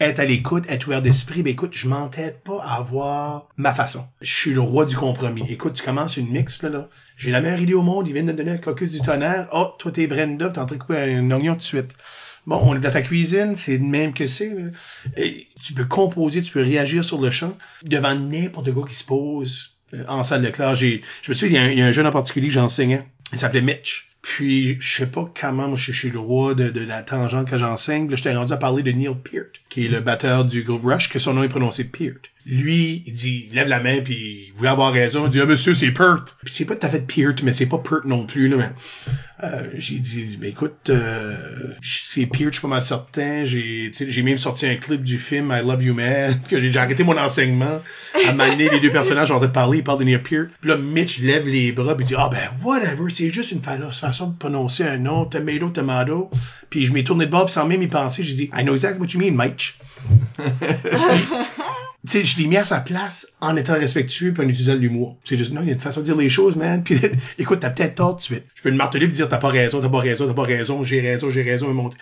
Être 0.00 0.18
à 0.20 0.24
l'écoute, 0.24 0.64
être 0.68 0.86
ouvert 0.86 1.02
d'esprit, 1.02 1.42
ben 1.42 1.52
écoute, 1.52 1.72
je 1.74 1.88
m'entête 1.88 2.42
pas 2.42 2.60
à 2.62 2.78
avoir 2.78 3.48
ma 3.56 3.72
façon. 3.72 4.04
Je 4.20 4.32
suis 4.32 4.52
le 4.52 4.60
roi 4.60 4.86
du 4.86 4.96
compromis. 4.96 5.44
Écoute, 5.50 5.74
tu 5.74 5.82
commences 5.82 6.16
une 6.16 6.28
mix, 6.28 6.62
là, 6.62 6.68
là. 6.68 6.88
J'ai 7.16 7.30
la 7.30 7.40
meilleure 7.40 7.60
idée 7.60 7.74
au 7.74 7.82
monde, 7.82 8.06
ils 8.06 8.12
viennent 8.12 8.26
de 8.26 8.32
donner 8.32 8.52
un 8.52 8.58
caucus 8.58 8.90
du 8.90 9.00
tonnerre. 9.00 9.48
Oh, 9.52 9.74
toi 9.78 9.90
t'es 9.90 10.06
Brenda, 10.06 10.50
t'es 10.50 10.58
en 10.58 10.66
train 10.66 10.76
de 10.76 10.80
couper 10.80 10.98
un 10.98 11.30
oignon 11.30 11.54
tout 11.54 11.60
de 11.60 11.64
suite. 11.64 11.94
Bon, 12.46 12.60
on 12.62 12.76
est 12.76 12.80
dans 12.80 12.90
ta 12.90 13.02
cuisine, 13.02 13.56
c'est 13.56 13.78
de 13.78 13.84
même 13.84 14.14
que 14.14 14.26
c'est. 14.26 14.56
tu 15.62 15.74
peux 15.74 15.84
composer, 15.84 16.42
tu 16.42 16.52
peux 16.52 16.62
réagir 16.62 17.04
sur 17.04 17.20
le 17.20 17.30
champ 17.30 17.56
devant 17.84 18.14
n'importe 18.14 18.72
quoi 18.72 18.86
qui 18.86 18.94
se 18.94 19.04
pose 19.04 19.76
euh, 19.94 20.04
en 20.08 20.22
salle 20.22 20.42
de 20.42 20.50
classe. 20.50 20.78
Je 20.78 21.00
me 21.28 21.34
souviens, 21.34 21.68
il 21.70 21.76
y, 21.76 21.80
a 21.80 21.82
un, 21.82 21.82
y 21.82 21.82
a 21.82 21.86
un 21.86 21.92
jeune 21.92 22.06
en 22.06 22.10
particulier 22.10 22.48
que 22.48 22.54
j'enseignais. 22.54 23.02
Il 23.32 23.38
s'appelait 23.38 23.60
Mitch. 23.60 24.07
Puis, 24.22 24.80
je 24.80 24.96
sais 24.96 25.06
pas 25.06 25.30
comment, 25.40 25.68
moi, 25.68 25.76
je, 25.76 25.92
suis 25.92 26.10
le 26.10 26.18
roi 26.18 26.54
de, 26.54 26.70
de 26.70 26.80
la 26.80 27.02
tangente 27.02 27.48
quand 27.48 27.58
j'enseigne. 27.58 28.10
Là, 28.10 28.16
j'étais 28.16 28.34
rendu 28.34 28.52
à 28.52 28.56
parler 28.56 28.82
de 28.82 28.90
Neil 28.90 29.14
Peart, 29.14 29.50
qui 29.68 29.84
est 29.86 29.88
le 29.88 30.00
batteur 30.00 30.44
du 30.44 30.62
groupe 30.62 30.84
Rush, 30.84 31.08
que 31.10 31.18
son 31.18 31.34
nom 31.34 31.42
est 31.42 31.48
prononcé 31.48 31.84
Peart. 31.84 32.30
Lui, 32.46 33.02
il 33.06 33.12
dit, 33.12 33.48
il 33.50 33.54
lève 33.56 33.68
la 33.68 33.80
main, 33.80 34.00
puis 34.00 34.46
il 34.48 34.52
voulait 34.56 34.70
avoir 34.70 34.90
raison. 34.92 35.26
Il 35.26 35.30
dit, 35.30 35.40
ah, 35.40 35.44
monsieur, 35.44 35.74
c'est 35.74 35.90
Peart. 35.90 36.38
Puis 36.42 36.54
c'est 36.54 36.64
pas 36.64 36.76
tout 36.76 36.86
à 36.86 36.90
fait 36.90 37.06
Peart, 37.06 37.42
mais 37.42 37.52
c'est 37.52 37.66
pas 37.66 37.76
Peart 37.78 38.06
non 38.06 38.24
plus, 38.24 38.48
là, 38.48 38.56
mais 38.56 38.70
euh, 39.44 39.68
j'ai 39.74 39.96
dit, 39.98 40.38
ben 40.40 40.48
écoute, 40.50 40.88
euh, 40.88 41.36
c'est 41.82 42.24
Peart, 42.26 42.46
je 42.46 42.58
suis 42.58 42.62
pas 42.62 42.68
mal 42.68 42.80
certain. 42.82 43.44
J'ai, 43.44 43.90
j'ai 43.92 44.22
même 44.22 44.38
sorti 44.38 44.66
un 44.66 44.76
clip 44.76 45.02
du 45.02 45.18
film 45.18 45.52
I 45.54 45.60
Love 45.64 45.82
You 45.82 45.94
Man, 45.94 46.40
que 46.48 46.58
j'ai 46.58 46.74
arrêté 46.78 47.04
mon 47.04 47.18
enseignement. 47.18 47.82
À 48.26 48.32
m'amener 48.32 48.70
les 48.70 48.80
deux 48.80 48.90
personnages 48.90 49.30
en 49.30 49.36
train 49.38 49.46
de 49.48 49.52
parler, 49.52 49.78
ils 49.78 49.84
parlent 49.84 49.98
de 49.98 50.04
Neil 50.04 50.18
Peart. 50.18 50.48
Puis 50.60 50.70
là, 50.70 50.78
Mitch 50.78 51.20
lève 51.20 51.46
les 51.46 51.72
bras, 51.72 51.94
puis 51.96 52.06
dit, 52.06 52.14
ah 52.16 52.30
ben 52.32 52.38
whatever, 52.66 53.12
c'est 53.12 53.30
juste 53.30 53.52
une 53.52 53.62
fa- 53.62 53.76
façon 53.92 54.28
de 54.28 54.36
prononcer 54.38 54.84
un 54.84 54.96
nom, 54.96 55.26
tomato, 55.26 55.68
tomato. 55.68 56.30
Puis 56.70 56.84
je 56.86 56.92
m'ai 56.92 57.04
tourné 57.04 57.26
de 57.26 57.30
bord, 57.30 57.48
sans 57.50 57.66
même 57.66 57.82
y 57.82 57.86
penser, 57.86 58.22
j'ai 58.22 58.34
dit, 58.34 58.50
I 58.56 58.62
know 58.62 58.72
exactly 58.72 59.00
what 59.00 59.08
you 59.12 59.20
mean, 59.20 59.32
Tu 62.06 62.12
sais, 62.12 62.24
je 62.24 62.38
l'ai 62.38 62.46
mis 62.46 62.56
à 62.56 62.64
sa 62.64 62.80
place 62.80 63.26
en 63.40 63.56
étant 63.56 63.74
respectueux 63.74 64.32
puis 64.32 64.44
en 64.46 64.48
utilisant 64.48 64.74
l'humour. 64.76 65.16
C'est 65.24 65.36
juste, 65.36 65.52
non, 65.52 65.60
il 65.62 65.66
y 65.66 65.70
a 65.70 65.74
une 65.74 65.80
façon 65.80 66.00
de 66.00 66.04
dire 66.06 66.16
les 66.16 66.30
choses, 66.30 66.54
man. 66.54 66.82
Puis, 66.84 66.96
écoute, 67.38 67.58
t'as 67.60 67.70
peut-être 67.70 67.96
tort 67.96 68.12
tout 68.12 68.16
de 68.18 68.22
suite. 68.22 68.44
Je 68.54 68.62
peux 68.62 68.70
le 68.70 68.76
marteler 68.76 69.06
puis 69.06 69.16
dire, 69.16 69.28
t'as 69.28 69.38
pas 69.38 69.48
raison, 69.48 69.80
t'as 69.80 69.88
pas 69.88 69.98
raison, 69.98 70.26
t'as 70.26 70.32
pas 70.32 70.44
raison, 70.44 70.84
j'ai 70.84 71.00
raison, 71.00 71.28
j'ai 71.30 71.42
raison, 71.42 71.68
et 71.68 71.74
monter. 71.74 71.98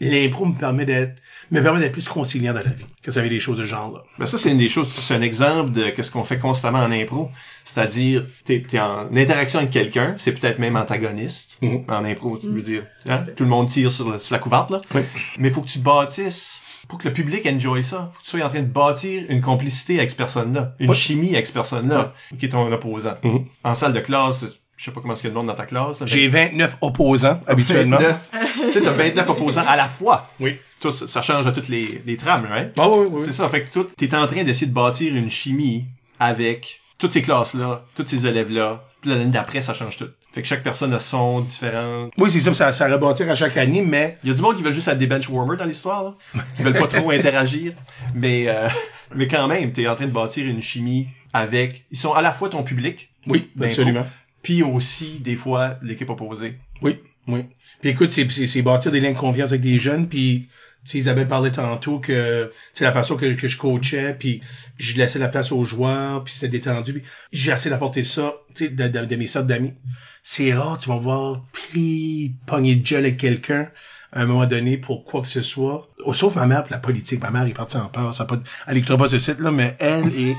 L'impro 0.00 0.46
me 0.46 0.54
permet 0.56 0.84
d'être, 0.86 1.20
me 1.50 1.60
permet 1.60 1.80
d'être 1.80 1.92
plus 1.92 2.08
conciliant 2.08 2.54
dans 2.54 2.62
la 2.62 2.70
vie. 2.72 2.84
Que 3.02 3.10
ça 3.10 3.20
avait 3.20 3.28
des 3.28 3.40
choses 3.40 3.58
de 3.58 3.64
ce 3.64 3.68
genre-là. 3.68 4.02
Ben 4.18 4.26
ça, 4.26 4.38
c'est 4.38 4.50
une 4.50 4.58
des 4.58 4.68
choses, 4.70 4.88
c'est 5.00 5.14
un 5.14 5.20
exemple 5.22 5.72
de 5.72 5.90
qu'est-ce 5.90 6.10
qu'on 6.10 6.24
fait 6.24 6.38
constamment 6.38 6.78
en 6.78 6.90
impro. 6.90 7.30
C'est-à-dire, 7.64 8.24
t'es, 8.44 8.64
t'es 8.66 8.78
en 8.80 9.14
interaction 9.14 9.58
avec 9.58 9.70
quelqu'un, 9.70 10.14
c'est 10.18 10.32
peut-être 10.32 10.60
même 10.60 10.76
antagoniste. 10.76 11.58
Mhm. 11.60 11.84
En 11.88 12.04
impro, 12.04 12.38
tu 12.38 12.48
veux 12.48 12.62
dire. 12.62 12.84
Hein? 13.08 13.26
Tout 13.36 13.42
le 13.44 13.50
monde 13.50 13.68
tire 13.68 13.92
sur, 13.92 14.08
le- 14.10 14.18
sur 14.18 14.32
la 14.34 14.38
couverte, 14.38 14.70
là. 14.70 14.80
Oui. 14.94 15.02
Mais 15.38 15.50
faut 15.50 15.60
que 15.60 15.68
tu 15.68 15.78
bâtisses, 15.80 16.62
pour 16.92 16.98
que 16.98 17.08
le 17.08 17.14
public 17.14 17.46
enjoy 17.46 17.82
ça, 17.82 18.10
faut 18.12 18.18
que 18.18 18.24
tu 18.24 18.30
sois 18.32 18.44
en 18.44 18.50
train 18.50 18.60
de 18.60 18.66
bâtir 18.66 19.24
une 19.30 19.40
complicité 19.40 19.96
avec 19.96 20.10
cette 20.10 20.18
personne-là, 20.18 20.74
une 20.78 20.92
chimie 20.92 21.30
avec 21.30 21.46
cette 21.46 21.54
personne-là, 21.54 22.12
qui 22.38 22.44
est 22.44 22.48
ton 22.50 22.70
opposant. 22.70 23.14
Mhm. 23.24 23.46
En 23.64 23.74
salle 23.74 23.94
de 23.94 24.00
classe, 24.00 24.44
je 24.76 24.84
sais 24.84 24.90
pas 24.90 25.00
comment 25.00 25.14
est-ce 25.14 25.22
qu'il 25.22 25.30
y 25.30 25.30
a 25.30 25.32
de 25.32 25.38
monde 25.38 25.46
dans 25.46 25.54
ta 25.54 25.64
classe. 25.64 26.02
J'ai 26.04 26.28
29 26.28 26.76
opposants, 26.82 27.40
habituellement. 27.46 27.96
29. 27.96 28.30
tu 28.66 28.72
sais, 28.74 28.80
t'as 28.82 28.90
29 28.90 29.26
opposants 29.30 29.64
à 29.66 29.74
la 29.74 29.88
fois. 29.88 30.28
Oui. 30.38 30.58
Tout, 30.80 30.92
ça, 30.92 31.22
change 31.22 31.46
de 31.46 31.50
toutes 31.50 31.70
les, 31.70 32.02
les 32.04 32.18
trames, 32.18 32.44
right? 32.44 32.74
Ah 32.78 32.90
oui, 32.90 33.06
oui, 33.06 33.08
oui. 33.10 33.22
C'est 33.24 33.32
ça, 33.32 33.48
fait 33.48 33.62
que 33.62 33.72
tu 33.72 33.86
t'es 33.96 34.14
en 34.14 34.26
train 34.26 34.44
d'essayer 34.44 34.66
de 34.66 34.74
bâtir 34.74 35.16
une 35.16 35.30
chimie 35.30 35.86
avec 36.20 36.82
toutes 36.98 37.12
ces 37.12 37.22
classes-là, 37.22 37.86
tous 37.94 38.04
ces 38.04 38.26
élèves-là, 38.26 38.84
puis 39.00 39.08
l'année 39.08 39.24
d'après, 39.30 39.62
ça 39.62 39.72
change 39.72 39.96
tout. 39.96 40.10
Fait 40.32 40.40
que 40.42 40.48
chaque 40.48 40.62
personne 40.62 40.92
a 40.94 40.98
son 41.00 41.40
différent. 41.40 42.08
Oui, 42.16 42.30
c'est 42.30 42.40
ça, 42.40 42.54
ça, 42.54 42.72
ça 42.72 42.88
rebâtir 42.88 43.30
à 43.30 43.34
chaque 43.34 43.56
année, 43.58 43.82
mais 43.82 44.16
Il 44.24 44.30
y 44.30 44.32
a 44.32 44.34
du 44.34 44.40
monde 44.40 44.56
qui 44.56 44.62
veut 44.62 44.72
juste 44.72 44.88
être 44.88 44.98
des 44.98 45.06
benchwarmers 45.06 45.58
dans 45.58 45.64
l'histoire, 45.66 46.04
là. 46.04 46.14
Qui 46.56 46.62
veulent 46.62 46.78
pas 46.78 46.86
trop 46.88 47.10
interagir. 47.10 47.74
Mais, 48.14 48.44
euh, 48.48 48.68
mais 49.14 49.28
quand 49.28 49.46
même, 49.46 49.72
t'es 49.72 49.86
en 49.86 49.94
train 49.94 50.06
de 50.06 50.10
bâtir 50.12 50.46
une 50.46 50.62
chimie 50.62 51.08
avec, 51.34 51.84
ils 51.90 51.98
sont 51.98 52.12
à 52.14 52.22
la 52.22 52.32
fois 52.32 52.48
ton 52.48 52.62
public, 52.62 53.10
oui, 53.26 53.50
Ben, 53.56 53.66
absolument. 53.66 54.06
puis 54.42 54.62
aussi, 54.62 55.18
des 55.20 55.36
fois, 55.36 55.76
l'équipe 55.82 56.08
opposée. 56.08 56.58
Oui, 56.80 56.98
oui. 57.28 57.44
Puis 57.80 57.90
écoute, 57.90 58.10
c'est, 58.10 58.30
c'est, 58.30 58.46
c'est 58.46 58.62
bâtir 58.62 58.90
des 58.90 59.00
liens 59.00 59.12
de 59.12 59.18
confiance 59.18 59.50
avec 59.50 59.60
des 59.60 59.78
jeunes, 59.78 60.08
puis 60.08 60.48
sais, 60.84 60.98
Isabelle 60.98 61.28
parlait 61.28 61.50
tantôt 61.50 61.98
que 61.98 62.52
c'est 62.72 62.84
la 62.84 62.92
façon 62.92 63.16
que, 63.16 63.34
que 63.34 63.48
je 63.48 63.56
coachais, 63.56 64.16
puis 64.18 64.40
je 64.76 64.96
laissais 64.96 65.18
la 65.18 65.28
place 65.28 65.52
aux 65.52 65.64
joueurs, 65.64 66.24
puis 66.24 66.34
c'était 66.34 66.48
détendu. 66.48 67.02
J'ai 67.32 67.52
essayé 67.52 67.70
d'apporter 67.70 68.04
ça, 68.04 68.34
tu 68.54 68.64
sais, 68.64 68.70
de, 68.70 68.88
de, 68.88 69.04
de 69.04 69.16
mes 69.16 69.26
sortes 69.26 69.46
d'amis. 69.46 69.74
C'est 70.22 70.52
rare, 70.52 70.78
tu 70.78 70.88
vas 70.88 70.96
voir 70.96 71.44
pris, 71.52 72.34
pogner 72.46 72.76
de 72.76 72.86
gel 72.86 73.04
avec 73.04 73.16
quelqu'un 73.16 73.68
à 74.12 74.22
un 74.22 74.26
moment 74.26 74.46
donné 74.46 74.76
pour 74.76 75.04
quoi 75.04 75.22
que 75.22 75.28
ce 75.28 75.42
soit. 75.42 75.88
Oh, 76.04 76.12
sauf 76.14 76.34
ma 76.36 76.46
mère 76.46 76.62
pour 76.64 76.72
la 76.72 76.78
politique. 76.78 77.22
Ma 77.22 77.30
mère 77.30 77.46
est 77.46 77.54
partie 77.54 77.78
en 77.78 77.88
peur. 77.88 78.12
Ça 78.14 78.24
pas, 78.24 78.38
elle 78.66 78.76
écoutera 78.76 78.98
pas 78.98 79.08
ce 79.08 79.18
site-là, 79.18 79.50
mais 79.50 79.74
elle 79.80 80.08
est, 80.08 80.36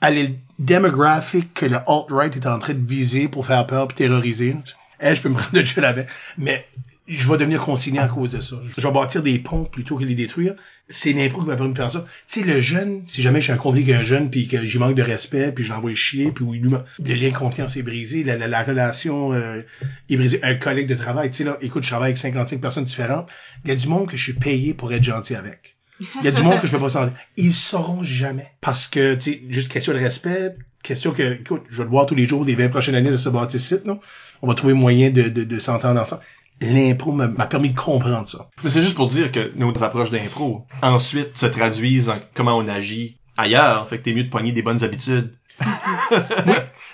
elle 0.00 0.18
est 0.18 0.34
démographique 0.58 1.52
que 1.54 1.66
le 1.66 1.76
alt-right 1.86 2.34
est 2.34 2.46
en 2.46 2.58
train 2.58 2.74
de 2.74 2.86
viser 2.86 3.28
pour 3.28 3.46
faire 3.46 3.66
peur 3.66 3.88
puis 3.88 3.96
terroriser. 3.96 4.56
Elle, 4.98 5.16
je 5.16 5.22
peux 5.22 5.28
me 5.28 5.34
prendre 5.34 5.52
de 5.52 5.62
gel 5.62 5.84
avec. 5.84 6.08
Mais 6.38 6.66
je 7.10 7.28
vais 7.28 7.38
devenir 7.38 7.60
consigné 7.60 7.98
à 7.98 8.06
cause 8.06 8.30
de 8.32 8.40
ça. 8.40 8.56
Je 8.76 8.80
vais 8.80 8.92
bâtir 8.92 9.22
des 9.22 9.38
ponts 9.40 9.64
plutôt 9.64 9.96
que 9.96 10.04
les 10.04 10.14
détruire. 10.14 10.54
C'est 10.88 11.12
l'impro 11.12 11.40
qui 11.40 11.48
m'a 11.48 11.56
permis 11.56 11.72
de 11.72 11.76
faire 11.76 11.90
ça. 11.90 12.04
Tu 12.28 12.40
sais, 12.40 12.46
le 12.46 12.60
jeune, 12.60 13.02
si 13.06 13.20
jamais 13.20 13.40
je 13.40 13.44
suis 13.44 13.52
en 13.52 13.58
conflit 13.58 13.82
avec 13.82 13.96
un 13.96 14.02
jeune 14.04 14.30
puis 14.30 14.46
que 14.46 14.64
j'y 14.64 14.78
manque 14.78 14.94
de 14.94 15.02
respect 15.02 15.52
puis 15.52 15.64
je 15.64 15.72
l'envoie 15.72 15.94
chier 15.94 16.30
puis 16.30 16.44
lui, 16.44 16.60
le 16.60 17.14
lien 17.14 17.30
de 17.30 17.36
confiance 17.36 17.76
est 17.76 17.82
brisé, 17.82 18.22
la, 18.22 18.36
la, 18.36 18.46
la 18.46 18.62
relation 18.62 19.32
euh, 19.32 19.60
est 20.08 20.16
brisée. 20.16 20.38
Un 20.44 20.54
collègue 20.54 20.86
de 20.86 20.94
travail, 20.94 21.30
tu 21.30 21.38
sais 21.38 21.44
là, 21.44 21.58
écoute, 21.60 21.82
je 21.82 21.90
travaille 21.90 22.10
avec 22.10 22.18
55 22.18 22.60
personnes 22.60 22.84
différentes. 22.84 23.28
Il 23.64 23.70
y 23.70 23.72
a 23.72 23.76
du 23.76 23.88
monde 23.88 24.08
que 24.08 24.16
je 24.16 24.22
suis 24.22 24.32
payé 24.32 24.72
pour 24.72 24.92
être 24.92 25.04
gentil 25.04 25.34
avec. 25.34 25.76
Il 26.20 26.24
y 26.24 26.28
a 26.28 26.30
du 26.30 26.42
monde 26.42 26.60
que 26.60 26.66
je 26.66 26.72
peux 26.72 26.78
pas 26.78 26.88
sentir. 26.88 27.12
Ils 27.36 27.52
sauront 27.52 28.02
jamais. 28.02 28.46
Parce 28.60 28.86
que, 28.86 29.14
tu 29.16 29.32
sais, 29.32 29.42
juste 29.50 29.70
question 29.70 29.92
de 29.92 29.98
respect, 29.98 30.54
question 30.82 31.12
que, 31.12 31.34
écoute, 31.34 31.62
je 31.70 31.78
vais 31.78 31.84
le 31.84 31.90
voir 31.90 32.06
tous 32.06 32.14
les 32.14 32.26
jours 32.26 32.44
des 32.44 32.54
20 32.54 32.68
prochaines 32.70 32.94
années 32.94 33.10
de 33.10 33.18
ce 33.18 33.28
bâti 33.28 33.60
site, 33.60 33.84
non? 33.84 34.00
On 34.42 34.48
va 34.48 34.54
trouver 34.54 34.72
moyen 34.72 35.10
de, 35.10 35.24
de, 35.24 35.44
de 35.44 35.58
s'entendre 35.58 36.00
ensemble. 36.00 36.22
L'impro 36.60 37.12
m'a 37.12 37.28
permis 37.46 37.70
de 37.70 37.78
comprendre 37.78 38.28
ça. 38.28 38.48
Mais 38.62 38.70
c'est 38.70 38.82
juste 38.82 38.94
pour 38.94 39.08
dire 39.08 39.32
que 39.32 39.52
nos 39.56 39.72
approches 39.82 40.10
d'impro, 40.10 40.66
ensuite, 40.82 41.36
se 41.36 41.46
traduisent 41.46 42.08
en 42.10 42.16
comment 42.34 42.56
on 42.56 42.68
agit 42.68 43.16
ailleurs. 43.38 43.88
Fait 43.88 43.98
que 43.98 44.04
t'es 44.04 44.12
mieux 44.12 44.24
de 44.24 44.30
pogner 44.30 44.52
des 44.52 44.62
bonnes 44.62 44.84
habitudes. 44.84 45.34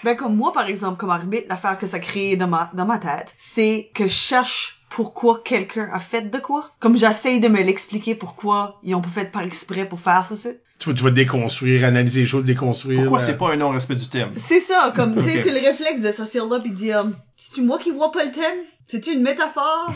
Ben 0.04 0.14
comme 0.14 0.36
moi 0.36 0.52
par 0.52 0.66
exemple 0.66 0.98
comme 0.98 1.10
arbitre, 1.10 1.46
l'affaire 1.48 1.78
que 1.78 1.86
ça 1.86 1.98
crée 1.98 2.36
dans 2.36 2.46
ma 2.46 2.70
dans 2.74 2.84
ma 2.84 2.98
tête, 2.98 3.34
c'est 3.38 3.90
que 3.94 4.04
je 4.06 4.12
cherche 4.12 4.80
pourquoi 4.88 5.40
quelqu'un 5.44 5.88
a 5.92 5.98
fait 5.98 6.30
de 6.30 6.38
quoi. 6.38 6.70
Comme 6.78 6.96
j'essaye 6.96 7.40
de 7.40 7.48
me 7.48 7.60
l'expliquer 7.62 8.14
pourquoi 8.14 8.78
ils 8.84 8.94
ont 8.94 9.00
pas 9.00 9.08
fait 9.08 9.32
par 9.32 9.42
exprès 9.42 9.84
pour 9.84 9.98
faire 10.00 10.24
ça. 10.26 10.36
c'est- 10.36 10.60
Tu 10.78 10.90
vas, 10.90 10.94
tu 10.94 11.02
vas 11.02 11.10
déconstruire, 11.10 11.84
analyser 11.84 12.20
les 12.20 12.26
choses, 12.26 12.44
déconstruire. 12.44 13.00
Pourquoi 13.00 13.20
euh, 13.20 13.26
c'est 13.26 13.38
pas 13.38 13.52
un 13.52 13.56
non-respect 13.56 13.96
du 13.96 14.08
thème? 14.08 14.32
C'est 14.36 14.60
ça, 14.60 14.92
comme 14.94 15.16
tu 15.16 15.22
sais, 15.22 15.38
c'est 15.38 15.58
le 15.60 15.66
réflexe 15.66 16.02
de 16.02 16.12
s'asseoir 16.12 16.46
là 16.48 16.60
puis 16.60 16.70
de 16.70 16.76
dire, 16.76 17.06
c'est-tu 17.36 17.62
moi 17.62 17.78
qui 17.78 17.90
vois 17.90 18.12
pas 18.12 18.24
le 18.24 18.30
thème? 18.32 18.58
C'est-tu 18.86 19.12
une 19.12 19.22
métaphore? 19.22 19.92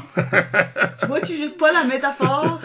tu 1.01 1.07
vois-tu 1.07 1.37
juste 1.37 1.59
pas 1.59 1.73
la 1.73 1.85
métaphore? 1.85 2.61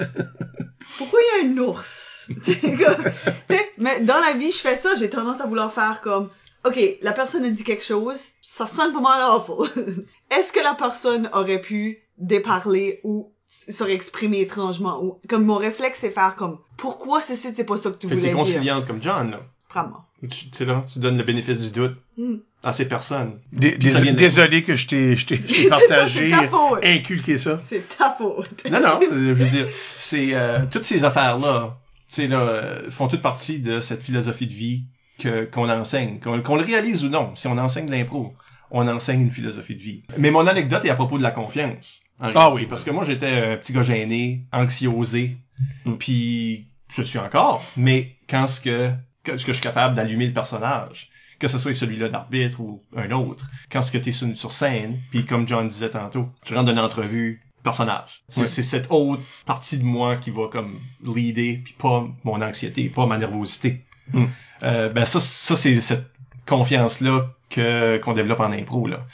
Pourquoi 0.97 1.19
il 1.21 1.45
y 1.45 1.47
a 1.47 1.51
un 1.53 1.57
ours? 1.65 2.29
Tu 2.43 2.53
sais, 2.53 2.59
comme- 2.59 3.03
tu 3.47 3.55
sais, 3.55 3.71
mais 3.77 3.99
dans 4.01 4.19
la 4.19 4.33
vie, 4.33 4.51
je 4.51 4.57
fais 4.57 4.75
ça, 4.75 4.95
j'ai 4.95 5.09
tendance 5.09 5.41
à 5.41 5.45
vouloir 5.45 5.71
faire 5.71 6.01
comme, 6.01 6.29
ok, 6.65 6.79
la 7.01 7.11
personne 7.13 7.43
a 7.45 7.49
dit 7.51 7.63
quelque 7.63 7.83
chose, 7.83 8.29
ça 8.41 8.65
sonne 8.65 8.93
pas 8.93 8.99
mal 9.01 9.21
awful. 9.21 9.69
Est-ce 10.31 10.51
que 10.51 10.59
la 10.59 10.73
personne 10.73 11.29
aurait 11.33 11.61
pu 11.61 11.99
déparler 12.17 12.99
ou 13.03 13.31
serait 13.69 13.93
exprimé 13.93 14.41
étrangement. 14.41 15.03
Ou, 15.03 15.19
comme 15.29 15.45
mon 15.45 15.57
réflexe, 15.57 15.99
c'est 15.99 16.09
faire 16.09 16.35
comme, 16.35 16.59
pourquoi 16.77 17.21
ceci, 17.21 17.53
c'est 17.55 17.63
pas 17.63 17.77
ça 17.77 17.91
que 17.91 17.97
tu 17.97 18.07
Fait 18.07 18.15
voulais 18.15 18.27
t'es 18.29 18.33
dire? 18.33 18.43
conciliante 18.43 18.87
comme 18.87 19.01
John, 19.01 19.31
là. 19.31 19.39
Vraiment. 19.69 20.04
Tu 20.21 20.27
tu 20.29 20.49
sais, 20.53 20.65
là, 20.65 20.83
tu 20.91 20.99
donnes 20.99 21.17
le 21.17 21.23
bénéfice 21.23 21.59
du 21.59 21.69
doute 21.71 21.97
Hmm. 22.17 22.35
à 22.63 22.71
ces 22.73 22.85
personnes. 22.87 23.39
Dés- 23.51 23.77
désolé 23.77 24.63
que 24.63 24.73
je 24.75 24.87
t'ai, 24.87 25.15
je 25.17 25.25
t'ai, 25.25 25.35
je 25.35 25.43
t'ai 25.63 25.67
partagé, 25.67 26.29
C'est 26.31 26.35
ta 26.41 26.47
faute. 26.47 26.79
inculqué 26.83 27.37
ça. 27.37 27.61
C'est 27.69 27.87
ta 27.97 28.15
faute. 28.17 28.63
Non, 28.71 28.79
non, 28.79 28.99
euh, 29.01 29.35
je 29.35 29.43
veux 29.43 29.49
dire, 29.49 29.67
c'est 29.97 30.29
euh, 30.33 30.59
toutes 30.71 30.85
ces 30.85 31.03
affaires-là, 31.03 31.77
tu 32.09 32.15
sais, 32.15 32.27
là, 32.27 32.39
euh, 32.39 32.89
font 32.89 33.07
toutes 33.09 33.21
partie 33.21 33.59
de 33.59 33.81
cette 33.81 34.01
philosophie 34.01 34.47
de 34.47 34.53
vie 34.53 34.85
que 35.19 35.43
qu'on 35.45 35.69
enseigne, 35.69 36.19
qu'on 36.19 36.41
qu'on 36.41 36.55
le 36.55 36.63
réalise 36.63 37.03
ou 37.03 37.09
non. 37.09 37.35
Si 37.35 37.47
on 37.47 37.57
enseigne 37.57 37.85
de 37.85 37.91
l'impro, 37.91 38.33
on 38.71 38.87
enseigne 38.87 39.21
une 39.21 39.31
philosophie 39.31 39.75
de 39.75 39.81
vie. 39.81 40.03
Mais 40.17 40.31
mon 40.31 40.47
anecdote 40.47 40.85
est 40.85 40.89
à 40.89 40.95
propos 40.95 41.17
de 41.17 41.23
la 41.23 41.31
confiance. 41.31 42.01
en 42.19 42.27
Ah 42.27 42.29
réalité, 42.29 42.55
oui. 42.61 42.65
parce 42.69 42.85
que 42.85 42.91
moi 42.91 43.03
j'étais 43.03 43.27
un 43.27 43.57
petit 43.57 43.73
gars 43.73 43.83
gêné, 43.83 44.45
anxiosé, 44.53 45.37
Mm. 45.85 45.95
puis 45.97 46.67
je 46.95 47.01
suis 47.03 47.19
encore. 47.19 47.63
Mais 47.75 48.15
quand 48.29 48.47
ce 48.47 48.61
que 48.61 48.91
que, 49.25 49.31
que 49.31 49.37
je 49.47 49.51
suis 49.51 49.61
capable 49.61 49.95
d'allumer 49.95 50.27
le 50.27 50.33
personnage, 50.33 51.09
que 51.39 51.47
ce 51.47 51.57
soit 51.57 51.73
celui-là 51.73 52.09
d'arbitre 52.09 52.61
ou 52.61 52.81
un 52.95 53.11
autre, 53.11 53.49
quand 53.69 53.81
ce 53.81 53.91
que 53.91 53.97
t'es 53.97 54.11
sur, 54.11 54.35
sur 54.37 54.51
scène, 54.51 54.99
puis 55.11 55.25
comme 55.25 55.47
John 55.47 55.67
disait 55.67 55.89
tantôt, 55.89 56.29
je 56.45 56.55
rentre 56.55 56.67
dans 56.67 56.71
une 56.71 56.79
entrevue 56.79 57.41
personnage. 57.63 58.23
C'est 58.29 58.47
cette 58.47 58.87
autre 58.91 59.23
partie 59.45 59.77
de 59.77 59.83
moi 59.83 60.15
qui 60.15 60.29
va 60.29 60.47
comme 60.47 60.79
leader, 61.03 61.63
puis 61.63 61.75
pas 61.77 62.07
mon 62.23 62.41
anxiété, 62.41 62.89
pas 62.89 63.07
ma 63.07 63.17
nervosité. 63.17 63.83
Mm. 64.13 64.25
Euh, 64.63 64.89
ben 64.89 65.05
ça, 65.05 65.19
ça 65.19 65.55
c'est 65.55 65.81
cette 65.81 66.14
confiance-là 66.45 67.27
que 67.49 67.97
qu'on 67.97 68.13
développe 68.13 68.39
en 68.39 68.51
impro. 68.51 68.87
Là. 68.87 69.05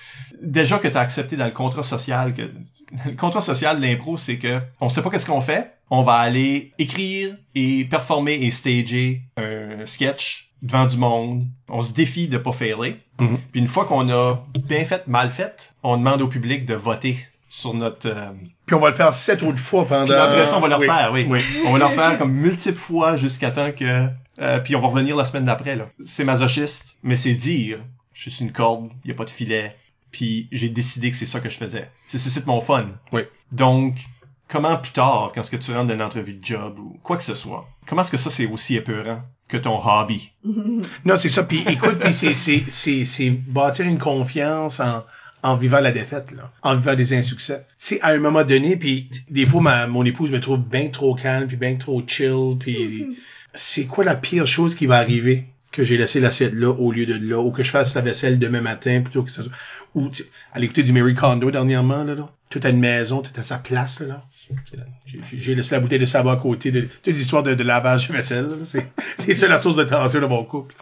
Déjà 0.41 0.79
que 0.79 0.87
tu 0.87 0.97
as 0.97 1.01
accepté 1.01 1.37
dans 1.37 1.45
le 1.45 1.51
contrat 1.51 1.83
social 1.83 2.33
que 2.33 2.41
le 3.05 3.15
contrat 3.15 3.41
social 3.41 3.79
de 3.79 3.85
l'impro, 3.85 4.17
c'est 4.17 4.37
que 4.37 4.59
on 4.79 4.89
sait 4.89 5.01
pas 5.01 5.09
qu'est-ce 5.09 5.25
qu'on 5.25 5.41
fait, 5.41 5.73
on 5.89 6.03
va 6.03 6.13
aller 6.13 6.71
écrire 6.77 7.35
et 7.55 7.85
performer 7.85 8.33
et 8.33 8.51
stager 8.51 9.21
un 9.37 9.85
sketch 9.85 10.49
devant 10.61 10.85
du 10.85 10.97
monde. 10.97 11.45
On 11.69 11.81
se 11.81 11.93
défie 11.93 12.27
de 12.27 12.37
pas 12.37 12.51
failer. 12.51 12.99
Mhm. 13.19 13.37
Puis 13.51 13.61
une 13.61 13.67
fois 13.67 13.85
qu'on 13.85 14.09
a 14.09 14.43
bien 14.67 14.85
fait, 14.85 15.07
mal 15.07 15.29
fait, 15.29 15.73
on 15.83 15.97
demande 15.97 16.21
au 16.21 16.27
public 16.27 16.65
de 16.65 16.75
voter 16.75 17.17
sur 17.49 17.73
notre 17.73 18.07
euh, 18.07 18.31
Puis 18.65 18.75
on 18.75 18.79
va 18.79 18.89
le 18.89 18.95
faire 18.95 19.13
sept 19.13 19.43
autres 19.43 19.59
fois 19.59 19.85
pendant... 19.85 20.05
puis 20.05 20.13
après 20.13 20.45
ça, 20.45 20.57
on 20.57 20.61
va 20.61 20.69
le 20.69 20.75
Oui. 20.77 20.87
refaire, 20.87 21.11
oui. 21.11 21.25
Oui. 21.29 21.41
On 21.65 21.73
va 21.73 21.79
le 21.79 21.85
refaire 21.85 22.17
comme 22.17 22.31
multiples 22.31 22.77
fois 22.77 23.17
jusqu'à 23.17 23.51
temps 23.51 23.71
que... 23.71 24.07
euh, 24.41 24.59
puis 24.59 24.75
on 24.75 24.81
va 24.81 24.87
revenir 24.87 25.15
la 25.15 25.25
semaine 25.25 25.45
d'après, 25.45 25.75
là. 25.75 25.89
C'est 26.05 26.23
masochiste, 26.23 26.95
mais 27.03 27.17
c'est 27.17 27.33
dire, 27.33 27.79
je 28.13 28.29
suis 28.29 28.43
une 28.43 28.51
corde, 28.51 28.89
il 29.03 29.09
y 29.09 29.11
a 29.11 29.15
pas 29.15 29.25
de 29.25 29.29
filet, 29.29 29.75
puis 30.11 30.47
j'ai 30.51 30.69
décidé 30.69 31.11
que 31.11 31.17
c'est 31.17 31.25
ça 31.25 31.39
que 31.39 31.49
je 31.49 31.57
faisais. 31.57 31.89
C'est 32.07 32.17
c'est 32.17 32.29
c'est 32.29 32.45
mon 32.45 32.61
fun. 32.61 32.87
Oui. 33.11 33.21
Donc, 33.51 33.95
comment 34.47 34.77
plus 34.77 34.91
tard, 34.91 35.31
quand 35.33 35.43
ce 35.43 35.51
que 35.51 35.57
tu 35.57 35.71
rentres 35.71 35.87
dans 35.87 35.93
une 35.93 36.01
entrevue 36.01 36.33
de 36.33 36.43
job 36.43 36.77
ou 36.79 36.99
quoi 37.03 37.17
que 37.17 37.23
ce 37.23 37.35
soit, 37.35 37.67
comment 37.85 38.01
est-ce 38.01 38.11
que 38.11 38.17
ça 38.17 38.29
c'est 38.29 38.47
aussi 38.47 38.75
épeurant 38.75 39.21
que 39.47 39.57
ton 39.57 39.79
hobby? 39.83 40.31
Non, 41.05 41.15
c'est 41.15 41.29
ça. 41.29 41.43
Puis 41.43 41.63
écoute, 41.67 41.99
puis 41.99 42.13
c'est, 42.13 42.33
c'est, 42.33 42.63
c'est, 42.67 43.05
c'est 43.05 43.29
bâtir 43.29 43.85
une 43.85 43.97
confiance 43.97 44.79
en, 44.79 45.03
en 45.43 45.55
vivant 45.55 45.79
la 45.79 45.91
défaite, 45.91 46.31
là, 46.31 46.51
en 46.61 46.75
vivant 46.75 46.95
des 46.95 47.13
insuccès. 47.13 47.65
C'est 47.77 48.01
à 48.01 48.09
un 48.09 48.19
moment 48.19 48.43
donné, 48.43 48.77
puis 48.77 49.09
des 49.29 49.45
fois, 49.45 49.61
ma, 49.61 49.87
mon 49.87 50.03
épouse 50.03 50.31
me 50.31 50.39
trouve 50.39 50.59
bien 50.59 50.89
trop 50.89 51.15
calme, 51.15 51.47
puis 51.47 51.57
bien 51.57 51.75
trop 51.75 52.03
chill, 52.05 52.57
puis 52.59 53.07
c'est 53.53 53.85
quoi 53.85 54.03
la 54.03 54.15
pire 54.15 54.47
chose 54.47 54.75
qui 54.75 54.85
va 54.85 54.97
arriver 54.97 55.45
que 55.71 55.83
j'ai 55.83 55.97
laissé 55.97 56.19
l'assiette 56.19 56.53
là 56.53 56.69
au 56.69 56.91
lieu 56.91 57.05
de 57.05 57.13
là, 57.29 57.39
ou 57.39 57.51
que 57.51 57.63
je 57.63 57.71
fasse 57.71 57.95
la 57.95 58.01
vaisselle 58.01 58.39
demain 58.39 58.61
matin 58.61 59.01
plutôt 59.01 59.23
que 59.23 59.31
ça. 59.31 59.41
Ou 59.95 60.09
à 60.51 60.59
l'écouter 60.59 60.83
du 60.83 60.91
Mary 60.91 61.13
Kondo 61.13 61.49
dernièrement, 61.49 62.03
là, 62.03 62.13
là, 62.15 62.29
tout 62.49 62.59
à 62.63 62.69
une 62.69 62.79
maison, 62.79 63.21
tout 63.21 63.31
à 63.37 63.43
sa 63.43 63.57
place, 63.57 64.01
là. 64.01 64.25
J'ai- 65.33 65.55
laissé 65.55 65.75
la 65.75 65.79
bouteille 65.79 65.99
de 65.99 66.05
savon 66.05 66.29
à 66.29 66.35
côté 66.35 66.71
de 66.71 66.81
toutes 66.81 67.07
les 67.07 67.21
histoires 67.21 67.43
de, 67.43 67.51
lavage 67.63 68.09
de 68.09 68.13
vaisselle. 68.13 68.49
c'est 69.17 69.33
ça 69.33 69.47
la 69.47 69.57
source 69.57 69.77
de 69.77 69.85
tension 69.85 70.19
de 70.19 70.25
mon 70.25 70.43
couple. 70.43 70.75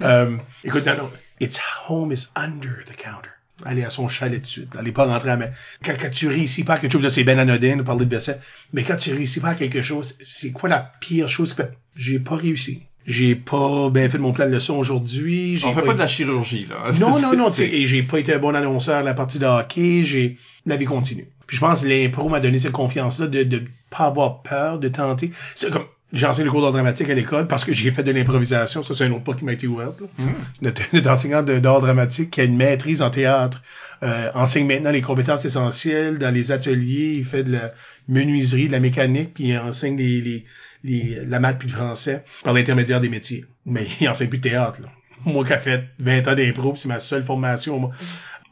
Euh, 0.00 0.36
écoute, 0.62 0.86
non, 0.86 0.96
non. 0.96 1.10
It's 1.40 1.60
home 1.88 2.12
is 2.12 2.28
under 2.36 2.84
the 2.86 2.96
counter. 2.96 3.35
Allez 3.64 3.84
à 3.84 3.90
son 3.90 4.08
chalet 4.08 4.40
de 4.40 4.46
suite. 4.46 4.76
Allez 4.78 4.92
pas 4.92 5.06
rentrer 5.06 5.30
à 5.30 5.36
main. 5.36 5.48
Quand, 5.84 5.94
quand 5.98 6.10
tu 6.10 6.28
réussis 6.28 6.62
pas 6.62 6.74
à 6.74 6.78
quelque 6.78 6.92
chose, 6.92 7.02
là, 7.02 7.10
c'est 7.10 7.24
ben 7.24 7.38
anodin 7.38 7.76
de 7.76 7.82
parler 7.82 8.04
de 8.04 8.10
vaisselle. 8.10 8.38
Mais 8.72 8.82
quand 8.82 8.96
tu 8.96 9.12
réussis 9.14 9.40
pas 9.40 9.50
à 9.50 9.54
quelque 9.54 9.80
chose, 9.82 10.16
c'est 10.28 10.52
quoi 10.52 10.68
la 10.68 10.92
pire 11.00 11.28
chose 11.28 11.54
que 11.54 11.62
j'ai 11.96 12.18
pas 12.18 12.36
réussi? 12.36 12.82
J'ai 13.06 13.34
pas 13.36 13.88
bien 13.88 14.08
fait 14.10 14.18
mon 14.18 14.32
plan 14.32 14.46
de 14.46 14.52
leçon 14.52 14.74
aujourd'hui. 14.74 15.58
On 15.64 15.72
fait 15.72 15.82
pas 15.82 15.94
de 15.94 15.98
la 15.98 16.06
chirurgie, 16.08 16.66
là. 16.68 16.90
non, 17.00 17.18
non, 17.20 17.34
non, 17.36 17.50
tu 17.50 17.56
sais, 17.56 17.68
C'est- 17.68 17.74
et 17.76 17.86
j'ai 17.86 18.02
pas 18.02 18.18
été 18.18 18.34
un 18.34 18.38
bon 18.38 18.54
annonceur 18.54 18.96
à 18.96 19.02
la 19.02 19.14
partie 19.14 19.38
de 19.38 19.46
hockey, 19.46 20.02
j'ai, 20.04 20.36
la 20.66 20.76
vie 20.76 20.84
continue. 20.86 21.26
Puis 21.46 21.56
je 21.56 21.60
pense 21.60 21.82
que 21.82 21.86
l'impro 21.86 22.28
m'a 22.28 22.40
donné 22.40 22.58
cette 22.58 22.72
confiance-là 22.72 23.28
de, 23.28 23.44
de 23.44 23.62
pas 23.88 24.06
avoir 24.06 24.42
peur, 24.42 24.80
de 24.80 24.88
tenter. 24.88 25.30
C'est 25.54 25.70
comme, 25.70 25.84
j'enseigne 26.16 26.44
le 26.46 26.50
cours 26.50 26.62
d'art 26.62 26.72
dramatique 26.72 27.08
à 27.10 27.14
l'école 27.14 27.46
parce 27.46 27.64
que 27.64 27.72
j'ai 27.72 27.90
fait 27.92 28.02
de 28.02 28.10
l'improvisation, 28.10 28.82
ça 28.82 28.94
c'est 28.94 29.04
un 29.04 29.12
autre 29.12 29.24
pas 29.24 29.34
qui 29.34 29.44
m'a 29.44 29.52
été 29.52 29.66
ouverte, 29.66 30.00
là. 30.00 30.06
Mm. 30.18 30.28
Notre, 30.62 30.82
notre 30.92 31.10
enseignant 31.10 31.42
d'art 31.42 31.80
dramatique 31.80 32.30
qui 32.30 32.40
a 32.40 32.44
une 32.44 32.56
maîtrise 32.56 33.02
en 33.02 33.10
théâtre, 33.10 33.62
euh, 34.02 34.30
enseigne 34.34 34.66
maintenant 34.66 34.90
les 34.90 35.02
compétences 35.02 35.44
essentielles 35.44 36.18
dans 36.18 36.32
les 36.34 36.52
ateliers, 36.52 37.14
il 37.18 37.24
fait 37.24 37.44
de 37.44 37.52
la 37.52 37.72
menuiserie, 38.08 38.66
de 38.66 38.72
la 38.72 38.80
mécanique, 38.80 39.34
puis 39.34 39.44
il 39.48 39.58
enseigne 39.58 39.96
les, 39.96 40.20
les, 40.20 40.44
les, 40.84 41.24
la 41.26 41.40
maths 41.40 41.58
puis 41.58 41.68
le 41.68 41.74
français 41.74 42.24
par 42.44 42.52
l'intermédiaire 42.54 43.00
des 43.00 43.08
métiers. 43.08 43.44
Mais 43.64 43.86
il 44.00 44.08
enseigne 44.08 44.28
plus 44.28 44.38
de 44.38 44.48
théâtre, 44.48 44.80
là. 44.82 44.88
Moi 45.24 45.44
qui 45.44 45.52
ai 45.52 45.58
fait 45.58 45.84
20 45.98 46.28
ans 46.28 46.34
d'impro, 46.34 46.74
c'est 46.76 46.88
ma 46.88 47.00
seule 47.00 47.24
formation. 47.24 47.78
moi. 47.78 47.90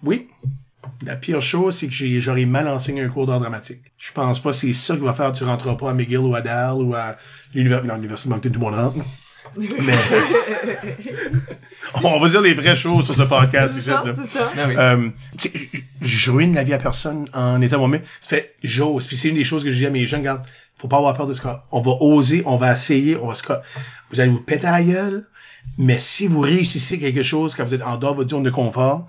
Oui. 0.02 0.26
La 1.06 1.16
pire 1.16 1.40
chose, 1.40 1.76
c'est 1.76 1.86
que 1.86 1.92
j'ai- 1.92 2.20
j'aurais 2.20 2.46
mal 2.46 2.66
enseigné 2.68 3.02
un 3.02 3.08
cours 3.08 3.26
d'art 3.26 3.40
dramatique. 3.40 3.80
Je 3.96 4.12
pense 4.12 4.40
pas 4.40 4.50
que 4.50 4.56
c'est 4.56 4.72
ça 4.72 4.94
qui 4.96 5.02
va 5.02 5.12
faire 5.14 5.32
tu 5.32 5.44
rentreras 5.44 5.76
pas 5.76 5.90
à 5.90 5.94
McGill 5.94 6.18
ou 6.18 6.34
à 6.34 6.40
Dal 6.40 6.74
ou 6.76 6.94
à 6.94 7.16
l'université, 7.54 7.88
non, 7.88 7.94
l'université 7.94 8.28
de 8.28 8.34
Moncton, 8.34 8.50
tout 8.50 8.60
le 8.60 8.66
monde 8.66 8.74
rentre. 8.74 8.98
là. 8.98 9.04
Mais, 9.56 9.92
on 12.02 12.18
va 12.18 12.28
dire 12.28 12.40
les 12.40 12.54
vraies 12.54 12.76
choses 12.76 13.04
sur 13.04 13.14
ce 13.14 13.22
podcast 13.22 13.74
C'est 13.74 13.82
ça, 13.82 14.02
ça. 14.32 14.50
Ben. 14.56 14.78
Euh, 14.78 15.08
tu 15.38 15.48
sais, 15.48 15.52
je- 16.00 16.00
je 16.00 16.30
ruine 16.30 16.54
la 16.54 16.64
vie 16.64 16.72
à 16.72 16.78
personne 16.78 17.28
en 17.32 17.60
étant 17.60 17.78
moi-même. 17.78 18.02
Ça 18.20 18.30
fait 18.30 18.54
j'ose. 18.62 19.06
Puis 19.06 19.16
c'est 19.16 19.28
une 19.28 19.36
des 19.36 19.44
choses 19.44 19.64
que 19.64 19.70
je 19.70 19.76
dis 19.76 19.86
à 19.86 19.90
mes 19.90 20.06
jeunes, 20.06 20.20
regarde, 20.20 20.42
faut 20.76 20.88
pas 20.88 20.96
avoir 20.96 21.14
peur 21.14 21.26
de 21.26 21.34
ce 21.34 21.42
cas. 21.42 21.64
On 21.72 21.80
va 21.82 21.92
oser, 22.00 22.42
on 22.46 22.56
va 22.56 22.72
essayer, 22.72 23.16
on 23.16 23.28
va 23.28 23.34
se 23.34 23.42
Vous 24.10 24.20
allez 24.20 24.30
vous 24.30 24.40
péter 24.40 24.66
à 24.66 24.72
la 24.72 24.82
gueule, 24.82 25.24
mais 25.78 25.98
si 25.98 26.26
vous 26.26 26.40
réussissez 26.40 26.98
quelque 26.98 27.22
chose 27.22 27.54
quand 27.54 27.64
vous 27.64 27.74
êtes 27.74 27.82
en 27.82 27.96
dehors 27.96 28.12
de 28.12 28.16
votre 28.18 28.30
zone 28.30 28.42
de 28.42 28.50
confort, 28.50 29.06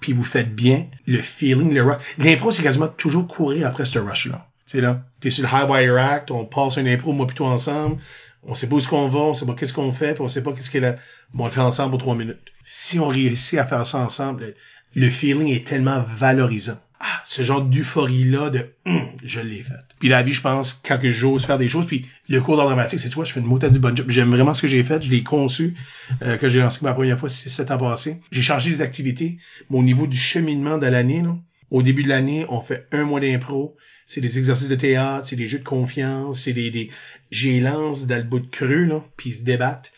puis 0.00 0.12
vous 0.12 0.24
faites 0.24 0.54
bien, 0.54 0.86
le 1.06 1.18
feeling, 1.18 1.72
le 1.74 1.82
rush. 1.82 1.96
L'impro, 2.18 2.50
c'est 2.52 2.62
quasiment 2.62 2.88
toujours 2.88 3.26
courir 3.26 3.66
après 3.66 3.84
ce 3.84 3.98
rush-là. 3.98 4.46
Tu 4.66 4.72
sais, 4.72 4.80
là, 4.80 5.02
t'es 5.20 5.30
sur 5.30 5.42
le 5.42 5.48
High 5.52 5.68
Wire 5.68 5.96
Act, 5.98 6.30
on 6.30 6.46
passe 6.46 6.78
un 6.78 6.86
impro, 6.86 7.12
moi 7.12 7.26
plutôt 7.26 7.44
ensemble, 7.44 7.98
on 8.42 8.54
sait 8.54 8.66
pas 8.68 8.76
où 8.76 8.78
est-ce 8.78 8.88
qu'on 8.88 9.08
va, 9.08 9.18
on 9.20 9.34
sait 9.34 9.46
pas 9.46 9.54
qu'est-ce 9.54 9.72
qu'on 9.74 9.92
fait, 9.92 10.14
puis 10.14 10.22
on 10.22 10.28
sait 10.28 10.42
pas 10.42 10.52
qu'est-ce 10.52 10.70
qu'elle 10.70 10.84
a. 10.84 10.96
Bon, 11.34 11.44
on 11.44 11.46
le 11.46 11.52
fait 11.52 11.60
ensemble 11.60 11.90
pour 11.90 11.98
trois 11.98 12.14
minutes. 12.14 12.40
Si 12.64 12.98
on 12.98 13.08
réussit 13.08 13.58
à 13.58 13.66
faire 13.66 13.86
ça 13.86 13.98
ensemble, 13.98 14.54
le- 14.94 15.10
feeling 15.10 15.48
est 15.48 15.66
tellement 15.66 16.04
valorisant. 16.16 16.78
Ah, 17.00 17.20
ce 17.26 17.42
genre 17.42 17.60
d'euphorie-là 17.62 18.48
de 18.48 18.70
Hum, 18.86 19.08
je 19.22 19.40
l'ai 19.40 19.62
fait. 19.62 19.74
Puis 19.98 20.08
la 20.08 20.22
vie, 20.22 20.32
je 20.32 20.40
pense, 20.40 20.72
quand 20.72 20.98
j'ose 21.02 21.44
faire 21.44 21.58
des 21.58 21.68
choses, 21.68 21.84
puis 21.86 22.06
le 22.28 22.40
cours 22.40 22.56
d'art 22.56 22.66
dramatique, 22.66 23.00
c'est 23.00 23.10
toi, 23.10 23.24
je 23.26 23.32
fais 23.32 23.40
une 23.40 23.46
motade 23.46 23.72
du 23.72 23.78
bon 23.78 23.94
job. 23.94 24.06
J'aime 24.08 24.30
vraiment 24.30 24.54
ce 24.54 24.62
que 24.62 24.68
j'ai 24.68 24.82
fait, 24.84 25.02
je 25.02 25.10
l'ai 25.10 25.22
conçu, 25.22 25.74
euh, 26.22 26.36
que 26.38 26.48
j'ai 26.48 26.60
lancé 26.60 26.78
la 26.82 26.94
première 26.94 27.18
fois, 27.18 27.28
c'est 27.28 27.50
sept 27.50 27.70
ans 27.70 27.78
passés. 27.78 28.20
J'ai 28.30 28.40
changé 28.42 28.70
les 28.70 28.80
activités, 28.80 29.36
mais 29.68 29.78
au 29.78 29.82
niveau 29.82 30.06
du 30.06 30.16
cheminement 30.16 30.78
de 30.78 30.86
l'année, 30.86 31.22
au 31.70 31.82
début 31.82 32.02
de 32.04 32.08
l'année, 32.08 32.46
on 32.48 32.60
fait 32.62 32.86
un 32.92 33.04
mois 33.04 33.20
d'impro, 33.20 33.76
c'est 34.06 34.20
des 34.20 34.38
exercices 34.38 34.68
de 34.68 34.74
théâtre, 34.74 35.28
c'est 35.28 35.36
des 35.36 35.46
jeux 35.46 35.58
de 35.58 35.64
confiance, 35.64 36.40
c'est 36.42 36.52
des, 36.52 36.70
des 36.70 36.90
j'ai 37.30 37.60
lance 37.60 38.06
de 38.06 38.50
creux, 38.50 38.84
là, 38.84 39.04
puis 39.16 39.30
ils 39.30 39.34
se 39.34 39.42
débattent. 39.42 39.92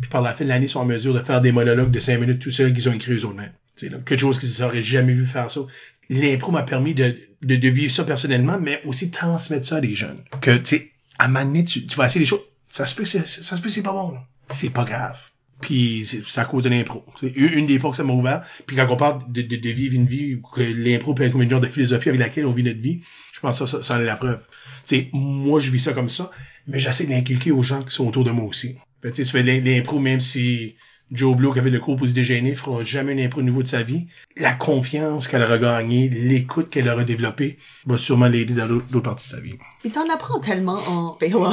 Puis 0.00 0.08
par 0.08 0.22
la 0.22 0.34
fin 0.34 0.44
de 0.44 0.48
l'année, 0.48 0.66
ils 0.66 0.70
sont 0.70 0.80
en 0.80 0.86
mesure 0.86 1.14
de 1.14 1.20
faire 1.20 1.40
des 1.40 1.52
monologues 1.52 1.90
de 1.90 2.00
cinq 2.00 2.18
minutes 2.18 2.40
tout 2.40 2.50
seuls 2.50 2.72
qu'ils 2.72 2.88
ont 2.88 2.92
écrit 2.92 3.12
eux 3.12 3.24
mêmes. 3.34 3.52
C'est 3.76 3.90
quelque 4.04 4.18
chose 4.18 4.38
qu'ils 4.38 4.62
n'auraient 4.62 4.82
jamais 4.82 5.12
vu 5.12 5.26
faire 5.26 5.50
ça. 5.50 5.60
L'impro 6.08 6.52
m'a 6.52 6.62
permis 6.62 6.94
de, 6.94 7.16
de, 7.42 7.68
vivre 7.68 7.92
ça 7.92 8.04
personnellement, 8.04 8.58
mais 8.58 8.82
aussi 8.84 9.10
transmettre 9.10 9.66
ça 9.66 9.76
à 9.76 9.80
des 9.80 9.94
jeunes. 9.94 10.20
Que, 10.40 10.56
tu 10.56 10.92
à 11.18 11.26
un 11.26 11.62
tu, 11.64 11.86
tu 11.86 11.96
vas 11.96 12.06
essayer 12.06 12.20
des 12.20 12.26
choses. 12.26 12.40
Ça 12.70 12.86
se 12.86 12.94
peut 12.94 13.04
c'est 13.04 13.82
pas 13.82 13.92
bon, 13.92 14.12
là. 14.12 14.26
C'est 14.50 14.70
pas 14.70 14.84
grave. 14.84 15.18
Puis 15.60 16.04
c'est 16.04 16.40
à 16.40 16.44
cause 16.44 16.62
de 16.62 16.70
l'impro. 16.70 17.04
C'est 17.18 17.32
une 17.34 17.66
des 17.66 17.78
portes 17.78 17.94
que 17.94 17.96
ça 17.98 18.04
m'a 18.04 18.14
ouvert. 18.14 18.42
Puis 18.66 18.76
quand 18.76 18.86
on 18.88 18.96
parle 18.96 19.30
de, 19.30 19.42
de, 19.42 19.56
de 19.56 19.70
vivre 19.70 19.94
une 19.94 20.06
vie, 20.06 20.38
que 20.54 20.62
l'impro 20.62 21.14
peut 21.14 21.22
être 21.22 21.32
comme 21.32 21.42
une 21.42 21.50
genre 21.50 21.60
de 21.60 21.66
philosophie 21.66 22.08
avec 22.08 22.20
laquelle 22.20 22.46
on 22.46 22.52
vit 22.52 22.62
notre 22.62 22.80
vie, 22.80 23.00
je 23.32 23.40
pense 23.40 23.60
que 23.60 23.66
ça, 23.66 23.82
ça, 23.82 23.96
en 23.96 24.00
est 24.00 24.04
la 24.04 24.16
preuve. 24.16 24.40
Sais, 24.84 25.08
moi, 25.12 25.60
je 25.60 25.70
vis 25.70 25.80
ça 25.80 25.92
comme 25.92 26.08
ça, 26.08 26.30
mais 26.66 26.78
j'essaie 26.78 27.04
de 27.04 27.10
l'inculquer 27.10 27.52
aux 27.52 27.62
gens 27.62 27.82
qui 27.82 27.94
sont 27.94 28.06
autour 28.06 28.24
de 28.24 28.30
moi 28.30 28.46
aussi. 28.46 28.76
Ben, 29.02 29.12
tu 29.12 29.24
fais 29.24 29.42
l'impro, 29.42 29.98
même 29.98 30.20
si 30.20 30.76
Joe 31.12 31.36
Blow, 31.36 31.52
qui 31.52 31.58
avait 31.58 31.70
le 31.70 31.80
cours 31.80 31.96
pour 31.96 32.06
se 32.06 32.12
déjeuner, 32.12 32.54
fera 32.54 32.84
jamais 32.84 33.12
une 33.12 33.20
impro 33.20 33.42
nouveau 33.42 33.62
de 33.62 33.68
sa 33.68 33.82
vie. 33.82 34.06
La 34.36 34.52
confiance 34.52 35.26
qu'elle 35.26 35.42
aura 35.42 35.58
gagnée, 35.58 36.08
l'écoute 36.08 36.70
qu'elle 36.70 36.88
aura 36.88 37.04
développée, 37.04 37.58
va 37.86 37.98
sûrement 37.98 38.28
l'aider 38.28 38.54
dans 38.54 38.66
d'autres 38.68 39.00
parties 39.00 39.28
de 39.28 39.34
sa 39.36 39.40
vie. 39.40 39.54
Puis 39.80 39.90
t'en 39.90 40.08
apprends 40.08 40.38
tellement 40.40 40.78
en 40.86 41.16
failant. 41.18 41.52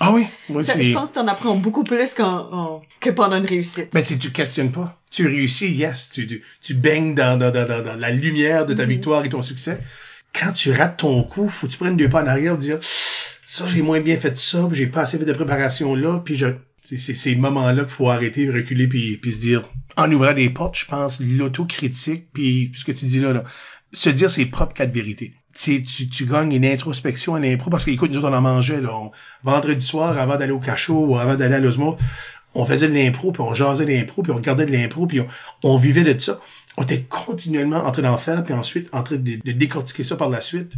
Ah 0.00 0.12
oui, 0.12 0.26
moi, 0.48 0.64
Ça. 0.64 0.80
Je 0.80 0.92
pense 0.92 1.10
que 1.10 1.14
t'en 1.16 1.26
apprends 1.26 1.56
beaucoup 1.56 1.82
plus 1.84 2.14
qu'en, 2.14 2.52
en- 2.52 2.82
que 3.00 3.10
pendant 3.10 3.36
une 3.36 3.46
réussite. 3.46 3.88
Ben, 3.92 4.02
si 4.02 4.18
tu 4.18 4.30
questionnes 4.30 4.70
pas, 4.70 5.00
tu 5.10 5.26
réussis, 5.26 5.72
yes, 5.72 6.10
tu, 6.12 6.26
tu, 6.26 6.42
tu 6.62 6.74
baignes 6.74 7.14
dans, 7.14 7.38
dans, 7.38 7.50
dans, 7.50 7.66
dans, 7.66 7.82
dans 7.82 7.96
la 7.96 8.10
lumière 8.10 8.64
de 8.66 8.74
ta 8.74 8.84
Mhm. 8.84 8.88
victoire 8.90 9.24
et 9.24 9.28
ton 9.28 9.42
succès. 9.42 9.80
quand 10.38 10.52
tu 10.52 10.72
rates 10.72 10.98
ton 10.98 11.22
coup, 11.22 11.48
faut 11.48 11.66
que 11.68 11.72
tu 11.72 11.78
prennes 11.78 11.96
deux 11.96 12.08
pas 12.08 12.22
en 12.24 12.26
arrière 12.26 12.54
et 12.54 12.58
dire, 12.58 12.78
ça, 13.46 13.64
j'ai 13.68 13.82
moins 13.82 14.00
bien 14.00 14.16
fait 14.18 14.36
ça, 14.36 14.68
j'ai 14.72 14.86
pas 14.88 15.02
assez 15.02 15.16
fait 15.18 15.24
de 15.24 15.32
préparation 15.32 15.94
là, 15.94 16.20
puis 16.24 16.34
je, 16.34 16.46
c'est 16.84 16.98
ces 16.98 17.34
moments-là 17.34 17.84
qu'il 17.84 17.92
faut 17.92 18.10
arrêter, 18.10 18.48
reculer, 18.50 18.86
puis, 18.86 19.16
puis 19.16 19.32
se 19.32 19.40
dire, 19.40 19.62
en 19.96 20.10
ouvrant 20.12 20.34
des 20.34 20.50
portes, 20.50 20.76
je 20.76 20.86
pense, 20.86 21.20
l'autocritique, 21.20 22.28
puis 22.32 22.70
ce 22.74 22.84
que 22.84 22.92
tu 22.92 23.06
dis 23.06 23.20
là, 23.20 23.32
là 23.32 23.44
se 23.92 24.10
dire 24.10 24.30
ses 24.30 24.46
propres 24.46 24.74
quatre 24.74 24.92
vérités. 24.92 25.32
Tu, 25.54 25.82
tu, 25.84 26.08
tu 26.08 26.26
gagnes 26.26 26.52
une 26.52 26.64
introspection 26.64 27.36
à 27.36 27.40
l'impro, 27.40 27.70
parce 27.70 27.84
qu'écoute, 27.84 28.10
nous 28.10 28.18
autres, 28.18 28.28
on 28.28 28.34
en 28.34 28.40
mangeait, 28.40 28.80
là, 28.80 28.90
vendredi 29.44 29.84
soir, 29.84 30.18
avant 30.18 30.36
d'aller 30.36 30.52
au 30.52 30.58
cachot, 30.58 31.06
ou 31.06 31.16
avant 31.16 31.36
d'aller 31.36 31.54
à 31.54 31.60
l'osmo, 31.60 31.96
on 32.54 32.66
faisait 32.66 32.88
de 32.88 32.94
l'impro, 32.94 33.32
puis 33.32 33.42
on 33.42 33.54
jasait 33.54 33.86
de 33.86 33.90
l'impro, 33.90 34.22
puis 34.22 34.32
on 34.32 34.36
regardait 34.36 34.66
de 34.66 34.72
l'impro, 34.72 35.06
puis 35.06 35.20
on, 35.62 35.76
vivait 35.76 36.02
de 36.02 36.18
ça. 36.18 36.40
On 36.76 36.82
était 36.82 37.02
continuellement 37.02 37.84
en 37.84 37.92
train 37.92 38.02
d'en 38.02 38.18
faire, 38.18 38.44
puis 38.44 38.54
ensuite 38.54 38.88
en 38.92 39.02
train 39.02 39.16
de 39.16 39.52
décortiquer 39.52 40.04
ça 40.04 40.16
par 40.16 40.28
la 40.28 40.40
suite. 40.40 40.74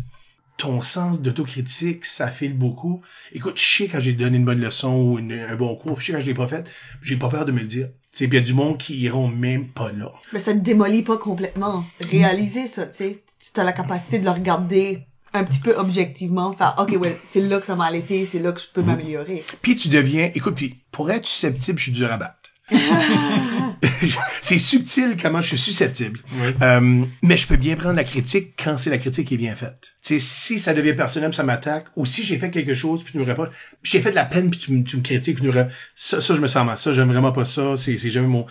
Ton 0.57 0.81
sens 0.81 1.21
d'autocritique, 1.21 2.05
ça 2.07 2.29
file 2.29 2.57
beaucoup. 2.57 3.03
Écoute, 3.33 3.59
je 3.59 3.77
sais 3.77 3.89
quand 3.89 4.01
j'ai 4.01 4.15
donné 4.15 4.39
une 4.39 4.45
bonne 4.47 4.61
leçon 4.61 4.95
ou 4.97 5.19
une- 5.19 5.33
un 5.33 5.55
bon 5.55 5.75
cours, 5.77 6.01
je 6.01 6.07
sais 6.07 6.13
quand 6.13 6.21
je 6.21 6.27
l'ai 6.27 6.35
pas 6.35 6.49
fait, 6.49 6.65
j'ai 7.03 7.17
pas 7.17 7.29
peur 7.29 7.45
de 7.45 7.53
me 7.53 7.61
le 7.61 7.67
dire. 7.67 7.89
Tu 8.13 8.25
sais, 8.25 8.29
puis 8.29 8.39
il 8.39 8.41
y 8.41 8.43
a 8.43 8.47
du 8.47 8.55
monde 8.55 8.79
qui 8.79 8.97
iront 9.01 9.29
même 9.29 9.69
pas 9.69 9.93
là. 9.93 10.11
Mais 10.33 10.39
ça 10.41 10.55
ne 10.55 10.61
démolit 10.61 11.03
pas 11.03 11.19
complètement. 11.19 11.85
Réaliser 12.11 12.67
ça, 12.67 12.87
tu 12.87 12.97
sais. 12.97 13.23
Tu 13.53 13.61
as 13.61 13.65
la 13.65 13.73
capacité 13.73 14.19
de 14.19 14.25
le 14.25 14.31
regarder 14.31 15.01
un 15.35 15.45
petit 15.45 15.59
peu 15.61 15.75
objectivement, 15.77 16.55
faire, 16.55 16.75
OK, 16.79 16.97
ouais, 16.99 17.21
c'est 17.23 17.43
là 17.43 17.61
que 17.61 17.67
ça 17.67 17.77
m'a 17.77 17.85
allaité, 17.85 18.25
c'est 18.25 18.39
là 18.39 18.53
que 18.53 18.61
je 18.61 18.69
peux 18.73 18.81
m'améliorer. 18.81 19.45
Puis 19.61 19.77
tu 19.77 19.89
deviens, 19.89 20.31
écoute, 20.35 20.55
puis 20.55 20.75
pour 20.91 21.11
être 21.11 21.27
susceptible, 21.27 21.79
je 21.79 21.83
suis 21.83 21.93
dur 21.93 22.11
à 22.11 22.17
battre. 22.17 22.51
c'est 24.43 24.59
subtil 24.59 25.17
comment 25.21 25.41
je 25.41 25.49
suis 25.49 25.59
susceptible. 25.59 26.21
Oui. 26.41 26.49
Euh, 26.63 27.05
mais 27.23 27.37
je 27.37 27.47
peux 27.47 27.57
bien 27.57 27.77
prendre 27.77 27.97
la 27.97 28.05
critique 28.05 28.55
quand 28.63 28.77
c'est 28.77 28.91
la 28.91 28.99
critique 28.99 29.29
qui 29.29 29.35
est 29.35 29.39
bien 29.39 29.55
faite. 29.55 29.95
Tu 30.03 30.15
sais, 30.15 30.19
si 30.19 30.59
ça 30.59 30.75
devient 30.75 30.95
personnel, 30.95 31.33
ça 31.35 31.43
m'attaque, 31.43 31.87
ou 31.97 32.07
si 32.07 32.23
j'ai 32.23 32.39
fait 32.39 32.51
quelque 32.51 32.75
chose 32.75 33.03
puis 33.03 33.13
tu 33.13 33.19
me 33.19 33.25
réponds, 33.25 33.49
j'ai 33.83 34.01
fait 34.01 34.11
de 34.11 34.15
la 34.17 34.25
peine 34.25 34.51
puis 34.51 34.59
tu, 34.59 34.73
me- 34.73 34.85
tu 34.85 34.97
me 34.97 35.03
critiques, 35.03 35.37
puis 35.39 35.49
tu 35.49 35.57
me 35.57 35.67
ça, 35.95 36.21
ça 36.21 36.35
je 36.35 36.41
me 36.41 36.49
sens 36.49 36.65
mal. 36.67 36.79
Ça, 36.79 36.93
j'aime 36.93 37.09
vraiment 37.09 37.33
pas 37.33 37.45
ça. 37.45 37.77
C'est, 37.77 37.97
jamais 37.97 38.29
mon 38.29 38.47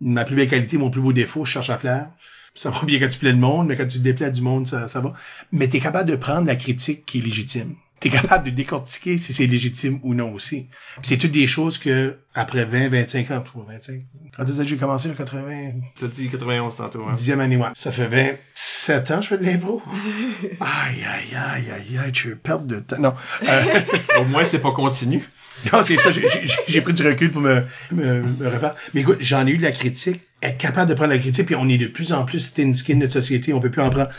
ma 0.00 0.24
plus 0.24 0.36
belle 0.36 0.48
qualité, 0.48 0.78
mon 0.78 0.90
plus 0.90 1.00
beau 1.00 1.12
défaut. 1.12 1.44
Je 1.44 1.52
cherche 1.52 1.70
à 1.70 1.76
plaire. 1.76 2.08
Ça 2.54 2.70
va 2.70 2.80
bien 2.84 2.98
quand 2.98 3.08
tu 3.08 3.18
plais 3.18 3.32
le 3.32 3.38
monde, 3.38 3.68
mais 3.68 3.76
quand 3.76 3.86
tu 3.86 3.98
déplais 3.98 4.30
du 4.30 4.42
monde, 4.42 4.66
ça, 4.66 4.88
ça 4.88 5.00
va. 5.00 5.14
Mais 5.52 5.68
t'es 5.68 5.80
capable 5.80 6.10
de 6.10 6.16
prendre 6.16 6.46
la 6.46 6.56
critique 6.56 7.04
qui 7.06 7.18
est 7.18 7.22
légitime. 7.22 7.74
T'es 8.00 8.10
capable 8.10 8.44
de 8.44 8.50
décortiquer 8.50 9.18
si 9.18 9.32
c'est 9.32 9.46
légitime 9.46 9.98
ou 10.02 10.14
non 10.14 10.32
aussi. 10.32 10.68
C'est 11.02 11.16
toutes 11.16 11.32
des 11.32 11.48
choses 11.48 11.78
que, 11.78 12.16
après 12.34 12.64
20, 12.64 12.88
25 12.90 13.30
ans, 13.32 13.40
toi, 13.40 13.66
25. 13.68 14.02
Quand 14.36 14.44
est-ce 14.44 14.58
que 14.58 14.64
j'ai 14.64 14.76
commencé, 14.76 15.08
le 15.08 15.14
80, 15.14 15.72
Tu 15.96 16.04
as 16.04 16.08
dit 16.08 16.28
91 16.28 16.76
tantôt, 16.76 17.04
hein? 17.08 17.12
dixième 17.14 17.40
année, 17.40 17.56
ouais. 17.56 17.68
Ça 17.74 17.90
fait 17.90 18.06
27 18.06 19.10
ans 19.10 19.16
que 19.16 19.22
je 19.22 19.28
fais 19.28 19.38
de 19.38 19.44
l'impro. 19.44 19.82
Aïe, 20.60 21.04
aïe, 21.04 21.34
aïe, 21.34 21.64
aïe, 21.72 21.98
aïe, 21.98 22.12
tu 22.12 22.28
veux 22.28 22.36
perdre 22.36 22.66
de 22.66 22.78
temps. 22.78 23.00
Non. 23.00 23.14
Euh, 23.42 23.80
Au 24.20 24.24
moins, 24.24 24.44
c'est 24.44 24.60
pas 24.60 24.72
continu. 24.72 25.28
non, 25.72 25.82
c'est 25.82 25.96
ça, 25.96 26.10
j'ai 26.12 26.80
pris 26.80 26.92
du 26.92 27.02
recul 27.02 27.32
pour 27.32 27.40
me, 27.40 27.64
me, 27.90 28.22
me 28.22 28.48
refaire. 28.48 28.76
Mais 28.94 29.00
écoute, 29.00 29.18
j'en 29.20 29.44
ai 29.44 29.50
eu 29.50 29.58
de 29.58 29.62
la 29.64 29.72
critique, 29.72 30.20
être 30.40 30.56
capable 30.56 30.88
de 30.88 30.94
prendre 30.94 31.10
la 31.12 31.18
critique, 31.18 31.46
puis 31.46 31.56
on 31.56 31.68
est 31.68 31.78
de 31.78 31.88
plus 31.88 32.12
en 32.12 32.24
plus 32.24 32.54
thin 32.54 32.72
skin 32.74 32.94
de 32.94 33.00
notre 33.00 33.12
société, 33.12 33.52
on 33.52 33.58
peut 33.60 33.70
plus 33.70 33.82
en 33.82 33.90
prendre. 33.90 34.10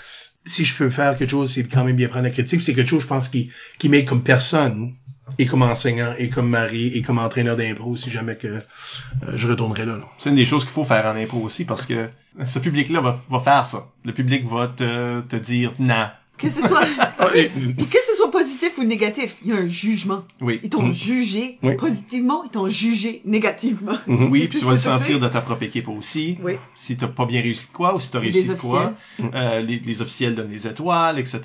Si 0.45 0.65
je 0.65 0.75
peux 0.75 0.89
faire 0.89 1.17
quelque 1.17 1.29
chose, 1.29 1.53
c'est 1.53 1.63
quand 1.63 1.83
même 1.83 1.95
bien 1.95 2.07
prendre 2.07 2.23
la 2.25 2.31
critique, 2.31 2.63
c'est 2.63 2.73
quelque 2.73 2.89
chose, 2.89 3.03
je 3.03 3.07
pense, 3.07 3.29
qui, 3.29 3.51
qui 3.77 3.89
m'aide 3.89 4.05
comme 4.05 4.23
personne, 4.23 4.95
et 5.37 5.45
comme 5.45 5.61
enseignant, 5.61 6.13
et 6.17 6.29
comme 6.29 6.49
mari, 6.49 6.87
et 6.87 7.01
comme 7.01 7.19
entraîneur 7.19 7.55
d'impro, 7.55 7.95
si 7.95 8.09
jamais 8.09 8.35
que 8.35 8.47
euh, 8.47 8.61
je 9.35 9.47
retournerai 9.47 9.85
là. 9.85 9.97
là. 9.97 10.09
C'est 10.17 10.29
une 10.29 10.35
des 10.35 10.45
choses 10.45 10.63
qu'il 10.63 10.71
faut 10.71 10.85
faire 10.85 11.05
en 11.05 11.15
impro 11.15 11.39
aussi 11.39 11.65
parce 11.65 11.85
que 11.85 12.09
ce 12.45 12.59
public-là 12.59 13.01
va, 13.01 13.21
va 13.29 13.39
faire 13.39 13.65
ça. 13.65 13.87
Le 14.03 14.13
public 14.13 14.45
va 14.47 14.67
te, 14.67 15.21
te 15.21 15.35
dire 15.35 15.73
non. 15.79 16.07
Que 16.39 16.49
ce 16.49 16.61
soit, 16.61 16.83
et- 17.35 17.49
que 17.49 17.97
ce 18.07 18.15
soit 18.15 18.31
positif 18.31 18.71
ou 18.77 18.83
négatif, 18.83 19.35
il 19.43 19.49
y 19.49 19.53
a 19.53 19.57
un 19.57 19.67
jugement. 19.67 20.23
Oui. 20.41 20.59
Ils 20.63 20.69
t'ont 20.69 20.83
Mm. 20.83 20.93
jugé 20.93 21.57
Oui. 21.61 21.75
positivement, 21.75 22.43
ils 22.45 22.49
t'ont 22.49 22.67
jugé 22.69 23.21
négativement. 23.25 23.97
Mhm. 24.07 24.31
Oui, 24.31 24.47
puis 24.47 24.59
tu 24.59 24.65
vas 24.65 24.71
le 24.71 24.77
sentir 24.77 25.19
de 25.19 25.27
ta 25.27 25.41
propre 25.41 25.63
équipe 25.63 25.89
aussi. 25.89 26.37
Oui. 26.41 26.53
Si 26.75 26.95
t'as 26.97 27.07
pas 27.07 27.25
bien 27.25 27.41
réussi 27.41 27.67
de 27.67 27.71
quoi 27.73 27.93
ou 27.95 27.99
si 27.99 28.09
t'as 28.09 28.19
réussi 28.19 28.45
de 28.47 28.53
quoi. 28.53 28.93
officiels. 29.19 29.31
Euh, 29.35 29.59
les, 29.59 29.79
les 29.79 30.01
officiels 30.01 30.35
donnent 30.35 30.49
des 30.49 30.65
étoiles, 30.65 31.19
etc. 31.19 31.41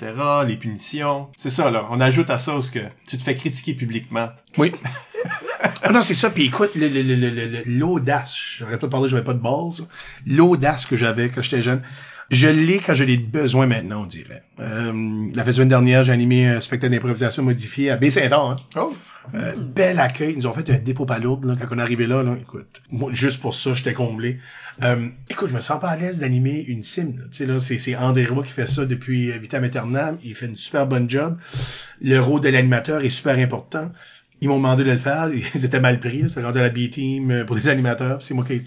Les 0.47 0.55
punitions. 0.55 1.27
C'est 1.37 1.49
ça, 1.49 1.69
là. 1.71 1.87
On 1.91 1.99
ajoute 1.99 2.29
à 2.29 2.37
ça 2.37 2.61
ce 2.61 2.71
que 2.71 2.79
tu 3.05 3.17
te 3.17 3.21
fais 3.23 3.35
critiquer 3.35 3.73
publiquement. 3.73 4.29
Oui. 4.57 4.71
ah 5.83 5.91
non, 5.91 6.01
c'est 6.03 6.13
ça. 6.13 6.29
Puis 6.29 6.45
écoute, 6.45 6.71
le- 6.75 6.87
le- 6.87 7.01
le- 7.01 7.15
le- 7.15 7.29
le- 7.29 7.63
l'audace, 7.65 8.35
j'aurais 8.37 8.79
pas 8.79 8.87
parlé, 8.87 9.09
j'avais 9.09 9.23
pas 9.23 9.33
de 9.33 9.39
balls. 9.41 9.85
L'audace 10.25 10.85
que 10.85 10.95
j'avais 10.95 11.29
quand 11.29 11.41
j'étais 11.41 11.61
jeune, 11.61 11.81
je 12.29 12.47
l'ai 12.47 12.79
quand 12.79 12.95
je 12.95 13.03
l'ai 13.03 13.17
besoin 13.17 13.67
maintenant, 13.67 14.03
on 14.03 14.05
dirait. 14.05 14.43
Euh, 14.59 15.29
la 15.33 15.53
semaine 15.53 15.69
dernière, 15.69 16.03
j'ai 16.03 16.11
animé 16.11 16.47
un 16.47 16.61
spectacle 16.61 16.93
d'improvisation 16.93 17.43
modifié 17.43 17.91
à 17.91 17.97
Baie-Saint-Anne. 17.97 18.33
Hein. 18.33 18.57
Oh! 18.75 18.95
Euh, 19.33 19.53
bel 19.57 19.99
accueil. 19.99 20.33
Ils 20.33 20.37
nous 20.37 20.47
ont 20.47 20.53
fait 20.53 20.69
un 20.69 20.77
dépôt 20.77 21.05
pas 21.05 21.19
lourd 21.19 21.41
là, 21.43 21.55
quand 21.59 21.67
on 21.71 21.79
est 21.79 21.81
arrivé 21.81 22.07
là. 22.07 22.23
là. 22.23 22.35
Écoute, 22.39 22.81
moi, 22.91 23.11
juste 23.11 23.41
pour 23.41 23.55
ça, 23.55 23.73
j'étais 23.73 23.93
comblé. 23.93 24.39
Euh, 24.83 25.07
écoute, 25.29 25.49
je 25.49 25.55
me 25.55 25.61
sens 25.61 25.79
pas 25.79 25.89
à 25.89 25.97
l'aise 25.97 26.19
d'animer 26.19 26.63
une 26.67 26.83
sim. 26.83 27.13
là. 27.17 27.23
Tu 27.31 27.37
sais, 27.37 27.45
là, 27.45 27.59
c'est, 27.59 27.79
c'est 27.79 27.95
André 27.95 28.25
Roy 28.25 28.43
qui 28.43 28.51
fait 28.51 28.67
ça 28.67 28.85
depuis 28.85 29.31
euh, 29.31 29.37
Vitam 29.37 29.63
Aeternam. 29.63 30.17
Il 30.23 30.35
fait 30.35 30.47
une 30.47 30.57
super 30.57 30.87
bonne 30.87 31.09
job. 31.09 31.37
Le 32.01 32.19
rôle 32.19 32.41
de 32.41 32.49
l'animateur 32.49 33.03
est 33.03 33.09
super 33.09 33.37
important. 33.37 33.91
Ils 34.41 34.49
m'ont 34.49 34.57
demandé 34.57 34.83
de 34.83 34.91
le 34.91 34.97
faire. 34.97 35.29
Ils 35.55 35.65
étaient 35.65 35.79
mal 35.79 35.99
pris. 35.99 36.23
là. 36.23 36.27
C'est 36.27 36.43
rendu 36.43 36.59
à 36.59 36.63
la 36.63 36.69
B-Team 36.69 37.31
euh, 37.31 37.45
pour 37.45 37.55
des 37.55 37.69
animateurs. 37.69 38.23
C'est 38.23 38.33
moi 38.33 38.45
qui... 38.45 38.63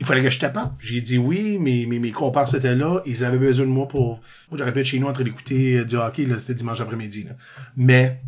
Il 0.00 0.06
fallait 0.06 0.22
que 0.22 0.30
je 0.30 0.38
tape. 0.38 0.58
J'ai 0.80 1.00
dit 1.02 1.18
oui, 1.18 1.58
mais 1.60 1.84
mes, 1.86 1.98
mes 1.98 2.10
comparses 2.10 2.54
étaient 2.54 2.74
là. 2.74 3.02
Ils 3.06 3.22
avaient 3.24 3.38
besoin 3.38 3.66
de 3.66 3.70
moi 3.70 3.86
pour... 3.86 4.20
Moi, 4.50 4.58
j'aurais 4.58 4.72
pu 4.72 4.80
être 4.80 4.86
chez 4.86 4.98
nous 4.98 5.06
en 5.08 5.12
train 5.12 5.24
d'écouter 5.24 5.78
euh, 5.78 5.84
du 5.84 5.96
hockey. 5.96 6.24
Là, 6.24 6.38
c'était 6.38 6.54
dimanche 6.54 6.80
après-midi. 6.80 7.24
Là. 7.24 7.32
Mais 7.76 8.20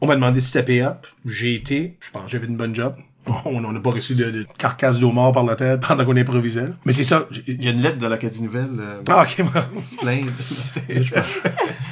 on 0.00 0.06
m'a 0.06 0.14
demandé 0.14 0.40
de 0.40 0.44
stepper 0.44 0.82
up. 0.82 1.06
J'ai 1.26 1.54
été. 1.54 1.96
Je 2.00 2.10
pense 2.10 2.26
que 2.26 2.30
j'avais 2.30 2.46
une 2.46 2.56
bonne 2.56 2.74
job. 2.74 2.94
On 3.44 3.60
n'a 3.60 3.78
pas 3.80 3.90
reçu 3.90 4.14
de, 4.16 4.30
de 4.32 4.46
carcasse 4.58 4.98
d'eau 4.98 5.12
mort 5.12 5.32
par 5.32 5.44
la 5.44 5.54
tête 5.56 5.80
pendant 5.88 6.04
qu'on 6.04 6.16
improvisait. 6.16 6.62
là. 6.62 6.72
Mais 6.84 6.92
c'est 6.92 7.04
ça. 7.04 7.28
Il 7.46 7.62
y 7.62 7.68
a 7.68 7.70
une 7.70 7.80
lettre 7.82 7.98
de 7.98 8.06
l'Acadie 8.06 8.42
Nouvelle. 8.42 8.66
Euh, 8.80 9.00
Ah, 9.08 9.24
ok. 9.24 9.44
moi. 9.44 9.68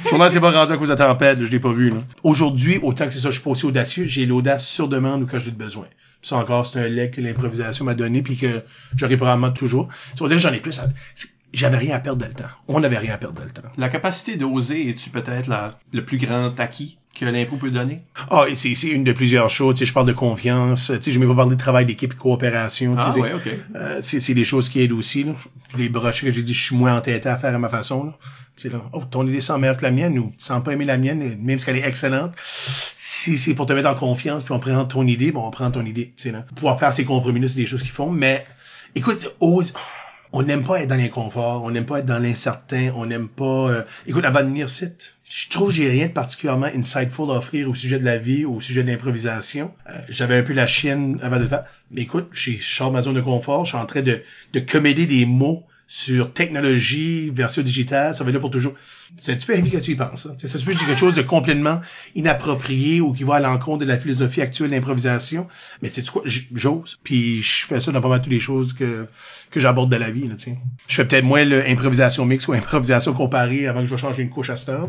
Sûrement, 0.06 0.28
c'est 0.30 0.40
pas 0.40 0.50
rendu 0.50 0.72
à 0.72 0.76
cause 0.76 0.88
de 0.88 0.94
la 0.94 0.96
tempête. 0.96 1.38
là, 1.38 1.44
Je 1.44 1.50
l'ai 1.50 1.60
pas 1.60 1.72
vu. 1.72 1.90
là. 1.90 1.96
Aujourd'hui, 2.22 2.78
autant 2.82 3.06
que 3.06 3.12
c'est 3.12 3.20
ça, 3.20 3.28
je 3.30 3.34
suis 3.34 3.42
pas 3.44 3.50
aussi 3.50 3.66
audacieux. 3.66 4.04
J'ai 4.06 4.26
l'audace 4.26 4.66
sur 4.66 4.88
demande 4.88 5.22
ou 5.22 5.26
quand 5.26 5.38
j'ai 5.38 5.50
besoin. 5.50 5.86
Ça 6.22 6.36
encore, 6.36 6.66
c'est 6.66 6.80
un 6.80 6.88
leg 6.88 7.10
que 7.12 7.20
l'improvisation 7.20 7.84
m'a 7.84 7.94
donné 7.94 8.22
puis 8.22 8.36
que 8.36 8.62
j'aurai 8.96 9.16
probablement 9.16 9.50
toujours. 9.52 9.88
Ça 10.16 10.24
veut 10.24 10.28
dire 10.28 10.38
j'en 10.38 10.52
ai 10.52 10.60
plus. 10.60 10.78
à- 10.80 10.88
c'est- 11.14 11.28
J'avais 11.52 11.78
rien 11.78 11.96
à 11.96 12.00
perdre 12.00 12.20
dans 12.22 12.28
le 12.28 12.34
temps. 12.34 12.48
On 12.68 12.80
n'avait 12.80 12.98
rien 12.98 13.14
à 13.14 13.16
perdre 13.18 13.34
dans 13.38 13.44
le 13.44 13.50
temps. 13.50 13.62
La 13.76 13.88
capacité 13.88 14.36
d'oser 14.36 14.88
est-tu 14.90 15.10
peut-être 15.10 15.48
la, 15.48 15.78
le 15.92 16.04
plus 16.04 16.16
grand 16.18 16.58
acquis 16.60 16.98
que 17.18 17.24
l'impôt 17.24 17.56
peut 17.56 17.72
donner? 17.72 18.02
Ah, 18.30 18.44
et 18.48 18.54
c'est 18.54 18.74
c'est 18.76 18.86
une 18.86 19.02
de 19.04 19.12
plusieurs 19.12 19.50
choses. 19.50 19.74
Tu 19.74 19.80
sais, 19.80 19.86
je 19.86 19.92
parle 19.92 20.06
de 20.06 20.12
confiance. 20.12 20.92
Tu 20.96 21.02
sais, 21.02 21.12
je 21.12 21.18
m'ai 21.18 21.26
pas 21.26 21.34
parlé 21.34 21.56
de 21.56 21.60
travail 21.60 21.86
d'équipe 21.86 22.12
et 22.12 22.16
coopération. 22.16 22.94
tu 22.94 23.00
sais, 23.02 23.06
Ah 23.08 23.12
c'est- 23.12 23.20
ouais, 23.20 23.32
ok. 23.32 23.48
Euh, 23.74 23.98
c'est 24.00 24.20
c'est 24.20 24.34
des 24.34 24.44
choses 24.44 24.68
qui 24.68 24.80
aident 24.80 24.92
aussi. 24.92 25.24
Là. 25.24 25.32
L'ai 25.76 25.88
broché 25.88 26.26
que 26.26 26.32
j'ai 26.32 26.42
dit 26.42 26.54
je 26.54 26.62
suis 26.64 26.76
moins 26.76 26.96
entêté 26.96 27.28
à 27.28 27.36
faire 27.36 27.54
à 27.54 27.58
ma 27.58 27.68
façon. 27.68 28.04
Là. 28.04 28.12
Tu 28.56 28.68
sais, 28.68 28.68
là, 28.74 28.82
oh, 28.92 29.02
ton 29.10 29.26
idée 29.26 29.40
sent 29.40 29.58
meilleure 29.58 29.76
que 29.76 29.82
la 29.82 29.90
mienne 29.90 30.18
ou 30.18 30.28
tu 30.38 30.44
sens 30.44 30.62
pas 30.62 30.72
aimer 30.72 30.84
la 30.84 30.98
mienne, 30.98 31.36
même 31.40 31.58
si 31.58 31.68
elle 31.68 31.76
est 31.78 31.86
excellente. 31.88 32.32
Si 32.96 33.36
c'est 33.38 33.54
pour 33.54 33.66
te 33.66 33.72
mettre 33.72 33.88
en 33.88 33.94
confiance 33.94 34.44
puis 34.44 34.52
on 34.52 34.60
prend 34.60 34.84
ton 34.84 35.06
idée, 35.06 35.32
bon, 35.32 35.44
on 35.46 35.50
prend 35.50 35.70
ton 35.70 35.84
idée. 35.84 36.12
Tu 36.16 36.24
sais, 36.24 36.30
là. 36.32 36.44
Pouvoir 36.54 36.78
faire 36.78 36.92
ces 36.92 37.04
compromis 37.04 37.48
c'est 37.48 37.56
des 37.56 37.66
choses 37.66 37.82
qu'ils 37.82 37.90
font. 37.90 38.10
Mais 38.10 38.44
écoute, 38.94 39.34
ose. 39.40 39.72
On 40.32 40.42
n'aime 40.42 40.62
pas 40.64 40.80
être 40.80 40.88
dans 40.88 40.96
l'inconfort, 40.96 41.64
on 41.64 41.70
n'aime 41.72 41.86
pas 41.86 41.98
être 41.98 42.06
dans 42.06 42.20
l'incertain, 42.20 42.92
on 42.96 43.06
n'aime 43.06 43.28
pas... 43.28 43.70
euh, 43.70 43.82
Écoute, 44.06 44.24
avant 44.24 44.40
de 44.42 44.46
venir 44.46 44.70
site, 44.70 45.16
je 45.24 45.48
trouve 45.48 45.68
que 45.68 45.74
j'ai 45.74 45.90
rien 45.90 46.06
de 46.06 46.12
particulièrement 46.12 46.66
insightful 46.66 47.30
à 47.30 47.34
offrir 47.34 47.68
au 47.68 47.74
sujet 47.74 47.98
de 47.98 48.04
la 48.04 48.18
vie, 48.18 48.44
au 48.44 48.60
sujet 48.60 48.82
de 48.84 48.88
l'improvisation. 48.90 49.74
Euh, 49.88 49.98
J'avais 50.08 50.36
un 50.38 50.42
peu 50.42 50.52
la 50.52 50.68
chienne 50.68 51.18
avant 51.22 51.40
de 51.40 51.46
faire. 51.48 51.64
Mais 51.90 52.02
écoute, 52.02 52.28
je 52.32 52.52
sors 52.60 52.88
de 52.90 52.92
ma 52.94 53.02
zone 53.02 53.14
de 53.14 53.20
confort, 53.20 53.64
je 53.64 53.70
suis 53.70 53.78
en 53.78 53.86
train 53.86 54.02
de, 54.02 54.22
de 54.52 55.04
des 55.06 55.26
mots 55.26 55.64
sur 55.88 56.32
technologie, 56.32 57.30
version 57.30 57.62
digitale, 57.62 58.14
ça 58.14 58.22
va 58.22 58.30
être 58.30 58.34
là 58.34 58.40
pour 58.40 58.52
toujours. 58.52 58.74
C'est 59.18 59.32
un 59.32 59.36
petit 59.36 59.46
peu 59.46 59.54
heavy 59.54 59.70
que 59.70 59.76
tu 59.78 59.92
y 59.92 59.96
penses. 59.96 60.26
Ça 60.38 60.48
se 60.58 60.64
peut 60.64 60.72
que 60.72 60.78
j'ai 60.78 60.86
quelque 60.86 60.98
chose 60.98 61.14
de 61.14 61.22
complètement 61.22 61.80
inapproprié 62.14 63.00
ou 63.00 63.12
qui 63.12 63.24
va 63.24 63.36
à 63.36 63.40
l'encontre 63.40 63.80
de 63.80 63.84
la 63.84 63.98
philosophie 63.98 64.40
actuelle 64.40 64.70
d'improvisation. 64.70 65.46
Mais 65.82 65.88
c'est 65.88 66.08
quoi, 66.08 66.22
j'ose. 66.54 66.98
Puis 67.04 67.42
je 67.42 67.66
fais 67.66 67.80
ça 67.80 67.92
dans 67.92 68.00
pas 68.00 68.08
mal 68.08 68.22
toutes 68.22 68.32
les 68.32 68.40
choses 68.40 68.72
que, 68.72 69.06
que 69.50 69.60
j'aborde 69.60 69.90
de 69.90 69.96
la 69.96 70.10
vie. 70.10 70.26
Là, 70.28 70.34
je 70.88 70.94
fais 70.94 71.04
peut-être 71.04 71.24
moins 71.24 71.44
l'improvisation 71.44 72.24
mix 72.24 72.48
ou 72.48 72.52
improvisation 72.52 73.12
comparée 73.12 73.66
avant 73.66 73.80
que 73.80 73.86
je 73.86 73.94
vais 73.94 74.00
changer 74.00 74.22
une 74.22 74.30
couche 74.30 74.50
à 74.50 74.56
cette 74.56 74.70
heure. 74.70 74.88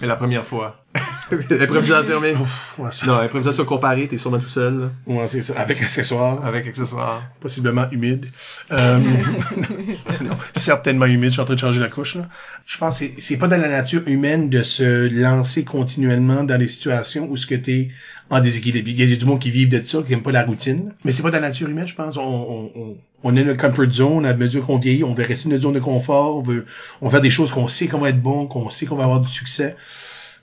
Mais 0.00 0.06
la 0.06 0.16
première 0.16 0.44
fois. 0.44 0.84
improvisation. 1.32 2.20
Ouais, 2.20 2.90
ça- 2.90 3.06
Non, 3.06 3.18
improvisation 3.18 3.64
comparée, 3.64 4.08
t'es 4.08 4.18
sûrement 4.18 4.38
tout 4.40 4.48
seul, 4.48 4.90
ouais, 5.06 5.28
c'est 5.28 5.42
ça. 5.42 5.54
Avec 5.58 5.80
accessoires. 5.80 6.44
avec 6.44 6.66
accessoires. 6.66 7.22
possiblement 7.40 7.88
humide. 7.92 8.26
Euh, 8.72 8.98
non, 10.22 10.36
certainement 10.56 11.06
humide, 11.06 11.28
je 11.28 11.32
suis 11.34 11.40
en 11.40 11.44
train 11.44 11.54
de 11.54 11.60
changer 11.60 11.80
la 11.80 11.88
couche. 11.88 12.16
Là. 12.16 12.28
Je 12.66 12.76
pense 12.78 12.98
que 13.00 13.19
c'est- 13.20 13.36
pas 13.36 13.48
dans 13.48 13.56
la 13.56 13.68
nature 13.68 14.02
humaine 14.06 14.48
de 14.48 14.62
se 14.62 15.08
lancer 15.08 15.64
continuellement 15.64 16.42
dans 16.44 16.58
des 16.58 16.68
situations 16.68 17.28
où 17.30 17.36
ce 17.36 17.46
que 17.46 17.54
t'es 17.54 17.90
en 18.30 18.40
déséquilibre. 18.40 18.88
Il 18.88 19.10
y 19.10 19.12
a 19.12 19.16
du 19.16 19.24
monde 19.24 19.40
qui 19.40 19.50
vivent 19.50 19.68
de 19.68 19.82
ça, 19.84 20.02
qui 20.02 20.12
aiment 20.12 20.22
pas 20.22 20.32
la 20.32 20.44
routine. 20.44 20.94
Mais 21.04 21.12
c'est 21.12 21.22
pas 21.22 21.30
dans 21.30 21.40
la 21.40 21.48
nature 21.48 21.68
humaine, 21.68 21.88
je 21.88 21.94
pense. 21.94 22.16
On, 22.16 22.22
on, 22.22 22.96
on, 23.22 23.36
est 23.36 23.40
dans 23.40 23.48
notre 23.48 23.60
comfort 23.60 23.90
zone, 23.90 24.24
à 24.26 24.34
mesure 24.34 24.64
qu'on 24.64 24.78
vieillit, 24.78 25.04
on 25.04 25.14
veut 25.14 25.24
rester 25.24 25.48
dans 25.48 25.54
notre 25.54 25.62
zone 25.64 25.74
de 25.74 25.80
confort, 25.80 26.38
on 26.38 26.42
veut, 26.42 26.64
on 27.00 27.06
veut 27.06 27.10
faire 27.10 27.20
des 27.20 27.30
choses 27.30 27.50
qu'on 27.50 27.68
sait 27.68 27.88
qu'on 27.88 27.98
va 27.98 28.10
être 28.10 28.22
bon, 28.22 28.46
qu'on 28.46 28.70
sait 28.70 28.86
qu'on 28.86 28.96
va 28.96 29.04
avoir 29.04 29.20
du 29.20 29.30
succès. 29.30 29.76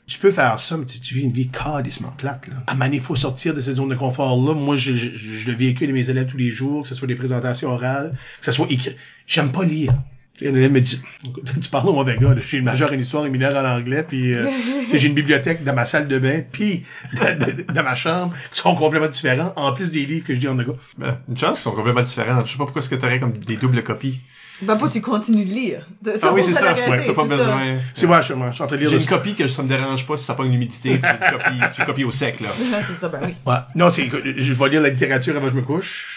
Tu 0.05 0.19
peux 0.19 0.32
faire 0.32 0.57
ça, 0.57 0.78
mais 0.78 0.86
tu, 0.86 0.99
tu 1.01 1.15
vis 1.15 1.21
une 1.23 1.34
vie 1.34 1.49
cadissement 1.49 2.11
plate. 2.17 2.47
Là. 2.47 2.55
À 2.67 2.82
un 2.82 2.91
il 2.91 3.01
faut 3.01 3.15
sortir 3.15 3.53
de 3.53 3.59
cette 3.59 3.75
zone 3.75 3.89
de 3.89 3.95
confort-là. 3.95 4.53
Moi, 4.53 4.78
je, 4.78 4.93
je, 4.93 5.09
je 5.15 5.51
le 5.51 5.57
véhicule 5.57 5.89
de 5.89 5.93
mes 5.93 6.09
élèves 6.09 6.28
tous 6.28 6.38
les 6.38 6.49
jours, 6.49 6.84
que 6.84 6.88
ce 6.88 6.95
soit 6.95 7.07
des 7.07 7.15
présentations 7.15 7.69
orales, 7.69 8.11
que 8.39 8.45
ce 8.45 8.53
soit 8.53 8.67
écrit. 8.69 8.95
J'aime 9.25 9.51
pas 9.51 9.65
lire. 9.65 9.93
Me 10.41 10.79
dit, 10.79 11.01
tu 11.61 11.69
parles 11.69 11.89
au 11.89 11.93
mauvais 11.93 12.15
gars, 12.17 12.33
là. 12.33 12.41
j'ai 12.41 12.57
une 12.57 12.65
majeure 12.65 12.91
en 12.91 12.97
histoire 12.97 13.25
et 13.25 13.29
mineure 13.29 13.55
en 13.55 13.67
anglais, 13.67 14.05
puis 14.07 14.33
euh, 14.33 14.47
j'ai 14.93 15.07
une 15.07 15.13
bibliothèque 15.13 15.63
dans 15.63 15.73
ma 15.73 15.85
salle 15.85 16.07
de 16.07 16.19
bain, 16.19 16.41
puis 16.51 16.85
dans 17.73 17.83
ma 17.83 17.95
chambre, 17.95 18.33
qui 18.51 18.61
sont 18.61 18.75
complètement 18.75 19.09
différents, 19.09 19.53
en 19.55 19.73
plus 19.73 19.91
des 19.91 20.05
livres 20.05 20.25
que 20.25 20.35
je 20.35 20.39
dis 20.39 20.47
en 20.47 20.55
gars. 20.55 20.65
Ben, 20.97 21.17
une 21.27 21.38
chance, 21.38 21.59
ils 21.59 21.63
sont 21.63 21.71
complètement 21.71 22.01
différents. 22.01 22.45
Je 22.45 22.51
sais 22.51 22.57
pas 22.57 22.65
pourquoi 22.65 22.81
est-ce 22.81 22.89
que 22.89 22.95
t'aurais 22.95 23.19
comme 23.19 23.38
des 23.38 23.57
doubles 23.57 23.83
copies. 23.83 24.19
Ben, 24.61 24.75
pas, 24.75 24.89
tu 24.89 25.01
continues 25.01 25.45
de 25.45 25.53
lire. 25.53 25.88
Ah 26.21 26.31
oui, 26.33 26.41
c'est 26.43 26.53
ça. 26.53 26.73
Ouais, 26.73 27.05
t'as 27.05 27.13
pas 27.13 27.25
besoin. 27.25 27.75
C'est 27.93 28.07
moi, 28.07 28.21
je, 28.21 28.33
je 28.33 28.53
suis 28.53 28.63
en 28.63 28.67
train 28.67 28.75
de 28.75 28.81
lire. 28.81 28.89
J'ai 28.89 28.97
une 28.99 29.05
copie 29.05 29.35
que 29.35 29.47
ça 29.47 29.61
me 29.61 29.67
dérange 29.67 30.05
pas 30.07 30.17
si 30.17 30.25
ça 30.25 30.33
puis 30.33 30.47
une 30.47 30.59
copie, 30.59 30.79
j'ai 30.83 31.79
une 31.79 31.85
copie 31.85 32.03
au 32.03 32.11
sec, 32.11 32.39
là. 32.39 32.49
c'est 32.57 32.99
ça, 32.99 33.07
ben 33.09 33.19
oui. 33.23 33.35
Ouais. 33.45 33.57
Non, 33.75 33.89
c'est, 33.89 34.09
je 34.09 34.53
vais 34.53 34.69
lire 34.69 34.81
la 34.81 34.89
littérature 34.89 35.35
avant 35.35 35.47
que 35.47 35.53
je 35.53 35.57
me 35.57 35.61
couche. 35.61 36.16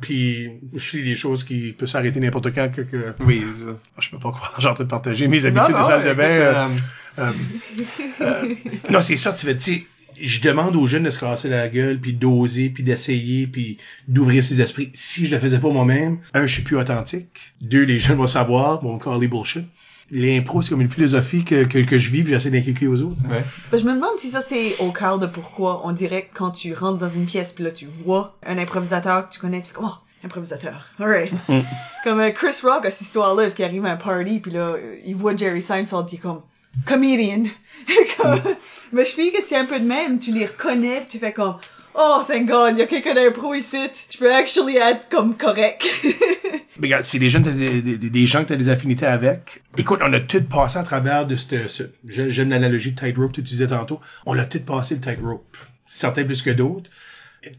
Puis, 0.00 0.50
je 0.74 0.96
lis 0.96 1.04
des 1.04 1.14
choses 1.14 1.44
qui 1.44 1.72
peuvent 1.72 1.88
s'arrêter 1.88 2.20
n'importe 2.20 2.54
quand 2.54 2.70
que, 2.72 2.82
que... 2.82 3.14
Oui, 3.20 3.44
ça. 3.58 3.72
Ah, 3.96 4.00
je 4.00 4.10
peux 4.10 4.18
pas 4.18 4.30
croire, 4.30 4.54
j'ai 4.58 4.68
en 4.68 4.74
train 4.74 4.84
de 4.84 4.88
partager 4.88 5.28
mes 5.28 5.44
habitudes 5.44 5.72
Non, 5.72 5.80
de 5.80 5.84
salle 5.84 6.08
de 6.08 6.14
bain. 6.14 6.24
euh, 6.24 6.68
euh, 7.18 7.32
euh, 8.20 8.54
non, 8.90 9.00
c'est 9.00 9.16
ça, 9.16 9.32
tu 9.32 9.46
tu 9.46 9.60
sais, 9.60 9.86
je 10.20 10.40
demande 10.40 10.76
aux 10.76 10.86
jeunes 10.86 11.04
de 11.04 11.10
se 11.10 11.18
casser 11.18 11.48
la 11.48 11.68
gueule, 11.68 11.98
puis 11.98 12.12
d'oser, 12.12 12.70
puis 12.70 12.82
d'essayer, 12.82 13.46
puis 13.46 13.78
d'ouvrir 14.08 14.42
ses 14.44 14.60
esprits. 14.60 14.90
Si 14.92 15.26
je 15.26 15.34
le 15.34 15.40
faisais 15.40 15.58
pas 15.58 15.70
moi-même, 15.70 16.18
un, 16.34 16.46
je 16.46 16.54
suis 16.54 16.62
plus 16.62 16.76
authentique. 16.76 17.54
Deux, 17.60 17.82
les 17.82 17.98
jeunes 17.98 18.18
vont 18.18 18.26
savoir, 18.26 18.82
vont 18.82 18.94
me 18.94 18.98
caller 18.98 19.28
bullshit. 19.28 19.66
L'impro, 20.12 20.60
c'est 20.62 20.70
comme 20.70 20.80
une 20.80 20.90
philosophie 20.90 21.44
que, 21.44 21.64
que, 21.64 21.78
que 21.78 21.96
je 21.98 22.10
vis, 22.10 22.22
puis 22.24 22.32
j'essaie 22.32 22.50
d'inculquer 22.50 22.86
aux 22.88 23.00
autres. 23.02 23.16
ouais. 23.30 23.44
Ben, 23.70 23.78
je 23.78 23.84
me 23.84 23.94
demande 23.94 24.18
si 24.18 24.28
ça 24.30 24.40
c'est 24.40 24.76
au 24.80 24.90
cœur 24.90 25.18
de 25.18 25.26
pourquoi 25.26 25.82
on 25.86 25.92
dirait 25.92 26.22
que 26.22 26.36
quand 26.36 26.50
tu 26.50 26.74
rentres 26.74 26.98
dans 26.98 27.08
une 27.08 27.26
pièce 27.26 27.52
puis 27.52 27.62
là 27.64 27.70
tu 27.70 27.86
vois 28.04 28.36
un 28.44 28.58
improvisateur 28.58 29.28
que 29.28 29.34
tu 29.34 29.40
connais, 29.40 29.60
tu 29.60 29.68
fais 29.68 29.74
comme 29.74 29.86
oh, 29.88 30.24
improvisateur. 30.24 30.88
Alright. 30.98 31.32
Mm. 31.48 31.60
comme 32.04 32.20
euh, 32.20 32.30
Chris 32.30 32.56
Rock 32.64 32.84
à 32.86 32.90
cette 32.90 33.02
histoire-là, 33.02 33.44
est-ce 33.44 33.54
qu'il 33.54 33.64
arrive 33.64 33.86
à 33.86 33.92
un 33.92 33.96
party 33.96 34.40
puis 34.40 34.50
là 34.52 34.74
il 35.04 35.14
voit 35.14 35.36
Jerry 35.36 35.62
Seinfeld 35.62 36.06
puis 36.06 36.16
il 36.16 36.18
est 36.18 36.22
comme 36.22 36.40
comedian. 36.86 37.44
Comme- 38.16 38.34
Mm. 38.40 38.54
Mais 38.92 39.04
je 39.06 39.12
trouve 39.12 39.30
que 39.32 39.40
c'est 39.42 39.56
un 39.56 39.64
peu 39.66 39.78
de 39.78 39.84
même, 39.84 40.18
tu 40.18 40.32
les 40.32 40.46
reconnais 40.46 40.98
puis 41.00 41.06
tu 41.10 41.18
fais 41.18 41.32
comme 41.32 41.54
Oh, 41.94 42.22
thank 42.26 42.48
God, 42.48 42.78
y 42.78 42.82
a 42.82 42.86
quelqu'un 42.86 43.14
d'impro 43.14 43.52
ici. 43.54 43.76
Je 44.10 44.18
peux 44.18 44.32
actually 44.32 44.76
être 44.76 45.08
comme 45.10 45.36
correct. 45.36 45.84
Mais 46.78 46.86
regarde, 46.86 47.04
c'est 47.04 47.18
des 47.18 47.28
jeunes, 47.30 47.42
des, 47.42 47.82
des, 47.82 47.98
des 47.98 48.26
gens 48.26 48.42
que 48.42 48.48
tu 48.48 48.52
as 48.52 48.56
des 48.56 48.68
affinités 48.68 49.06
avec. 49.06 49.62
Écoute, 49.76 50.00
on 50.02 50.12
a 50.12 50.20
tout 50.20 50.42
passé 50.44 50.78
à 50.78 50.82
travers 50.82 51.26
de 51.26 51.36
ce, 51.36 51.66
ce 51.68 51.82
j'ai- 52.06 52.30
j'aime 52.30 52.50
l'analogie 52.50 52.92
de 52.92 52.98
tightrope 52.98 53.30
que 53.32 53.36
tu 53.36 53.42
disais 53.42 53.66
tantôt. 53.66 54.00
On 54.24 54.38
a 54.38 54.44
tout 54.44 54.60
passé 54.60 54.94
le 54.94 55.00
tightrope. 55.00 55.56
Certains 55.88 56.24
plus 56.24 56.42
que 56.42 56.50
d'autres. 56.50 56.90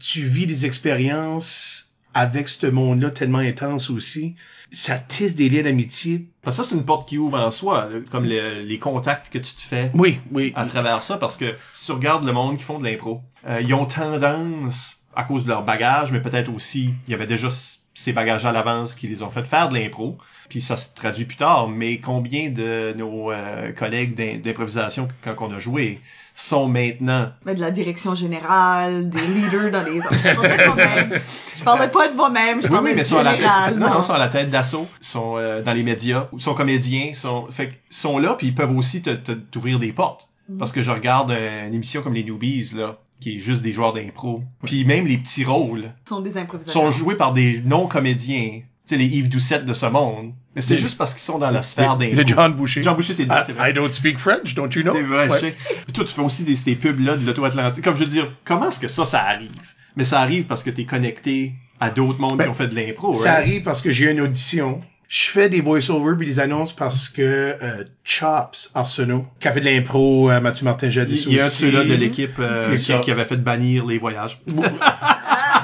Tu 0.00 0.22
vis 0.24 0.46
des 0.46 0.64
expériences 0.64 1.91
avec 2.14 2.48
ce 2.48 2.66
monde-là 2.66 3.10
tellement 3.10 3.38
intense 3.38 3.90
aussi. 3.90 4.34
Ça 4.70 4.96
tisse 4.98 5.34
des 5.34 5.48
liens 5.48 5.62
d'amitié. 5.62 6.26
Parce 6.42 6.56
que 6.56 6.62
ça, 6.62 6.68
c'est 6.70 6.74
une 6.74 6.84
porte 6.84 7.08
qui 7.08 7.18
ouvre 7.18 7.38
en 7.38 7.50
soi, 7.50 7.88
comme 8.10 8.24
le- 8.24 8.62
les 8.62 8.78
contacts 8.78 9.30
que 9.32 9.38
tu 9.38 9.54
te 9.54 9.60
fais 9.60 9.90
Oui, 9.94 10.18
oui. 10.30 10.52
à 10.54 10.64
travers 10.66 11.02
ça, 11.02 11.18
parce 11.18 11.36
que 11.36 11.54
si 11.74 11.86
tu 11.86 11.92
regardes 11.92 12.24
le 12.24 12.32
monde 12.32 12.56
qui 12.56 12.64
font 12.64 12.78
de 12.78 12.84
l'impro, 12.84 13.20
euh, 13.48 13.60
ils 13.60 13.74
ont 13.74 13.84
tendance, 13.86 14.96
à 15.14 15.24
cause 15.24 15.44
de 15.44 15.48
leur 15.50 15.62
bagage, 15.64 16.10
mais 16.12 16.20
peut-être 16.22 16.52
aussi, 16.54 16.94
il 17.06 17.10
y 17.10 17.14
avait 17.14 17.26
déjà 17.26 17.48
ces 17.94 18.12
bagages 18.12 18.46
à 18.46 18.52
l'avance 18.52 18.94
qui 18.94 19.06
les 19.08 19.22
ont 19.22 19.30
fait 19.30 19.44
faire 19.44 19.68
de 19.68 19.74
l'impro, 19.74 20.16
puis 20.48 20.60
ça 20.60 20.76
se 20.76 20.94
traduit 20.94 21.24
plus 21.26 21.36
tard, 21.36 21.68
mais 21.68 21.98
combien 21.98 22.48
de 22.50 22.94
nos 22.96 23.30
euh, 23.30 23.72
collègues 23.72 24.14
d'im- 24.14 24.38
d'improvisation, 24.42 25.08
quand 25.22 25.34
on 25.40 25.52
a 25.52 25.58
joué, 25.58 26.00
sont 26.34 26.68
maintenant... 26.68 27.30
Mais 27.44 27.54
de 27.54 27.60
la 27.60 27.70
direction 27.70 28.14
générale, 28.14 29.10
des 29.10 29.20
leaders 29.26 29.70
dans 29.70 29.82
les 29.84 30.00
je 31.56 31.62
parlais 31.64 31.88
pas 31.88 32.08
de 32.08 32.16
moi-même, 32.16 32.62
je 32.62 32.66
Oui, 32.68 32.72
parlais 32.72 32.90
oui, 32.90 32.96
mais 32.96 33.02
de 33.02 33.06
sont 33.06 33.18
à 33.18 33.22
la 33.22 33.34
tête, 33.34 33.76
non, 33.76 33.90
non, 33.90 34.02
sont 34.02 34.14
à 34.14 34.18
la 34.18 34.28
tête 34.28 34.50
d'assaut, 34.50 34.88
sont 35.00 35.34
euh, 35.36 35.62
dans 35.62 35.72
les 35.72 35.82
médias, 35.82 36.28
sont 36.38 36.54
comédiens, 36.54 37.12
sont, 37.14 37.48
fait, 37.50 37.68
que 37.68 37.74
sont 37.90 38.18
là, 38.18 38.34
puis 38.36 38.48
ils 38.48 38.54
peuvent 38.54 38.76
aussi 38.76 39.02
te, 39.02 39.10
te- 39.10 39.32
t'ouvrir 39.32 39.78
des 39.78 39.92
portes. 39.92 40.28
Mhm. 40.48 40.58
Parce 40.58 40.72
que 40.72 40.82
je 40.82 40.90
regarde 40.90 41.30
euh, 41.30 41.68
une 41.68 41.74
émission 41.74 42.02
comme 42.02 42.14
les 42.14 42.24
Newbies, 42.24 42.70
là, 42.74 42.98
qui 43.22 43.36
est 43.36 43.38
juste 43.38 43.62
des 43.62 43.72
joueurs 43.72 43.92
d'impro. 43.92 44.42
Puis 44.64 44.84
même 44.84 45.06
les 45.06 45.18
petits 45.18 45.44
rôles 45.44 45.92
sont 46.08 46.20
des 46.20 46.36
improvisateurs. 46.36 46.82
sont 46.82 46.90
joués 46.90 47.14
par 47.16 47.32
des 47.32 47.60
non-comédiens. 47.64 48.60
Tu 48.60 48.62
sais, 48.84 48.96
les 48.96 49.06
Yves 49.06 49.28
Doucette 49.28 49.64
de 49.64 49.72
ce 49.72 49.86
monde. 49.86 50.32
Mais 50.56 50.60
c'est 50.62 50.76
juste 50.76 50.98
parce 50.98 51.12
qu'ils 51.14 51.22
sont 51.22 51.38
dans 51.38 51.50
la 51.50 51.62
sphère 51.62 51.96
d'impro. 51.96 52.16
le 52.16 52.26
John 52.26 52.52
Boucher. 52.52 52.82
Jean 52.82 52.94
Boucher, 52.94 53.14
t'es 53.14 53.24
dedans, 53.24 53.42
c'est 53.46 53.52
I, 53.52 53.54
vrai. 53.54 53.70
I 53.70 53.74
don't 53.74 53.92
speak 53.92 54.18
French, 54.18 54.54
don't 54.54 54.68
you 54.74 54.82
know? 54.82 54.92
C'est 54.92 55.02
vrai, 55.02 55.28
Ouais. 55.28 55.38
je 55.40 55.46
sais. 55.50 55.56
Puis 55.84 55.92
toi, 55.94 56.04
tu 56.04 56.12
fais 56.12 56.20
aussi 56.20 56.44
des, 56.44 56.56
ces 56.56 56.74
pubs-là 56.74 57.16
de 57.16 57.24
l'auto-Atlantique. 57.24 57.82
Comme 57.84 57.96
je 57.96 58.04
veux 58.04 58.10
dire, 58.10 58.30
comment 58.44 58.68
est-ce 58.68 58.80
que 58.80 58.88
ça, 58.88 59.04
ça 59.04 59.22
arrive? 59.22 59.50
Mais 59.96 60.04
ça 60.04 60.20
arrive 60.20 60.44
parce 60.46 60.62
que 60.62 60.70
t'es 60.70 60.84
connecté 60.84 61.52
à 61.80 61.90
d'autres 61.90 62.20
mondes 62.20 62.36
Ben, 62.36 62.44
qui 62.44 62.50
ont 62.50 62.54
fait 62.54 62.66
de 62.68 62.74
l'impro, 62.74 63.14
Ça 63.14 63.34
right? 63.34 63.46
arrive 63.48 63.62
parce 63.62 63.80
que 63.80 63.90
j'ai 63.90 64.10
une 64.10 64.20
audition. 64.20 64.82
Je 65.12 65.28
fais 65.28 65.50
des 65.50 65.60
voice-overs 65.60 66.16
puis 66.16 66.24
des 66.26 66.40
annonces 66.40 66.72
parce 66.72 67.10
que 67.10 67.20
euh, 67.20 67.84
Chops 68.02 68.70
Arsenault, 68.74 69.26
qui 69.40 69.46
a 69.46 69.52
fait 69.52 69.60
de 69.60 69.66
l'impro, 69.66 70.30
euh, 70.30 70.40
Mathieu 70.40 70.64
Martin 70.64 70.88
jadis 70.88 71.26
Il 71.26 71.34
y 71.34 71.40
a 71.40 71.48
aussi. 71.48 71.64
ceux-là 71.64 71.84
de 71.84 71.92
l'équipe 71.92 72.38
euh, 72.38 72.74
qui, 72.74 73.00
qui 73.00 73.10
avait 73.10 73.26
fait 73.26 73.36
bannir 73.36 73.84
les 73.84 73.98
voyages. 73.98 74.40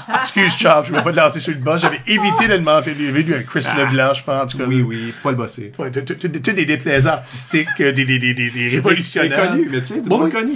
Excuse 0.22 0.56
Chops, 0.56 0.86
je 0.88 0.92
vais 0.92 1.02
pas 1.02 1.12
te 1.12 1.16
lancer 1.16 1.40
sur 1.40 1.52
le 1.52 1.58
bas. 1.58 1.78
J'avais 1.78 2.00
évité 2.06 2.48
de 2.48 2.54
le 2.54 2.60
mentionner. 2.60 3.10
Lui, 3.10 3.34
avec 3.34 3.46
Chris 3.46 3.66
Leblanc, 3.76 4.14
je 4.14 4.22
pense. 4.22 4.42
En 4.42 4.46
tout 4.46 4.58
cas, 4.58 4.64
Ah. 4.66 4.70
Oui, 4.70 4.82
oui, 4.82 5.14
pas 5.22 5.32
le 5.32 6.04
tout- 6.04 6.14
tout 6.14 6.52
des 6.52 6.64
déplaisants 6.66 7.10
artistiques, 7.10 7.68
euh, 7.80 7.92
des, 7.92 8.04
des, 8.04 8.18
des, 8.18 8.34
des, 8.34 8.50
des 8.50 8.68
C'est 8.68 8.76
révolutionnaires. 8.76 9.50
connu, 9.50 9.68
mais 9.70 9.80
tu 9.80 9.86
sais, 9.86 9.94
Oui, 9.94 10.08
monde 10.08 10.32
connu. 10.32 10.52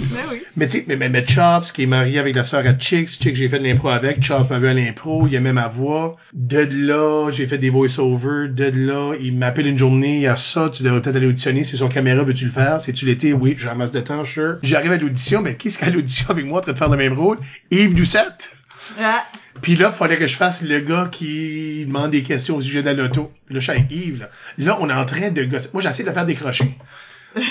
Mais 0.55 0.67
tu 0.67 0.71
sais, 0.79 0.85
mais, 0.87 0.95
mais, 0.95 1.09
mais 1.09 1.25
Chops, 1.27 1.71
qui 1.73 1.83
est 1.83 1.87
marié 1.87 2.19
avec 2.19 2.35
la 2.35 2.43
sœur 2.43 2.65
à 2.65 2.77
Chicks, 2.77 3.09
Chicks, 3.09 3.35
j'ai 3.35 3.49
fait 3.49 3.59
de 3.59 3.63
l'impro 3.65 3.89
avec, 3.89 4.23
Chops 4.23 4.49
m'a 4.49 4.59
vu 4.59 4.67
à 4.67 4.73
l'impro, 4.73 5.27
il 5.27 5.35
aimait 5.35 5.53
ma 5.53 5.67
voix. 5.67 6.15
De 6.33 6.67
là, 6.71 7.29
j'ai 7.31 7.47
fait 7.47 7.57
des 7.57 7.69
voice-overs. 7.69 8.49
De 8.49 8.71
là, 8.87 9.13
il 9.21 9.35
m'appelle 9.35 9.67
une 9.67 9.77
journée, 9.77 10.15
il 10.15 10.21
y 10.21 10.27
a 10.27 10.35
ça, 10.35 10.69
tu 10.71 10.83
devrais 10.83 11.01
peut-être 11.01 11.15
aller 11.15 11.27
auditionner, 11.27 11.63
c'est 11.63 11.77
sur 11.77 11.89
caméra, 11.89 12.23
veux-tu 12.23 12.45
le 12.45 12.51
faire? 12.51 12.81
C'est-tu 12.81 13.05
l'été? 13.05 13.33
Oui, 13.33 13.55
j'ai 13.57 13.69
un 13.69 13.75
masse 13.75 13.91
de 13.91 13.99
temps, 14.01 14.23
sure. 14.25 14.57
J'arrive 14.63 14.91
à 14.91 14.97
l'audition, 14.97 15.41
mais 15.41 15.55
qu'est-ce 15.55 15.77
qu'à 15.79 15.89
l'audition 15.89 16.27
avec 16.29 16.45
moi 16.45 16.59
en 16.59 16.61
train 16.61 16.73
de 16.73 16.77
faire 16.77 16.89
le 16.89 16.97
même 16.97 17.13
rôle? 17.13 17.37
Yves 17.71 17.93
Doucette. 17.95 18.51
Ah, 18.99 19.25
Puis 19.61 19.75
là, 19.75 19.91
fallait 19.91 20.17
que 20.17 20.27
je 20.27 20.35
fasse 20.35 20.61
le 20.61 20.79
gars 20.79 21.09
qui 21.11 21.85
demande 21.85 22.11
des 22.11 22.23
questions 22.23 22.57
au 22.57 22.61
sujet 22.61 22.81
de 22.81 22.87
la 22.87 22.93
loto. 22.93 23.31
Là, 23.49 23.59
je 23.59 23.63
suis 23.63 23.71
avec 23.71 23.91
Yves, 23.91 24.27
là. 24.57 24.77
On 24.79 24.89
est 24.89 24.93
en 24.93 25.05
train 25.05 25.31
de 25.31 25.43
gosser. 25.43 25.69
Moi, 25.73 25.81
j'essaie 25.81 26.03
de 26.03 26.09
le 26.09 26.13
faire 26.13 26.25
décrocher. 26.25 26.77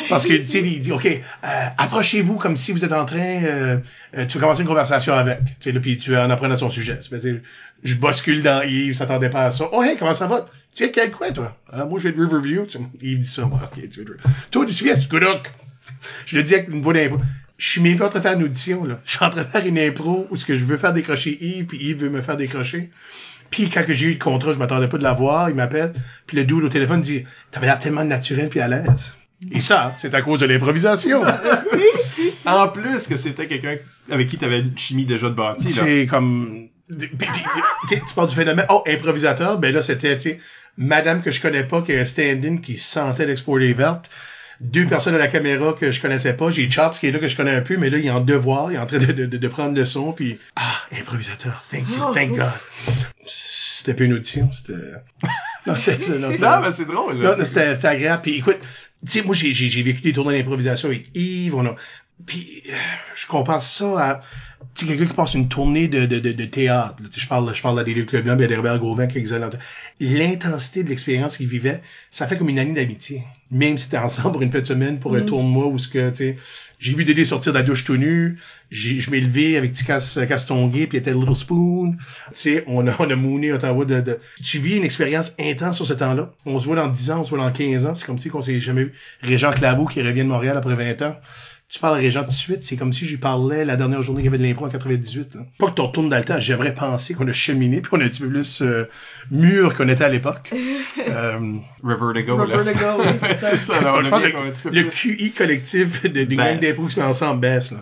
Parce 0.08 0.26
que, 0.26 0.34
tu 0.34 0.46
sais, 0.46 0.60
il 0.60 0.80
dit, 0.80 0.92
OK, 0.92 1.06
euh, 1.06 1.48
approchez-vous 1.76 2.36
comme 2.36 2.56
si 2.56 2.72
vous 2.72 2.84
êtes 2.84 2.92
en 2.92 3.04
train, 3.04 3.42
euh, 3.44 3.78
euh, 4.16 4.26
tu 4.26 4.38
veux 4.38 4.40
commencer 4.40 4.62
une 4.62 4.68
conversation 4.68 5.14
avec. 5.14 5.40
Tu 5.60 5.72
sais, 5.72 5.80
puis 5.80 5.98
tu 5.98 6.16
en 6.16 6.30
apprendre 6.30 6.54
à 6.54 6.56
son 6.56 6.70
sujet. 6.70 6.98
Je 7.82 7.96
bouscule 7.96 8.42
dans 8.42 8.62
Yves, 8.62 8.88
il 8.88 8.94
s'attendait 8.94 9.30
pas 9.30 9.46
à 9.46 9.50
ça. 9.50 9.68
Oh, 9.72 9.82
hey, 9.82 9.96
comment 9.96 10.14
ça 10.14 10.28
va? 10.28 10.46
Tu 10.74 10.84
es 10.84 10.90
quel 10.90 11.10
coin, 11.10 11.32
toi? 11.32 11.58
Ah, 11.72 11.84
moi, 11.84 11.98
je 11.98 12.08
vais 12.08 12.14
de 12.14 12.22
Riverview. 12.22 12.66
Yves 13.00 13.20
dit 13.20 13.26
ça, 13.26 13.44
moi. 13.44 13.58
OK, 13.64 13.88
tu 13.88 14.00
veux 14.00 14.04
de 14.04 14.16
Toi, 14.50 14.66
tu 14.66 14.90
à 14.90 14.96
Scoodok. 14.96 15.50
Je 16.26 16.36
le 16.36 16.42
dis 16.42 16.54
avec 16.54 16.68
une 16.68 16.80
voix 16.80 16.94
d'impro. 16.94 17.18
Je 17.62 17.68
suis 17.68 17.80
même 17.80 17.96
pas 17.96 18.06
en 18.06 18.08
train 18.08 18.18
de 18.18 18.24
faire 18.24 18.32
une 18.36 18.42
audition, 18.42 18.84
là. 18.84 18.98
Je 19.04 19.12
suis 19.12 19.24
en 19.24 19.30
train 19.30 19.44
de 19.44 19.46
faire 19.46 19.64
une 19.64 19.78
impro 19.78 20.26
où 20.30 20.36
ce 20.36 20.44
que 20.44 20.56
je 20.56 20.64
veux 20.64 20.76
faire 20.76 20.92
décrocher 20.92 21.38
Yves, 21.40 21.66
puis 21.66 21.78
Yves 21.78 21.98
veut 21.98 22.10
me 22.10 22.20
faire 22.20 22.36
décrocher. 22.36 22.90
Puis 23.50 23.68
quand 23.68 23.84
que 23.84 23.92
j'ai 23.92 24.08
eu 24.08 24.12
le 24.14 24.18
contrat, 24.18 24.52
je 24.52 24.58
m'attendais 24.58 24.88
pas 24.88 24.98
de 24.98 25.04
l'avoir, 25.04 25.48
il 25.48 25.54
m'appelle, 25.54 25.92
puis 26.26 26.36
le 26.36 26.44
dude 26.44 26.64
au 26.64 26.68
téléphone 26.68 27.02
dit 27.02 27.24
"T'avais 27.52 27.66
l'air 27.66 27.78
tellement 27.78 28.02
naturel 28.02 28.48
puis 28.48 28.58
à 28.58 28.66
l'aise." 28.66 29.16
Et 29.52 29.60
ça, 29.60 29.92
c'est 29.94 30.12
à 30.12 30.22
cause 30.22 30.40
de 30.40 30.46
l'improvisation. 30.46 31.22
En 32.44 32.68
plus 32.68 33.06
que 33.06 33.14
c'était 33.14 33.46
quelqu'un 33.46 33.76
avec 34.10 34.26
qui 34.26 34.36
t'avais 34.36 34.60
une 34.60 34.76
chimie 34.76 35.06
déjà 35.06 35.28
de 35.28 35.34
bâti, 35.34 35.68
là. 35.68 35.70
c'est 35.70 36.06
comme 36.06 36.68
tu 36.98 38.14
parles 38.16 38.28
du 38.28 38.34
phénomène 38.34 38.66
oh 38.70 38.82
improvisateur, 38.86 39.58
ben 39.58 39.72
là 39.72 39.82
c'était 39.82 40.16
tu 40.16 40.22
sais 40.22 40.40
madame 40.76 41.22
que 41.22 41.30
je 41.30 41.40
connais 41.40 41.64
pas 41.64 41.82
qui 41.82 41.92
a 41.94 42.00
un 42.00 42.04
stand-in 42.04 42.56
qui 42.56 42.78
sentait 42.78 43.26
l'exporter 43.26 43.72
verte. 43.72 44.10
Deux 44.62 44.86
personnes 44.86 45.14
à 45.16 45.18
la 45.18 45.28
caméra 45.28 45.72
que 45.78 45.90
je 45.92 46.00
connaissais 46.00 46.34
pas. 46.36 46.50
J'ai 46.50 46.70
Chops 46.70 46.98
qui 47.00 47.08
est 47.08 47.10
là 47.10 47.18
que 47.18 47.26
je 47.28 47.36
connais 47.36 47.50
un 47.54 47.60
peu, 47.62 47.76
mais 47.76 47.90
là, 47.90 47.98
il 47.98 48.06
est 48.06 48.10
en 48.10 48.20
devoir, 48.20 48.70
il 48.70 48.76
est 48.76 48.78
en 48.78 48.86
train 48.86 48.98
de, 48.98 49.06
de, 49.06 49.26
de- 49.26 49.36
de 49.36 49.48
prendre 49.48 49.74
le 49.76 49.84
son, 49.84 50.12
puis 50.12 50.38
ah, 50.56 50.62
improvisateur, 50.98 51.62
thank 51.70 51.88
you, 51.88 51.96
Oh, 52.00 52.12
thank 52.14 52.30
oui. 52.32 52.38
God. 52.38 52.94
C'était 53.26 53.94
pas 53.94 54.04
une 54.04 54.14
audition, 54.14 54.50
c'était... 54.52 54.72
Non, 55.66 55.74
c'est, 55.76 56.08
non, 56.18 56.30
Non, 56.30 56.60
mais 56.62 56.70
c'est 56.72 56.84
drôle, 56.86 57.18
là. 57.22 57.36
non, 57.36 57.44
c'était, 57.44 57.74
c'était 57.74 57.88
agréable. 57.88 58.22
Puis 58.22 58.34
écoute, 58.36 58.58
tu 59.06 59.12
sais, 59.12 59.22
moi, 59.22 59.34
j'ai, 59.34 59.52
j'ai, 59.54 59.68
j'ai 59.68 59.82
vécu 59.82 60.00
des 60.00 60.12
tournois 60.12 60.32
d'improvisation 60.32 60.88
avec 60.88 61.06
Yves. 61.14 61.54
On 61.54 61.66
a... 61.66 61.76
Puis 62.26 62.62
euh, 62.68 62.72
je 63.14 63.26
compare 63.26 63.62
ça 63.62 63.98
à... 64.10 64.20
tu 64.74 64.84
sais, 64.84 64.90
quelqu'un 64.90 65.06
qui 65.06 65.14
passe 65.14 65.34
une 65.34 65.48
tournée 65.48 65.88
de, 65.88 66.06
de, 66.06 66.18
de, 66.18 66.32
de 66.32 66.44
théâtre, 66.44 66.96
là, 67.00 67.08
tu 67.08 67.14
sais, 67.14 67.20
je 67.20 67.28
parle, 67.28 67.54
je 67.54 67.62
parle 67.62 67.78
à 67.78 67.84
des 67.84 67.94
Luc 67.94 68.12
Leblanc, 68.12 68.36
puis 68.36 68.44
à 68.44 68.48
des 68.48 68.56
Robert 68.56 68.78
Gauvin. 68.78 69.06
L'intensité 70.00 70.82
de 70.84 70.88
l'expérience 70.88 71.36
qu'ils 71.36 71.48
vivaient, 71.48 71.82
ça 72.10 72.26
fait 72.26 72.36
comme 72.36 72.48
une 72.48 72.58
année 72.58 72.74
d'amitié. 72.74 73.24
Même 73.50 73.76
si 73.76 73.90
t'es 73.90 73.98
ensemble 73.98 74.32
pour 74.32 74.42
une 74.42 74.50
petite 74.50 74.66
semaine, 74.66 74.98
pour 74.98 75.14
un 75.14 75.20
tournoi, 75.22 75.66
où 75.66 75.78
ce 75.78 75.88
que, 75.88 76.10
tu 76.10 76.16
sais, 76.16 76.38
j'ai 76.82 76.94
vu 76.94 77.04
Dédé 77.04 77.24
sortir 77.24 77.52
de 77.52 77.58
la 77.58 77.62
douche 77.62 77.84
tout 77.84 77.96
nu, 77.96 78.38
je 78.70 79.08
m'ai 79.10 79.20
levé 79.20 79.56
avec 79.56 79.72
petit 79.72 79.84
casse, 79.84 80.18
castonguay, 80.26 80.88
puis 80.88 80.98
il 80.98 81.00
était 81.00 81.14
Little 81.14 81.36
Spoon. 81.36 81.92
Tu 81.92 81.98
sais, 82.32 82.64
on 82.66 82.86
a, 82.88 82.96
on 82.98 83.08
a 83.08 83.14
mooné 83.14 83.52
Ottawa 83.52 83.84
de, 83.84 84.00
de, 84.00 84.18
tu 84.42 84.58
vis 84.58 84.78
une 84.78 84.84
expérience 84.84 85.36
intense 85.38 85.76
sur 85.76 85.86
ce 85.86 85.92
temps-là. 85.92 86.32
On 86.44 86.58
se 86.58 86.66
voit 86.66 86.74
dans 86.74 86.88
10 86.88 87.10
ans, 87.12 87.20
on 87.20 87.24
se 87.24 87.30
voit 87.30 87.38
dans 87.38 87.52
15 87.52 87.86
ans, 87.86 87.94
c'est 87.94 88.04
comme 88.04 88.18
si 88.18 88.30
qu'on 88.30 88.42
s'est 88.42 88.58
jamais 88.58 88.84
vu. 88.84 88.92
Régent 89.20 89.52
Claveau 89.52 89.86
qui 89.86 90.02
revient 90.02 90.22
de 90.22 90.28
Montréal 90.28 90.56
après 90.56 90.74
20 90.74 91.02
ans. 91.02 91.16
Tu 91.72 91.78
parles 91.78 91.94
à 91.94 91.98
Régent 92.00 92.20
tout 92.24 92.28
de 92.28 92.32
suite, 92.32 92.64
c'est 92.64 92.76
comme 92.76 92.92
si 92.92 93.08
j'y 93.08 93.16
parlais 93.16 93.64
la 93.64 93.76
dernière 93.76 94.02
journée 94.02 94.20
qu'il 94.20 94.26
y 94.30 94.34
avait 94.34 94.36
de 94.36 94.46
l'impro 94.46 94.66
en 94.66 94.68
98. 94.68 95.34
Là. 95.36 95.40
Pas 95.58 95.68
que 95.68 95.74
tu 95.74 95.80
retournes 95.80 96.10
dans 96.10 96.18
le 96.18 96.24
temps, 96.24 96.38
j'aimerais 96.38 96.74
penser 96.74 97.14
qu'on 97.14 97.26
a 97.26 97.32
cheminé 97.32 97.80
puis 97.80 97.90
on 97.94 98.00
est 98.00 98.04
un 98.04 98.08
petit 98.08 98.20
peu 98.20 98.28
plus 98.28 98.60
euh, 98.60 98.84
mûr 99.30 99.74
qu'on 99.74 99.88
était 99.88 100.04
à 100.04 100.10
l'époque. 100.10 100.52
euh, 101.08 101.38
River 101.82 102.20
to 102.20 102.26
go, 102.26 102.44
là. 102.44 102.58
River 102.58 102.74
to 102.74 102.78
go, 102.78 103.02
oui, 103.02 103.28
c'est 103.40 103.56
ça. 103.56 103.80
là, 103.80 103.94
on 103.94 104.04
a 104.04 104.18
bien 104.18 104.38
un 104.38 104.50
petit 104.50 104.62
peu 104.62 104.68
le 104.68 104.82
plus. 104.82 105.16
QI 105.16 105.32
collectif 105.32 106.02
de, 106.02 106.24
Ben. 106.26 106.36
gang 106.36 106.60
d'impro 106.60 106.84
qui 106.84 106.94
se 106.94 107.00
met 107.00 107.06
ensemble 107.06 107.40
baisse. 107.40 107.72
Là. 107.72 107.78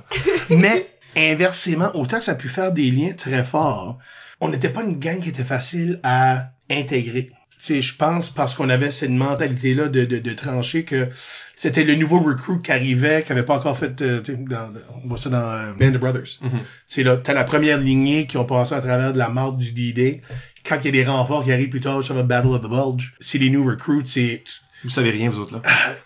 Mais 0.51 0.87
inversement, 1.17 1.91
autant 1.95 2.19
que 2.19 2.25
ça 2.25 2.33
a 2.33 2.37
pu 2.37 2.49
faire 2.49 2.71
des 2.71 2.93
liens 2.93 3.13
très 3.13 3.43
forts, 3.43 3.99
on 4.41 4.51
n'était 4.51 4.69
pas 4.69 4.85
une 4.85 5.01
gang 5.01 5.19
qui 5.19 5.31
était 5.31 5.43
facile 5.43 5.99
à 6.05 6.53
intégrer. 6.71 7.33
Tu 7.61 7.67
sais, 7.67 7.83
je 7.83 7.95
pense 7.95 8.31
parce 8.31 8.55
qu'on 8.55 8.71
avait 8.71 8.91
cette 8.91 9.11
mentalité-là 9.11 9.89
de, 9.89 10.07
de, 10.07 10.19
de 10.19 10.33
trancher 10.33 10.85
que 10.85 11.09
c'était 11.55 11.85
le 11.85 11.95
nouveau 11.95 12.21
recruit 12.21 12.63
qui 12.63 12.73
arrivait, 12.73 13.23
qui 13.23 13.33
avait 13.33 13.43
pas 13.43 13.55
encore 13.55 13.77
fait, 13.77 14.01
euh, 14.01 14.23
tu 14.23 14.35
dans, 14.37 14.73
on 15.05 15.09
voit 15.09 15.19
ça 15.19 15.29
dans 15.29 15.53
euh, 15.53 15.75
Band 15.75 15.95
of 15.95 16.01
Brothers. 16.01 16.39
Mhm. 16.41 16.51
Tu 16.51 16.59
sais, 16.89 17.03
là, 17.03 17.19
t'as 17.19 17.35
la 17.35 17.45
première 17.45 17.77
lignée 17.77 18.27
qui 18.27 18.39
ont 18.39 18.47
passé 18.47 18.75
à 18.75 18.81
travers 18.81 19.13
de 19.13 19.19
la 19.19 19.29
marque 19.29 19.59
du 19.59 19.73
D-Day. 19.73 20.23
Quand 20.65 20.79
il 20.81 20.87
y 20.87 20.89
a 20.89 20.93
des 20.93 21.05
renforts 21.05 21.45
qui 21.45 21.53
arrivent 21.53 21.69
plus 21.69 21.81
tard 21.81 22.03
sur 22.03 22.15
le 22.15 22.23
Battle 22.23 22.49
of 22.49 22.63
the 22.63 22.69
Bulge, 22.69 23.15
c'est 23.21 23.37
les 23.37 23.51
new 23.51 23.69
recruits, 23.69 24.07
c'est, 24.07 24.43
Vous 24.83 24.89
savez 24.89 25.11
rien, 25.11 25.29
vous 25.29 25.41
autres, 25.41 25.53
là. 25.53 25.63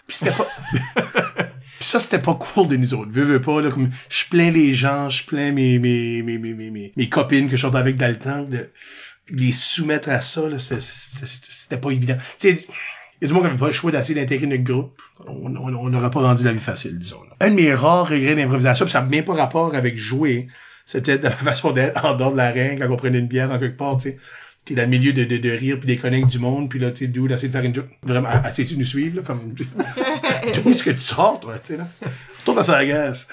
puis 0.08 0.16
c'était 0.16 0.32
pas. 0.32 0.48
Puis 1.78 1.88
ça, 1.88 1.98
c'était 1.98 2.20
pas 2.20 2.34
cool 2.34 2.68
de 2.68 2.76
nous 2.76 2.94
autres. 2.94 3.10
Veux, 3.10 3.24
veux 3.24 3.40
pas, 3.40 3.60
là, 3.60 3.70
comme, 3.70 3.90
je 4.08 4.24
plains 4.30 4.50
les 4.52 4.74
gens, 4.74 5.10
je 5.10 5.26
plains 5.26 5.50
mes, 5.50 5.78
mes, 5.78 6.22
mes, 6.22 6.38
mes, 6.38 6.54
mes, 6.54 6.70
mes, 6.70 6.92
mes 6.96 7.08
copines 7.08 7.48
que 7.48 7.56
je 7.56 7.62
sortais 7.62 7.78
avec 7.78 7.96
dans 7.96 8.08
le 8.08 8.18
temps, 8.18 8.42
de 8.44 8.70
les 9.30 9.52
soumettre 9.52 10.08
à 10.10 10.20
ça, 10.20 10.42
c'était- 10.58 10.80
c'était 10.80 11.26
c'était 11.50 11.78
pas 11.78 11.90
évident. 11.90 12.16
Tu 12.38 12.48
sais, 12.50 12.66
il 13.20 13.22
y 13.22 13.24
a 13.24 13.28
du 13.28 13.32
monde 13.34 13.44
qui 13.44 13.48
avait 13.50 13.58
pas 13.58 13.66
le 13.68 13.72
choix 13.72 13.90
d'essayer 13.92 14.14
d'intégrer 14.20 14.46
notre 14.46 14.64
groupe. 14.64 15.00
On 15.26 15.48
n'aurait 15.48 16.10
pas 16.10 16.20
rendu 16.20 16.44
la 16.44 16.52
vie 16.52 16.58
facile, 16.60 16.98
disons. 16.98 17.22
là. 17.22 17.36
Un 17.46 17.50
de 17.50 17.54
mes 17.54 17.72
rares 17.72 18.08
regrets 18.08 18.34
d'improvisation, 18.34 18.84
puis 18.84 18.92
ça 18.92 19.00
n'a 19.00 19.06
même 19.08 19.24
pas 19.24 19.34
rapport 19.34 19.74
avec 19.74 19.96
jouer, 19.96 20.48
c'est 20.84 21.04
peut-être 21.04 21.22
la 21.22 21.30
façon 21.30 21.72
d'être 21.72 22.04
en 22.04 22.14
dehors 22.16 22.32
de 22.32 22.36
la 22.36 22.50
règle, 22.50 22.82
quand 22.86 22.92
on 22.92 22.96
prenait 22.96 23.18
une 23.20 23.28
bière 23.28 23.50
en 23.50 23.58
quelque 23.58 23.76
part, 23.78 23.96
tu 23.96 24.10
sais. 24.10 24.18
T'es 24.66 24.74
dans 24.74 24.82
le 24.84 24.88
milieu 24.88 25.12
de, 25.12 25.24
de, 25.24 25.36
de 25.36 25.50
rire 25.50 25.76
puis 25.78 25.86
des 25.86 25.98
connects 25.98 26.26
du 26.26 26.38
monde, 26.38 26.70
puis 26.70 26.78
là, 26.78 26.90
tu 26.90 27.04
sais, 27.04 27.06
d'où 27.06 27.28
d'essayer 27.28 27.48
de 27.48 27.52
faire 27.52 27.64
une 27.64 27.74
joke. 27.74 27.88
Vraiment, 28.02 28.30
essayes-tu 28.48 28.74
de 28.74 28.78
nous 28.78 28.86
suivre, 28.86 29.16
là, 29.16 29.22
comme... 29.22 29.52
D'où 29.54 30.70
est-ce 30.70 30.82
que 30.82 30.90
tu 30.90 31.00
sors, 31.00 31.38
toi, 31.38 31.58
tu 31.58 31.72
sais, 31.74 31.76
là? 31.78 31.86
Retourne 32.40 32.58
à 32.58 32.62
Sargasse. 32.62 33.28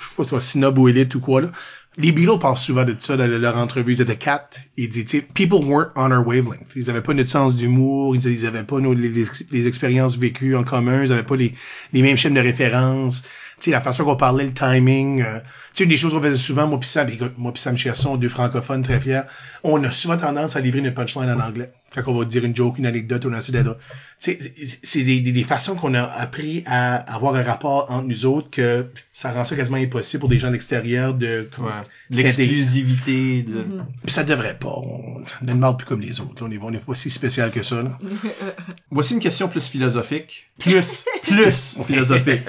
Je 0.00 0.08
sais 0.08 0.14
pas 0.16 0.22
si 0.40 0.46
c'est 0.46 0.52
snob 0.58 0.78
ou 0.78 0.88
élite 0.88 1.14
ou 1.16 1.20
quoi, 1.20 1.40
là. 1.40 1.48
Les 1.98 2.10
Beatles 2.10 2.38
parlent 2.38 2.56
souvent 2.56 2.84
de 2.84 2.96
ça 2.98 3.16
dans 3.16 3.26
leur 3.26 3.56
entrevue. 3.56 3.92
Ils 3.92 4.00
étaient 4.00 4.16
quatre. 4.16 4.58
Ils 4.78 4.88
disent, 4.88 5.22
people 5.34 5.58
weren't 5.62 5.90
on 5.94 6.10
our 6.10 6.26
wavelength. 6.26 6.74
Ils 6.74 6.88
avaient 6.88 7.02
pas 7.02 7.12
notre 7.12 7.28
sens 7.28 7.54
d'humour. 7.54 8.16
Ils, 8.16 8.26
ils 8.26 8.46
avaient 8.46 8.62
pas 8.62 8.80
nos, 8.80 8.94
les, 8.94 9.66
expériences 9.66 10.16
vécues 10.16 10.56
en 10.56 10.64
commun. 10.64 11.02
Ils 11.02 11.12
avaient 11.12 11.22
pas 11.22 11.36
les, 11.36 11.54
les 11.92 12.02
mêmes 12.02 12.16
chaînes 12.16 12.34
de 12.34 12.40
référence. 12.40 13.22
Tu 13.22 13.66
sais, 13.66 13.70
la 13.72 13.82
façon 13.82 14.04
qu'on 14.04 14.16
parlait, 14.16 14.44
le 14.44 14.54
timing. 14.54 15.22
euh, 15.22 15.38
tu 15.74 15.84
une 15.84 15.88
des 15.90 15.96
choses 15.96 16.12
qu'on 16.12 16.22
faisait 16.22 16.36
souvent, 16.36 16.66
moi 16.66 16.80
pis 16.80 16.88
Sam, 16.88 17.08
moi 17.36 17.52
pis 17.52 17.60
Sam 17.60 17.76
Chasson, 17.76 18.16
deux 18.16 18.28
francophones 18.28 18.82
très 18.82 19.00
fiers, 19.00 19.22
on 19.62 19.82
a 19.84 19.90
souvent 19.90 20.16
tendance 20.16 20.56
à 20.56 20.60
livrer 20.60 20.80
une 20.80 20.92
punchline 20.92 21.30
en 21.30 21.40
anglais. 21.40 21.72
Quand 21.94 22.02
on 22.06 22.18
va 22.18 22.24
dire 22.24 22.44
une 22.44 22.54
joke, 22.56 22.78
une 22.78 22.86
anecdote, 22.86 23.26
d'être... 23.50 23.78
Tu 24.20 24.32
sais, 24.32 24.38
c'est- 24.82 25.02
des, 25.02 25.20
des, 25.20 25.32
des 25.32 25.44
façons 25.44 25.74
qu'on 25.74 25.94
a 25.94 26.02
appris 26.04 26.62
à 26.66 26.96
avoir 27.14 27.34
un 27.34 27.42
rapport 27.42 27.90
entre 27.90 28.06
nous 28.06 28.26
autres 28.26 28.50
que 28.50 28.86
ça 29.12 29.32
rend 29.32 29.44
ça 29.44 29.56
quasiment 29.56 29.76
impossible 29.78 30.20
pour 30.20 30.28
des 30.28 30.38
gens 30.38 30.48
de 30.48 30.52
l'extérieur 30.52 31.14
de... 31.14 31.48
Ouais. 31.58 31.70
L'exclusivité 32.10 33.42
de... 33.42 33.64
Puis 34.04 34.12
ça 34.12 34.24
devrait 34.24 34.58
pas. 34.58 34.74
On 34.76 35.20
ne 35.42 35.46
demande 35.52 35.78
plus 35.78 35.86
comme 35.86 36.00
les 36.00 36.20
autres. 36.20 36.42
là. 36.42 36.48
On 36.48 36.50
est, 36.52 36.58
on 36.62 36.72
est 36.72 36.84
pas 36.84 36.94
si 36.94 37.10
spécial 37.10 37.50
que 37.50 37.62
ça. 37.62 37.82
Là. 37.82 37.98
Voici 38.90 39.14
une 39.14 39.20
question 39.20 39.48
plus 39.48 39.66
philosophique. 39.66 40.50
Plus, 40.58 41.04
plus 41.22 41.76
philosophique. 41.86 42.42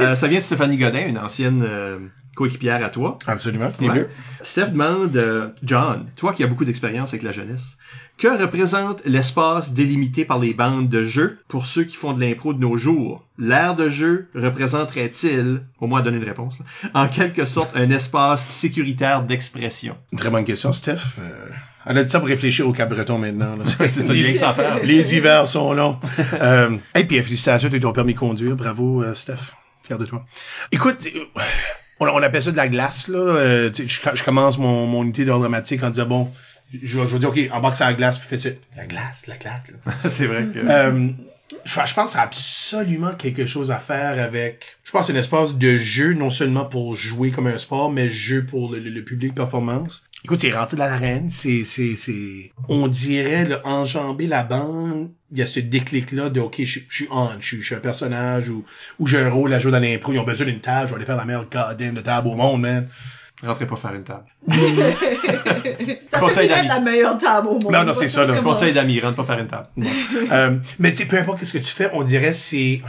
Euh, 0.00 0.14
ça 0.14 0.28
vient 0.28 0.38
de 0.38 0.44
Stéphanie 0.44 0.76
Godin, 0.76 1.06
une 1.06 1.18
ancienne 1.18 1.62
euh, 1.66 1.98
coéquipière 2.36 2.84
à 2.84 2.90
toi. 2.90 3.18
Absolument. 3.26 3.72
Ouais. 3.80 4.08
Steph 4.42 4.66
demande, 4.70 5.16
euh, 5.16 5.48
John, 5.64 6.06
toi 6.14 6.32
qui 6.32 6.44
as 6.44 6.46
beaucoup 6.46 6.64
d'expérience 6.64 7.08
avec 7.08 7.24
la 7.24 7.32
jeunesse, 7.32 7.76
que 8.18 8.28
représente 8.40 9.04
l'espace 9.04 9.72
délimité 9.72 10.24
par 10.24 10.38
les 10.38 10.54
bandes 10.54 10.88
de 10.88 11.02
jeu 11.02 11.38
pour 11.48 11.66
ceux 11.66 11.82
qui 11.82 11.96
font 11.96 12.12
de 12.12 12.20
l'impro 12.20 12.54
de 12.54 12.60
nos 12.60 12.76
jours? 12.76 13.26
L'aire 13.38 13.74
de 13.74 13.88
jeu 13.88 14.28
représenterait-il, 14.34 15.62
au 15.80 15.88
moins 15.88 16.02
donner 16.02 16.18
une 16.18 16.24
réponse, 16.24 16.60
là, 16.60 16.90
en 16.94 17.08
quelque 17.08 17.44
sorte 17.44 17.74
un 17.74 17.90
espace 17.90 18.48
sécuritaire 18.48 19.22
d'expression? 19.22 19.96
Très 20.16 20.30
bonne 20.30 20.44
question, 20.44 20.72
Steph. 20.72 21.18
Euh, 21.18 21.48
elle 21.88 21.98
a 21.98 22.04
dit 22.04 22.10
ça 22.10 22.18
pour 22.18 22.28
réfléchir 22.28 22.68
au 22.68 22.72
Cap-Breton 22.72 23.16
maintenant. 23.18 23.56
là. 23.56 23.64
c'est 23.78 23.88
ça, 23.88 24.12
que 24.12 24.36
ça 24.36 24.52
faire. 24.52 24.80
Les 24.82 25.14
hivers 25.14 25.46
sont 25.46 25.72
longs. 25.72 25.98
euh, 26.34 26.76
et 26.94 27.04
puis, 27.04 27.22
félicitations, 27.22 27.70
tu 27.70 27.76
as 27.76 27.80
ton 27.80 27.92
permis 27.92 28.14
de 28.14 28.18
conduire. 28.18 28.56
Bravo, 28.56 29.02
euh, 29.04 29.14
Steph. 29.14 29.54
Fier 29.84 29.96
de 29.98 30.04
toi. 30.04 30.24
Écoute, 30.72 31.06
euh, 31.14 31.20
on, 32.00 32.06
on 32.08 32.22
appelle 32.22 32.42
ça 32.42 32.52
de 32.52 32.56
la 32.56 32.68
glace, 32.68 33.08
là. 33.08 33.18
Euh, 33.18 33.70
je, 33.74 33.84
je 34.14 34.22
commence 34.24 34.58
mon, 34.58 34.86
mon 34.86 35.02
unité 35.04 35.24
d'ordre 35.24 35.42
dramatique 35.42 35.82
en 35.82 35.90
disant, 35.90 36.06
bon, 36.06 36.32
je, 36.72 36.98
vais- 37.00 37.06
je 37.06 37.12
vais 37.12 37.18
dire, 37.18 37.28
OK, 37.30 37.38
embarque 37.52 37.76
sur 37.76 37.84
la 37.86 37.94
glace, 37.94 38.18
puis 38.18 38.28
fais 38.28 38.36
ça. 38.36 38.50
La 38.76 38.86
glace, 38.86 39.26
la 39.26 39.36
glace, 39.36 39.62
là. 39.86 39.92
c'est 40.08 40.26
vrai 40.26 40.46
que... 40.46 40.58
Euh, 40.58 41.08
je, 41.64 41.94
pense 41.94 42.16
absolument 42.16 43.14
quelque 43.14 43.46
chose 43.46 43.70
à 43.70 43.78
faire 43.78 44.20
avec. 44.22 44.64
Je 44.84 44.90
pense 44.90 45.06
que 45.08 45.12
un 45.12 45.16
espace 45.16 45.56
de 45.56 45.74
jeu, 45.74 46.12
non 46.14 46.30
seulement 46.30 46.64
pour 46.64 46.94
jouer 46.96 47.30
comme 47.30 47.46
un 47.46 47.58
sport, 47.58 47.90
mais 47.90 48.08
jeu 48.08 48.44
pour 48.44 48.72
le, 48.72 48.80
le- 48.80 48.90
le 48.90 49.04
public 49.04 49.34
performance. 49.34 50.04
Écoute, 50.24 50.40
c'est 50.40 50.50
rentré 50.50 50.76
dans 50.76 50.86
l'arène, 50.86 51.30
c'est, 51.30 51.62
c'est, 51.64 51.94
c'est, 51.94 52.50
on 52.68 52.88
dirait, 52.88 53.44
là, 53.44 53.60
enjamber 53.64 54.26
la 54.26 54.42
bande. 54.42 55.10
Il 55.30 55.38
y 55.38 55.42
a 55.42 55.46
ce 55.46 55.60
déclic-là 55.60 56.30
de, 56.30 56.40
OK, 56.40 56.56
je, 56.64 56.80
suis 56.88 57.08
on, 57.10 57.30
je, 57.38 57.46
suis- 57.46 57.60
je 57.60 57.66
suis 57.66 57.74
un 57.76 57.80
personnage 57.80 58.48
ou, 58.50 58.64
ou 58.98 59.06
j'ai 59.06 59.18
un 59.20 59.30
rôle 59.30 59.52
à 59.52 59.60
jouer 59.60 59.70
dans 59.72 59.78
l'impro. 59.80 60.12
Ils 60.12 60.18
ont 60.18 60.24
besoin 60.24 60.46
d'une 60.46 60.60
table, 60.60 60.88
je 60.88 60.92
vais 60.94 60.96
aller 60.96 61.06
faire 61.06 61.16
la 61.16 61.24
meilleure 61.24 61.48
goddamn 61.48 61.94
de 61.94 62.00
table 62.00 62.28
au 62.28 62.34
monde, 62.34 62.60
man. 62.60 62.88
Rentrez 63.44 63.66
pas 63.66 63.76
faire 63.76 63.94
une 63.94 64.04
table. 64.04 64.24
Ça 66.10 66.18
Conseil 66.18 66.48
d'amis. 66.48 66.68
la 66.68 66.80
meilleure 66.80 67.18
table 67.18 67.48
au 67.48 67.52
monde. 67.60 67.70
Non, 67.70 67.84
non, 67.84 67.92
c'est 67.92 68.08
ça, 68.08 68.26
Conseil 68.42 68.72
d'amis, 68.72 68.98
rentre 69.00 69.16
pas 69.16 69.24
faire 69.24 69.38
une 69.38 69.46
table. 69.48 69.68
Euh, 70.32 70.56
mais 70.78 70.90
tu 70.90 70.98
sais, 70.98 71.04
peu 71.06 71.18
importe 71.18 71.44
ce 71.44 71.52
que 71.52 71.58
tu 71.58 71.70
fais, 71.70 71.88
on 71.92 72.02
dirait 72.02 72.32
c'est 72.32 72.80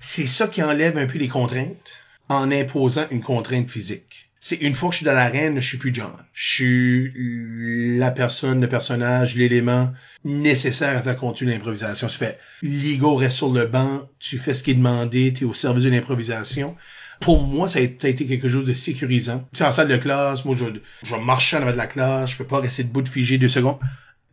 c'est 0.00 0.26
ça 0.26 0.46
qui 0.48 0.62
enlève 0.62 0.98
un 0.98 1.06
peu 1.06 1.18
les 1.18 1.28
contraintes 1.28 1.94
en 2.28 2.50
imposant 2.50 3.04
une 3.10 3.22
contrainte 3.22 3.70
physique. 3.70 4.28
C'est 4.40 4.56
une 4.56 4.74
fois 4.74 4.88
que 4.88 4.94
je 4.94 4.96
suis 4.98 5.06
dans 5.06 5.14
l'arène, 5.14 5.60
je 5.60 5.66
suis 5.68 5.78
plus 5.78 5.94
John. 5.94 6.10
Je 6.34 6.54
suis 6.54 7.98
la 7.98 8.10
personne, 8.10 8.60
le 8.60 8.68
personnage, 8.68 9.36
l'élément 9.36 9.92
nécessaire 10.24 10.98
à 10.98 11.02
faire 11.02 11.16
continuer 11.16 11.52
l'improvisation. 11.52 12.08
Tu 12.08 12.18
fais 12.18 12.38
l'ego 12.62 13.14
reste 13.14 13.36
sur 13.36 13.52
le 13.52 13.66
banc, 13.66 14.00
tu 14.18 14.38
fais 14.38 14.52
ce 14.54 14.62
qui 14.64 14.72
est 14.72 14.74
demandé, 14.74 15.32
tu 15.32 15.44
es 15.44 15.46
au 15.46 15.54
service 15.54 15.84
de 15.84 15.90
l'improvisation. 15.90 16.76
Pour 17.22 17.40
moi, 17.40 17.68
ça 17.68 17.78
a 17.78 17.82
été 17.82 18.14
quelque 18.14 18.48
chose 18.48 18.64
de 18.64 18.72
sécurisant. 18.72 19.46
Tu 19.52 19.58
sais, 19.58 19.64
en 19.64 19.70
salle 19.70 19.88
de 19.88 19.96
classe, 19.96 20.44
moi, 20.44 20.56
je, 20.56 20.66
je 21.02 21.16
marche 21.16 21.54
en 21.54 21.62
avant 21.62 21.72
de 21.72 21.76
la 21.76 21.86
classe, 21.86 22.32
je 22.32 22.36
peux 22.36 22.46
pas 22.46 22.60
rester 22.60 22.84
debout 22.84 23.02
de 23.02 23.08
figé 23.08 23.38
deux 23.38 23.48
secondes. 23.48 23.78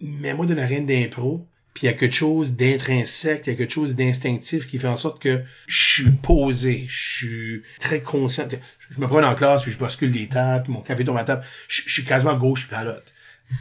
Mais 0.02 0.34
moi, 0.34 0.46
dans 0.46 0.56
l'arène 0.56 0.86
d'impro, 0.86 1.46
puis 1.74 1.86
il 1.88 1.92
y 1.92 1.94
a 1.94 1.94
quelque 1.94 2.16
chose 2.16 2.56
d'intrinsèque, 2.56 3.44
il 3.46 3.52
y 3.52 3.54
a 3.54 3.58
quelque 3.58 3.74
chose 3.74 3.96
d'instinctif 3.96 4.68
qui 4.68 4.80
fait 4.80 4.88
en 4.88 4.96
sorte 4.96 5.22
que 5.22 5.44
je 5.68 5.94
suis 5.94 6.12
posé, 6.12 6.86
je 6.90 7.18
suis 7.18 7.64
très 7.80 8.02
conscient. 8.02 8.48
Je 8.90 9.00
me 9.00 9.08
prends 9.08 9.24
en 9.24 9.36
classe, 9.36 9.64
puis 9.64 9.72
je 9.72 9.78
bascule 9.78 10.12
des 10.12 10.28
tables, 10.28 10.64
puis 10.64 10.74
mon 10.74 10.82
café 10.82 11.04
tombe 11.04 11.18
à 11.18 11.24
table. 11.24 11.44
Je, 11.68 11.90
suis 11.90 12.04
quasiment 12.04 12.36
gauche 12.36 12.68
l'autre. 12.72 13.14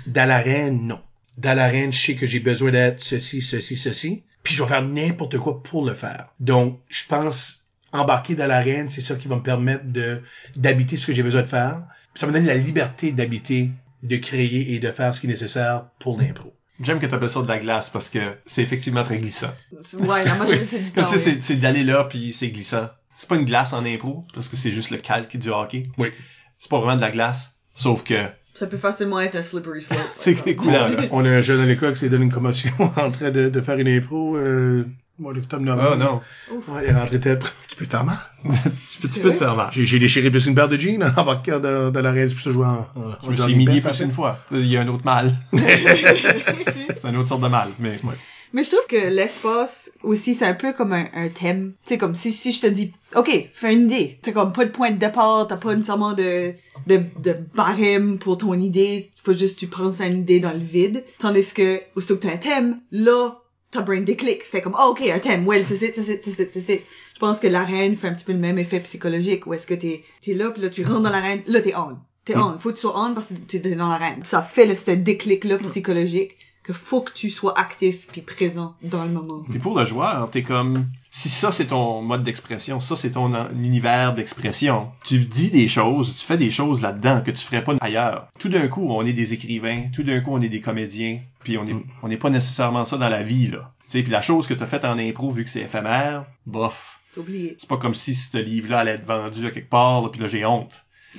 Dans 0.06 0.26
l'arène, 0.26 0.86
non. 0.86 1.00
Dans 1.36 1.54
l'arène, 1.54 1.92
je 1.92 1.98
sais 1.98 2.14
que 2.14 2.26
j'ai 2.26 2.40
besoin 2.40 2.72
d'être 2.72 3.00
ceci, 3.00 3.42
ceci, 3.42 3.76
ceci. 3.76 4.24
Puis 4.42 4.54
je 4.54 4.62
vais 4.62 4.68
faire 4.68 4.82
n'importe 4.82 5.38
quoi 5.38 5.62
pour 5.62 5.84
le 5.84 5.94
faire. 5.94 6.32
Donc, 6.40 6.80
je 6.88 7.04
pense 7.06 7.57
embarquer 7.92 8.34
dans 8.34 8.46
l'arène, 8.46 8.88
c'est 8.88 9.00
ça 9.00 9.14
qui 9.14 9.28
va 9.28 9.36
me 9.36 9.42
permettre 9.42 9.84
de 9.86 10.20
d'habiter 10.56 10.96
ce 10.96 11.06
que 11.06 11.12
j'ai 11.12 11.22
besoin 11.22 11.42
de 11.42 11.46
faire. 11.46 11.82
Ça 12.14 12.26
me 12.26 12.32
donne 12.32 12.46
la 12.46 12.56
liberté 12.56 13.12
d'habiter, 13.12 13.70
de 14.02 14.16
créer 14.16 14.74
et 14.74 14.78
de 14.80 14.90
faire 14.90 15.14
ce 15.14 15.20
qui 15.20 15.26
est 15.26 15.30
nécessaire 15.30 15.86
pour 15.98 16.20
l'impro. 16.20 16.52
J'aime 16.80 17.00
que 17.00 17.06
tu 17.06 17.14
appelles 17.14 17.30
ça 17.30 17.42
de 17.42 17.48
la 17.48 17.58
glace 17.58 17.90
parce 17.90 18.08
que 18.08 18.18
c'est 18.46 18.62
effectivement 18.62 19.02
très 19.02 19.18
glissant. 19.18 19.52
Ouais, 20.00 20.24
la 20.24 20.34
majorité 20.36 20.78
du 20.80 20.92
Comme 20.92 21.04
temps. 21.04 21.10
ça, 21.10 21.16
oui. 21.16 21.22
c'est, 21.22 21.42
c'est 21.42 21.56
d'aller 21.56 21.82
là 21.84 22.04
puis 22.04 22.32
c'est 22.32 22.48
glissant. 22.48 22.88
C'est 23.14 23.28
pas 23.28 23.34
une 23.36 23.44
glace 23.46 23.72
en 23.72 23.84
impro 23.84 24.24
parce 24.32 24.48
que 24.48 24.56
c'est 24.56 24.70
juste 24.70 24.90
le 24.90 24.98
calque 24.98 25.36
du 25.36 25.50
hockey. 25.50 25.88
Oui. 25.98 26.10
C'est 26.58 26.70
pas 26.70 26.78
vraiment 26.78 26.96
de 26.96 27.00
la 27.00 27.10
glace, 27.10 27.54
sauf 27.74 28.04
que 28.04 28.14
Ça 28.54 28.66
peut 28.68 28.78
facilement 28.78 29.20
être 29.20 29.34
un 29.36 29.42
slippery 29.42 29.82
slope. 29.82 29.98
c'est 30.18 30.34
coulant 30.54 30.86
là. 30.88 31.02
On 31.10 31.24
a 31.24 31.28
un 31.30 31.40
jeune 31.40 31.60
à 31.60 31.66
l'école 31.66 31.94
qui 31.94 32.00
s'est 32.00 32.08
donné 32.08 32.24
une 32.24 32.32
commotion 32.32 32.70
en 32.96 33.10
train 33.10 33.30
de, 33.32 33.48
de 33.48 33.60
faire 33.60 33.78
une 33.78 33.88
impro. 33.88 34.36
Euh, 34.36 34.84
Mois 35.18 35.32
d'octobre, 35.32 35.64
novembre. 35.64 35.90
Oh 35.92 35.96
non. 35.96 36.74
Ouais, 36.74 36.84
il 36.84 36.90
est 36.90 36.94
rentré 36.94 37.18
tête. 37.18 37.42
Tu 37.68 37.74
peux 37.76 37.86
te 37.86 37.90
faire 37.90 38.04
mal. 38.04 38.18
tu 38.44 39.00
peux, 39.00 39.08
tu 39.08 39.20
peux 39.20 39.32
te 39.32 39.36
faire 39.36 39.56
mal. 39.56 39.68
J'ai, 39.72 39.84
j'ai 39.84 39.98
déchiré 39.98 40.30
plus 40.30 40.46
une 40.46 40.54
paire 40.54 40.68
de 40.68 40.76
jeans 40.76 41.02
en 41.16 41.20
embarquant 41.20 41.58
de, 41.58 41.90
de 41.90 41.98
l'arrêt 41.98 42.26
pour 42.28 42.52
jouer 42.52 42.66
en, 42.66 42.86
en 42.94 43.14
Je 43.24 43.30
me 43.30 43.36
suis 43.36 43.52
humilié 43.52 43.80
plus 43.80 44.00
une 44.00 44.12
fois. 44.12 44.38
Il 44.52 44.66
y 44.66 44.76
a 44.76 44.82
un 44.82 44.88
autre 44.88 45.04
mal. 45.04 45.32
c'est 45.52 47.08
une 47.08 47.16
autre 47.16 47.28
sorte 47.28 47.42
de 47.42 47.48
mal, 47.48 47.68
mais 47.78 47.98
ouais. 48.04 48.14
Mais 48.54 48.64
je 48.64 48.70
trouve 48.70 48.86
que 48.88 49.08
l'espace 49.14 49.92
aussi, 50.02 50.34
c'est 50.34 50.46
un 50.46 50.54
peu 50.54 50.72
comme 50.72 50.94
un, 50.94 51.06
un 51.14 51.28
thème. 51.28 51.74
Tu 51.84 51.90
sais, 51.90 51.98
comme 51.98 52.14
si, 52.14 52.32
si 52.32 52.52
je 52.52 52.62
te 52.62 52.66
dis, 52.66 52.92
OK, 53.14 53.50
fais 53.52 53.74
une 53.74 53.90
idée. 53.90 54.18
T'as 54.22 54.32
comme 54.32 54.52
pas 54.52 54.64
de 54.64 54.70
point 54.70 54.90
de 54.90 54.96
départ, 54.96 55.46
t'as 55.48 55.56
pas 55.56 55.74
nécessairement 55.74 56.14
de, 56.14 56.54
de, 56.86 57.02
de 57.22 57.36
barème 57.54 58.18
pour 58.18 58.38
ton 58.38 58.54
idée. 58.54 59.10
Faut 59.22 59.34
juste 59.34 59.56
que 59.56 59.60
tu 59.60 59.66
penses 59.66 60.00
à 60.00 60.06
une 60.06 60.20
idée 60.20 60.40
dans 60.40 60.52
le 60.54 60.60
vide. 60.60 61.04
Tandis 61.18 61.52
que, 61.52 61.80
aussitôt 61.94 62.16
que 62.16 62.22
t'as 62.22 62.32
un 62.32 62.38
thème, 62.38 62.78
là, 62.90 63.36
ta 63.70 63.82
brain 63.82 64.02
déclic. 64.02 64.42
Fait 64.44 64.60
comme, 64.60 64.76
oh, 64.78 64.90
OK, 64.90 65.02
un 65.02 65.18
thème, 65.18 65.46
well, 65.46 65.64
c'est 65.64 65.76
c'est 65.76 65.92
c'est 65.94 66.22
c'est 66.22 66.60
c'est 66.60 66.82
Je 67.14 67.18
pense 67.18 67.40
que 67.40 67.46
l'arène 67.46 67.96
fait 67.96 68.08
un 68.08 68.14
petit 68.14 68.24
peu 68.24 68.32
le 68.32 68.38
même 68.38 68.58
effet 68.58 68.80
psychologique 68.80 69.46
où 69.46 69.54
est-ce 69.54 69.66
que 69.66 69.74
t'es, 69.74 70.04
t'es 70.22 70.34
là, 70.34 70.50
pis 70.50 70.60
là, 70.60 70.70
tu 70.70 70.84
rentres 70.84 71.02
dans 71.02 71.10
l'arène, 71.10 71.42
là, 71.46 71.60
t'es 71.60 71.74
on. 71.74 71.96
T'es 72.24 72.36
on. 72.36 72.58
Faut 72.58 72.70
que 72.70 72.74
tu 72.74 72.82
sois 72.82 72.98
on 72.98 73.14
parce 73.14 73.26
que 73.26 73.34
t'es 73.34 73.60
t'es 73.60 73.74
dans 73.74 73.88
l'arène. 73.88 74.22
Ça 74.24 74.42
fait 74.42 74.66
le, 74.66 74.76
ce 74.76 74.90
déclic-là 74.90 75.58
psychologique 75.58 76.36
que 76.68 76.74
faut 76.74 77.00
que 77.00 77.12
tu 77.14 77.30
sois 77.30 77.58
actif 77.58 78.08
puis 78.12 78.20
présent 78.20 78.76
dans 78.82 79.02
le 79.04 79.10
moment. 79.10 79.42
Puis 79.48 79.58
pour 79.58 79.74
le 79.78 79.86
joueur, 79.86 80.30
t'es 80.30 80.42
comme 80.42 80.86
si 81.10 81.30
ça 81.30 81.50
c'est 81.50 81.68
ton 81.68 82.02
mode 82.02 82.24
d'expression, 82.24 82.78
ça 82.78 82.94
c'est 82.94 83.12
ton 83.12 83.32
en- 83.34 83.50
univers 83.52 84.12
d'expression. 84.12 84.90
Tu 85.02 85.20
dis 85.20 85.48
des 85.50 85.66
choses, 85.66 86.14
tu 86.18 86.26
fais 86.26 86.36
des 86.36 86.50
choses 86.50 86.82
là-dedans 86.82 87.22
que 87.24 87.30
tu 87.30 87.38
ferais 87.42 87.64
pas 87.64 87.74
ailleurs. 87.80 88.28
Tout 88.38 88.50
d'un 88.50 88.68
coup, 88.68 88.86
on 88.90 89.06
est 89.06 89.14
des 89.14 89.32
écrivains, 89.32 89.84
tout 89.94 90.02
d'un 90.02 90.20
coup, 90.20 90.30
on 90.34 90.42
est 90.42 90.50
des 90.50 90.60
comédiens, 90.60 91.20
puis 91.42 91.56
on 91.56 91.66
est 91.66 91.74
on 92.02 92.08
n'est 92.08 92.18
pas 92.18 92.28
nécessairement 92.28 92.84
ça 92.84 92.98
dans 92.98 93.08
la 93.08 93.22
vie 93.22 93.46
là. 93.48 93.72
Tu 93.86 93.92
sais, 93.92 94.02
puis 94.02 94.12
la 94.12 94.20
chose 94.20 94.46
que 94.46 94.52
t'as 94.52 94.66
faite 94.66 94.84
en 94.84 94.98
impro 94.98 95.30
vu 95.30 95.44
que 95.44 95.50
c'est 95.50 95.62
éphémère, 95.62 96.26
bof. 96.44 97.00
T'as 97.14 97.22
oublié. 97.22 97.56
C'est 97.58 97.68
pas 97.70 97.78
comme 97.78 97.94
si 97.94 98.14
ce 98.14 98.36
livre-là 98.36 98.80
allait 98.80 98.90
être 98.96 99.06
vendu 99.06 99.46
à 99.46 99.50
quelque 99.50 99.70
part, 99.70 100.02
là, 100.02 100.10
puis 100.10 100.20
là 100.20 100.26
j'ai 100.26 100.44
honte. 100.44 100.84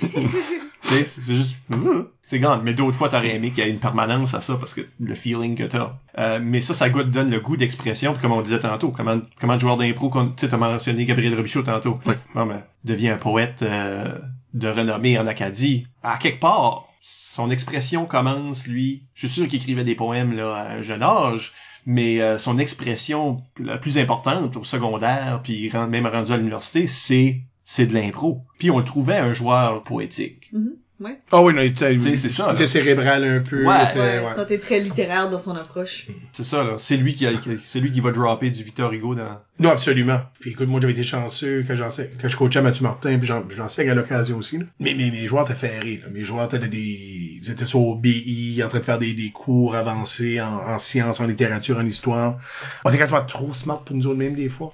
C'est 0.82 1.04
juste, 1.26 1.56
euh, 1.72 2.04
c'est 2.24 2.38
grand. 2.38 2.60
Mais 2.62 2.74
d'autres 2.74 2.96
fois, 2.96 3.08
t'aurais 3.08 3.34
aimé 3.34 3.50
qu'il 3.50 3.64
y 3.64 3.66
ait 3.66 3.70
une 3.70 3.78
permanence 3.78 4.34
à 4.34 4.40
ça 4.40 4.56
parce 4.56 4.74
que 4.74 4.80
le 4.98 5.14
feeling 5.14 5.54
que 5.54 5.64
t'as. 5.64 5.92
Euh, 6.18 6.40
mais 6.42 6.60
ça, 6.60 6.74
ça 6.74 6.88
goûte- 6.90 7.10
donne 7.10 7.30
le 7.30 7.38
goût 7.40 7.56
d'expression. 7.56 8.12
Puis 8.12 8.22
comme 8.22 8.32
on 8.32 8.42
disait 8.42 8.60
tantôt, 8.60 8.90
comment, 8.90 9.20
comment 9.40 9.54
le 9.54 9.58
joueur 9.60 9.76
d'impro, 9.76 10.10
tu 10.36 10.48
t'as 10.48 10.56
mentionné 10.56 11.04
Gabriel 11.04 11.34
Robichaud 11.36 11.62
tantôt. 11.62 11.98
Oui. 12.06 12.14
Bon, 12.34 12.46
ben, 12.46 12.62
devient 12.84 13.10
un 13.10 13.18
poète 13.18 13.62
euh, 13.62 14.18
de 14.54 14.68
renommée 14.68 15.18
en 15.18 15.26
Acadie. 15.26 15.86
À 16.02 16.16
quelque 16.16 16.40
part, 16.40 16.86
son 17.00 17.50
expression 17.50 18.06
commence, 18.06 18.66
lui. 18.66 19.04
Je 19.14 19.26
suis 19.26 19.40
sûr 19.40 19.48
qu'il 19.48 19.58
écrivait 19.60 19.84
des 19.84 19.94
poèmes 19.94 20.32
là 20.34 20.54
à 20.54 20.72
un 20.72 20.82
jeune 20.82 21.02
âge. 21.02 21.52
Mais 21.86 22.20
euh, 22.20 22.36
son 22.36 22.58
expression 22.58 23.42
la 23.58 23.78
plus 23.78 23.96
importante 23.96 24.54
au 24.56 24.64
secondaire, 24.64 25.40
puis 25.42 25.70
même 25.88 26.06
rendu 26.06 26.30
à 26.30 26.36
l'université, 26.36 26.86
c'est 26.86 27.40
c'est 27.72 27.86
de 27.86 27.94
l'impro. 27.94 28.42
Puis 28.58 28.68
on 28.72 28.80
le 28.80 28.84
trouvait 28.84 29.18
un 29.18 29.32
joueur 29.32 29.84
poétique. 29.84 30.50
Mhm. 30.52 30.72
Ouais. 30.98 31.18
Ah 31.32 31.40
oui, 31.40 31.54
non, 31.54 31.62
il 31.62 31.68
était, 31.68 31.98
ça, 32.28 32.48
il 32.50 32.54
était 32.56 32.66
cérébral 32.66 33.24
un 33.24 33.40
peu. 33.40 33.64
Ouais. 33.64 33.74
il 33.84 33.88
était- 33.90 34.18
Ouais, 34.52 34.58
très 34.58 34.80
littéraire 34.80 35.30
dans 35.30 35.38
son 35.38 35.54
approche. 35.56 36.08
C'est 36.32 36.42
ça, 36.44 36.62
là. 36.62 36.74
C'est 36.76 36.98
lui 36.98 37.14
qui, 37.14 37.26
a, 37.26 37.30
c'est 37.64 37.80
lui 37.80 37.90
qui 37.90 38.00
va 38.00 38.10
dropper 38.10 38.50
du 38.50 38.62
Victor 38.64 38.92
Hugo 38.92 39.14
dans... 39.14 39.38
Non, 39.60 39.70
absolument. 39.70 40.18
Puis 40.40 40.50
écoute, 40.50 40.68
moi 40.68 40.78
j'avais 40.80 40.92
été 40.92 41.02
chanceux 41.02 41.64
quand 41.66 41.74
j'en 41.74 41.90
sais, 41.90 42.10
quand 42.20 42.28
je 42.28 42.36
coachais 42.36 42.60
Mathieu 42.60 42.82
Martin, 42.82 43.16
puis 43.16 43.26
j'en, 43.26 43.48
j'en 43.48 43.68
sais 43.68 43.88
à 43.88 43.94
l'occasion 43.94 44.36
aussi. 44.36 44.58
Là. 44.58 44.64
Mais, 44.78 44.92
mais 44.94 45.10
mes 45.10 45.26
joueurs 45.26 45.44
étaient 45.48 45.58
ferrés. 45.58 46.00
Là. 46.02 46.10
Mes 46.10 46.24
joueurs 46.24 46.44
étaient 46.52 46.68
des, 46.68 47.38
ils 47.42 47.50
étaient 47.50 47.64
sur 47.64 47.94
BI, 47.96 48.60
en 48.62 48.68
train 48.68 48.80
de 48.80 48.84
faire 48.84 48.98
des, 48.98 49.14
des 49.14 49.30
cours 49.30 49.76
avancés 49.76 50.38
en, 50.42 50.48
en 50.68 50.78
sciences, 50.78 51.20
en 51.20 51.26
littérature, 51.26 51.78
en 51.78 51.86
histoire. 51.86 52.36
On 52.84 52.90
était 52.90 52.98
quasiment 52.98 53.24
trop 53.24 53.54
smart 53.54 53.82
pour 53.84 53.96
nous 53.96 54.06
autres 54.06 54.18
même 54.18 54.34
des 54.34 54.50
fois. 54.50 54.70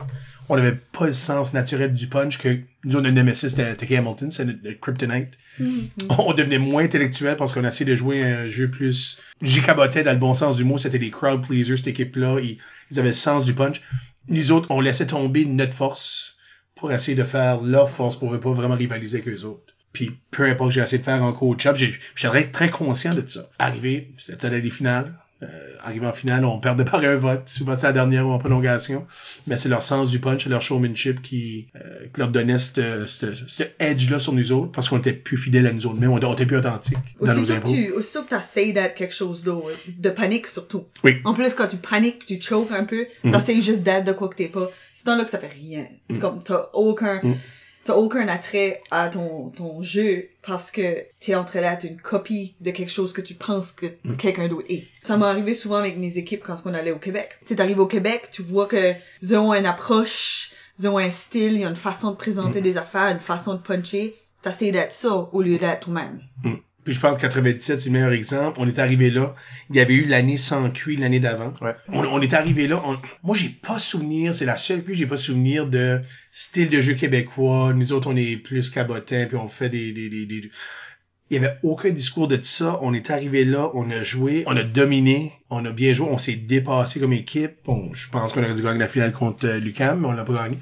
On 0.48 0.56
n'avait 0.56 0.76
pas 0.92 1.06
le 1.06 1.12
sens 1.12 1.54
naturel 1.54 1.92
du 1.92 2.06
punch 2.06 2.38
que 2.38 2.60
nous 2.84 2.94
autres, 2.96 3.02
notre 3.02 3.14
nemesis, 3.14 3.50
c'était 3.50 3.96
Hamilton, 3.96 4.30
c'est 4.30 4.44
notre, 4.44 4.58
notre 4.62 4.80
kryptonite. 4.80 5.36
On 6.18 6.32
devenait 6.34 6.58
moins 6.58 6.84
intellectuel 6.84 7.36
parce 7.36 7.52
qu'on 7.52 7.64
a 7.64 7.68
essayé 7.68 7.90
de 7.90 7.96
jouer 7.96 8.22
un 8.22 8.48
jeu 8.48 8.70
plus... 8.70 9.18
J'y 9.42 9.60
cabotais 9.60 10.04
dans 10.04 10.12
le 10.12 10.18
bon 10.18 10.34
sens 10.34 10.56
du 10.56 10.64
mot, 10.64 10.78
c'était 10.78 10.98
des 11.00 11.10
crowd 11.10 11.44
pleasers, 11.46 11.78
cette 11.78 11.88
équipe-là. 11.88 12.38
Ils, 12.40 12.58
ils 12.90 12.98
avaient 13.00 13.08
le 13.08 13.14
sens 13.14 13.44
du 13.44 13.54
punch. 13.54 13.80
Nous 14.28 14.52
autres, 14.52 14.70
on 14.70 14.80
laissait 14.80 15.06
tomber 15.06 15.44
notre 15.44 15.74
force 15.74 16.36
pour 16.74 16.92
essayer 16.92 17.16
de 17.16 17.24
faire 17.24 17.60
leur 17.62 17.90
force 17.90 18.16
pour 18.16 18.38
pas 18.38 18.50
vraiment 18.52 18.76
rivaliser 18.76 19.18
avec 19.22 19.28
eux 19.34 19.44
autres. 19.44 19.74
Puis 19.92 20.10
peu 20.30 20.44
importe 20.44 20.72
ce 20.72 20.74
que 20.74 20.80
j'ai 20.80 20.84
essayé 20.84 20.98
de 20.98 21.04
faire 21.04 21.22
en 21.22 21.32
coach-up, 21.32 21.74
j'ai- 21.76 21.94
j'étais 22.14 22.48
très 22.48 22.68
conscient 22.68 23.14
de 23.14 23.26
ça. 23.26 23.48
Arrivé, 23.58 24.12
c'était 24.18 24.50
les 24.50 24.70
finales. 24.70 25.14
Euh, 25.42 25.46
arrivé 25.84 26.06
en 26.06 26.14
finale, 26.14 26.46
on 26.46 26.58
perdait 26.60 26.86
par 26.86 27.04
un 27.04 27.16
vote. 27.16 27.42
Souvent, 27.46 27.76
c'est 27.76 27.86
la 27.86 27.92
dernière 27.92 28.26
ou 28.26 28.30
en 28.30 28.38
prolongation. 28.38 29.06
Mais 29.46 29.58
c'est 29.58 29.68
leur 29.68 29.82
sens 29.82 30.08
du 30.10 30.18
punch, 30.18 30.46
leur 30.46 30.62
showmanship 30.62 31.20
qui, 31.20 31.68
euh, 31.76 32.06
qui 32.12 32.20
leur 32.20 32.28
donnait 32.30 32.58
ce 32.58 33.62
edge-là 33.78 34.18
sur 34.18 34.32
nous 34.32 34.52
autres 34.52 34.72
parce 34.72 34.88
qu'on 34.88 34.98
était 34.98 35.12
plus 35.12 35.36
fidèles 35.36 35.66
à 35.66 35.72
nous 35.72 35.86
autres. 35.86 36.00
Même 36.00 36.10
on, 36.10 36.20
on 36.24 36.32
était 36.32 36.46
plus 36.46 36.56
authentiques 36.56 36.96
dans 37.20 37.34
nos 37.34 37.52
impôts. 37.52 37.70
tu, 37.70 37.90
aussitôt 37.92 38.22
que 38.24 38.30
t'essayes 38.30 38.72
d'être 38.72 38.94
quelque 38.94 39.14
chose 39.14 39.44
d'autre, 39.44 39.68
de 39.98 40.10
panique 40.10 40.46
surtout. 40.48 40.84
Oui. 41.04 41.16
En 41.24 41.34
plus, 41.34 41.52
quand 41.54 41.68
tu 41.68 41.76
paniques, 41.76 42.24
tu 42.26 42.40
choques 42.40 42.72
un 42.72 42.84
peu, 42.84 43.06
Mhm. 43.24 43.32
t'essayes 43.32 43.62
juste 43.62 43.82
d'être 43.82 44.04
de 44.04 44.12
quoi 44.12 44.28
que 44.28 44.36
t'es 44.36 44.48
pas. 44.48 44.70
C'est 44.94 45.04
dans 45.06 45.16
là 45.16 45.24
que 45.24 45.30
ça 45.30 45.38
fait 45.38 45.52
rien. 45.52 45.86
C'est 46.10 46.18
comme, 46.18 46.42
t'as 46.42 46.70
aucun, 46.72 47.20
Mhm. 47.22 47.36
T'as 47.86 47.94
aucun 47.94 48.26
attrait 48.28 48.82
à 48.90 49.08
ton, 49.08 49.50
ton 49.50 49.82
jeu 49.82 50.28
parce 50.46 50.70
que 50.70 51.04
t'es 51.20 51.34
en 51.34 51.44
train 51.44 51.60
d'être 51.62 51.84
une 51.84 52.00
copie 52.00 52.54
de 52.60 52.70
quelque 52.72 52.90
chose 52.92 53.12
que 53.12 53.20
tu 53.20 53.34
penses 53.34 53.72
que 53.72 53.86
Mhm. 54.04 54.16
quelqu'un 54.16 54.48
d'autre 54.48 54.66
est. 54.68 54.84
Ça 55.02 55.16
m'est 55.16 55.24
arrivé 55.24 55.54
souvent 55.54 55.76
avec 55.76 55.96
mes 55.96 56.18
équipes 56.18 56.42
quand 56.44 56.56
on 56.64 56.74
allait 56.74 56.90
au 56.90 56.98
Québec. 56.98 57.38
Tu 57.46 57.54
t'arrives 57.56 57.78
au 57.80 57.86
Québec, 57.86 58.28
tu 58.32 58.42
vois 58.42 58.66
que 58.66 58.92
ils 59.22 59.36
ont 59.36 59.54
une 59.54 59.66
approche, 59.66 60.50
ils 60.78 60.88
ont 60.88 60.98
un 60.98 61.10
style, 61.10 61.52
il 61.54 61.60
y 61.60 61.64
a 61.64 61.68
une 61.68 61.76
façon 61.76 62.10
de 62.10 62.16
présenter 62.16 62.58
Mhm. 62.58 62.64
des 62.64 62.76
affaires, 62.76 63.08
une 63.08 63.20
façon 63.20 63.54
de 63.54 63.60
puncher. 63.60 64.16
T'essayes 64.42 64.72
d'être 64.72 64.92
ça 64.92 65.28
au 65.32 65.40
lieu 65.42 65.58
d'être 65.58 65.80
toi-même. 65.80 66.20
Puis 66.86 66.94
je 66.94 67.00
parle 67.00 67.16
de 67.16 67.20
97, 67.20 67.80
c'est 67.80 67.86
le 67.88 67.92
meilleur 67.94 68.12
exemple. 68.12 68.58
On 68.60 68.66
est 68.68 68.78
arrivé 68.78 69.10
là. 69.10 69.34
Il 69.70 69.76
y 69.76 69.80
avait 69.80 69.94
eu 69.94 70.04
l'année 70.06 70.36
sans 70.36 70.70
cuit 70.70 70.96
l'année 70.96 71.18
d'avant. 71.20 71.52
Ouais. 71.60 71.74
On, 71.88 72.04
on 72.04 72.20
est 72.22 72.32
arrivé 72.32 72.68
là. 72.68 72.80
on- 72.86 72.96
moi, 73.24 73.36
j'ai 73.36 73.48
pas 73.48 73.78
souvenir. 73.80 74.34
C'est 74.34 74.44
la 74.46 74.56
seule 74.56 74.84
que 74.84 74.94
j'ai 74.94 75.04
pas 75.06 75.16
souvenir 75.16 75.66
de 75.66 76.00
style 76.30 76.70
de 76.70 76.80
jeu 76.80 76.94
québécois. 76.94 77.72
Nous 77.74 77.92
autres, 77.92 78.08
on 78.08 78.16
est 78.16 78.36
plus 78.36 78.70
cabotins 78.70 79.26
puis 79.28 79.36
on 79.36 79.48
fait 79.48 79.68
des, 79.68 79.92
des, 79.92 80.08
des, 80.08 80.26
des- 80.26 80.50
Il 81.30 81.34
y 81.34 81.44
avait 81.44 81.56
aucun 81.64 81.90
discours 81.90 82.28
de 82.28 82.38
ça. 82.40 82.78
On 82.82 82.94
est 82.94 83.10
arrivé 83.10 83.44
là, 83.44 83.68
on 83.74 83.90
a 83.90 84.02
joué, 84.04 84.44
on 84.46 84.56
a 84.56 84.62
dominé, 84.62 85.32
on 85.50 85.64
a 85.64 85.72
bien 85.72 85.92
joué, 85.92 86.06
on 86.08 86.18
s'est 86.18 86.36
dépassé 86.36 87.00
comme 87.00 87.12
équipe. 87.14 87.56
Bon, 87.64 87.92
je 87.94 88.08
pense 88.10 88.32
qu'on 88.32 88.44
aurait 88.44 88.54
dû 88.54 88.62
gagner 88.62 88.78
la 88.78 88.86
finale 88.86 89.10
contre 89.10 89.44
euh, 89.48 89.58
Lucam, 89.58 90.00
mais 90.02 90.06
on 90.06 90.12
l'a 90.12 90.22
pas 90.24 90.34
gagné. 90.44 90.58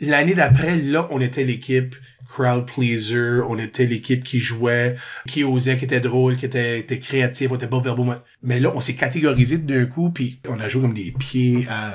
L'année 0.00 0.34
d'après, 0.34 0.76
là, 0.76 1.08
on 1.10 1.20
était 1.20 1.42
l'équipe 1.42 1.96
crowd 2.26 2.66
pleaser, 2.66 3.40
on 3.48 3.58
était 3.58 3.86
l'équipe 3.86 4.22
qui 4.24 4.40
jouait, 4.40 4.96
qui 5.26 5.44
osait, 5.44 5.76
qui 5.76 5.84
était 5.84 6.00
drôle, 6.00 6.36
qui 6.36 6.46
était, 6.46 6.80
était 6.80 6.98
créatif, 6.98 7.50
on 7.50 7.56
était 7.56 7.68
pas 7.68 7.80
verbaux. 7.80 8.06
Mais 8.42 8.60
là, 8.60 8.72
on 8.74 8.80
s'est 8.80 8.94
catégorisé 8.94 9.58
d'un 9.58 9.86
coup, 9.86 10.10
puis 10.10 10.40
on 10.48 10.60
a 10.60 10.68
joué 10.68 10.82
comme 10.82 10.94
des 10.94 11.12
pieds 11.18 11.66
à, 11.70 11.94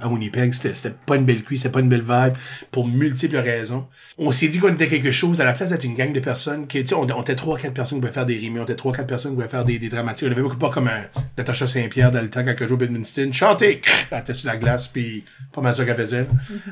à 0.00 0.08
Winnipeg. 0.08 0.54
C'était, 0.54 0.94
pas 1.06 1.16
une 1.16 1.24
belle 1.24 1.42
cuisse, 1.44 1.62
c'était 1.62 1.72
pas 1.72 1.80
une 1.80 1.88
belle 1.88 2.04
vibe, 2.06 2.34
pour 2.70 2.86
multiples 2.86 3.36
raisons. 3.36 3.86
On 4.16 4.32
s'est 4.32 4.48
dit 4.48 4.58
qu'on 4.58 4.72
était 4.72 4.88
quelque 4.88 5.12
chose, 5.12 5.40
à 5.40 5.44
la 5.44 5.52
place 5.52 5.70
d'être 5.70 5.84
une 5.84 5.94
gang 5.94 6.12
de 6.12 6.20
personnes, 6.20 6.66
qui, 6.66 6.80
tu 6.80 6.88
sais, 6.88 6.94
on, 6.94 7.02
on 7.02 7.22
était 7.22 7.36
trois, 7.36 7.58
quatre 7.58 7.74
personnes 7.74 7.98
qui 7.98 8.02
pouvaient 8.02 8.14
faire 8.14 8.26
des 8.26 8.36
rimes, 8.36 8.58
on 8.58 8.62
était 8.64 8.76
trois, 8.76 8.92
quatre 8.92 9.06
personnes 9.06 9.32
qui 9.32 9.36
pouvaient 9.36 9.48
faire 9.48 9.64
des, 9.64 9.78
des 9.78 9.88
dramatiques. 9.88 10.28
On 10.28 10.32
avait 10.32 10.42
beaucoup 10.42 10.56
pas 10.56 10.70
comme 10.70 10.88
un 10.88 11.02
Natacha 11.36 11.66
Saint-Pierre 11.66 12.10
dans 12.10 12.22
le 12.22 12.30
temps 12.30 12.44
quand 12.44 12.54
elle 12.58 12.68
jouait 12.68 12.72
au 12.72 12.78
Bedminster. 12.78 13.30
Chantez! 13.32 13.80
Elle 14.10 14.20
était 14.20 14.34
sur 14.34 14.48
la 14.48 14.56
glace, 14.56 14.88
puis 14.88 15.24
pas 15.52 15.60
mal 15.60 15.74
ça 15.74 15.84
qu'elle 15.84 15.96
faisait. 15.96 16.26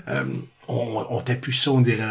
Euh, 0.08 0.24
on, 0.68 1.04
on 1.10 1.20
était 1.20 1.34
plus 1.34 1.52
ça, 1.52 1.72
on 1.72 1.80
dirait, 1.80 2.04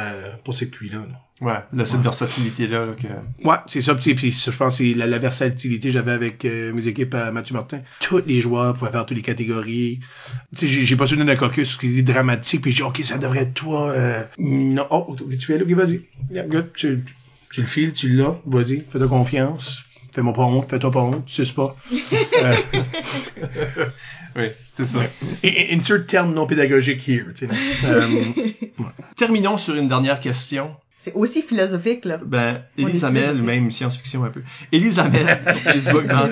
pour 0.44 0.54
cette 0.54 0.72
là. 0.90 1.06
Ouais, 1.42 1.58
là, 1.74 1.86
cette 1.86 2.02
versatilité-là, 2.02 2.86
là, 2.86 2.94
que... 2.94 3.08
Ouais, 3.48 3.56
c'est 3.66 3.82
ça. 3.82 3.96
Puis, 3.96 4.14
puis 4.14 4.30
je 4.30 4.52
pense 4.56 4.78
que 4.78 4.84
c'est 4.84 4.94
la, 4.94 5.08
la 5.08 5.18
versatilité 5.18 5.88
que 5.88 5.94
j'avais 5.94 6.12
avec 6.12 6.46
euh, 6.46 6.72
mes 6.72 6.88
équipes 6.88 7.16
à 7.16 7.32
Mathieu 7.32 7.56
Martin. 7.56 7.82
Tous 8.00 8.22
les 8.24 8.42
joueurs 8.42 8.76
pouvaient 8.76 8.92
faire 8.92 9.08
toutes 9.08 9.18
les 9.18 9.24
catégories. 9.24 10.00
Tu 10.56 10.68
sais, 10.68 10.86
j'ai, 10.86 10.96
pas 10.96 11.08
souvenir 11.08 11.26
d'un 11.26 11.36
caucus 11.36 11.78
qui 11.78 11.98
est 11.98 12.04
dramatique, 12.04 12.62
puis 12.62 12.72
j'ai 12.72 12.84
dit, 12.84 12.84
OK, 12.84 13.00
ça 13.00 13.18
devrait 13.18 13.40
être 13.40 13.56
toi. 13.56 13.90
Euh... 13.90 14.24
Non, 14.38 14.86
oh, 14.92 15.16
tu 15.18 15.40
fais 15.40 15.58
là, 15.58 15.64
OK, 15.64 15.72
vas-y. 15.72 16.02
Yeah, 16.30 16.46
good. 16.46 16.74
Tu, 16.76 17.04
tu, 17.04 17.16
tu 17.52 17.62
le 17.62 17.68
files, 17.68 17.94
tu 17.94 18.10
l'as, 18.10 18.38
vas-y, 18.46 18.84
fais-toi 18.92 19.08
confiance. 19.08 19.84
Fais-moi 20.14 20.34
pas 20.34 20.42
honte, 20.44 20.70
fais-toi 20.70 20.92
pas 20.92 21.00
honte, 21.02 21.26
tu 21.26 21.34
suces 21.34 21.52
pas. 21.54 21.76
Euh, 22.42 22.56
Oui, 24.36 24.46
c'est 24.74 24.86
ça. 24.86 25.00
et- 25.44 25.76
insert 25.76 26.06
terme 26.06 26.34
non 26.34 26.46
pédagogique 26.48 27.08
here, 27.08 27.26
tu 27.36 27.48
sais. 27.48 27.54
Euh, 27.86 28.10
Terminons 29.18 29.58
sur 29.58 29.76
une 29.76 29.90
dernière 29.90 30.20
question. 30.22 30.76
C'est 30.98 31.14
aussi 31.14 31.42
philosophique, 31.42 32.06
là. 32.06 32.18
Ben, 32.24 32.62
philosophique. 32.76 33.44
même 33.44 33.72
science-fiction 33.72 34.24
un 34.24 34.30
peu. 34.30 34.42
Hamel, 34.72 35.42
sur 35.44 35.60
Facebook, 35.62 36.08
dans- 36.08 36.30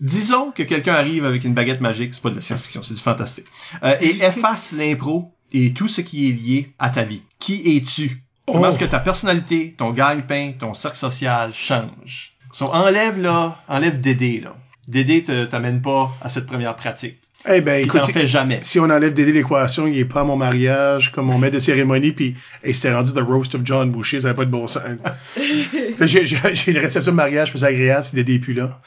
Disons 0.00 0.50
que 0.50 0.62
quelqu'un 0.62 0.94
arrive 0.94 1.24
avec 1.26 1.44
une 1.44 1.54
baguette 1.54 1.80
magique, 1.80 2.14
c'est 2.14 2.22
pas 2.22 2.30
de 2.30 2.36
la 2.36 2.40
science-fiction, 2.40 2.82
c'est 2.82 2.94
du 2.94 3.00
fantastique, 3.00 3.44
euh, 3.84 3.94
et 4.00 4.16
efface 4.24 4.72
l'impro 4.72 5.32
et 5.52 5.72
tout 5.74 5.86
ce 5.88 6.00
qui 6.00 6.28
est 6.28 6.32
lié 6.32 6.72
à 6.78 6.88
ta 6.90 7.02
vie. 7.04 7.22
Qui 7.38 7.76
es-tu? 7.76 8.22
Comment 8.46 8.62
Oh. 8.62 8.66
est-ce 8.68 8.78
que 8.78 8.84
ta 8.86 8.98
personnalité, 8.98 9.74
ton 9.78 9.90
gagne-pain, 9.92 10.52
ton 10.58 10.74
cercle 10.74 10.96
social 10.96 11.52
change? 11.54 12.31
So, 12.52 12.66
enlève 12.72 13.20
là, 13.20 13.58
enlève 13.68 14.00
Dédé 14.00 14.40
là. 14.40 14.54
Dédé 14.88 15.22
te- 15.22 15.44
t'amène 15.46 15.80
pas 15.80 16.10
à 16.20 16.28
cette 16.28 16.46
première 16.46 16.74
pratique. 16.76 17.18
Eh 17.48 17.60
ben, 17.60 17.80
Il 17.80 17.84
écoute, 17.86 18.04
fait 18.12 18.26
jamais. 18.26 18.60
si 18.62 18.78
on 18.78 18.84
enlève 18.84 19.14
Dédé 19.14 19.32
l'équation, 19.32 19.86
il 19.86 19.98
est 19.98 20.04
pas 20.04 20.20
à 20.20 20.24
mon 20.24 20.36
mariage 20.36 21.10
comme 21.10 21.26
mon 21.26 21.38
maître 21.38 21.54
de 21.54 21.58
cérémonie, 21.60 22.12
puis 22.12 22.36
et 22.62 22.72
c'était 22.72 22.94
rendu 22.94 23.12
The 23.12 23.18
Roast 23.20 23.54
of 23.54 23.62
John 23.64 23.90
Boucher, 23.90 24.20
ça 24.20 24.28
avait 24.28 24.36
pas 24.36 24.44
de 24.44 24.50
bon 24.50 24.66
sens. 24.68 24.82
J'ai, 26.00 26.26
j'ai, 26.26 26.38
j'ai 26.54 26.72
une 26.72 26.78
réception 26.78 27.12
de 27.12 27.16
mariage, 27.16 27.50
plus 27.50 27.64
agréable 27.64 28.06
si 28.06 28.14
Dédé 28.14 28.34
est 28.34 28.38
plus 28.38 28.54
là. 28.54 28.80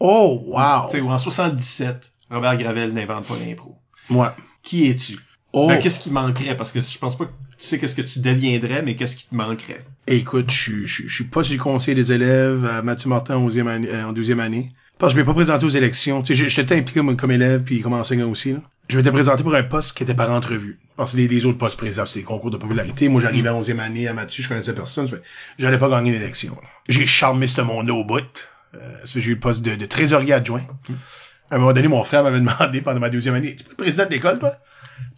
Oh, 0.00 0.42
wow! 0.46 0.86
Tu 0.90 0.98
sais, 0.98 1.00
ou 1.02 1.10
en 1.10 1.18
77, 1.18 2.12
Robert 2.30 2.56
Gravel 2.56 2.92
n'invente 2.92 3.26
pas 3.26 3.34
l'impro. 3.44 3.76
Moi. 4.08 4.34
Qui 4.62 4.88
es-tu? 4.88 5.18
Oh, 5.52 5.66
Ben, 5.68 5.80
qu'est-ce 5.80 6.00
qui 6.00 6.10
manquerait? 6.10 6.56
Parce 6.56 6.72
que 6.72 6.80
je 6.80 6.98
pense 6.98 7.16
pas 7.16 7.24
que 7.24 7.30
tu 7.58 7.64
sais 7.66 7.78
qu'est-ce 7.78 7.94
que 7.94 8.02
tu 8.02 8.20
deviendrais, 8.20 8.82
mais 8.82 8.94
qu'est-ce 8.96 9.16
qui 9.16 9.26
te 9.26 9.34
manquerait? 9.34 9.84
écoute, 10.06 10.50
je, 10.50 10.56
suis- 10.56 10.86
je, 10.86 10.92
suis- 10.94 11.08
je 11.08 11.14
suis 11.14 11.24
pas 11.24 11.42
sur 11.42 11.54
le 11.54 11.62
conseil 11.62 11.94
des 11.94 12.12
élèves 12.12 12.64
à 12.64 12.82
Mathieu 12.82 13.08
Martin 13.08 13.36
en 13.36 13.48
11e 13.48 13.66
année, 13.66 13.88
euh, 13.90 14.06
en 14.06 14.12
12e 14.12 14.40
année. 14.40 14.72
Parce 14.98 15.12
que 15.12 15.18
je 15.18 15.22
vais 15.22 15.26
pas 15.26 15.34
présenter 15.34 15.64
aux 15.64 15.68
élections. 15.70 16.22
Tu 16.22 16.34
sais, 16.34 16.44
je- 16.44 16.48
j'étais 16.48 16.76
impliqué 16.76 17.00
comme, 17.00 17.16
comme 17.16 17.30
élève 17.30 17.62
puis 17.62 17.80
comme 17.80 17.92
enseignant 17.92 18.28
aussi. 18.30 18.52
Là. 18.52 18.60
Je 18.88 18.96
m'étais 18.96 19.12
présenté 19.12 19.42
pour 19.42 19.54
un 19.54 19.62
poste 19.62 19.96
qui 19.96 20.02
était 20.02 20.14
par 20.14 20.30
entrevue. 20.30 20.78
Parce 20.96 21.12
que 21.12 21.18
les, 21.18 21.28
les 21.28 21.44
autres 21.46 21.58
postes 21.58 21.76
présents, 21.76 22.06
c'est 22.06 22.20
des 22.20 22.24
concours 22.24 22.50
de 22.50 22.56
popularité. 22.56 23.08
Moi, 23.08 23.20
j'arrivais 23.20 23.48
en 23.50 23.60
11e 23.60 23.78
année 23.80 24.08
à 24.08 24.12
Mathieu, 24.14 24.42
je 24.42 24.48
connaissais 24.48 24.74
personne. 24.74 25.06
J'allais 25.58 25.78
pas 25.78 25.88
gagner 25.88 26.10
l'élection. 26.12 26.56
J'ai 26.88 27.06
charmé 27.06 27.46
ce 27.48 27.60
monde 27.60 27.90
au 27.90 28.02
bout. 28.04 28.22
Euh, 28.74 28.78
j'ai 29.04 29.20
eu 29.30 29.34
le 29.34 29.38
poste 29.40 29.62
de, 29.62 29.74
de 29.76 29.86
trésorier 29.86 30.32
adjoint. 30.32 30.62
À 31.50 31.56
un 31.56 31.58
moment 31.58 31.72
donné, 31.72 31.88
mon 31.88 32.02
frère 32.02 32.22
m'avait 32.24 32.40
demandé 32.40 32.80
pendant 32.80 33.00
ma 33.00 33.08
deuxième 33.10 33.34
année, 33.34 33.54
tu 33.56 33.64
peux 33.64 33.70
être 33.72 33.76
président 33.76 34.04
de 34.06 34.10
l'école, 34.10 34.38
toi? 34.38 34.52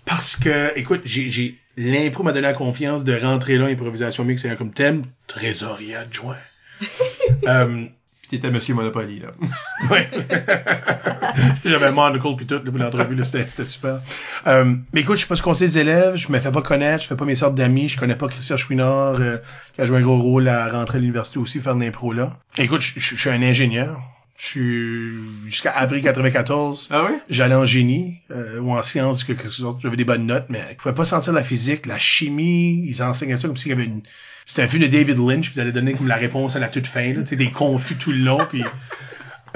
Parce 0.05 0.37
que, 0.37 0.77
écoute, 0.79 1.03
j'ai, 1.05 1.59
l'impro 1.77 2.23
m'a 2.23 2.33
donné 2.33 2.43
la 2.43 2.53
confiance 2.53 3.05
de 3.05 3.17
rentrer 3.17 3.57
là, 3.57 3.67
improvisation 3.67 4.25
mix 4.25 4.45
ayant 4.45 4.57
comme 4.57 4.73
thème, 4.73 5.03
trésorier 5.27 5.97
adjoint. 5.97 6.37
euh, 7.47 7.85
Puis 8.21 8.29
t'étais 8.29 8.51
Monsieur 8.51 8.75
Monopoly, 8.75 9.21
là. 9.21 9.29
ouais. 9.91 10.09
J'avais 11.65 11.87
un 11.87 11.93
monocle 11.93 12.37
pis 12.37 12.47
tout, 12.47 12.55
là, 12.55 12.61
pour 12.61 12.79
l'entrevue, 12.79 13.15
là, 13.15 13.25
c'était, 13.25 13.47
c'était 13.47 13.65
super. 13.65 14.01
Euh, 14.47 14.75
mais 14.93 15.03
écoute, 15.03 15.17
je 15.17 15.21
suis 15.21 15.29
pas 15.29 15.37
ce 15.37 15.43
conseil 15.43 15.69
des 15.69 15.79
élèves, 15.79 16.17
je 16.17 16.33
me 16.33 16.41
fais 16.41 16.53
pas 16.53 16.63
connaître, 16.63 17.03
je 17.03 17.09
fais 17.09 17.17
pas 17.17 17.25
mes 17.25 17.37
sortes 17.37 17.55
d'amis, 17.55 17.89
je 17.89 17.99
connais 17.99 18.17
pas 18.17 18.29
Christian 18.29 18.57
Chouinard, 18.57 19.21
euh, 19.21 19.37
qui 19.73 19.81
a 19.81 19.87
joué 19.87 19.99
un 19.99 20.03
gros 20.03 20.21
rôle 20.21 20.49
à 20.49 20.69
rentrer 20.71 20.99
à 20.99 21.01
l'université 21.01 21.39
aussi, 21.39 21.61
faire 21.61 21.77
de 21.77 21.81
l'impro 21.81 22.13
là. 22.13 22.37
Écoute, 22.59 22.81
je 22.81 23.17
suis 23.17 23.31
un 23.31 23.43
ingénieur. 23.43 24.01
Je 24.43 24.47
suis, 24.47 25.11
jusqu'à 25.51 25.71
avril 25.73 26.03
94, 26.03 26.89
Ah 26.91 27.05
oui? 27.11 27.19
j'allais 27.29 27.55
en 27.55 27.67
génie 27.67 28.17
euh, 28.31 28.59
ou 28.61 28.73
en 28.73 28.83
sciences 28.83 29.23
quelque 29.23 29.51
sorte 29.51 29.83
j'avais 29.83 29.99
des 29.99 30.05
bonnes 30.05 30.25
notes 30.25 30.47
mais 30.49 30.63
je 30.71 30.77
pouvais 30.77 30.95
pas 30.95 31.05
sentir 31.05 31.35
la 31.35 31.45
physique 31.45 31.85
la 31.85 31.99
chimie 31.99 32.83
ils 32.87 33.03
enseignaient 33.03 33.37
ça 33.37 33.49
comme 33.49 33.59
s'il 33.59 33.69
y 33.69 33.75
avait 33.75 33.85
une 33.85 34.01
c'était 34.47 34.63
un 34.63 34.69
film 34.69 34.83
de 34.83 34.89
David 34.89 35.19
Lynch 35.19 35.53
ils 35.55 35.61
allaient 35.61 35.73
donner 35.73 35.93
comme 35.93 36.09
la 36.09 36.17
réponse 36.17 36.57
à 36.57 36.59
la 36.59 36.69
toute 36.69 36.87
fin 36.87 37.13
là 37.13 37.21
tu 37.23 37.29
sais 37.29 37.37
des 37.37 37.51
confus 37.51 37.97
tout 37.97 38.13
le 38.13 38.19
long 38.19 38.39
puis 38.49 38.65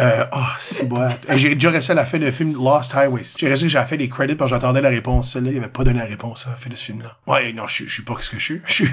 euh, 0.01 0.25
oh, 0.33 0.39
c'est 0.59 0.89
boîte. 0.89 1.27
Et 1.31 1.39
J'ai 1.39 1.55
déjà 1.55 1.71
resté 1.71 1.93
à 1.93 1.95
la 1.95 2.05
fin 2.05 2.19
du 2.19 2.31
film 2.33 2.53
Lost 2.55 2.95
Highways. 2.95 3.23
J'ai 3.37 3.49
resté, 3.49 3.69
j'ai 3.69 3.83
fait 3.85 3.97
les 3.97 4.09
credits 4.09 4.35
parce 4.35 4.51
que 4.51 4.57
j'attendais 4.57 4.81
la 4.81 4.89
réponse. 4.89 5.33
Celle-là, 5.33 5.51
il 5.53 5.57
avait 5.59 5.69
pas 5.69 5.85
donné 5.85 5.99
la 6.01 6.05
réponse 6.07 6.47
à 6.47 6.51
la 6.51 6.57
fin 6.57 6.71
de 6.71 6.75
ce 6.75 6.85
film-là. 6.85 7.16
Ouais, 7.27 7.53
non, 7.53 7.66
je, 7.66 7.75
suis- 7.75 7.89
je 7.89 7.95
suis 7.95 8.03
pas 8.03 8.15
ce 8.21 8.31
que 8.31 8.39
je 8.66 8.73
suis. 8.73 8.89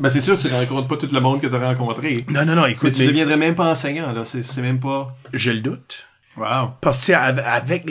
Ben, 0.00 0.10
c'est 0.10 0.20
sûr, 0.20 0.38
tu 0.38 0.48
rencontres 0.48 0.88
pas 0.88 0.96
tout 0.96 1.08
le 1.12 1.20
monde 1.20 1.40
que 1.40 1.46
t'as 1.46 1.58
rencontré. 1.58 2.24
non, 2.28 2.44
non, 2.44 2.54
non, 2.56 2.62
Mais 2.64 2.72
écoute, 2.72 2.92
tu 2.92 3.02
mais 3.02 3.08
deviendrais 3.08 3.36
même 3.36 3.54
pas 3.54 3.70
enseignant, 3.70 4.12
là. 4.12 4.24
C'est, 4.24 4.42
c'est 4.42 4.62
même 4.62 4.80
pas... 4.80 5.14
je 5.32 5.50
le 5.52 5.60
doute. 5.60 6.08
Wow. 6.36 6.72
Parce 6.82 7.06
que, 7.06 7.12
avec 7.12 7.86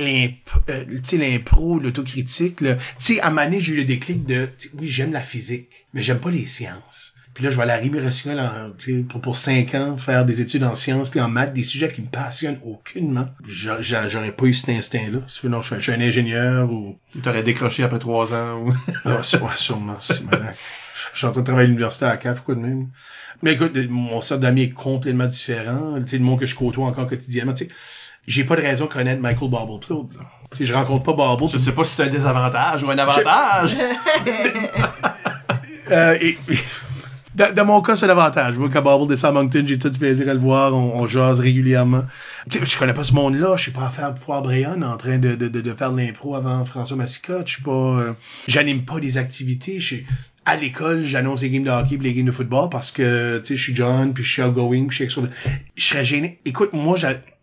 euh, 0.69 0.85
l'impro, 1.17 1.79
l'autocritique, 1.79 2.57
tu 2.57 2.75
sais, 2.99 3.19
à 3.21 3.31
donné, 3.31 3.59
j'ai 3.59 3.73
eu 3.73 3.77
le 3.77 3.85
déclic 3.85 4.23
de, 4.23 4.49
oui, 4.77 4.87
j'aime 4.87 5.13
la 5.13 5.21
physique, 5.21 5.87
mais 5.95 6.03
j'aime 6.03 6.19
pas 6.19 6.29
les 6.29 6.45
sciences. 6.45 7.14
Puis 7.35 7.43
là, 7.43 7.49
je 7.51 7.57
vais 7.57 7.63
aller 7.69 7.91
en, 8.39 8.71
tu 8.77 8.97
sais, 8.97 9.03
pour, 9.03 9.19
pour 9.21 9.35
cinq 9.37 9.75
ans, 9.75 9.97
faire 9.97 10.23
des 10.25 10.39
études 10.41 10.63
en 10.63 10.73
sciences 10.73 11.09
puis 11.09 11.19
en 11.19 11.27
maths, 11.27 11.53
des 11.53 11.63
sujets 11.63 11.91
qui 11.91 12.01
me 12.01 12.07
passionnent 12.07 12.59
aucunement. 12.65 13.27
J'a- 13.47 13.81
j'a- 13.81 14.07
J'aurais 14.09 14.31
pas 14.31 14.45
eu 14.45 14.53
cet 14.53 14.69
instinct-là. 14.69 15.19
Sinon, 15.27 15.61
je 15.61 15.65
suis, 15.67 15.75
un- 15.75 15.79
je 15.79 15.83
suis 15.83 15.91
un 15.91 15.99
ingénieur 16.01 16.71
ou... 16.71 16.97
Tu 17.11 17.19
t'aurais 17.19 17.43
décroché 17.43 17.83
après 17.83 17.99
trois 17.99 18.33
ans 18.33 18.59
ou... 18.61 18.73
Ah, 19.05 19.21
sûrement, 19.21 19.97
c'est 19.99 20.23
malin. 20.23 20.53
Je 21.13 21.17
suis 21.17 21.27
en 21.27 21.31
train 21.33 21.41
de 21.41 21.45
travailler 21.45 21.65
à 21.65 21.67
l'université 21.67 22.05
à 22.05 22.15
CAF, 22.15 22.39
quoi 22.41 22.55
de 22.55 22.61
même? 22.61 22.87
Mais 23.43 23.51
écoute, 23.53 23.75
mon 23.89 24.21
cercle 24.21 24.43
d'amis 24.43 24.61
est 24.63 24.69
complètement 24.69 25.27
différent. 25.27 25.99
Tu 26.01 26.07
sais, 26.07 26.17
le 26.17 26.23
monde 26.23 26.39
que 26.39 26.45
je 26.45 26.55
côtoie 26.55 26.85
encore 26.85 27.05
quotidiennement, 27.05 27.53
tu 27.53 27.65
sais, 27.65 27.71
j'ai 28.25 28.45
pas 28.45 28.55
de 28.55 28.61
raison 28.61 28.85
de 28.85 28.91
connaître 28.93 29.21
Michael 29.21 29.49
Barble-Claude. 29.49 30.13
là. 30.13 30.21
Tu 30.51 30.59
sais, 30.59 30.65
je 30.65 30.73
rencontre 30.73 31.03
pas 31.03 31.11
Barble. 31.13 31.49
Je 31.51 31.57
sais 31.57 31.73
pas 31.73 31.83
si 31.83 31.95
c'est 31.95 32.03
un 32.03 32.07
désavantage 32.07 32.81
ou 32.83 32.89
un 32.91 32.97
avantage. 32.97 33.75
Euh, 35.91 36.17
et, 36.19 36.29
et- 36.49 36.57
dans, 37.35 37.65
mon 37.65 37.81
cas, 37.81 37.95
c'est 37.95 38.07
l'avantage. 38.07 38.57
Moi, 38.57 38.69
quand 38.71 38.81
Barble 38.81 39.07
descend 39.07 39.35
à 39.35 39.41
Moncton, 39.41 39.63
j'ai 39.65 39.77
tout 39.77 39.89
du 39.89 39.99
plaisir 39.99 40.29
à 40.29 40.33
le 40.33 40.39
voir. 40.39 40.73
On, 40.73 40.99
on 40.99 41.07
jase 41.07 41.39
régulièrement. 41.39 42.03
Je 42.49 42.77
connais 42.77 42.93
pas 42.93 43.03
ce 43.03 43.13
monde-là. 43.13 43.55
Je 43.57 43.63
suis 43.63 43.71
pas 43.71 43.87
à 43.87 43.89
faire 43.89 44.17
Foire 44.17 44.41
Bréon 44.41 44.81
en 44.81 44.97
train 44.97 45.17
de, 45.17 45.35
de, 45.35 45.47
de, 45.47 45.61
de 45.61 45.73
faire 45.73 45.91
de 45.91 45.97
l'impro 45.97 46.35
avant 46.35 46.63
François 46.65 46.97
Massicotte. 46.97 47.47
Je 47.47 47.53
suis 47.55 47.63
pas... 47.63 47.71
euh, 47.71 48.13
J'anime 48.47 48.85
pas 48.85 48.99
des 48.99 49.17
activités. 49.17 49.79
Je 49.79 49.85
suis... 49.85 50.05
À 50.45 50.57
l'école, 50.57 51.01
j'annonce 51.03 51.41
les 51.41 51.49
games 51.49 51.63
de 51.63 51.71
hockey 51.71 51.95
et 51.95 51.97
les 51.97 52.13
games 52.13 52.27
de 52.27 52.31
football 52.31 52.69
parce 52.69 52.91
que, 52.91 53.39
tu 53.39 53.45
sais, 53.47 53.55
je 53.55 53.63
suis 53.63 53.75
John, 53.75 54.13
puis 54.13 54.23
je 54.23 54.31
suis 54.31 54.41
outgoing, 54.43 54.85
puis 54.87 54.97
je 55.05 55.09
suis. 55.09 55.21
Je 55.75 55.83
serais 55.83 56.05
gêné. 56.05 56.39
Écoute, 56.45 56.69
moi, 56.73 56.97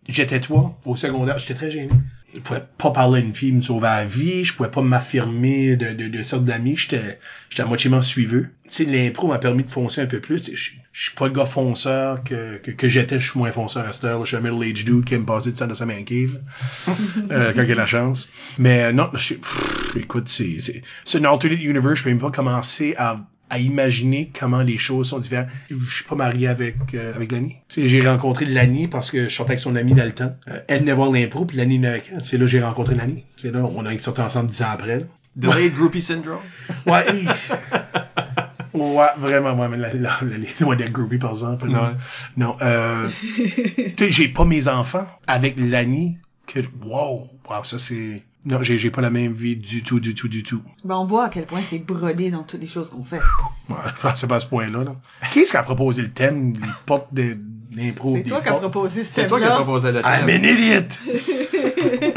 j'étais 0.08 0.40
toi 0.40 0.78
au 0.84 0.94
secondaire. 0.94 1.36
J'étais 1.38 1.54
très 1.54 1.70
gêné. 1.72 1.90
Je 2.34 2.40
pouvais 2.40 2.62
pas 2.78 2.90
parler 2.90 3.20
à 3.20 3.24
une 3.24 3.34
fille, 3.34 3.52
me 3.52 3.60
sauver 3.60 3.82
la 3.82 4.04
vie. 4.06 4.44
Je 4.44 4.54
pouvais 4.54 4.70
pas 4.70 4.80
m'affirmer 4.80 5.76
de, 5.76 5.92
de, 5.92 6.08
de 6.08 6.22
sorte 6.22 6.44
d'amis. 6.44 6.76
J'étais, 6.76 7.18
j'étais 7.50 7.62
à 7.62 7.66
moitié 7.66 7.90
suiveux. 8.00 8.48
Tu 8.64 8.70
sais, 8.70 8.84
l'impro 8.84 9.28
m'a 9.28 9.38
permis 9.38 9.64
de 9.64 9.70
foncer 9.70 10.00
un 10.00 10.06
peu 10.06 10.20
plus. 10.20 10.42
Je, 10.54 10.70
je 10.92 11.02
suis 11.02 11.14
pas 11.14 11.26
le 11.26 11.32
gars 11.34 11.44
fonceur 11.46 12.24
que, 12.24 12.56
que, 12.58 12.70
que 12.70 12.88
j'étais. 12.88 13.20
Je 13.20 13.30
suis 13.30 13.38
moins 13.38 13.52
fonceur 13.52 13.86
à 13.86 13.92
cette 13.92 14.04
heure. 14.04 14.24
Je 14.24 14.34
suis 14.34 14.36
un 14.36 14.40
middle-aged 14.40 14.84
dude 14.84 15.04
qui 15.04 15.14
aime 15.14 15.26
passer 15.26 15.50
du 15.50 15.58
temps 15.58 15.66
dans 15.66 15.74
sa 15.74 15.86
main 15.86 16.02
cave. 16.04 16.40
Euh, 17.30 17.52
quand 17.54 17.62
il 17.62 17.72
a 17.72 17.74
la 17.74 17.86
chance. 17.86 18.28
Mais 18.58 18.84
euh, 18.84 18.92
non, 18.92 19.08
je 19.14 19.34
pff, 19.34 19.96
écoute, 19.96 20.28
c'est, 20.28 20.58
c'est, 20.60 20.82
c'est 21.04 21.18
une 21.18 21.26
alternate 21.26 21.60
universe. 21.60 21.94
Je 21.98 22.04
peux 22.04 22.10
même 22.10 22.18
pas 22.18 22.30
commencer 22.30 22.94
à 22.98 23.16
à 23.52 23.58
imaginer 23.58 24.30
comment 24.38 24.62
les 24.62 24.78
choses 24.78 25.10
sont 25.10 25.18
différentes. 25.18 25.48
Je 25.70 25.94
suis 25.94 26.04
pas 26.06 26.14
marié 26.14 26.48
avec 26.48 26.76
euh, 26.94 27.14
avec 27.14 27.32
Lani. 27.32 27.56
J'ai 27.68 28.00
rencontré 28.08 28.46
Lani 28.46 28.88
parce 28.88 29.10
que 29.10 29.24
je 29.24 29.28
sortais 29.28 29.52
avec 29.52 29.60
son 29.60 29.76
amie 29.76 29.92
dans 29.92 30.04
le 30.06 30.12
temps. 30.12 30.34
Euh, 30.48 30.58
elle 30.68 30.80
venait 30.80 30.94
voir 30.94 31.10
l'impro, 31.12 31.44
puis 31.44 31.58
Lani 31.58 31.76
venait 31.76 31.88
avec 31.88 32.04
elle. 32.10 32.24
C'est 32.24 32.38
là 32.38 32.44
que 32.44 32.50
j'ai 32.50 32.62
rencontré 32.62 32.94
Lani. 32.94 33.24
C'est 33.36 33.52
là, 33.52 33.60
on 33.62 33.84
a 33.84 33.98
sorti 33.98 34.22
ensemble 34.22 34.48
dix 34.48 34.62
ans 34.62 34.70
après. 34.72 35.00
là. 35.00 35.04
Delayed 35.36 35.74
groupie 35.74 36.00
syndrome? 36.02 36.38
Ouais. 36.86 37.04
ouais, 38.74 39.06
vraiment, 39.18 39.54
moi, 39.54 39.68
mais 39.68 39.76
la, 39.76 39.92
la, 39.94 40.18
la- 40.22 40.36
loin 40.60 40.76
d'être 40.76 40.92
groupie, 40.92 41.18
par 41.18 41.32
exemple. 41.32 41.68
Non, 41.68 41.82
Ouais. 41.82 41.88
non 42.38 42.56
euh, 42.62 43.08
j'ai 44.08 44.28
pas 44.28 44.44
mes 44.46 44.68
enfants 44.68 45.06
avec 45.26 45.54
Lani 45.58 46.18
que, 46.46 46.60
wow, 46.84 47.28
wow, 47.48 47.64
ça 47.64 47.78
c'est, 47.78 48.22
non, 48.44 48.62
j'ai, 48.62 48.76
j'ai 48.78 48.90
pas 48.90 49.00
la 49.02 49.10
même 49.10 49.32
vie 49.32 49.56
du 49.56 49.82
tout, 49.84 50.00
du 50.00 50.14
tout, 50.14 50.26
du 50.28 50.42
tout. 50.42 50.62
Ben, 50.84 50.96
on 50.96 51.06
voit 51.06 51.26
à 51.26 51.28
quel 51.28 51.46
point 51.46 51.60
c'est 51.64 51.78
brodé 51.78 52.30
dans 52.30 52.42
toutes 52.42 52.60
les 52.60 52.66
choses 52.66 52.90
qu'on 52.90 53.04
fait. 53.04 53.20
Ouais, 53.68 53.76
c'est 54.16 54.26
pas 54.26 54.36
à 54.36 54.40
ce 54.40 54.46
point-là, 54.46 54.84
là. 54.84 54.92
Qui 55.32 55.40
est-ce 55.40 55.52
qui 55.52 55.56
a 55.56 55.62
proposé 55.62 56.02
le 56.02 56.10
thème, 56.10 56.52
les 56.54 56.68
portes 56.86 57.12
de 57.14 57.36
l'impro? 57.74 58.16
C'est 58.16 58.24
toi 58.24 58.40
qui 58.40 58.48
as 58.48 58.52
proposé 58.54 59.04
ce 59.04 59.12
C'est 59.12 59.26
toi 59.28 59.38
qui 59.38 59.44
as 59.44 59.48
thème-là. 59.48 59.62
proposé 59.64 59.92
le 59.92 60.00
I'm 60.00 60.26
thème. 60.26 60.40
an 60.40 60.44
idiot! 60.44 62.12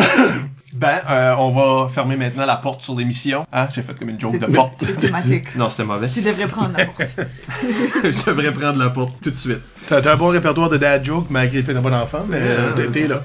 Ben, 0.77 0.99
euh, 1.10 1.34
on 1.39 1.52
va 1.52 1.88
fermer 1.88 2.18
maintenant 2.18 2.45
la 2.45 2.57
porte 2.57 2.81
sur 2.81 2.95
l'émission. 2.97 3.47
Ah, 3.49 3.69
j'ai 3.73 3.81
fait 3.81 3.97
comme 3.97 4.10
une 4.10 4.19
joke 4.19 4.38
de 4.39 4.45
porte. 4.45 4.84
Non, 5.56 5.69
c'était 5.69 5.85
mauvais. 5.85 6.07
Tu 6.10 6.22
devrais 6.22 6.47
prendre 6.49 6.73
la 6.77 6.85
porte. 6.85 7.15
Je 8.03 8.26
devrais 8.30 8.52
prendre 8.52 8.77
la 8.77 8.89
porte 8.89 9.14
tout 9.22 9.31
de 9.31 9.38
suite. 9.38 9.60
T'as, 9.88 10.02
un 10.11 10.18
bon 10.18 10.27
répertoire 10.27 10.69
de 10.69 10.76
dad 10.76 11.06
jokes, 11.06 11.30
malgré 11.30 11.60
le 11.60 11.64
fait 11.64 11.73
d'un 11.73 11.80
bon 11.80 11.93
enfant, 11.93 12.26
mais 12.27 12.39
euh, 12.41 12.73
t'es- 12.73 12.88
t'es 12.88 13.07
là. 13.07 13.22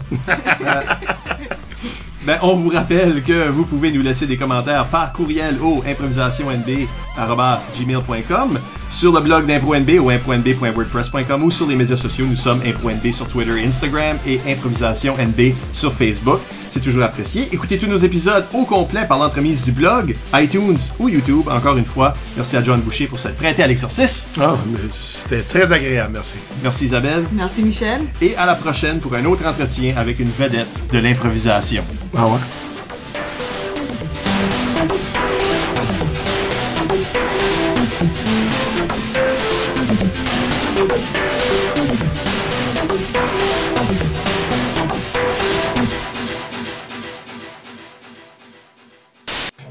Ben, 2.26 2.38
on 2.42 2.54
vous 2.54 2.68
rappelle 2.68 3.22
que 3.22 3.48
vous 3.48 3.64
pouvez 3.64 3.90
nous 3.90 4.02
laisser 4.02 4.26
des 4.26 4.36
commentaires 4.36 4.84
par 4.86 5.12
courriel 5.12 5.56
au 5.62 5.82
improvisationnb.gmail.com 5.86 8.58
sur 8.90 9.12
le 9.12 9.20
blog 9.20 9.46
d'ImproNB 9.46 9.98
ou 10.00 10.10
impronb.wordpress.com 10.10 11.42
ou 11.42 11.50
sur 11.50 11.66
les 11.66 11.76
médias 11.76 11.96
sociaux. 11.96 12.26
Nous 12.26 12.36
sommes 12.36 12.60
ImproNB 12.66 13.10
sur 13.12 13.26
Twitter 13.26 13.62
et 13.62 13.66
Instagram 13.66 14.18
et 14.26 14.38
ImprovisationNB 14.46 15.54
sur 15.72 15.94
Facebook. 15.94 16.40
C'est 16.70 16.80
toujours 16.80 17.02
apprécié. 17.02 17.48
Écoutez 17.52 17.78
tous 17.78 17.86
nos 17.86 17.96
épisodes 17.96 18.44
au 18.52 18.64
complet 18.64 19.06
par 19.06 19.18
l'entremise 19.18 19.64
du 19.64 19.72
blog, 19.72 20.14
iTunes 20.34 20.78
ou 20.98 21.08
YouTube. 21.08 21.48
Encore 21.50 21.76
une 21.76 21.84
fois, 21.84 22.12
merci 22.36 22.56
à 22.56 22.62
John 22.62 22.80
Boucher 22.80 23.06
pour 23.06 23.18
s'être 23.18 23.36
prêté 23.36 23.62
à 23.62 23.66
l'exercice. 23.66 24.26
Ah, 24.40 24.56
mais 24.70 24.78
c'était 24.90 25.42
très 25.42 25.72
agréable, 25.72 26.10
merci. 26.12 26.36
Merci 26.62 26.84
Isabelle. 26.84 27.24
Merci 27.32 27.64
Michel. 27.64 28.02
Et 28.20 28.36
à 28.36 28.46
la 28.46 28.54
prochaine 28.54 29.00
pour 29.00 29.14
un 29.14 29.24
autre 29.24 29.46
entretien 29.46 29.96
avec 29.96 30.20
une 30.20 30.30
vedette 30.30 30.68
de 30.92 30.98
l'improvisation. 30.98 31.82
Ah 32.16 32.26
ouais? 32.26 32.40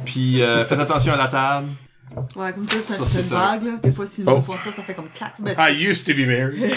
Puis 0.05 0.41
euh, 0.41 0.65
faites 0.65 0.79
attention 0.79 1.13
à 1.13 1.17
la 1.17 1.27
table. 1.27 1.67
Ouais, 2.35 2.51
comme 2.53 2.67
Ça, 2.69 2.77
t'as 2.97 3.05
c'est 3.05 3.21
une 3.21 3.33
un- 3.33 3.39
vague, 3.39 3.63
là. 3.63 3.71
T'es 3.81 3.91
pas 3.91 4.05
si 4.07 4.23
Oh. 4.25 4.31
loin 4.31 4.41
pour 4.41 4.57
ça, 4.59 4.71
ça 4.71 4.83
fait 4.83 4.93
comme 4.95 5.09
clac. 5.09 5.33
I 5.57 5.71
used 5.71 6.05
to 6.05 6.13
be 6.13 6.25
married. 6.25 6.63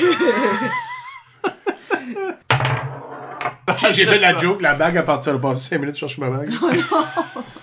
J'ai 3.91 4.07
fait 4.07 4.19
la 4.19 4.37
joke, 4.37 4.61
la 4.61 4.75
bague 4.75 4.97
à 4.99 5.03
partir 5.03 5.35
de 5.35 5.39
passer 5.39 5.71
5 5.71 5.79
minutes, 5.79 5.95
je 5.95 6.01
cherche 6.01 6.19
ma 6.19 6.31
bague. 6.31 6.53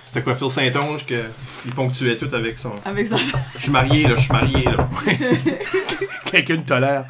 C'était 0.06 0.22
quoi, 0.22 0.36
Phil 0.36 0.50
Saint-Onge, 0.50 1.06
que 1.06 1.24
il 1.66 1.72
ponctuait 1.74 2.18
tout 2.18 2.34
avec 2.34 2.58
son... 2.58 2.74
Avec 2.86 3.08
ça. 3.08 3.18
Je 3.56 3.62
suis 3.62 3.72
marié, 3.72 4.08
là, 4.08 4.16
je 4.16 4.22
suis 4.22 4.32
marié, 4.32 4.64
là. 4.64 4.90
Quelqu'un 6.26 6.58
tolère. 6.62 7.06